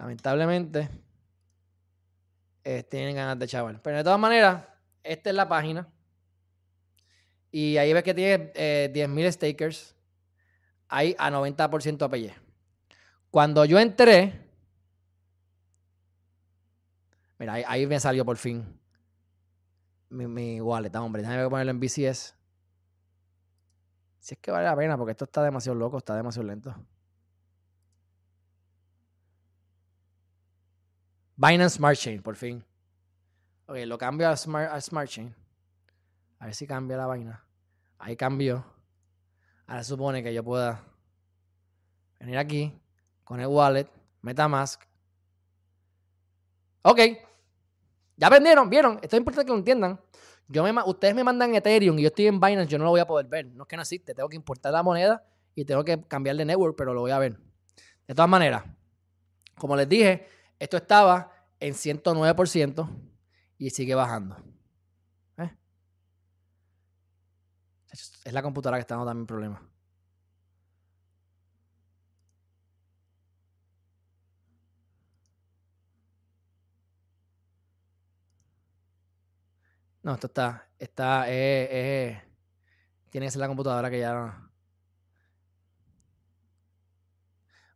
Lamentablemente, 0.00 0.90
eh, 2.64 2.82
tienen 2.82 3.16
ganas 3.16 3.38
de 3.38 3.46
chaval. 3.46 3.80
Pero 3.82 3.98
de 3.98 4.04
todas 4.04 4.18
maneras, 4.18 4.64
esta 5.02 5.30
es 5.30 5.36
la 5.36 5.48
página. 5.48 5.88
Y 7.50 7.76
ahí 7.76 7.92
ves 7.92 8.02
que 8.02 8.14
tiene 8.14 8.52
eh, 8.54 8.90
10.000 8.94 9.32
stakers. 9.32 9.94
Hay 10.88 11.14
a 11.18 11.30
90% 11.30 12.02
APY. 12.02 12.32
Cuando 13.30 13.64
yo 13.64 13.78
entré, 13.78 14.48
mira, 17.38 17.54
ahí, 17.54 17.86
me 17.86 17.98
salió 17.98 18.24
por 18.24 18.36
fin 18.36 18.78
mi, 20.10 20.26
mi 20.26 20.60
wallet, 20.60 20.94
hombre. 20.96 21.22
Déjame 21.22 21.48
ponerlo 21.48 21.70
en 21.70 21.80
BCS. 21.80 22.34
Si 24.18 24.34
es 24.34 24.40
que 24.40 24.50
vale 24.50 24.66
la 24.66 24.76
pena, 24.76 24.96
porque 24.96 25.12
esto 25.12 25.24
está 25.24 25.42
demasiado 25.42 25.78
loco, 25.78 25.98
está 25.98 26.14
demasiado 26.14 26.46
lento. 26.46 26.74
Binance 31.42 31.76
Smart 31.76 31.98
Chain, 31.98 32.22
por 32.22 32.36
fin. 32.36 32.64
Ok, 33.66 33.78
lo 33.86 33.98
cambio 33.98 34.28
a 34.28 34.36
Smart, 34.36 34.80
Smart 34.80 35.08
Chain. 35.08 35.34
A 36.38 36.46
ver 36.46 36.54
si 36.54 36.68
cambia 36.68 36.96
la 36.96 37.06
vaina. 37.06 37.44
Ahí 37.98 38.16
cambió. 38.16 38.64
Ahora 39.66 39.82
supone 39.82 40.22
que 40.22 40.32
yo 40.32 40.44
pueda 40.44 40.84
venir 42.20 42.38
aquí 42.38 42.80
con 43.24 43.40
el 43.40 43.48
wallet, 43.48 43.88
MetaMask. 44.20 44.82
Ok. 46.82 47.00
Ya 48.16 48.28
aprendieron, 48.28 48.70
vieron. 48.70 49.00
Esto 49.02 49.16
es 49.16 49.18
importante 49.18 49.46
que 49.46 49.52
lo 49.52 49.58
entiendan. 49.58 50.00
Yo 50.46 50.62
me, 50.62 50.80
ustedes 50.84 51.14
me 51.16 51.24
mandan 51.24 51.56
Ethereum 51.56 51.98
y 51.98 52.02
yo 52.02 52.08
estoy 52.08 52.28
en 52.28 52.38
Binance, 52.38 52.70
yo 52.70 52.78
no 52.78 52.84
lo 52.84 52.90
voy 52.90 53.00
a 53.00 53.06
poder 53.06 53.26
ver. 53.26 53.46
No 53.46 53.64
es 53.64 53.68
que 53.68 53.74
no 53.74 53.82
existe. 53.82 54.14
Tengo 54.14 54.28
que 54.28 54.36
importar 54.36 54.72
la 54.72 54.84
moneda 54.84 55.24
y 55.56 55.64
tengo 55.64 55.82
que 55.82 56.00
cambiar 56.06 56.36
de 56.36 56.44
network, 56.44 56.76
pero 56.76 56.94
lo 56.94 57.00
voy 57.00 57.10
a 57.10 57.18
ver. 57.18 57.36
De 58.06 58.14
todas 58.14 58.30
maneras, 58.30 58.62
como 59.58 59.74
les 59.74 59.88
dije, 59.88 60.28
esto 60.60 60.76
estaba 60.76 61.31
en 61.62 61.74
109% 61.74 62.88
y 63.56 63.70
sigue 63.70 63.94
bajando. 63.94 64.36
¿Eh? 65.38 65.50
Es 68.24 68.32
la 68.32 68.42
computadora 68.42 68.78
que 68.78 68.80
está 68.80 68.96
dando 68.96 69.10
también 69.10 69.26
problemas. 69.26 69.62
No, 80.02 80.14
esto 80.14 80.26
está, 80.26 80.68
está, 80.80 81.30
eh, 81.30 81.68
eh, 81.70 82.22
tiene 83.10 83.26
que 83.26 83.30
ser 83.30 83.40
la 83.40 83.46
computadora 83.46 83.88
que 83.88 84.00
ya 84.00 84.12
no. 84.12 84.50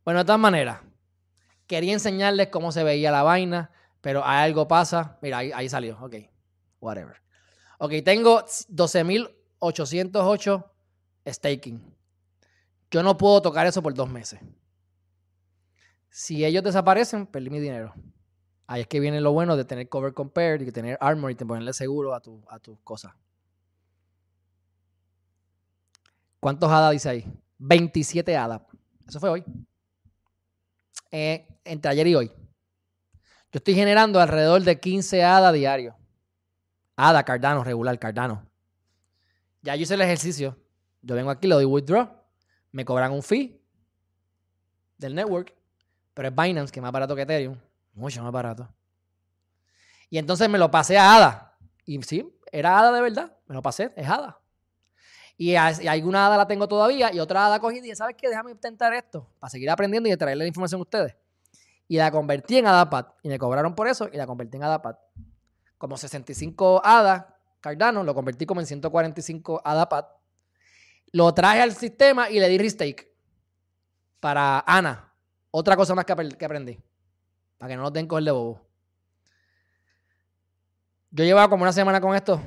Bueno, 0.03 0.19
de 0.19 0.25
todas 0.25 0.39
maneras, 0.39 0.81
Quería 1.67 1.93
enseñarles 1.93 2.47
cómo 2.47 2.71
se 2.71 2.83
veía 2.83 3.11
la 3.11 3.21
vaina, 3.23 3.71
pero 4.01 4.23
algo 4.23 4.67
pasa. 4.67 5.17
Mira, 5.21 5.37
ahí, 5.39 5.69
salió. 5.69 5.97
Ok, 6.01 6.15
whatever. 6.79 7.21
Ok, 7.77 7.91
tengo 8.03 8.43
12.808 8.45 10.65
staking. 11.27 11.95
Yo 12.89 13.03
no 13.03 13.17
puedo 13.17 13.41
tocar 13.41 13.67
eso 13.67 13.83
por 13.83 13.93
dos 13.93 14.09
meses. 14.09 14.39
Si 16.09 16.45
ellos 16.45 16.63
desaparecen, 16.63 17.27
perdí 17.27 17.49
mi 17.49 17.59
dinero. 17.59 17.93
Ahí 18.65 18.79
es 18.81 18.87
que 18.87 18.99
viene 18.99 19.21
lo 19.21 19.33
bueno 19.33 19.55
de 19.57 19.65
tener 19.65 19.89
cover 19.89 20.13
compared 20.13 20.61
y 20.61 20.65
de 20.65 20.71
tener 20.71 20.97
armor 21.01 21.31
y 21.31 21.35
de 21.35 21.45
ponerle 21.45 21.73
seguro 21.73 22.13
a, 22.13 22.21
tu, 22.21 22.41
a 22.49 22.59
tus 22.59 22.79
cosas. 22.79 23.13
¿Cuántos 26.39 26.71
ADA 26.71 26.91
dice 26.91 27.09
ahí? 27.09 27.25
27 27.57 28.37
ADA. 28.37 28.65
Eso 29.07 29.19
fue 29.19 29.29
hoy. 29.29 29.43
Eh, 31.11 31.47
entre 31.63 31.91
ayer 31.91 32.07
y 32.07 32.15
hoy. 32.15 32.31
Yo 33.51 33.59
estoy 33.59 33.75
generando 33.75 34.19
alrededor 34.19 34.61
de 34.61 34.79
15 34.79 35.23
ADA 35.23 35.51
diario. 35.51 35.95
ADA, 36.95 37.23
Cardano, 37.23 37.63
regular, 37.63 37.97
Cardano. 37.97 38.45
Ya 39.61 39.75
yo 39.75 39.83
hice 39.83 39.93
el 39.93 40.01
ejercicio. 40.01 40.57
Yo 41.01 41.15
vengo 41.15 41.29
aquí, 41.29 41.47
le 41.47 41.55
doy 41.55 41.65
withdraw. 41.65 42.09
Me 42.71 42.83
cobran 42.83 43.11
un 43.11 43.23
fee 43.23 43.61
del 44.97 45.15
network. 45.15 45.53
Pero 46.13 46.29
es 46.29 46.35
Binance, 46.35 46.71
que 46.71 46.79
es 46.79 46.83
más 46.83 46.91
barato 46.91 47.15
que 47.15 47.21
Ethereum. 47.21 47.57
Mucho 47.93 48.21
más 48.23 48.31
barato. 48.31 48.67
Y 50.09 50.17
entonces 50.17 50.49
me 50.49 50.57
lo 50.57 50.71
pasé 50.71 50.97
a 50.97 51.15
ADA. 51.15 51.57
Y 51.85 52.01
sí, 52.03 52.27
era 52.51 52.79
ADA 52.79 52.91
de 52.91 53.01
verdad. 53.01 53.37
Me 53.47 53.55
lo 53.55 53.61
pasé, 53.61 53.91
es 53.95 54.07
ADA. 54.07 54.39
Y, 55.37 55.55
alguna 55.55 56.25
hada 56.25 56.37
la 56.37 56.47
tengo 56.47 56.67
todavía 56.67 57.13
y 57.13 57.19
otra 57.19 57.45
hada 57.45 57.59
cogí 57.59 57.77
y 57.77 57.81
dije, 57.81 57.95
¿sabes 57.95 58.15
qué? 58.17 58.27
Déjame 58.27 58.51
intentar 58.51 58.93
esto 58.93 59.29
para 59.39 59.49
seguir 59.49 59.69
aprendiendo 59.69 60.09
y 60.09 60.17
traerle 60.17 60.45
la 60.45 60.47
información 60.47 60.79
a 60.79 60.81
ustedes. 60.81 61.15
Y 61.87 61.97
la 61.97 62.11
convertí 62.11 62.57
en 62.57 62.67
ADAPAD. 62.67 63.05
Y 63.21 63.29
me 63.29 63.37
cobraron 63.37 63.75
por 63.75 63.87
eso 63.87 64.09
y 64.11 64.17
la 64.17 64.25
convertí 64.25 64.57
en 64.57 64.63
ADAPAD. 64.63 64.95
Como 65.77 65.95
65 65.95 66.81
hadas 66.83 67.25
Cardano, 67.59 68.03
lo 68.03 68.13
convertí 68.13 68.45
como 68.45 68.61
en 68.61 68.67
145 68.67 69.61
ADAPAD. 69.63 70.05
Lo 71.11 71.33
traje 71.33 71.61
al 71.61 71.73
sistema 71.73 72.29
y 72.29 72.39
le 72.39 72.47
di 72.49 72.57
restake 72.57 73.11
para 74.19 74.63
Ana. 74.65 75.13
Otra 75.51 75.75
cosa 75.75 75.95
más 75.95 76.05
que, 76.05 76.13
aprendí. 76.13 76.79
Para 77.57 77.69
que 77.69 77.75
no 77.75 77.83
lo 77.83 77.91
tengan 77.91 78.07
coger 78.07 78.23
de 78.25 78.31
bobo. 78.31 78.61
Yo 81.11 81.23
llevaba 81.23 81.49
como 81.49 81.63
una 81.63 81.73
semana 81.73 81.99
con 81.99 82.15
esto, 82.15 82.41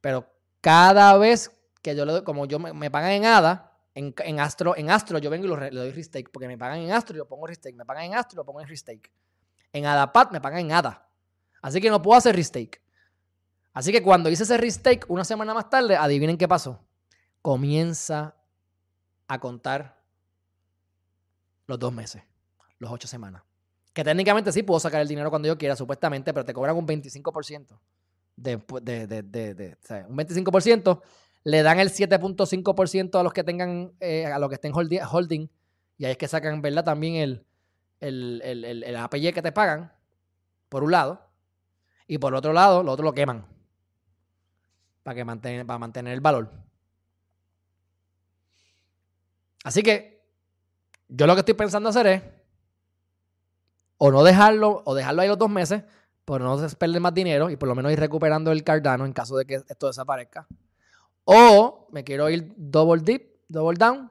pero 0.00 0.26
cada 0.60 1.16
vez 1.18 1.50
que 1.84 1.94
yo 1.94 2.06
le 2.06 2.12
doy, 2.12 2.24
como 2.24 2.46
yo 2.46 2.58
me, 2.58 2.90
pagan 2.90 3.10
en 3.10 3.26
ADA, 3.26 3.70
en, 3.94 4.40
Astro, 4.40 4.74
en 4.74 4.90
Astro 4.90 5.18
yo 5.18 5.28
vengo 5.28 5.46
y 5.46 5.70
le 5.70 5.78
doy 5.78 5.92
restake, 5.92 6.30
porque 6.32 6.48
me 6.48 6.56
pagan 6.56 6.78
en 6.78 6.90
Astro 6.90 7.14
y 7.14 7.18
lo 7.18 7.28
pongo 7.28 7.46
restake, 7.46 7.76
me 7.76 7.84
pagan 7.84 8.04
en 8.04 8.14
Astro 8.14 8.36
y 8.36 8.38
lo 8.38 8.44
pongo 8.46 8.62
en 8.62 8.66
restake. 8.66 9.12
En 9.70 9.84
ADAPAD 9.84 10.30
me 10.30 10.40
pagan 10.40 10.60
en 10.60 10.72
ADA. 10.72 11.06
Así 11.60 11.82
que 11.82 11.90
no 11.90 12.00
puedo 12.00 12.16
hacer 12.16 12.34
restake. 12.34 12.80
Así 13.74 13.92
que 13.92 14.02
cuando 14.02 14.30
hice 14.30 14.44
ese 14.44 14.56
restake 14.56 15.04
una 15.08 15.24
semana 15.24 15.52
más 15.52 15.68
tarde, 15.68 15.94
adivinen 15.94 16.38
qué 16.38 16.48
pasó. 16.48 16.80
Comienza 17.42 18.34
a 19.28 19.38
contar 19.38 20.00
los 21.66 21.78
dos 21.78 21.92
meses, 21.92 22.22
los 22.78 22.90
ocho 22.90 23.08
semanas. 23.08 23.42
Que 23.92 24.02
técnicamente 24.02 24.52
sí 24.52 24.62
puedo 24.62 24.80
sacar 24.80 25.02
el 25.02 25.08
dinero 25.08 25.28
cuando 25.28 25.48
yo 25.48 25.58
quiera, 25.58 25.76
supuestamente, 25.76 26.32
pero 26.32 26.46
te 26.46 26.54
cobran 26.54 26.76
un 26.76 26.86
25%. 26.86 27.78
De, 28.36 28.56
de, 28.82 29.06
de, 29.06 29.22
de, 29.22 29.76
un 30.08 30.16
25% 30.16 31.00
le 31.44 31.62
dan 31.62 31.78
el 31.78 31.90
7.5% 31.90 33.20
a 33.20 33.22
los 33.22 33.32
que 33.32 33.44
tengan, 33.44 33.92
eh, 34.00 34.26
a 34.26 34.38
los 34.38 34.48
que 34.48 34.54
estén 34.54 34.72
holding, 34.74 35.48
y 35.98 36.04
ahí 36.06 36.12
es 36.12 36.18
que 36.18 36.26
sacan, 36.26 36.62
¿verdad? 36.62 36.84
También 36.84 37.16
el, 37.16 37.46
el, 38.00 38.64
el, 38.64 38.96
APY 38.96 39.32
que 39.32 39.42
te 39.42 39.52
pagan, 39.52 39.92
por 40.70 40.82
un 40.82 40.90
lado, 40.90 41.20
y 42.06 42.18
por 42.18 42.34
otro 42.34 42.52
lado, 42.52 42.82
lo 42.82 42.92
otro 42.92 43.04
lo 43.04 43.12
queman, 43.12 43.46
para, 45.02 45.14
que 45.14 45.24
mantener, 45.24 45.66
para 45.66 45.78
mantener 45.78 46.14
el 46.14 46.20
valor. 46.20 46.50
Así 49.64 49.82
que, 49.82 50.24
yo 51.08 51.26
lo 51.26 51.34
que 51.34 51.40
estoy 51.40 51.54
pensando 51.54 51.90
hacer 51.90 52.06
es, 52.06 52.22
o 53.98 54.10
no 54.10 54.24
dejarlo, 54.24 54.82
o 54.86 54.94
dejarlo 54.94 55.22
ahí 55.22 55.28
los 55.28 55.38
dos 55.38 55.50
meses, 55.50 55.84
por 56.24 56.40
no 56.40 56.56
perder 56.78 57.00
más 57.00 57.12
dinero 57.12 57.50
y 57.50 57.56
por 57.56 57.68
lo 57.68 57.74
menos 57.74 57.92
ir 57.92 58.00
recuperando 58.00 58.50
el 58.50 58.64
Cardano 58.64 59.04
en 59.04 59.12
caso 59.12 59.36
de 59.36 59.44
que 59.44 59.56
esto 59.56 59.86
desaparezca. 59.86 60.46
O 61.24 61.88
me 61.90 62.04
quiero 62.04 62.28
ir 62.30 62.52
double 62.56 63.02
dip, 63.02 63.36
double 63.48 63.76
down. 63.76 64.10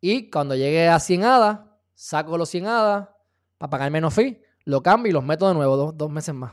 Y 0.00 0.30
cuando 0.30 0.54
llegue 0.54 0.88
a 0.88 0.98
100 0.98 1.24
hadas, 1.24 1.60
saco 1.94 2.38
los 2.38 2.48
100 2.48 2.66
hadas 2.66 3.08
para 3.58 3.70
pagar 3.70 3.90
menos 3.90 4.14
fee, 4.14 4.40
lo 4.64 4.82
cambio 4.82 5.10
y 5.10 5.12
los 5.12 5.24
meto 5.24 5.46
de 5.46 5.54
nuevo 5.54 5.92
dos, 5.92 6.10
meses 6.10 6.34
más. 6.34 6.52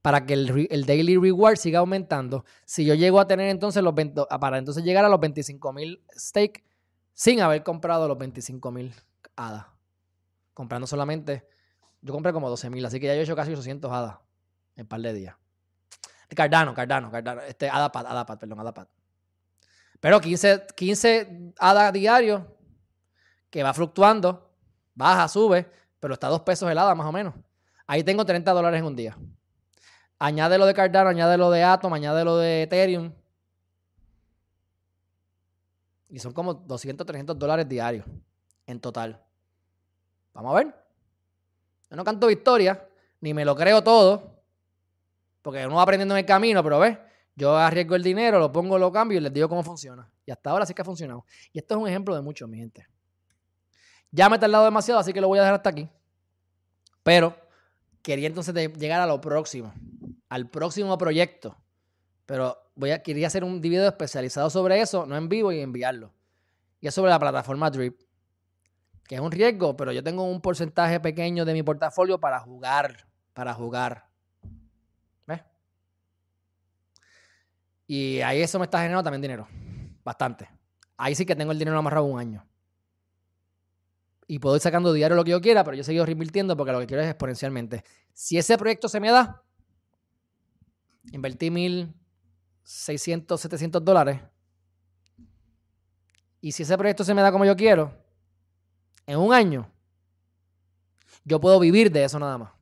Para 0.00 0.26
que 0.26 0.34
el, 0.34 0.84
daily 0.84 1.16
reward 1.16 1.56
siga 1.56 1.78
aumentando. 1.78 2.44
Si 2.64 2.84
yo 2.84 2.94
llego 2.94 3.20
a 3.20 3.28
tener 3.28 3.48
entonces 3.50 3.82
los 3.84 3.94
20, 3.94 4.22
para 4.40 4.58
entonces 4.58 4.82
llegar 4.82 5.04
a 5.04 5.08
los 5.08 5.20
25 5.20 5.72
mil 5.72 6.04
stake 6.16 6.64
sin 7.14 7.40
haber 7.40 7.62
comprado 7.62 8.08
los 8.08 8.18
25 8.18 8.72
mil 8.72 8.92
hadas. 9.36 9.66
Comprando 10.54 10.88
solamente, 10.88 11.46
yo 12.00 12.12
compré 12.12 12.32
como 12.32 12.50
12 12.50 12.68
mil, 12.70 12.84
así 12.84 12.98
que 12.98 13.06
ya 13.06 13.14
yo 13.14 13.20
he 13.20 13.22
hecho 13.22 13.36
casi 13.36 13.52
800 13.52 13.92
hadas 13.92 14.16
en 14.74 14.82
un 14.82 14.88
par 14.88 15.00
de 15.00 15.12
días. 15.12 15.36
Cardano, 16.34 16.74
Cardano, 16.74 17.10
Cardano, 17.10 17.42
este, 17.42 17.70
Adapad, 17.70 18.06
Adapad, 18.06 18.38
perdón, 18.38 18.58
Adapad. 18.58 18.88
Pero 20.02 20.20
15, 20.20 20.66
15 20.74 21.54
ADA 21.60 21.92
diario 21.92 22.44
que 23.50 23.62
va 23.62 23.72
fluctuando, 23.72 24.50
baja, 24.96 25.28
sube, 25.28 25.70
pero 26.00 26.14
está 26.14 26.26
a 26.26 26.30
2 26.30 26.40
pesos 26.40 26.68
el 26.68 26.76
ADA 26.76 26.96
más 26.96 27.06
o 27.06 27.12
menos. 27.12 27.34
Ahí 27.86 28.02
tengo 28.02 28.26
30 28.26 28.50
dólares 28.50 28.80
en 28.80 28.86
un 28.86 28.96
día. 28.96 29.16
Añade 30.18 30.58
lo 30.58 30.66
de 30.66 30.74
Cardano, 30.74 31.08
añade 31.08 31.38
lo 31.38 31.52
de 31.52 31.62
Atom, 31.62 31.92
añade 31.92 32.24
lo 32.24 32.36
de 32.36 32.62
Ethereum. 32.64 33.12
Y 36.08 36.18
son 36.18 36.32
como 36.32 36.54
200, 36.54 37.06
300 37.06 37.38
dólares 37.38 37.68
diarios 37.68 38.04
en 38.66 38.80
total. 38.80 39.22
Vamos 40.34 40.50
a 40.50 40.64
ver. 40.64 40.74
Yo 41.90 41.96
no 41.96 42.02
canto 42.02 42.26
victoria, 42.26 42.88
ni 43.20 43.32
me 43.34 43.44
lo 43.44 43.54
creo 43.54 43.84
todo, 43.84 44.42
porque 45.42 45.64
uno 45.64 45.76
va 45.76 45.82
aprendiendo 45.82 46.16
en 46.16 46.18
el 46.18 46.26
camino, 46.26 46.60
pero 46.60 46.80
ves, 46.80 46.98
yo 47.34 47.56
arriesgo 47.56 47.94
el 47.94 48.02
dinero, 48.02 48.38
lo 48.38 48.52
pongo, 48.52 48.78
lo 48.78 48.92
cambio 48.92 49.18
y 49.18 49.20
les 49.20 49.32
digo 49.32 49.48
cómo 49.48 49.62
funciona. 49.62 50.10
Y 50.26 50.30
hasta 50.30 50.50
ahora 50.50 50.66
sí 50.66 50.74
que 50.74 50.82
ha 50.82 50.84
funcionado. 50.84 51.24
Y 51.52 51.58
esto 51.58 51.74
es 51.74 51.80
un 51.80 51.88
ejemplo 51.88 52.14
de 52.14 52.22
muchos, 52.22 52.48
mi 52.48 52.58
gente. 52.58 52.86
Ya 54.10 54.28
me 54.28 54.36
he 54.36 54.38
tardado 54.38 54.64
demasiado, 54.64 55.00
así 55.00 55.12
que 55.12 55.20
lo 55.20 55.28
voy 55.28 55.38
a 55.38 55.42
dejar 55.42 55.54
hasta 55.54 55.70
aquí. 55.70 55.88
Pero 57.02 57.34
quería 58.02 58.26
entonces 58.26 58.54
llegar 58.76 59.00
a 59.00 59.06
lo 59.06 59.20
próximo, 59.20 59.72
al 60.28 60.48
próximo 60.48 60.96
proyecto. 60.98 61.56
Pero 62.26 62.56
voy 62.74 62.90
a, 62.90 63.02
quería 63.02 63.26
hacer 63.26 63.44
un 63.44 63.60
video 63.60 63.88
especializado 63.88 64.50
sobre 64.50 64.80
eso, 64.80 65.06
no 65.06 65.16
en 65.16 65.28
vivo 65.28 65.52
y 65.52 65.60
enviarlo. 65.60 66.12
Y 66.80 66.88
es 66.88 66.94
sobre 66.94 67.10
la 67.10 67.18
plataforma 67.18 67.70
Drip, 67.70 68.00
que 69.06 69.14
es 69.14 69.20
un 69.20 69.30
riesgo, 69.30 69.76
pero 69.76 69.92
yo 69.92 70.02
tengo 70.02 70.24
un 70.24 70.40
porcentaje 70.40 71.00
pequeño 71.00 71.44
de 71.44 71.52
mi 71.52 71.62
portafolio 71.62 72.18
para 72.18 72.40
jugar, 72.40 73.06
para 73.32 73.54
jugar. 73.54 74.06
¿Ves? 75.26 75.42
Y 77.86 78.20
ahí 78.20 78.40
eso 78.40 78.58
me 78.58 78.64
está 78.64 78.78
generando 78.78 79.02
también 79.02 79.22
dinero, 79.22 79.48
bastante. 80.04 80.48
Ahí 80.96 81.14
sí 81.14 81.26
que 81.26 81.36
tengo 81.36 81.52
el 81.52 81.58
dinero 81.58 81.78
amarrado 81.78 82.06
un 82.06 82.18
año 82.18 82.46
y 84.32 84.38
puedo 84.38 84.56
ir 84.56 84.62
sacando 84.62 84.94
diario 84.94 85.14
lo 85.14 85.24
que 85.24 85.32
yo 85.32 85.42
quiera, 85.42 85.62
pero 85.62 85.76
yo 85.76 85.84
seguido 85.84 86.06
reinvirtiendo 86.06 86.56
porque 86.56 86.72
lo 86.72 86.80
que 86.80 86.86
quiero 86.86 87.02
es 87.02 87.08
exponencialmente. 87.10 87.84
Si 88.14 88.38
ese 88.38 88.56
proyecto 88.56 88.88
se 88.88 88.98
me 88.98 89.10
da, 89.10 89.42
invertí 91.12 91.50
mil 91.50 91.92
600, 92.62 93.38
700 93.38 93.84
dólares. 93.84 94.20
Y 96.40 96.52
si 96.52 96.62
ese 96.62 96.78
proyecto 96.78 97.04
se 97.04 97.12
me 97.12 97.20
da 97.20 97.30
como 97.30 97.44
yo 97.44 97.54
quiero, 97.54 97.94
en 99.06 99.18
un 99.18 99.34
año, 99.34 99.70
yo 101.24 101.38
puedo 101.38 101.60
vivir 101.60 101.92
de 101.92 102.04
eso 102.04 102.18
nada 102.18 102.38
más. 102.38 102.52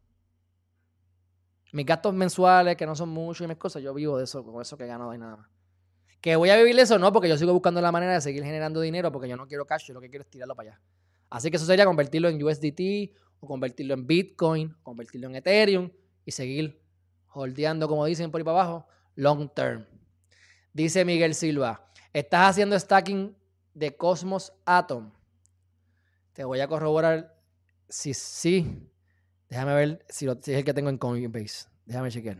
Mis 1.72 1.86
gastos 1.86 2.14
mensuales, 2.14 2.76
que 2.76 2.86
no 2.86 2.94
son 2.94 3.10
muchos 3.10 3.44
y 3.44 3.48
mis 3.48 3.56
cosas, 3.56 3.82
yo 3.82 3.94
vivo 3.94 4.18
de 4.18 4.24
eso, 4.24 4.44
con 4.44 4.60
eso 4.60 4.76
que 4.76 4.86
gano 4.86 5.14
y 5.14 5.18
nada 5.18 5.36
más. 5.36 5.48
Que 6.20 6.36
voy 6.36 6.50
a 6.50 6.56
vivir 6.56 6.76
de 6.76 6.82
eso, 6.82 6.98
no, 6.98 7.12
porque 7.12 7.28
yo 7.28 7.38
sigo 7.38 7.52
buscando 7.52 7.80
la 7.80 7.92
manera 7.92 8.12
de 8.12 8.20
seguir 8.20 8.44
generando 8.44 8.80
dinero, 8.80 9.10
porque 9.10 9.28
yo 9.28 9.36
no 9.36 9.46
quiero 9.46 9.64
cash, 9.64 9.86
yo 9.86 9.94
lo 9.94 10.00
que 10.00 10.10
quiero 10.10 10.22
es 10.24 10.30
tirarlo 10.30 10.54
para 10.54 10.70
allá. 10.70 10.80
Así 11.30 11.50
que 11.50 11.56
eso 11.56 11.66
sería 11.66 11.84
convertirlo 11.84 12.28
en 12.28 12.42
USDT 12.42 13.16
o 13.38 13.46
convertirlo 13.46 13.94
en 13.94 14.06
Bitcoin, 14.06 14.76
convertirlo 14.82 15.28
en 15.28 15.36
Ethereum 15.36 15.90
y 16.24 16.32
seguir 16.32 16.82
holdeando, 17.32 17.88
como 17.88 18.04
dicen 18.04 18.30
por 18.30 18.40
ahí 18.40 18.44
para 18.44 18.60
abajo, 18.60 18.86
long 19.14 19.48
term. 19.54 19.86
Dice 20.72 21.04
Miguel 21.04 21.34
Silva, 21.34 21.88
¿estás 22.12 22.50
haciendo 22.50 22.78
stacking 22.78 23.36
de 23.74 23.96
Cosmos 23.96 24.52
Atom? 24.66 25.12
Te 26.32 26.44
voy 26.44 26.60
a 26.60 26.68
corroborar 26.68 27.36
si 27.88 28.14
sí. 28.14 28.89
Déjame 29.50 29.74
ver 29.74 30.06
si, 30.08 30.26
es 30.26 30.48
el 30.48 30.64
que 30.64 30.72
tengo 30.72 30.88
en 30.90 30.96
Coinbase. 30.96 31.68
Déjame 31.84 32.10
chequear. 32.10 32.38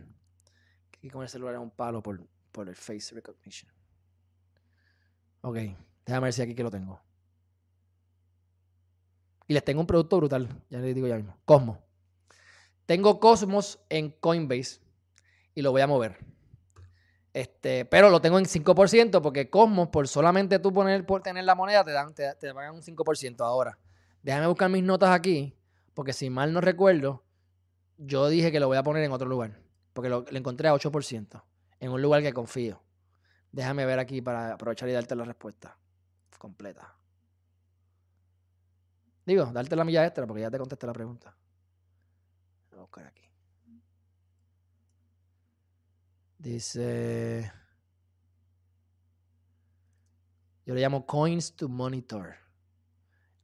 Aquí 0.87 1.09
con 1.09 1.21
el 1.21 1.29
celular 1.29 1.55
es 1.55 1.59
un 1.59 1.69
palo 1.69 2.01
por, 2.01 2.25
por 2.53 2.69
el 2.69 2.75
face 2.75 3.13
recognition. 3.13 3.69
Ok, 5.41 5.57
déjame 6.05 6.25
ver 6.25 6.33
si 6.33 6.41
aquí 6.41 6.55
que 6.55 6.63
lo 6.63 6.71
tengo. 6.71 7.01
Y 9.45 9.53
les 9.53 9.65
tengo 9.65 9.81
un 9.81 9.87
producto 9.87 10.17
brutal. 10.17 10.47
Ya 10.69 10.79
les 10.79 10.95
digo 10.95 11.07
ya 11.07 11.17
mismo. 11.17 11.37
Cosmos. 11.43 11.79
Tengo 12.85 13.19
Cosmos 13.19 13.79
en 13.89 14.11
Coinbase 14.11 14.79
y 15.53 15.61
lo 15.61 15.71
voy 15.71 15.81
a 15.81 15.87
mover. 15.87 16.17
Este, 17.33 17.83
pero 17.83 18.09
lo 18.09 18.21
tengo 18.21 18.39
en 18.39 18.45
5% 18.45 19.21
porque 19.21 19.49
Cosmos, 19.49 19.89
por 19.89 20.07
solamente 20.07 20.59
tú 20.59 20.71
poner, 20.71 21.05
por 21.05 21.21
tener 21.21 21.43
la 21.43 21.55
moneda, 21.55 21.83
te 21.83 21.91
dan, 21.91 22.13
te, 22.13 22.33
te 22.35 22.53
pagan 22.53 22.75
un 22.75 22.81
5% 22.81 23.41
ahora. 23.41 23.77
Déjame 24.23 24.47
buscar 24.47 24.69
mis 24.69 24.83
notas 24.83 25.09
aquí, 25.09 25.53
porque 26.01 26.13
si 26.13 26.31
mal 26.31 26.51
no 26.51 26.61
recuerdo, 26.61 27.23
yo 27.95 28.27
dije 28.27 28.51
que 28.51 28.59
lo 28.59 28.65
voy 28.65 28.75
a 28.75 28.81
poner 28.81 29.03
en 29.03 29.11
otro 29.11 29.29
lugar. 29.29 29.61
Porque 29.93 30.09
lo, 30.09 30.25
encontré 30.31 30.67
a 30.67 30.73
8%, 30.73 31.43
en 31.79 31.91
un 31.91 32.01
lugar 32.01 32.23
que 32.23 32.33
confío. 32.33 32.81
Déjame 33.51 33.85
ver 33.85 33.99
aquí 33.99 34.19
para 34.19 34.53
aprovechar 34.53 34.89
y 34.89 34.93
darte 34.93 35.15
la 35.15 35.25
respuesta 35.25 35.77
completa. 36.39 36.97
Digo, 39.27 39.45
darte 39.45 39.75
la 39.75 39.83
milla 39.83 40.03
extra 40.03 40.25
porque 40.25 40.41
ya 40.41 40.49
te 40.49 40.57
contesté 40.57 40.87
la 40.87 40.93
pregunta. 40.93 41.37
Voy 42.71 42.79
a 42.79 42.81
buscar 42.81 43.05
aquí. 43.05 43.29
Dice. 46.39 47.53
Yo 50.65 50.73
le 50.73 50.81
llamo 50.81 51.05
coins 51.05 51.55
to 51.55 51.69
monitor 51.69 52.37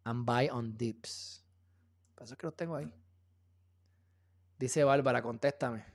and 0.05 0.25
buy 0.25 0.49
on 0.49 0.75
dips. 0.75 1.43
Por 2.17 2.25
eso 2.25 2.33
es 2.33 2.39
que 2.39 2.47
los 2.47 2.55
tengo 2.55 2.75
ahí. 2.75 2.91
Dice 4.57 4.83
Bárbara, 4.83 5.21
contéstame. 5.21 5.85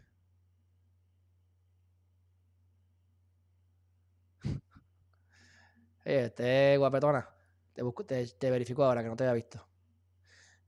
este 6.05 6.77
guapetona. 6.77 7.29
Te, 7.75 8.27
te 8.39 8.51
verifico 8.53 8.85
ahora 8.85 9.03
que 9.03 9.09
no 9.09 9.17
te 9.17 9.25
había 9.25 9.35
visto. 9.35 9.67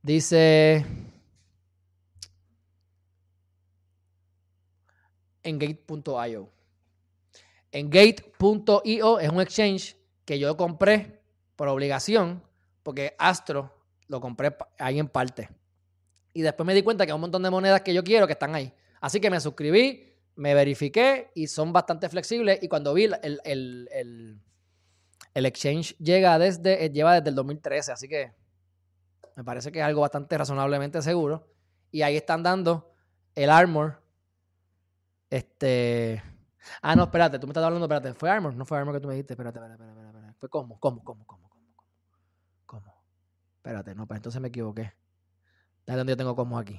Dice 0.03 0.85
Engate.io. 5.45 6.51
Engate.io 7.71 9.21
es 9.21 9.29
un 9.29 9.41
exchange 9.41 9.97
que 10.25 10.41
yo 10.41 10.57
compré 10.57 11.23
por 11.55 11.69
obligación 11.69 12.43
porque 12.83 13.15
Astro 13.21 13.84
lo 14.09 14.21
compré 14.21 14.57
ahí 14.79 14.99
en 14.99 15.09
parte. 15.09 15.49
Y 16.33 16.43
después 16.43 16.67
me 16.67 16.75
di 16.75 16.83
cuenta 16.83 17.07
que 17.07 17.13
hay 17.13 17.15
un 17.15 17.21
montón 17.21 17.43
de 17.43 17.51
monedas 17.51 17.83
que 17.83 17.95
yo 17.95 18.03
quiero 18.03 18.27
que 18.27 18.33
están 18.33 18.55
ahí. 18.55 18.73
Así 19.01 19.21
que 19.21 19.31
me 19.31 19.41
suscribí, 19.41 20.13
me 20.37 20.55
verifiqué 20.55 21.31
y 21.35 21.47
son 21.47 21.73
bastante 21.73 22.09
flexibles. 22.09 22.59
Y 22.63 22.69
cuando 22.69 22.93
vi 22.95 23.05
el, 23.05 23.41
el, 23.45 24.41
el 25.35 25.47
exchange 25.47 25.97
llega 25.99 26.39
desde, 26.39 26.91
lleva 26.91 27.15
desde 27.15 27.31
el 27.31 27.35
2013, 27.35 27.93
así 27.93 28.09
que 28.09 28.33
me 29.37 29.45
parece 29.45 29.73
que 29.73 29.81
es 29.81 29.85
algo 29.85 30.01
bastante 30.01 30.39
razonablemente 30.39 31.03
seguro. 31.03 31.49
Y 31.91 32.03
ahí 32.03 32.17
están 32.17 32.43
dando 32.43 32.93
el 33.35 33.51
Armor. 33.51 34.01
Este. 35.31 36.23
Ah, 36.81 36.95
no, 36.97 37.05
espérate, 37.05 37.39
tú 37.39 37.47
me 37.47 37.51
estás 37.51 37.65
hablando, 37.65 37.87
espérate. 37.87 38.15
¿Fue 38.15 38.31
Armor? 38.31 38.55
No 38.55 38.65
fue 38.65 38.79
Armor 38.79 38.95
que 38.95 39.01
tú 39.01 39.09
me 39.09 39.15
dijiste. 39.15 39.35
Espérate, 39.35 39.59
espérate, 39.59 39.83
espérate. 39.83 40.09
espérate. 40.09 40.35
Fue 40.39 40.49
cómo, 40.49 40.79
cómo, 40.79 41.03
cómo, 41.03 41.27
cómo. 41.27 41.44
Espérate, 43.65 43.95
no, 43.95 44.07
pues 44.07 44.19
entonces 44.19 44.43
me 44.43 44.49
equivoqué. 44.49 44.93
Dale 45.87 45.97
donde 45.97 46.13
yo 46.13 46.17
tengo 46.19 46.37
Cosmos 46.37 46.61
aquí. 46.61 46.79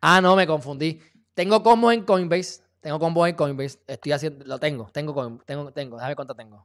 Ah, 0.00 0.20
no, 0.20 0.36
me 0.36 0.46
confundí. 0.46 1.02
Tengo 1.34 1.60
Cosmos 1.60 1.92
en 1.92 2.04
Coinbase. 2.04 2.62
Tengo 2.80 3.00
Cosmos 3.00 3.28
en 3.28 3.34
Coinbase. 3.34 3.80
Estoy 3.88 4.12
haciendo, 4.12 4.44
lo 4.44 4.60
tengo, 4.60 4.88
tengo, 4.92 5.40
tengo, 5.44 5.72
tengo. 5.72 5.96
Déjame 5.96 6.14
cuánto 6.14 6.36
tengo. 6.36 6.64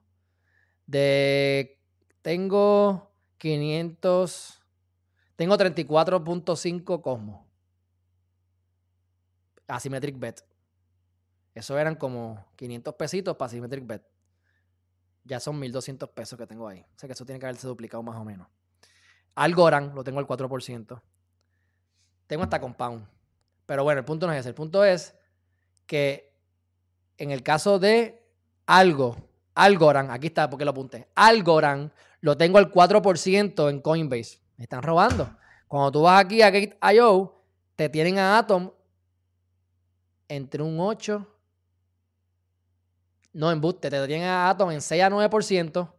Tengo 2.22 3.11
500. 3.40 4.61
Tengo 5.36 5.57
34.5 5.57 7.02
Cosmos. 7.02 7.44
Asymmetric 9.68 10.19
Bet. 10.19 10.44
Eso 11.56 11.76
eran 11.76 11.95
como 11.95 12.45
500 12.56 12.94
pesitos 12.94 13.36
para 13.36 13.48
Asymmetric 13.48 13.88
Bet. 13.88 14.03
Ya 15.30 15.39
son 15.39 15.60
1200 15.60 16.10
pesos 16.10 16.39
que 16.39 16.47
tengo 16.47 16.68
ahí. 16.68 16.80
O 16.81 16.99
sea 16.99 17.07
que 17.07 17.14
eso 17.14 17.23
tiene 17.23 17.39
que 17.39 17.45
haberse 17.45 17.68
duplicado 17.68 18.01
más 18.01 18.18
o 18.18 18.26
menos. 18.26 18.47
Algorand 19.35 19.93
lo 19.93 20.03
tengo 20.03 20.18
al 20.18 20.26
4%. 20.26 21.01
Tengo 22.26 22.43
hasta 22.43 22.60
Compound. 22.60 23.07
Pero 23.68 23.84
bueno, 23.84 23.99
el 23.99 24.06
punto 24.06 24.26
no 24.26 24.34
es 24.34 24.39
ese. 24.39 24.49
El 24.49 24.56
punto 24.56 24.84
es 24.84 25.15
que 25.85 26.35
en 27.18 27.30
el 27.30 27.43
caso 27.43 27.77
de 27.77 28.27
algo, 28.65 29.15
Algorand, 29.53 30.10
aquí 30.10 30.27
está 30.27 30.49
porque 30.49 30.65
lo 30.65 30.72
apunté. 30.72 31.07
Algorand 31.14 31.91
lo 32.22 32.35
tengo 32.35 32.57
al 32.57 32.72
4% 32.72 33.69
en 33.69 33.81
Coinbase. 33.81 34.39
Me 34.57 34.64
están 34.64 34.81
robando. 34.81 35.30
Cuando 35.68 35.91
tú 35.91 36.01
vas 36.01 36.26
aquí 36.26 36.41
a 36.41 36.49
Gate.io, 36.49 37.43
te 37.76 37.88
tienen 37.89 38.18
a 38.18 38.39
Atom 38.39 38.72
entre 40.27 40.64
un 40.64 40.80
8. 40.80 41.27
No, 43.40 43.49
en 43.53 43.61
Boost, 43.61 43.80
te 43.80 43.90
tienen 43.90 44.24
a 44.24 44.49
Atom 44.49 44.70
en 44.72 44.82
6 44.82 45.02
a 45.02 45.10
9%, 45.10 45.90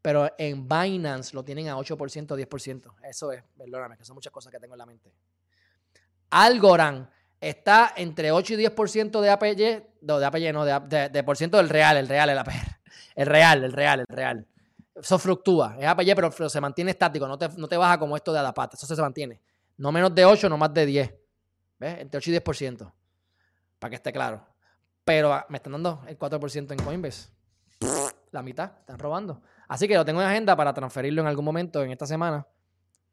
pero 0.00 0.32
en 0.38 0.66
Binance 0.66 1.36
lo 1.36 1.44
tienen 1.44 1.68
a 1.68 1.76
8%, 1.76 1.98
10%. 1.98 2.94
Eso 3.02 3.30
es, 3.30 3.44
perdóname, 3.58 3.98
que 3.98 4.06
son 4.06 4.14
muchas 4.14 4.32
cosas 4.32 4.50
que 4.50 4.58
tengo 4.58 4.72
en 4.72 4.78
la 4.78 4.86
mente. 4.86 5.12
Algorand 6.30 7.06
está 7.38 7.92
entre 7.94 8.32
8 8.32 8.54
y 8.54 8.64
10% 8.64 9.20
de 9.20 9.28
APY, 9.28 9.82
no, 10.00 10.18
de 10.18 10.24
APY 10.24 10.50
no, 10.50 10.64
de, 10.64 11.10
de, 11.10 11.22
por 11.24 11.36
ciento 11.36 11.58
del 11.58 11.68
real, 11.68 11.98
el 11.98 12.08
real, 12.08 12.30
el 12.30 12.38
APR. 12.38 12.80
El 13.14 13.26
real, 13.26 13.64
el 13.64 13.72
real, 13.74 14.00
el 14.00 14.06
real. 14.08 14.46
Eso 14.94 15.18
fluctúa. 15.18 15.76
Es 15.78 15.86
APY, 15.86 16.14
pero, 16.14 16.48
se 16.48 16.60
mantiene 16.62 16.92
estático. 16.92 17.28
No 17.28 17.36
te, 17.36 17.50
no 17.50 17.68
te 17.68 17.76
baja 17.76 17.98
como 17.98 18.16
esto 18.16 18.32
de 18.32 18.38
Adapat. 18.38 18.72
Eso 18.72 18.96
se 18.96 19.02
mantiene. 19.02 19.42
No 19.76 19.92
menos 19.92 20.14
de 20.14 20.24
8, 20.24 20.48
no 20.48 20.56
más 20.56 20.72
de 20.72 20.86
10. 20.86 21.14
¿Ves? 21.80 21.98
Entre 21.98 22.16
8 22.16 22.30
y 22.30 22.34
10%. 22.38 22.92
Para 23.78 23.90
que 23.90 23.96
esté 23.96 24.10
claro. 24.10 24.42
Pero 25.08 25.32
ah, 25.32 25.46
me 25.48 25.56
están 25.56 25.72
dando 25.72 26.02
el 26.06 26.18
4% 26.18 26.70
en 26.70 26.78
Coinbase. 26.84 27.30
La 28.30 28.42
mitad, 28.42 28.72
están 28.80 28.98
robando. 28.98 29.40
Así 29.66 29.88
que 29.88 29.94
lo 29.94 30.04
tengo 30.04 30.20
en 30.20 30.28
agenda 30.28 30.54
para 30.54 30.74
transferirlo 30.74 31.22
en 31.22 31.28
algún 31.28 31.46
momento 31.46 31.82
en 31.82 31.90
esta 31.90 32.06
semana. 32.06 32.46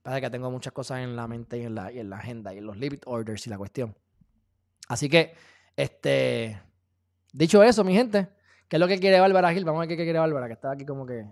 Para 0.01 0.19
que 0.19 0.29
tengo 0.29 0.51
muchas 0.51 0.73
cosas 0.73 0.99
en 0.99 1.15
la 1.15 1.25
mente 1.25 1.57
y 1.57 1.61
en 1.61 1.73
la, 1.73 2.17
agenda 2.17 2.53
y 2.53 2.57
en 2.57 2.65
los 2.65 2.75
limit 2.75 3.01
orders 3.05 3.47
y 3.47 3.49
la 3.49 3.57
cuestión. 3.57 3.95
Así 4.89 5.07
que, 5.07 5.35
este, 5.77 6.61
dicho 7.31 7.63
eso, 7.63 7.85
mi 7.85 7.93
gente, 7.93 8.27
¿qué 8.67 8.75
es 8.75 8.79
lo 8.81 8.89
que 8.89 8.99
quiere 8.99 9.21
Bárbara 9.21 9.53
Gil? 9.53 9.63
Vamos 9.63 9.79
a 9.79 9.87
ver 9.87 9.97
qué 9.97 10.03
quiere 10.03 10.19
Bárbara, 10.19 10.47
que 10.47 10.53
está 10.53 10.71
aquí 10.71 10.85
como 10.85 11.05
que 11.05 11.25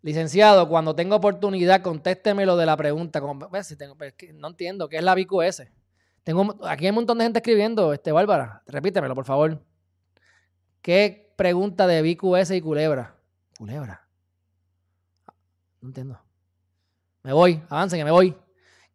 Licenciado, 0.00 0.66
cuando 0.66 0.96
tenga 0.96 1.16
oportunidad, 1.16 1.82
contésteme 1.82 2.46
lo 2.46 2.56
de 2.56 2.64
la 2.64 2.78
pregunta. 2.78 3.20
Tengo, 3.20 3.98
pues, 3.98 4.14
no 4.32 4.48
entiendo, 4.48 4.88
¿qué 4.88 4.96
es 4.96 5.04
la 5.04 5.14
BQS? 5.14 5.64
Tengo, 6.22 6.56
aquí 6.66 6.84
hay 6.84 6.90
un 6.90 6.96
montón 6.96 7.18
de 7.18 7.24
gente 7.24 7.38
escribiendo, 7.38 7.92
este, 7.92 8.12
Bárbara, 8.12 8.62
repítemelo, 8.66 9.14
por 9.14 9.24
favor. 9.24 9.60
¿Qué 10.80 11.32
pregunta 11.36 11.86
de 11.86 12.02
BQS 12.02 12.52
y 12.52 12.60
Culebra? 12.60 13.16
Culebra. 13.58 14.06
No 15.80 15.88
entiendo. 15.88 16.20
Me 17.22 17.32
voy, 17.32 17.62
avancen 17.68 17.98
que 17.98 18.04
me 18.04 18.10
voy. 18.10 18.36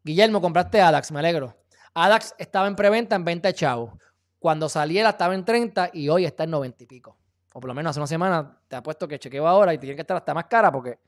Guillermo, 0.04 0.41
compraste 0.41 0.82
ADAX, 0.82 1.12
me 1.12 1.20
alegro. 1.20 1.56
ADAX 1.94 2.36
estaba 2.38 2.68
en 2.68 2.76
preventa 2.76 3.16
en 3.16 3.26
20 3.26 3.54
chavos. 3.54 3.94
Cuando 4.40 4.70
saliera 4.70 5.10
estaba 5.10 5.36
en 5.36 5.44
30 5.44 5.91
y 5.94 6.10
hoy 6.10 6.26
está 6.26 6.45
en 6.45 6.52
90 6.52 6.84
y 6.84 6.88
pico 6.88 7.18
o 7.58 7.60
por 7.60 7.70
lo 7.70 7.74
menos 7.74 7.90
hace 7.90 7.99
una 7.99 8.06
semana, 8.06 8.56
te 8.68 8.76
apuesto 8.76 9.08
que 9.08 9.18
chequeo 9.18 9.48
ahora 9.48 9.74
y 9.74 9.80
tiene 9.80 9.95
que 9.95 10.02
estar 10.02 10.16
hasta 10.16 10.32
más 10.32 10.45
cara 10.45 10.72
porque, 10.72 10.99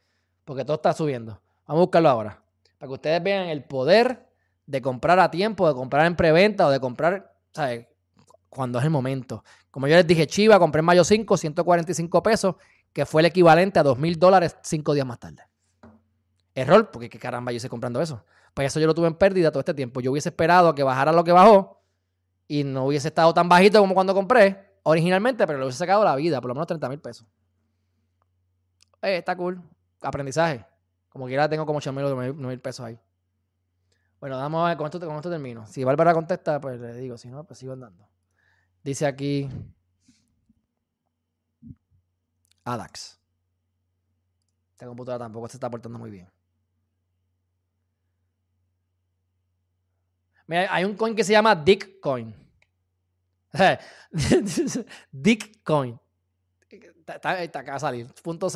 porque 0.43 0.65
todo 0.65 0.77
está 0.77 0.93
subiendo. 0.93 1.39
Vamos 1.67 1.81
a 1.81 1.85
buscarlo 1.85 2.09
ahora. 2.09 2.41
Para 2.79 2.87
que 2.89 2.93
ustedes 2.93 3.21
vean 3.21 3.49
el 3.49 3.65
poder 3.65 4.28
de 4.69 4.83
comprar 4.83 5.19
a 5.19 5.31
tiempo, 5.31 5.67
de 5.67 5.73
comprar 5.73 6.05
en 6.05 6.15
preventa 6.15 6.67
o 6.67 6.69
de 6.69 6.79
comprar, 6.79 7.33
¿sabes? 7.51 7.87
Cuando 8.49 8.77
es 8.77 8.85
el 8.85 8.91
momento. 8.91 9.43
Como 9.71 9.87
yo 9.87 9.95
les 9.95 10.05
dije, 10.05 10.27
Chiva, 10.27 10.59
compré 10.59 10.79
en 10.79 10.85
mayo 10.85 11.03
5, 11.03 11.37
145 11.37 12.21
pesos, 12.21 12.55
que 12.93 13.03
fue 13.07 13.23
el 13.23 13.25
equivalente 13.25 13.79
a 13.79 13.83
2 13.83 13.97
mil 13.97 14.19
dólares 14.19 14.57
cinco 14.61 14.93
días 14.93 15.07
más 15.07 15.17
tarde. 15.17 15.41
Error, 16.53 16.91
porque 16.91 17.09
qué 17.09 17.17
caramba 17.17 17.51
yo 17.51 17.55
hice 17.55 17.67
comprando 17.67 17.99
eso. 17.99 18.23
Pues 18.53 18.67
eso 18.67 18.79
yo 18.79 18.85
lo 18.85 18.93
tuve 18.93 19.07
en 19.07 19.15
pérdida 19.15 19.49
todo 19.49 19.61
este 19.61 19.73
tiempo. 19.73 20.01
Yo 20.01 20.11
hubiese 20.11 20.29
esperado 20.29 20.69
a 20.69 20.75
que 20.75 20.83
bajara 20.83 21.11
lo 21.11 21.23
que 21.23 21.31
bajó 21.31 21.81
y 22.47 22.63
no 22.63 22.85
hubiese 22.85 23.07
estado 23.07 23.33
tan 23.33 23.49
bajito 23.49 23.79
como 23.79 23.95
cuando 23.95 24.13
compré 24.13 24.77
originalmente, 24.83 25.47
pero 25.47 25.57
le 25.57 25.65
hubiese 25.65 25.79
sacado 25.79 26.03
la 26.03 26.15
vida, 26.15 26.39
por 26.41 26.49
lo 26.49 26.53
menos 26.53 26.67
30 26.67 26.89
mil 26.89 26.99
pesos. 26.99 27.25
Eh, 29.01 29.17
está 29.17 29.35
cool. 29.35 29.59
Aprendizaje. 30.01 30.63
Como 31.09 31.25
quiera, 31.25 31.49
tengo 31.49 31.65
como 31.65 31.79
8 31.79 31.91
mil 31.91 32.59
pesos 32.59 32.85
ahí. 32.85 32.99
Bueno, 34.19 34.37
vamos 34.37 34.65
a 34.65 34.69
ver 34.69 34.77
con 34.77 34.85
esto, 34.85 34.99
con 34.99 35.15
esto 35.15 35.29
termino. 35.29 35.65
Si 35.65 35.83
Bárbara 35.83 36.13
contesta, 36.13 36.59
pues 36.59 36.79
le 36.79 36.93
digo. 36.95 37.17
Si 37.17 37.29
no, 37.29 37.43
pues 37.45 37.59
sigo 37.59 37.73
andando. 37.73 38.07
Dice 38.83 39.05
aquí. 39.05 39.49
ADAX. 42.65 43.19
Esta 44.71 44.87
computadora 44.87 45.25
tampoco 45.25 45.47
se 45.47 45.57
está 45.57 45.69
portando 45.69 45.99
muy 45.99 46.11
bien. 46.11 46.29
Mira, 50.47 50.73
hay 50.73 50.83
un 50.83 50.95
coin 50.95 51.15
que 51.15 51.23
se 51.23 51.31
llama 51.31 51.55
Dickcoin. 51.55 52.33
Dickcoin. 55.11 55.99
Está, 56.69 57.43
está, 57.43 57.59
acá 57.59 57.75
a 57.75 57.79
salir. 57.79 58.13
Punto 58.21 58.49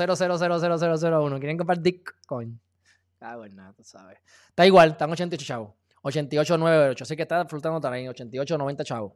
¿Quieren 1.40 1.58
comprar 1.58 1.80
Dickcoin? 1.80 2.60
Ah, 3.24 3.38
bueno, 3.38 3.74
tú 3.74 3.84
sabes. 3.84 4.20
Está 4.50 4.66
igual, 4.66 4.92
están 4.92 5.10
88 5.10 5.46
chavos. 5.46 5.72
88.98. 6.04 7.02
Así 7.02 7.16
que 7.16 7.22
está 7.22 7.46
flotando 7.46 7.80
también. 7.80 8.12
88.90 8.12 8.84
chavos. 8.84 9.14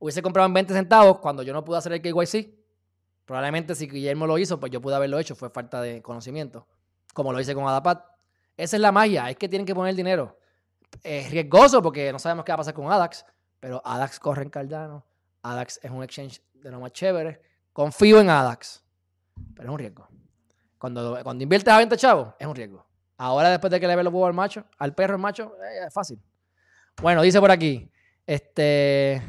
Hubiese 0.00 0.20
comprado 0.20 0.46
en 0.46 0.54
20 0.54 0.74
centavos 0.74 1.18
cuando 1.20 1.42
yo 1.44 1.52
no 1.52 1.64
pude 1.64 1.78
hacer 1.78 1.92
el 1.92 2.02
KYC. 2.02 2.52
Probablemente 3.24 3.74
si 3.74 3.88
Guillermo 3.88 4.26
lo 4.26 4.38
hizo, 4.38 4.58
pues 4.58 4.72
yo 4.72 4.80
pude 4.80 4.96
haberlo 4.96 5.18
hecho. 5.20 5.36
Fue 5.36 5.50
falta 5.50 5.80
de 5.80 6.02
conocimiento. 6.02 6.66
Como 7.14 7.32
lo 7.32 7.40
hice 7.40 7.54
con 7.54 7.66
Adapat. 7.66 8.04
Esa 8.56 8.76
es 8.76 8.82
la 8.82 8.90
magia. 8.90 9.30
Es 9.30 9.36
que 9.36 9.48
tienen 9.48 9.64
que 9.66 9.74
poner 9.74 9.94
dinero. 9.94 10.38
Es 11.02 11.30
riesgoso 11.30 11.80
porque 11.80 12.10
no 12.12 12.18
sabemos 12.18 12.44
qué 12.44 12.52
va 12.52 12.54
a 12.54 12.58
pasar 12.58 12.74
con 12.74 12.90
ADAX. 12.90 13.24
Pero 13.60 13.80
ADAX 13.84 14.18
corre 14.18 14.42
en 14.42 14.50
Cardano. 14.50 15.06
ADAX 15.42 15.78
es 15.82 15.90
un 15.90 16.02
exchange 16.02 16.42
de 16.54 16.70
lo 16.70 16.80
más 16.80 16.92
chévere. 16.92 17.40
Confío 17.72 18.20
en 18.20 18.30
ADAX. 18.30 18.82
Pero 19.54 19.68
es 19.68 19.72
un 19.72 19.78
riesgo. 19.78 20.08
Cuando, 20.78 21.18
cuando 21.22 21.42
inviertes 21.42 21.72
a 21.72 21.78
20 21.78 21.96
chavos, 21.96 22.34
es 22.38 22.46
un 22.46 22.54
riesgo. 22.54 22.85
Ahora, 23.18 23.50
después 23.50 23.70
de 23.70 23.80
que 23.80 23.86
le 23.86 23.96
ve 23.96 24.02
los 24.02 24.12
huevos 24.12 24.28
al 24.28 24.34
macho, 24.34 24.64
al 24.78 24.94
perro 24.94 25.14
el 25.14 25.20
macho, 25.20 25.54
eh, 25.62 25.86
es 25.86 25.94
fácil. 25.94 26.20
Bueno, 27.00 27.22
dice 27.22 27.40
por 27.40 27.50
aquí. 27.50 27.90
Este. 28.26 29.22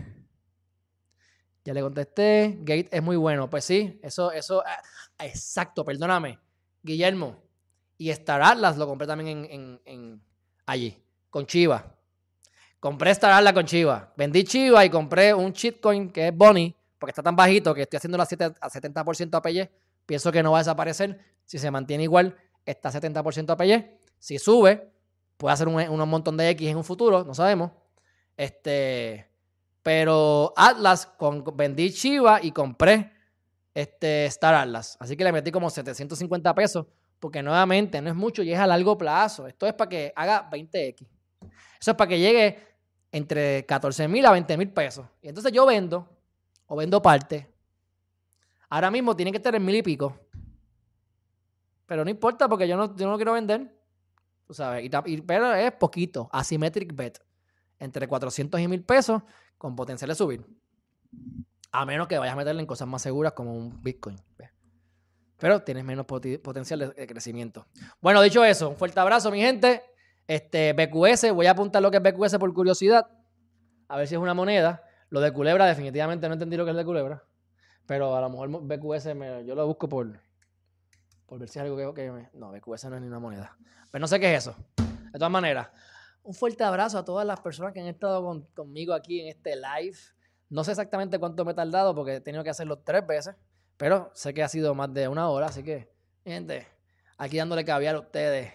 Ya 1.63 1.73
le 1.73 1.81
contesté. 1.81 2.57
Gate 2.61 2.89
es 2.91 3.03
muy 3.03 3.15
bueno. 3.15 3.49
Pues 3.49 3.65
sí, 3.65 3.99
eso, 4.01 4.31
eso. 4.31 4.63
Ah, 4.65 4.81
exacto, 5.25 5.83
perdóname. 5.83 6.39
Guillermo. 6.81 7.43
Y 7.97 8.09
Star 8.11 8.41
Atlas 8.41 8.77
lo 8.77 8.87
compré 8.87 9.07
también 9.07 9.47
en, 9.49 9.81
en 9.85 10.21
allí, 10.65 11.03
con 11.29 11.45
Chiva. 11.47 11.97
Compré 12.79 13.11
Star 13.11 13.53
con 13.53 13.65
Chiva. 13.65 14.13
Vendí 14.15 14.43
Chiva 14.43 14.85
y 14.85 14.89
compré 14.89 15.33
un 15.33 15.51
shitcoin 15.51 16.11
que 16.11 16.27
es 16.27 16.35
Bonnie, 16.35 16.75
porque 16.99 17.11
está 17.11 17.23
tan 17.23 17.35
bajito 17.35 17.73
que 17.73 17.81
estoy 17.81 17.97
haciendo 17.97 18.17
la 18.17 18.25
7 18.25 18.45
a 18.61 18.69
70% 18.69 19.35
APY. 19.35 19.69
Pienso 20.05 20.31
que 20.31 20.43
no 20.43 20.51
va 20.51 20.59
a 20.59 20.61
desaparecer. 20.61 21.19
Si 21.43 21.57
se 21.57 21.71
mantiene 21.71 22.03
igual, 22.03 22.37
está 22.71 22.91
70% 22.91 23.49
APY. 23.49 23.85
Si 24.19 24.37
sube, 24.39 24.91
puede 25.37 25.53
hacer 25.53 25.67
un, 25.67 25.75
un, 25.75 26.09
montón 26.09 26.37
de 26.37 26.49
X 26.49 26.69
en 26.69 26.77
un 26.77 26.83
futuro, 26.83 27.23
no 27.23 27.33
sabemos. 27.33 27.71
Este, 28.35 29.27
pero 29.81 30.53
Atlas, 30.55 31.09
vendí 31.55 31.91
Chiva 31.93 32.39
y 32.41 32.51
compré 32.51 33.11
este 33.73 34.25
Star 34.25 34.55
Atlas. 34.55 34.97
Así 34.99 35.15
que 35.15 35.23
le 35.23 35.31
metí 35.31 35.51
como 35.51 35.69
750 35.69 36.53
pesos, 36.53 36.85
porque 37.19 37.41
nuevamente 37.41 38.01
no 38.01 38.09
es 38.09 38.15
mucho 38.15 38.43
y 38.43 38.51
es 38.51 38.59
a 38.59 38.67
largo 38.67 38.97
plazo. 38.97 39.47
Esto 39.47 39.65
es 39.65 39.73
para 39.73 39.89
que 39.89 40.13
haga 40.15 40.49
20X. 40.49 41.07
Eso 41.79 41.91
es 41.91 41.97
para 41.97 42.09
que 42.09 42.19
llegue 42.19 42.59
entre 43.11 43.65
14 43.65 44.07
mil 44.07 44.25
a 44.25 44.31
20 44.31 44.57
mil 44.57 44.69
pesos. 44.69 45.05
Y 45.21 45.29
entonces 45.29 45.51
yo 45.51 45.65
vendo 45.65 46.07
o 46.65 46.75
vendo 46.75 47.01
parte. 47.01 47.47
Ahora 48.69 48.91
mismo 48.91 49.15
tiene 49.15 49.31
que 49.31 49.37
estar 49.37 49.55
en 49.55 49.63
mil 49.63 49.75
y 49.75 49.83
pico. 49.83 50.19
Pero 51.87 52.03
no 52.03 52.11
importa 52.11 52.47
porque 52.47 52.67
yo 52.67 52.77
no, 52.77 52.95
yo 52.95 53.09
no 53.09 53.15
quiero 53.15 53.33
vender. 53.33 53.73
Tú 54.45 54.53
sabes. 54.53 54.85
Y, 54.85 55.21
pero 55.21 55.53
es 55.55 55.71
poquito. 55.71 56.29
Asymmetric 56.31 56.95
bet. 56.95 57.19
Entre 57.79 58.07
400 58.07 58.59
y 58.59 58.67
mil 58.67 58.83
pesos 58.83 59.23
con 59.57 59.75
potencial 59.75 60.09
de 60.09 60.15
subir. 60.15 60.45
A 61.71 61.85
menos 61.85 62.07
que 62.07 62.17
vayas 62.17 62.33
a 62.33 62.37
meterle 62.37 62.61
en 62.61 62.67
cosas 62.67 62.87
más 62.87 63.01
seguras 63.01 63.33
como 63.33 63.53
un 63.53 63.81
Bitcoin. 63.81 64.17
Pero 65.37 65.61
tienes 65.61 65.85
menos 65.85 66.05
potencial 66.05 66.93
de 66.95 67.07
crecimiento. 67.07 67.67
Bueno, 68.01 68.21
dicho 68.21 68.43
eso, 68.43 68.69
un 68.69 68.75
fuerte 68.75 68.99
abrazo, 68.99 69.31
mi 69.31 69.39
gente. 69.39 69.83
Este, 70.27 70.73
BQS, 70.73 71.31
voy 71.31 71.45
a 71.45 71.51
apuntar 71.51 71.81
lo 71.81 71.91
que 71.91 71.97
es 71.97 72.03
BQS 72.03 72.37
por 72.37 72.53
curiosidad. 72.53 73.07
A 73.87 73.97
ver 73.97 74.07
si 74.07 74.15
es 74.15 74.21
una 74.21 74.33
moneda. 74.33 74.83
Lo 75.09 75.21
de 75.21 75.31
culebra, 75.31 75.65
definitivamente 75.67 76.27
no 76.27 76.33
entendí 76.33 76.57
lo 76.57 76.65
que 76.65 76.71
es 76.71 76.77
de 76.77 76.83
culebra. 76.83 77.23
Pero 77.85 78.15
a 78.15 78.21
lo 78.21 78.29
mejor 78.29 78.49
BQS 78.49 79.09
yo 79.45 79.55
lo 79.55 79.67
busco 79.67 79.87
por, 79.87 80.19
por 81.27 81.39
ver 81.39 81.49
si 81.49 81.59
es 81.59 81.63
algo 81.63 81.93
que, 81.93 82.11
me, 82.11 82.29
No, 82.33 82.51
BQS 82.51 82.85
no 82.85 82.95
es 82.95 83.01
ni 83.01 83.07
una 83.07 83.19
moneda. 83.19 83.55
Pero 83.91 84.01
no 84.01 84.07
sé 84.07 84.19
qué 84.19 84.33
es 84.33 84.47
eso. 84.47 84.55
De 85.11 85.19
todas 85.19 85.31
maneras, 85.31 85.69
un 86.23 86.33
fuerte 86.33 86.63
abrazo 86.63 86.97
a 86.97 87.05
todas 87.05 87.27
las 87.27 87.39
personas 87.39 87.73
que 87.73 87.79
han 87.79 87.87
estado 87.87 88.45
conmigo 88.53 88.93
aquí 88.93 89.21
en 89.21 89.27
este 89.27 89.55
live. 89.55 89.97
No 90.49 90.63
sé 90.63 90.71
exactamente 90.71 91.19
cuánto 91.19 91.45
me 91.45 91.51
he 91.51 91.55
tardado 91.55 91.93
porque 91.93 92.15
he 92.15 92.21
tenido 92.21 92.43
que 92.43 92.49
hacerlo 92.49 92.79
tres 92.79 93.05
veces. 93.05 93.35
Pero 93.77 94.09
sé 94.15 94.33
que 94.33 94.41
ha 94.41 94.47
sido 94.47 94.73
más 94.73 94.91
de 94.93 95.07
una 95.07 95.29
hora, 95.29 95.47
así 95.47 95.61
que, 95.61 95.91
gente, 96.25 96.65
aquí 97.17 97.37
dándole 97.37 97.63
caviar 97.63 97.95
a 97.95 97.99
ustedes. 97.99 98.51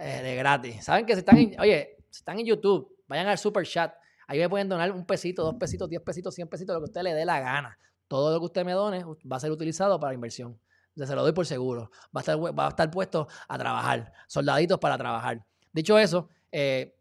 Eh, 0.00 0.22
de 0.22 0.34
gratis. 0.34 0.82
Saben 0.82 1.04
que 1.04 1.12
si 1.12 1.18
están 1.18 1.36
en, 1.36 1.60
oye, 1.60 1.98
si 2.08 2.20
están 2.20 2.38
en 2.38 2.46
YouTube, 2.46 2.90
vayan 3.06 3.26
al 3.26 3.36
super 3.36 3.66
chat. 3.66 3.92
Ahí 4.26 4.38
me 4.38 4.48
pueden 4.48 4.66
donar 4.66 4.90
un 4.92 5.04
pesito, 5.04 5.42
dos 5.42 5.56
pesitos, 5.56 5.90
diez 5.90 6.00
pesitos, 6.00 6.34
cien 6.34 6.48
pesitos, 6.48 6.72
lo 6.72 6.80
que 6.80 6.84
usted 6.84 7.02
le 7.02 7.12
dé 7.12 7.26
la 7.26 7.38
gana. 7.38 7.78
Todo 8.08 8.32
lo 8.32 8.38
que 8.38 8.46
usted 8.46 8.64
me 8.64 8.72
done 8.72 9.04
va 9.04 9.36
a 9.36 9.40
ser 9.40 9.50
utilizado 9.50 10.00
para 10.00 10.14
inversión. 10.14 10.58
Se 10.96 11.14
lo 11.14 11.22
doy 11.22 11.32
por 11.32 11.46
seguro. 11.46 11.90
Va 12.14 12.20
a 12.20 12.20
estar, 12.20 12.58
va 12.58 12.66
a 12.66 12.68
estar 12.70 12.90
puesto 12.90 13.28
a 13.48 13.58
trabajar. 13.58 14.12
Soldaditos 14.26 14.78
para 14.78 14.98
trabajar. 14.98 15.44
Dicho 15.72 15.98
eso, 15.98 16.28
eh, 16.50 16.98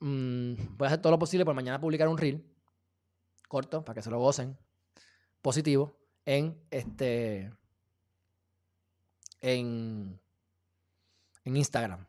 mm, 0.00 0.76
voy 0.76 0.86
a 0.86 0.88
hacer 0.88 1.00
todo 1.00 1.12
lo 1.12 1.18
posible 1.18 1.44
por 1.44 1.54
mañana 1.54 1.80
publicar 1.80 2.08
un 2.08 2.18
reel 2.18 2.44
corto 3.48 3.84
para 3.84 3.94
que 3.94 4.02
se 4.02 4.10
lo 4.10 4.18
gocen. 4.18 4.56
Positivo. 5.40 5.96
En 6.24 6.58
este. 6.70 7.52
En 9.40 10.18
en 11.44 11.56
Instagram. 11.56 12.04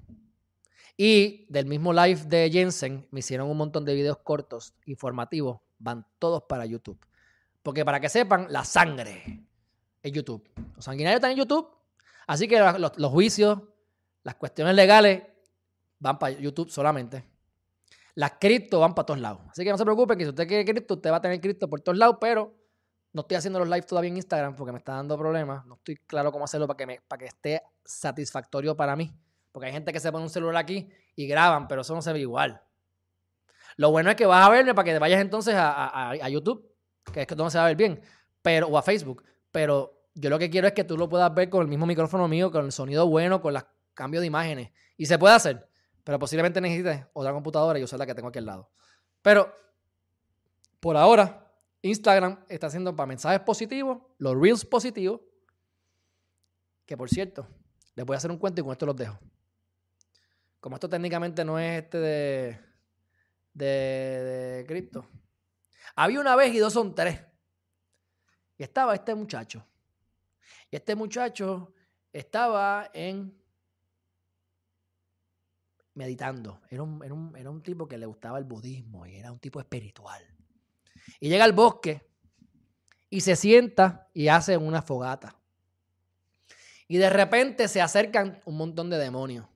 Y 0.98 1.46
del 1.50 1.66
mismo 1.66 1.92
live 1.94 2.24
de 2.26 2.50
Jensen 2.52 3.08
me 3.12 3.20
hicieron 3.20 3.50
un 3.50 3.58
montón 3.58 3.84
de 3.84 3.94
videos 3.94 4.18
cortos, 4.20 4.74
informativos, 4.86 5.60
van 5.78 6.08
todos 6.20 6.44
para 6.44 6.66
YouTube. 6.66 7.00
Porque 7.62 7.84
para 7.84 8.00
que 8.00 8.10
sepan, 8.10 8.48
la 8.50 8.64
sangre 8.64 9.44
es 10.06 10.14
YouTube. 10.14 10.48
Los 10.76 10.86
sanguinarios 10.86 11.18
están 11.18 11.32
en 11.32 11.38
YouTube. 11.38 11.68
Así 12.27 12.48
que 12.48 12.60
los, 12.60 13.11
juicios, 13.11 13.60
las 14.23 14.36
cuestiones 14.36 14.76
legales 14.76 15.23
van 15.99 16.18
para 16.18 16.38
YouTube 16.38 16.69
solamente. 16.69 17.26
Las 18.15 18.34
cripto 18.40 18.80
van 18.80 18.95
para 18.95 19.06
todos 19.06 19.19
lados. 19.19 19.41
Así 19.49 19.64
que 19.64 19.72
no 19.72 19.77
se 19.77 19.84
preocupe 19.84 20.15
que 20.15 20.23
si 20.23 20.30
usted 20.30 20.48
quiere 20.48 20.64
cripto, 20.65 20.95
usted 20.95 21.11
va 21.11 21.18
a 21.18 21.22
tener 21.22 21.41
cripto 21.41 21.69
por 21.69 21.82
todos 21.82 21.98
lados, 21.98 22.18
pero 22.19 22.56
no 23.14 23.22
estoy 23.22 23.38
haciendo 23.38 23.60
los 23.60 23.68
lives 23.68 23.86
todavía 23.86 24.10
en 24.10 24.18
Instagram 24.18 24.56
porque 24.56 24.72
me 24.72 24.77
está 24.77 24.94
dando 24.94 25.18
problemas. 25.18 25.65
No 25.65 25.76
estoy 25.76 25.98
claro 25.98 26.32
cómo 26.32 26.45
hacerlo 26.45 26.68
para 26.68 26.77
que, 26.77 27.02
para 27.07 27.19
que 27.19 27.26
esté 27.26 27.61
satisfactorio 27.84 28.76
para 28.76 28.95
mí. 28.95 29.11
Porque 29.52 29.68
hay 29.68 29.73
gente 29.73 29.91
que 29.91 29.99
se 29.99 30.11
pone 30.11 30.23
un 30.23 30.30
celular 30.30 30.57
aquí 30.57 30.90
y 31.15 31.27
graban, 31.27 31.68
pero 31.68 31.82
eso 31.82 31.95
no 31.95 32.02
se 32.02 32.11
ve 32.14 32.19
igual. 32.19 32.61
Lo 33.77 33.91
bueno 33.91 34.10
es 34.10 34.15
que 34.15 34.26
vas 34.26 34.45
a 34.45 34.49
verme 34.49 34.73
para 34.73 34.86
que 34.86 34.94
te 34.94 34.99
vayas 34.99 35.22
entonces 35.22 35.56
a, 35.57 36.30
YouTube, 36.30 36.73
que 37.11 37.22
es 37.22 37.27
que 37.27 37.36
no 37.36 37.49
se 37.49 37.57
va 37.57 37.65
a 37.65 37.68
ver 37.68 37.76
bien, 37.76 38.02
pero, 38.41 38.68
o 38.68 38.77
a 38.77 38.82
Facebook. 38.82 39.23
Pero 39.52 39.95
yo 40.16 40.30
lo 40.30 40.40
que 40.40 40.50
quiero 40.50 40.66
es 40.68 40.74
que 40.74 40.86
tú 40.86 40.98
lo 40.98 41.10
puedas 41.10 41.32
ver 41.34 41.50
con 41.50 41.62
el 41.62 41.68
mismo 41.68 41.86
micrófono 41.86 42.28
mío, 42.28 42.50
con 42.50 42.66
el 42.66 42.72
sonido 42.72 43.06
bueno, 43.08 43.42
con 43.42 43.54
los 43.54 43.66
cambios 43.94 44.22
de 44.22 44.28
imágenes. 44.28 44.72
Y 44.96 45.06
se 45.06 45.20
puede 45.20 45.36
hacer. 45.36 45.70
Pero 46.06 46.18
posiblemente 46.18 46.62
necesites 46.62 47.06
otra 47.14 47.34
computadora 47.34 47.78
y 47.78 47.84
usar 47.84 48.00
la 48.00 48.06
que 48.06 48.16
tengo 48.16 48.30
aquí 48.30 48.40
al 48.40 48.46
lado. 48.46 48.72
Pero 49.22 49.54
por 50.80 50.96
ahora, 50.96 51.52
Instagram 51.82 52.46
está 52.48 52.68
haciendo 52.68 52.96
para 52.96 53.08
mensajes 53.08 53.42
positivos, 53.42 54.04
los 54.18 54.40
reels 54.40 54.64
positivos. 54.64 55.20
Que 56.86 56.96
por 56.96 57.10
cierto, 57.10 57.48
les 57.94 58.06
voy 58.06 58.14
a 58.14 58.18
hacer 58.18 58.32
un 58.32 58.38
cuento 58.38 58.62
y 58.62 58.64
con 58.64 58.72
esto 58.72 58.86
los 58.86 58.96
dejo. 58.96 59.20
Como 60.62 60.78
esto 60.78 60.88
técnicamente 60.88 61.44
no 61.44 61.60
es 61.60 61.84
este 61.84 61.98
de, 61.98 62.60
de, 63.54 63.66
de 63.66 64.66
cripto. 64.66 65.06
Había 65.96 66.22
una 66.22 66.38
vez 66.38 66.54
y 66.54 66.60
dos 66.60 66.72
son 66.72 66.96
tres. 66.96 67.20
Y 68.58 68.64
estaba 68.64 68.96
este 68.96 69.14
muchacho. 69.14 69.66
Este 70.76 70.93
muchacho 70.93 71.73
estaba 72.11 72.89
en 72.93 73.34
meditando. 75.93 76.61
Era 76.69 76.84
un, 76.84 77.61
tipo 77.64 77.88
que 77.88 77.97
le 77.97 78.06
gustaba 78.06 78.38
el 78.39 78.43
budismo 78.43 79.06
y 79.06 79.15
era 79.15 79.31
un 79.31 79.39
tipo 79.39 79.61
espiritual. 79.61 80.22
Y 81.22 81.30
llega 81.30 81.45
al 81.45 81.53
bosque 81.53 82.06
y 83.10 83.22
se 83.22 83.38
sienta 83.38 84.10
y 84.14 84.27
hace 84.27 84.57
una 84.57 84.81
fogata. 84.81 85.38
Y 86.89 86.97
de 86.97 87.10
repente 87.10 87.69
se 87.69 87.81
acercan 87.81 88.41
un 88.43 88.57
montón 88.57 88.89
de 88.89 88.97
demonios. 88.97 89.47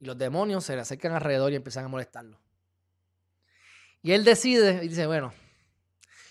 Y 0.00 0.06
los 0.06 0.16
demonios 0.16 0.64
se 0.64 0.74
le 0.74 0.80
acercan 0.80 1.12
alrededor 1.12 1.52
y 1.52 1.56
empiezan 1.56 1.84
a 1.84 1.88
molestarlo. 1.88 2.40
Y 4.00 4.12
él 4.12 4.24
decide 4.24 4.82
y 4.82 4.88
dice, 4.88 5.06
bueno, 5.06 5.34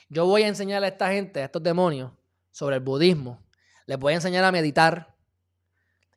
yo 0.09 0.25
voy 0.25 0.41
a 0.41 0.47
enseñar 0.47 0.83
a 0.83 0.87
esta 0.87 1.11
gente, 1.11 1.41
a 1.41 1.45
estos 1.45 1.61
demonios, 1.61 2.11
sobre 2.55 2.77
el 2.77 2.81
budismo. 2.81 3.43
Les 3.85 3.99
voy 3.99 4.13
a 4.13 4.15
enseñar 4.15 4.45
a 4.45 4.51
meditar 4.51 5.13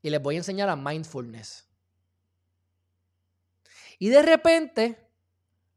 y 0.01 0.09
les 0.09 0.23
voy 0.23 0.37
a 0.37 0.39
enseñar 0.39 0.69
a 0.69 0.77
mindfulness. 0.77 1.69
Y 3.99 4.09
de 4.09 4.23
repente, 4.23 5.05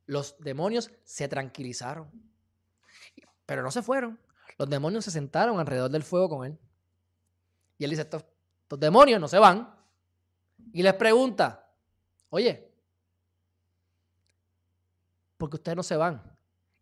los 0.06 0.36
demonios 0.38 0.92
se 1.04 1.28
tranquilizaron. 1.28 2.12
Pero 3.48 3.64
no 3.64 3.72
se 3.72 3.82
fueron. 3.82 4.20
Los 4.60 4.70
demonios 4.70 5.04
se 5.04 5.10
sentaron 5.10 5.60
alrededor 5.60 5.90
del 5.90 6.04
fuego 6.04 6.30
con 6.30 6.46
él. 6.46 6.60
Y 7.80 7.86
él 7.86 7.90
dice, 7.90 8.04
estos, 8.04 8.24
demonios 8.78 9.20
no 9.20 9.28
se 9.28 9.40
van. 9.40 9.76
Y 10.74 10.84
les 10.84 10.94
pregunta, 10.94 11.74
oye, 12.30 12.72
¿por 15.40 15.50
qué 15.50 15.56
ustedes 15.56 15.76
no 15.76 15.82
se 15.82 15.98
van? 15.98 16.22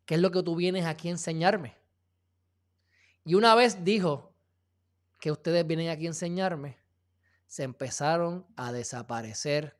¿Qué 0.05 0.15
es 0.15 0.19
lo 0.19 0.31
que 0.31 0.43
tú 0.43 0.57
vienes 0.57 0.85
aquí 0.85 1.07
a 1.07 1.11
enseñarme? 1.11 1.78
Y 3.25 3.35
una 3.35 3.55
vez 3.55 3.83
dijo 3.83 4.33
que 5.19 5.31
ustedes 5.31 5.65
vienen 5.67 5.89
aquí 5.89 6.05
a 6.05 6.09
enseñarme, 6.09 6.77
se 7.45 7.63
empezaron 7.63 8.45
a 8.55 8.71
desaparecer 8.71 9.77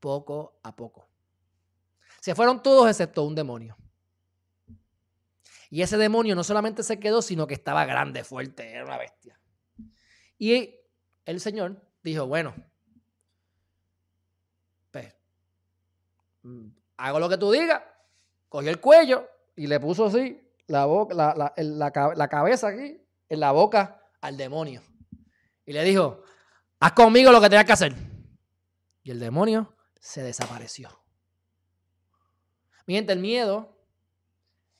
poco 0.00 0.58
a 0.62 0.74
poco. 0.74 1.08
Se 2.20 2.34
fueron 2.34 2.62
todos 2.62 2.88
excepto 2.88 3.24
un 3.24 3.34
demonio. 3.34 3.76
Y 5.70 5.82
ese 5.82 5.98
demonio 5.98 6.34
no 6.34 6.44
solamente 6.44 6.82
se 6.82 6.98
quedó, 6.98 7.20
sino 7.20 7.46
que 7.46 7.54
estaba 7.54 7.84
grande, 7.84 8.24
fuerte, 8.24 8.70
era 8.70 8.84
una 8.84 8.96
bestia. 8.96 9.38
Y 10.38 10.76
el 11.26 11.40
Señor 11.40 11.82
dijo, 12.02 12.26
bueno, 12.26 12.54
pues, 14.90 15.14
mm, 16.42 16.68
hago 16.96 17.20
lo 17.20 17.28
que 17.28 17.36
tú 17.36 17.50
digas. 17.50 17.82
Cogió 18.48 18.70
el 18.70 18.80
cuello 18.80 19.28
y 19.56 19.66
le 19.66 19.78
puso 19.78 20.06
así 20.06 20.47
la, 20.68 20.86
boca, 20.86 21.14
la, 21.14 21.52
la 21.56 22.28
cabeza 22.28 22.68
aquí 22.68 23.00
en 23.28 23.40
la 23.40 23.52
boca 23.52 24.00
al 24.20 24.36
demonio. 24.36 24.82
Y 25.66 25.72
le 25.72 25.84
dijo, 25.84 26.22
haz 26.80 26.92
conmigo 26.92 27.30
lo 27.32 27.40
que 27.40 27.50
tengas 27.50 27.64
que 27.64 27.72
hacer. 27.72 27.94
Y 29.02 29.10
el 29.10 29.20
demonio 29.20 29.74
se 30.00 30.22
desapareció. 30.22 30.90
Mi 32.86 32.94
gente, 32.94 33.12
el 33.12 33.18
miedo 33.18 33.76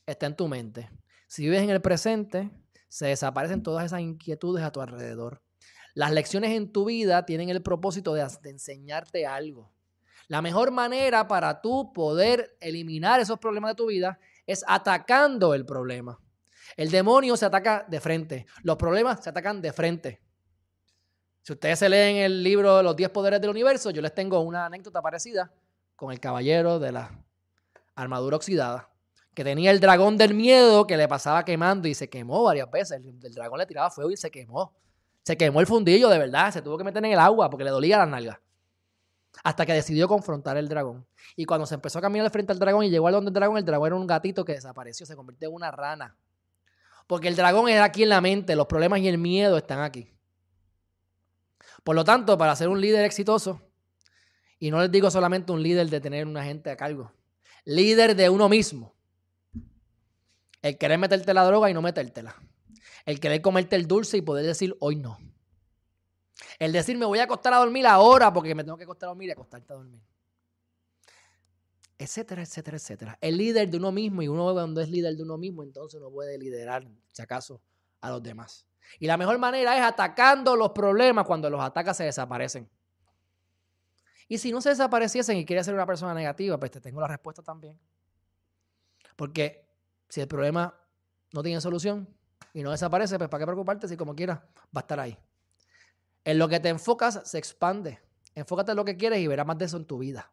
está 0.07 0.27
en 0.27 0.37
tu 0.37 0.49
mente. 0.49 0.91
Si 1.27 1.43
vives 1.43 1.63
en 1.63 1.71
el 1.71 1.83
presente, 1.83 2.51
se 2.89 3.07
desaparecen 3.07 3.63
todas 3.63 3.85
esas 3.85 4.01
inquietudes 4.01 4.65
a 4.65 4.73
tu 4.73 4.81
alrededor. 4.81 5.43
Las 5.95 6.13
lecciones 6.13 6.53
en 6.53 6.73
tu 6.73 6.87
vida 6.87 7.27
tienen 7.27 7.51
el 7.51 7.63
propósito 7.63 8.15
de, 8.15 8.27
de 8.43 8.51
enseñarte 8.51 9.27
algo. 9.27 9.75
La 10.27 10.41
mejor 10.43 10.71
manera 10.71 11.29
para 11.29 11.61
tú 11.61 11.93
poder 11.93 12.57
eliminar 12.61 13.21
esos 13.21 13.39
problemas 13.39 13.73
de 13.73 13.77
tu 13.77 13.87
vida 13.87 14.19
es 14.49 14.65
atacando 14.67 15.55
el 15.55 15.65
problema. 15.65 16.19
El 16.77 16.91
demonio 16.91 17.37
se 17.37 17.45
ataca 17.45 17.85
de 17.87 18.01
frente. 18.01 18.47
Los 18.63 18.77
problemas 18.77 19.23
se 19.23 19.31
atacan 19.31 19.61
de 19.61 19.73
frente. 19.73 20.23
Si 21.43 21.53
ustedes 21.53 21.79
se 21.79 21.89
leen 21.89 22.17
el 22.17 22.43
libro 22.43 22.83
Los 22.83 22.97
10 22.97 23.11
Poderes 23.11 23.41
del 23.41 23.51
Universo, 23.51 23.91
yo 23.91 24.03
les 24.03 24.15
tengo 24.15 24.41
una 24.41 24.67
anécdota 24.67 25.03
parecida 25.03 25.53
con 25.97 26.13
el 26.13 26.19
caballero 26.19 26.79
de 26.79 26.93
la 26.93 27.25
armadura 27.95 28.37
oxidada, 28.37 28.91
que 29.35 29.45
tenía 29.45 29.71
el 29.71 29.81
dragón 29.81 30.17
del 30.17 30.33
miedo 30.33 30.87
que 30.87 30.97
le 30.97 31.09
pasaba 31.09 31.45
quemando 31.45 31.87
y 31.87 31.95
se 31.95 32.09
quemó 32.09 32.43
varias 32.45 32.71
veces. 32.71 33.03
El, 33.05 33.35
dragón 33.35 33.59
le 33.59 33.67
tiraba 33.67 33.91
fuego 33.91 34.11
y 34.11 34.17
se 34.17 34.31
quemó. 34.31 34.75
Se 35.25 35.37
quemó 35.37 35.61
el 35.61 35.67
fundillo, 35.67 36.09
de 36.09 36.19
verdad. 36.19 36.53
Se 36.53 36.63
tuvo 36.63 36.79
que 36.79 36.85
meter 36.85 37.05
en 37.05 37.13
el 37.13 37.19
agua 37.19 37.51
porque 37.51 37.65
le 37.65 37.71
dolía 37.71 37.99
las 37.99 38.09
nalgas. 38.09 38.39
Hasta 39.45 39.65
que 39.65 39.73
decidió 39.73 40.09
confrontar 40.09 40.57
el 40.57 40.69
dragón. 40.69 41.07
Y 41.37 41.45
cuando 41.45 41.67
se 41.67 41.75
empezó 41.75 41.99
a 41.99 42.03
caminar 42.03 42.31
frente 42.31 42.53
al 42.53 42.59
dragón 42.59 42.85
y 42.85 42.91
llegó 42.91 43.07
al 43.07 43.15
donde 43.15 43.29
el 43.29 43.35
dragón, 43.35 43.59
el 43.59 43.65
dragón 43.65 43.87
era 43.87 43.97
un 43.97 44.07
gatito 44.07 44.45
que 44.45 44.53
desapareció, 44.53 45.07
se 45.07 45.17
convirtió 45.17 45.49
en 45.49 45.55
una 45.55 45.71
rana. 45.71 46.17
Porque 47.07 47.29
el 47.29 47.37
dragón 47.37 47.69
era 47.69 47.85
aquí 47.85 48.03
en 48.03 48.11
la 48.11 48.21
mente, 48.21 48.55
los 48.55 48.67
problemas 48.67 49.01
y 49.01 49.09
el 49.09 49.19
miedo 49.19 49.57
están 49.57 49.81
aquí. 49.81 50.13
Por 51.85 51.97
lo 51.97 52.05
tanto, 52.05 52.37
para 52.37 52.55
ser 52.57 52.69
un 52.69 52.81
líder 52.81 53.05
exitoso, 53.05 53.63
y 54.59 54.71
no 54.71 54.81
les 54.81 54.91
digo 54.91 55.11
solamente 55.11 55.53
un 55.53 55.63
líder 55.63 55.89
de 55.89 56.01
tener 56.01 56.27
una 56.27 56.45
gente 56.45 56.71
a 56.71 56.77
cargo, 56.77 57.13
líder 57.65 58.17
de 58.17 58.29
uno 58.29 58.49
mismo. 58.49 58.95
El 60.61 60.77
querer 60.77 60.99
meterte 60.99 61.33
la 61.33 61.45
droga 61.45 61.71
y 61.71 61.75
no 61.75 61.81
metértela. 61.81 62.35
El 63.07 63.21
querer 63.21 63.41
comerte 63.41 63.77
el 63.77 63.87
dulce 63.87 64.17
y 64.17 64.23
poder 64.23 64.45
decir 64.45 64.77
hoy 64.81 64.97
no. 64.97 65.19
El 66.59 66.73
decir 66.73 66.97
me 66.97 67.07
voy 67.07 67.19
a 67.19 67.25
acostar 67.25 67.55
a 67.55 67.59
dormir 67.59 67.87
ahora 67.87 68.33
porque 68.33 68.55
me 68.55 68.65
tengo 68.65 68.77
que 68.77 68.85
acostar 68.85 69.09
a 69.09 69.11
dormir 69.11 69.29
y 69.29 69.33
acostarte 69.33 69.73
a 69.73 69.77
dormir. 69.77 70.01
Etcétera, 71.99 72.43
etcétera, 72.43 72.77
etcétera. 72.77 73.19
El 73.21 73.37
líder 73.37 73.69
de 73.69 73.77
uno 73.77 73.91
mismo 73.91 74.23
y 74.23 74.29
uno 74.29 74.53
cuando 74.53 74.81
es 74.81 74.89
líder 74.89 75.17
de 75.17 75.23
uno 75.23 75.37
mismo 75.37 75.63
entonces 75.63 76.01
no 76.01 76.11
puede 76.11 76.39
liderar, 76.39 76.87
si 77.13 77.23
acaso, 77.23 77.61
a 78.01 78.11
los 78.11 78.23
demás. 78.23 78.67
Y 79.01 79.07
la 79.07 79.17
mejor 79.17 79.39
manera 79.39 79.77
es 79.77 79.83
atacando 79.83 80.57
los 80.57 80.71
problemas 80.71 81.27
cuando 81.27 81.51
los 81.51 81.61
atacas 81.61 81.97
se 81.97 82.05
desaparecen. 82.05 82.69
Y 84.29 84.39
si 84.39 84.53
no 84.53 84.61
se 84.61 84.69
desapareciesen 84.69 85.39
y 85.39 85.45
quieres 85.45 85.67
ser 85.67 85.75
una 85.75 85.87
persona 85.87 86.15
negativa, 86.15 86.59
pues 86.59 86.71
te 86.71 86.81
tengo 86.81 87.01
la 87.01 87.09
respuesta 87.09 87.43
también. 87.43 87.79
Porque 89.17 89.67
si 90.09 90.21
el 90.21 90.29
problema 90.29 90.79
no 91.33 91.43
tiene 91.43 91.61
solución 91.61 92.09
y 92.53 92.63
no 92.63 92.71
desaparece, 92.71 93.19
pues 93.19 93.29
¿para 93.29 93.41
qué 93.41 93.47
preocuparte 93.47 93.89
si 93.89 93.97
como 93.97 94.15
quieras 94.15 94.39
va 94.39 94.77
a 94.77 94.81
estar 94.81 95.01
ahí? 95.01 95.19
En 96.29 96.39
lo 96.39 96.47
que 96.47 96.61
te 96.61 96.69
enfocas 96.69 97.23
se 97.25 97.39
expande. 97.39 98.01
Enfócate 98.35 98.73
en 98.73 98.77
lo 98.77 98.85
que 98.85 98.99
quieres 98.99 99.19
y 99.19 99.27
verás 99.27 99.47
más 99.47 99.57
de 99.57 99.65
eso 99.65 99.79
en 99.79 99.87
tu 99.87 99.97
vida. 99.97 100.31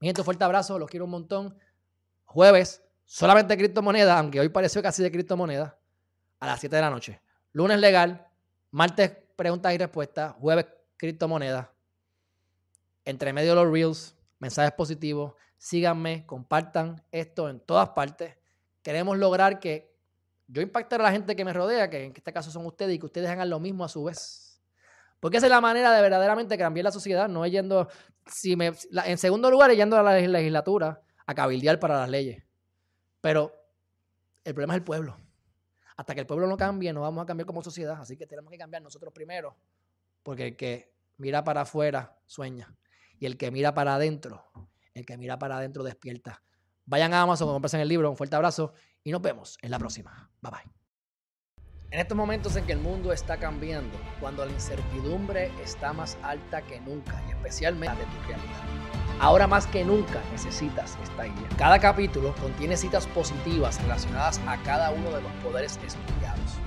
Mi 0.00 0.08
gente, 0.08 0.24
fuerte 0.24 0.42
abrazo, 0.42 0.78
los 0.78 0.88
quiero 0.88 1.04
un 1.04 1.10
montón. 1.10 1.58
Jueves, 2.24 2.82
solamente 3.04 3.54
criptomonedas, 3.54 4.18
aunque 4.18 4.40
hoy 4.40 4.48
pareció 4.48 4.82
casi 4.82 5.02
de 5.02 5.12
criptomonedas, 5.12 5.74
a 6.40 6.46
las 6.46 6.60
7 6.60 6.74
de 6.74 6.80
la 6.80 6.88
noche. 6.88 7.20
Lunes 7.52 7.78
legal, 7.78 8.26
martes 8.70 9.10
preguntas 9.36 9.74
y 9.74 9.76
respuestas, 9.76 10.34
jueves 10.40 10.64
criptomonedas. 10.96 11.68
Entre 13.04 13.34
medio 13.34 13.54
los 13.54 13.70
reels, 13.70 14.16
mensajes 14.38 14.72
positivos. 14.72 15.34
Síganme, 15.58 16.24
compartan 16.24 17.04
esto 17.12 17.50
en 17.50 17.60
todas 17.60 17.90
partes. 17.90 18.34
Queremos 18.82 19.18
lograr 19.18 19.60
que 19.60 19.94
yo 20.46 20.62
impacte 20.62 20.94
a 20.94 20.98
la 21.00 21.12
gente 21.12 21.36
que 21.36 21.44
me 21.44 21.52
rodea, 21.52 21.90
que 21.90 22.02
en 22.02 22.14
este 22.16 22.32
caso 22.32 22.50
son 22.50 22.64
ustedes, 22.64 22.94
y 22.94 22.98
que 22.98 23.04
ustedes 23.04 23.28
hagan 23.28 23.50
lo 23.50 23.60
mismo 23.60 23.84
a 23.84 23.90
su 23.90 24.04
vez. 24.04 24.43
Porque 25.24 25.38
esa 25.38 25.46
es 25.46 25.50
la 25.50 25.62
manera 25.62 25.90
de 25.90 26.02
verdaderamente 26.02 26.58
cambiar 26.58 26.84
la 26.84 26.90
sociedad, 26.90 27.30
no 27.30 27.46
yendo, 27.46 27.88
si 28.26 28.56
me, 28.56 28.72
en 29.06 29.16
segundo 29.16 29.50
lugar, 29.50 29.70
yendo 29.70 29.96
a 29.96 30.02
la 30.02 30.18
legislatura 30.18 31.00
a 31.24 31.34
cabildear 31.34 31.80
para 31.80 32.00
las 32.00 32.10
leyes. 32.10 32.44
Pero 33.22 33.50
el 34.44 34.52
problema 34.52 34.74
es 34.74 34.80
el 34.80 34.84
pueblo. 34.84 35.16
Hasta 35.96 36.14
que 36.14 36.20
el 36.20 36.26
pueblo 36.26 36.46
no 36.46 36.58
cambie, 36.58 36.92
no 36.92 37.00
vamos 37.00 37.22
a 37.22 37.26
cambiar 37.26 37.46
como 37.46 37.62
sociedad. 37.62 37.98
Así 37.98 38.18
que 38.18 38.26
tenemos 38.26 38.50
que 38.50 38.58
cambiar 38.58 38.82
nosotros 38.82 39.14
primero. 39.14 39.56
Porque 40.22 40.48
el 40.48 40.56
que 40.56 40.92
mira 41.16 41.42
para 41.42 41.62
afuera 41.62 42.18
sueña. 42.26 42.76
Y 43.18 43.24
el 43.24 43.38
que 43.38 43.50
mira 43.50 43.72
para 43.72 43.94
adentro 43.94 44.44
El 44.92 45.06
que 45.06 45.16
mira 45.16 45.38
para 45.38 45.56
adentro 45.56 45.82
despierta. 45.84 46.42
Vayan 46.84 47.14
a 47.14 47.22
Amazon, 47.22 47.48
compren 47.48 47.80
el 47.80 47.88
libro. 47.88 48.10
Un 48.10 48.18
fuerte 48.18 48.36
abrazo 48.36 48.74
y 49.02 49.10
nos 49.10 49.22
vemos 49.22 49.56
en 49.62 49.70
la 49.70 49.78
próxima. 49.78 50.30
Bye 50.42 50.50
bye. 50.52 50.83
En 51.94 52.00
estos 52.00 52.16
momentos 52.16 52.56
en 52.56 52.66
que 52.66 52.72
el 52.72 52.80
mundo 52.80 53.12
está 53.12 53.36
cambiando, 53.36 53.96
cuando 54.18 54.44
la 54.44 54.50
incertidumbre 54.50 55.52
está 55.62 55.92
más 55.92 56.18
alta 56.24 56.60
que 56.62 56.80
nunca 56.80 57.22
y 57.28 57.30
especialmente 57.30 57.96
de 57.96 58.04
tu 58.06 58.18
realidad. 58.26 58.62
Ahora 59.20 59.46
más 59.46 59.68
que 59.68 59.84
nunca 59.84 60.20
necesitas 60.32 60.98
esta 61.04 61.22
guía. 61.22 61.48
Cada 61.56 61.78
capítulo 61.78 62.34
contiene 62.42 62.76
citas 62.76 63.06
positivas 63.06 63.80
relacionadas 63.80 64.40
a 64.48 64.60
cada 64.64 64.90
uno 64.90 65.12
de 65.12 65.22
los 65.22 65.30
poderes 65.34 65.78
estudiados. 65.86 66.58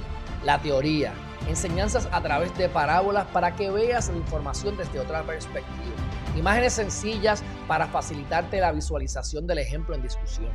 La 0.45 0.61
teoría, 0.61 1.11
enseñanzas 1.49 2.07
a 2.13 2.21
través 2.21 2.57
de 2.57 2.69
parábolas 2.69 3.27
para 3.33 3.53
que 3.53 3.69
veas 3.69 4.07
la 4.07 4.15
información 4.15 4.77
desde 4.77 4.97
otra 5.01 5.23
perspectiva 5.23 5.97
Imágenes 6.38 6.73
sencillas 6.73 7.43
para 7.68 7.88
facilitarte 7.88 8.59
la 8.59 8.72
visualización 8.72 9.47
del 9.47 9.59
ejemplo 9.59 9.95
en 9.95 10.01
discusión. 10.01 10.49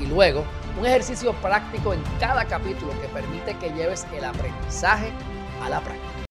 Y 0.00 0.06
luego, 0.06 0.44
un 0.78 0.86
ejercicio 0.86 1.32
práctico 1.40 1.94
en 1.94 2.02
cada 2.18 2.44
capítulo 2.44 2.92
que 3.00 3.08
permite 3.08 3.56
que 3.58 3.70
lleves 3.70 4.06
el 4.16 4.24
aprendizaje 4.24 5.10
a 5.62 5.68
la 5.68 5.80
práctica. 5.80 6.09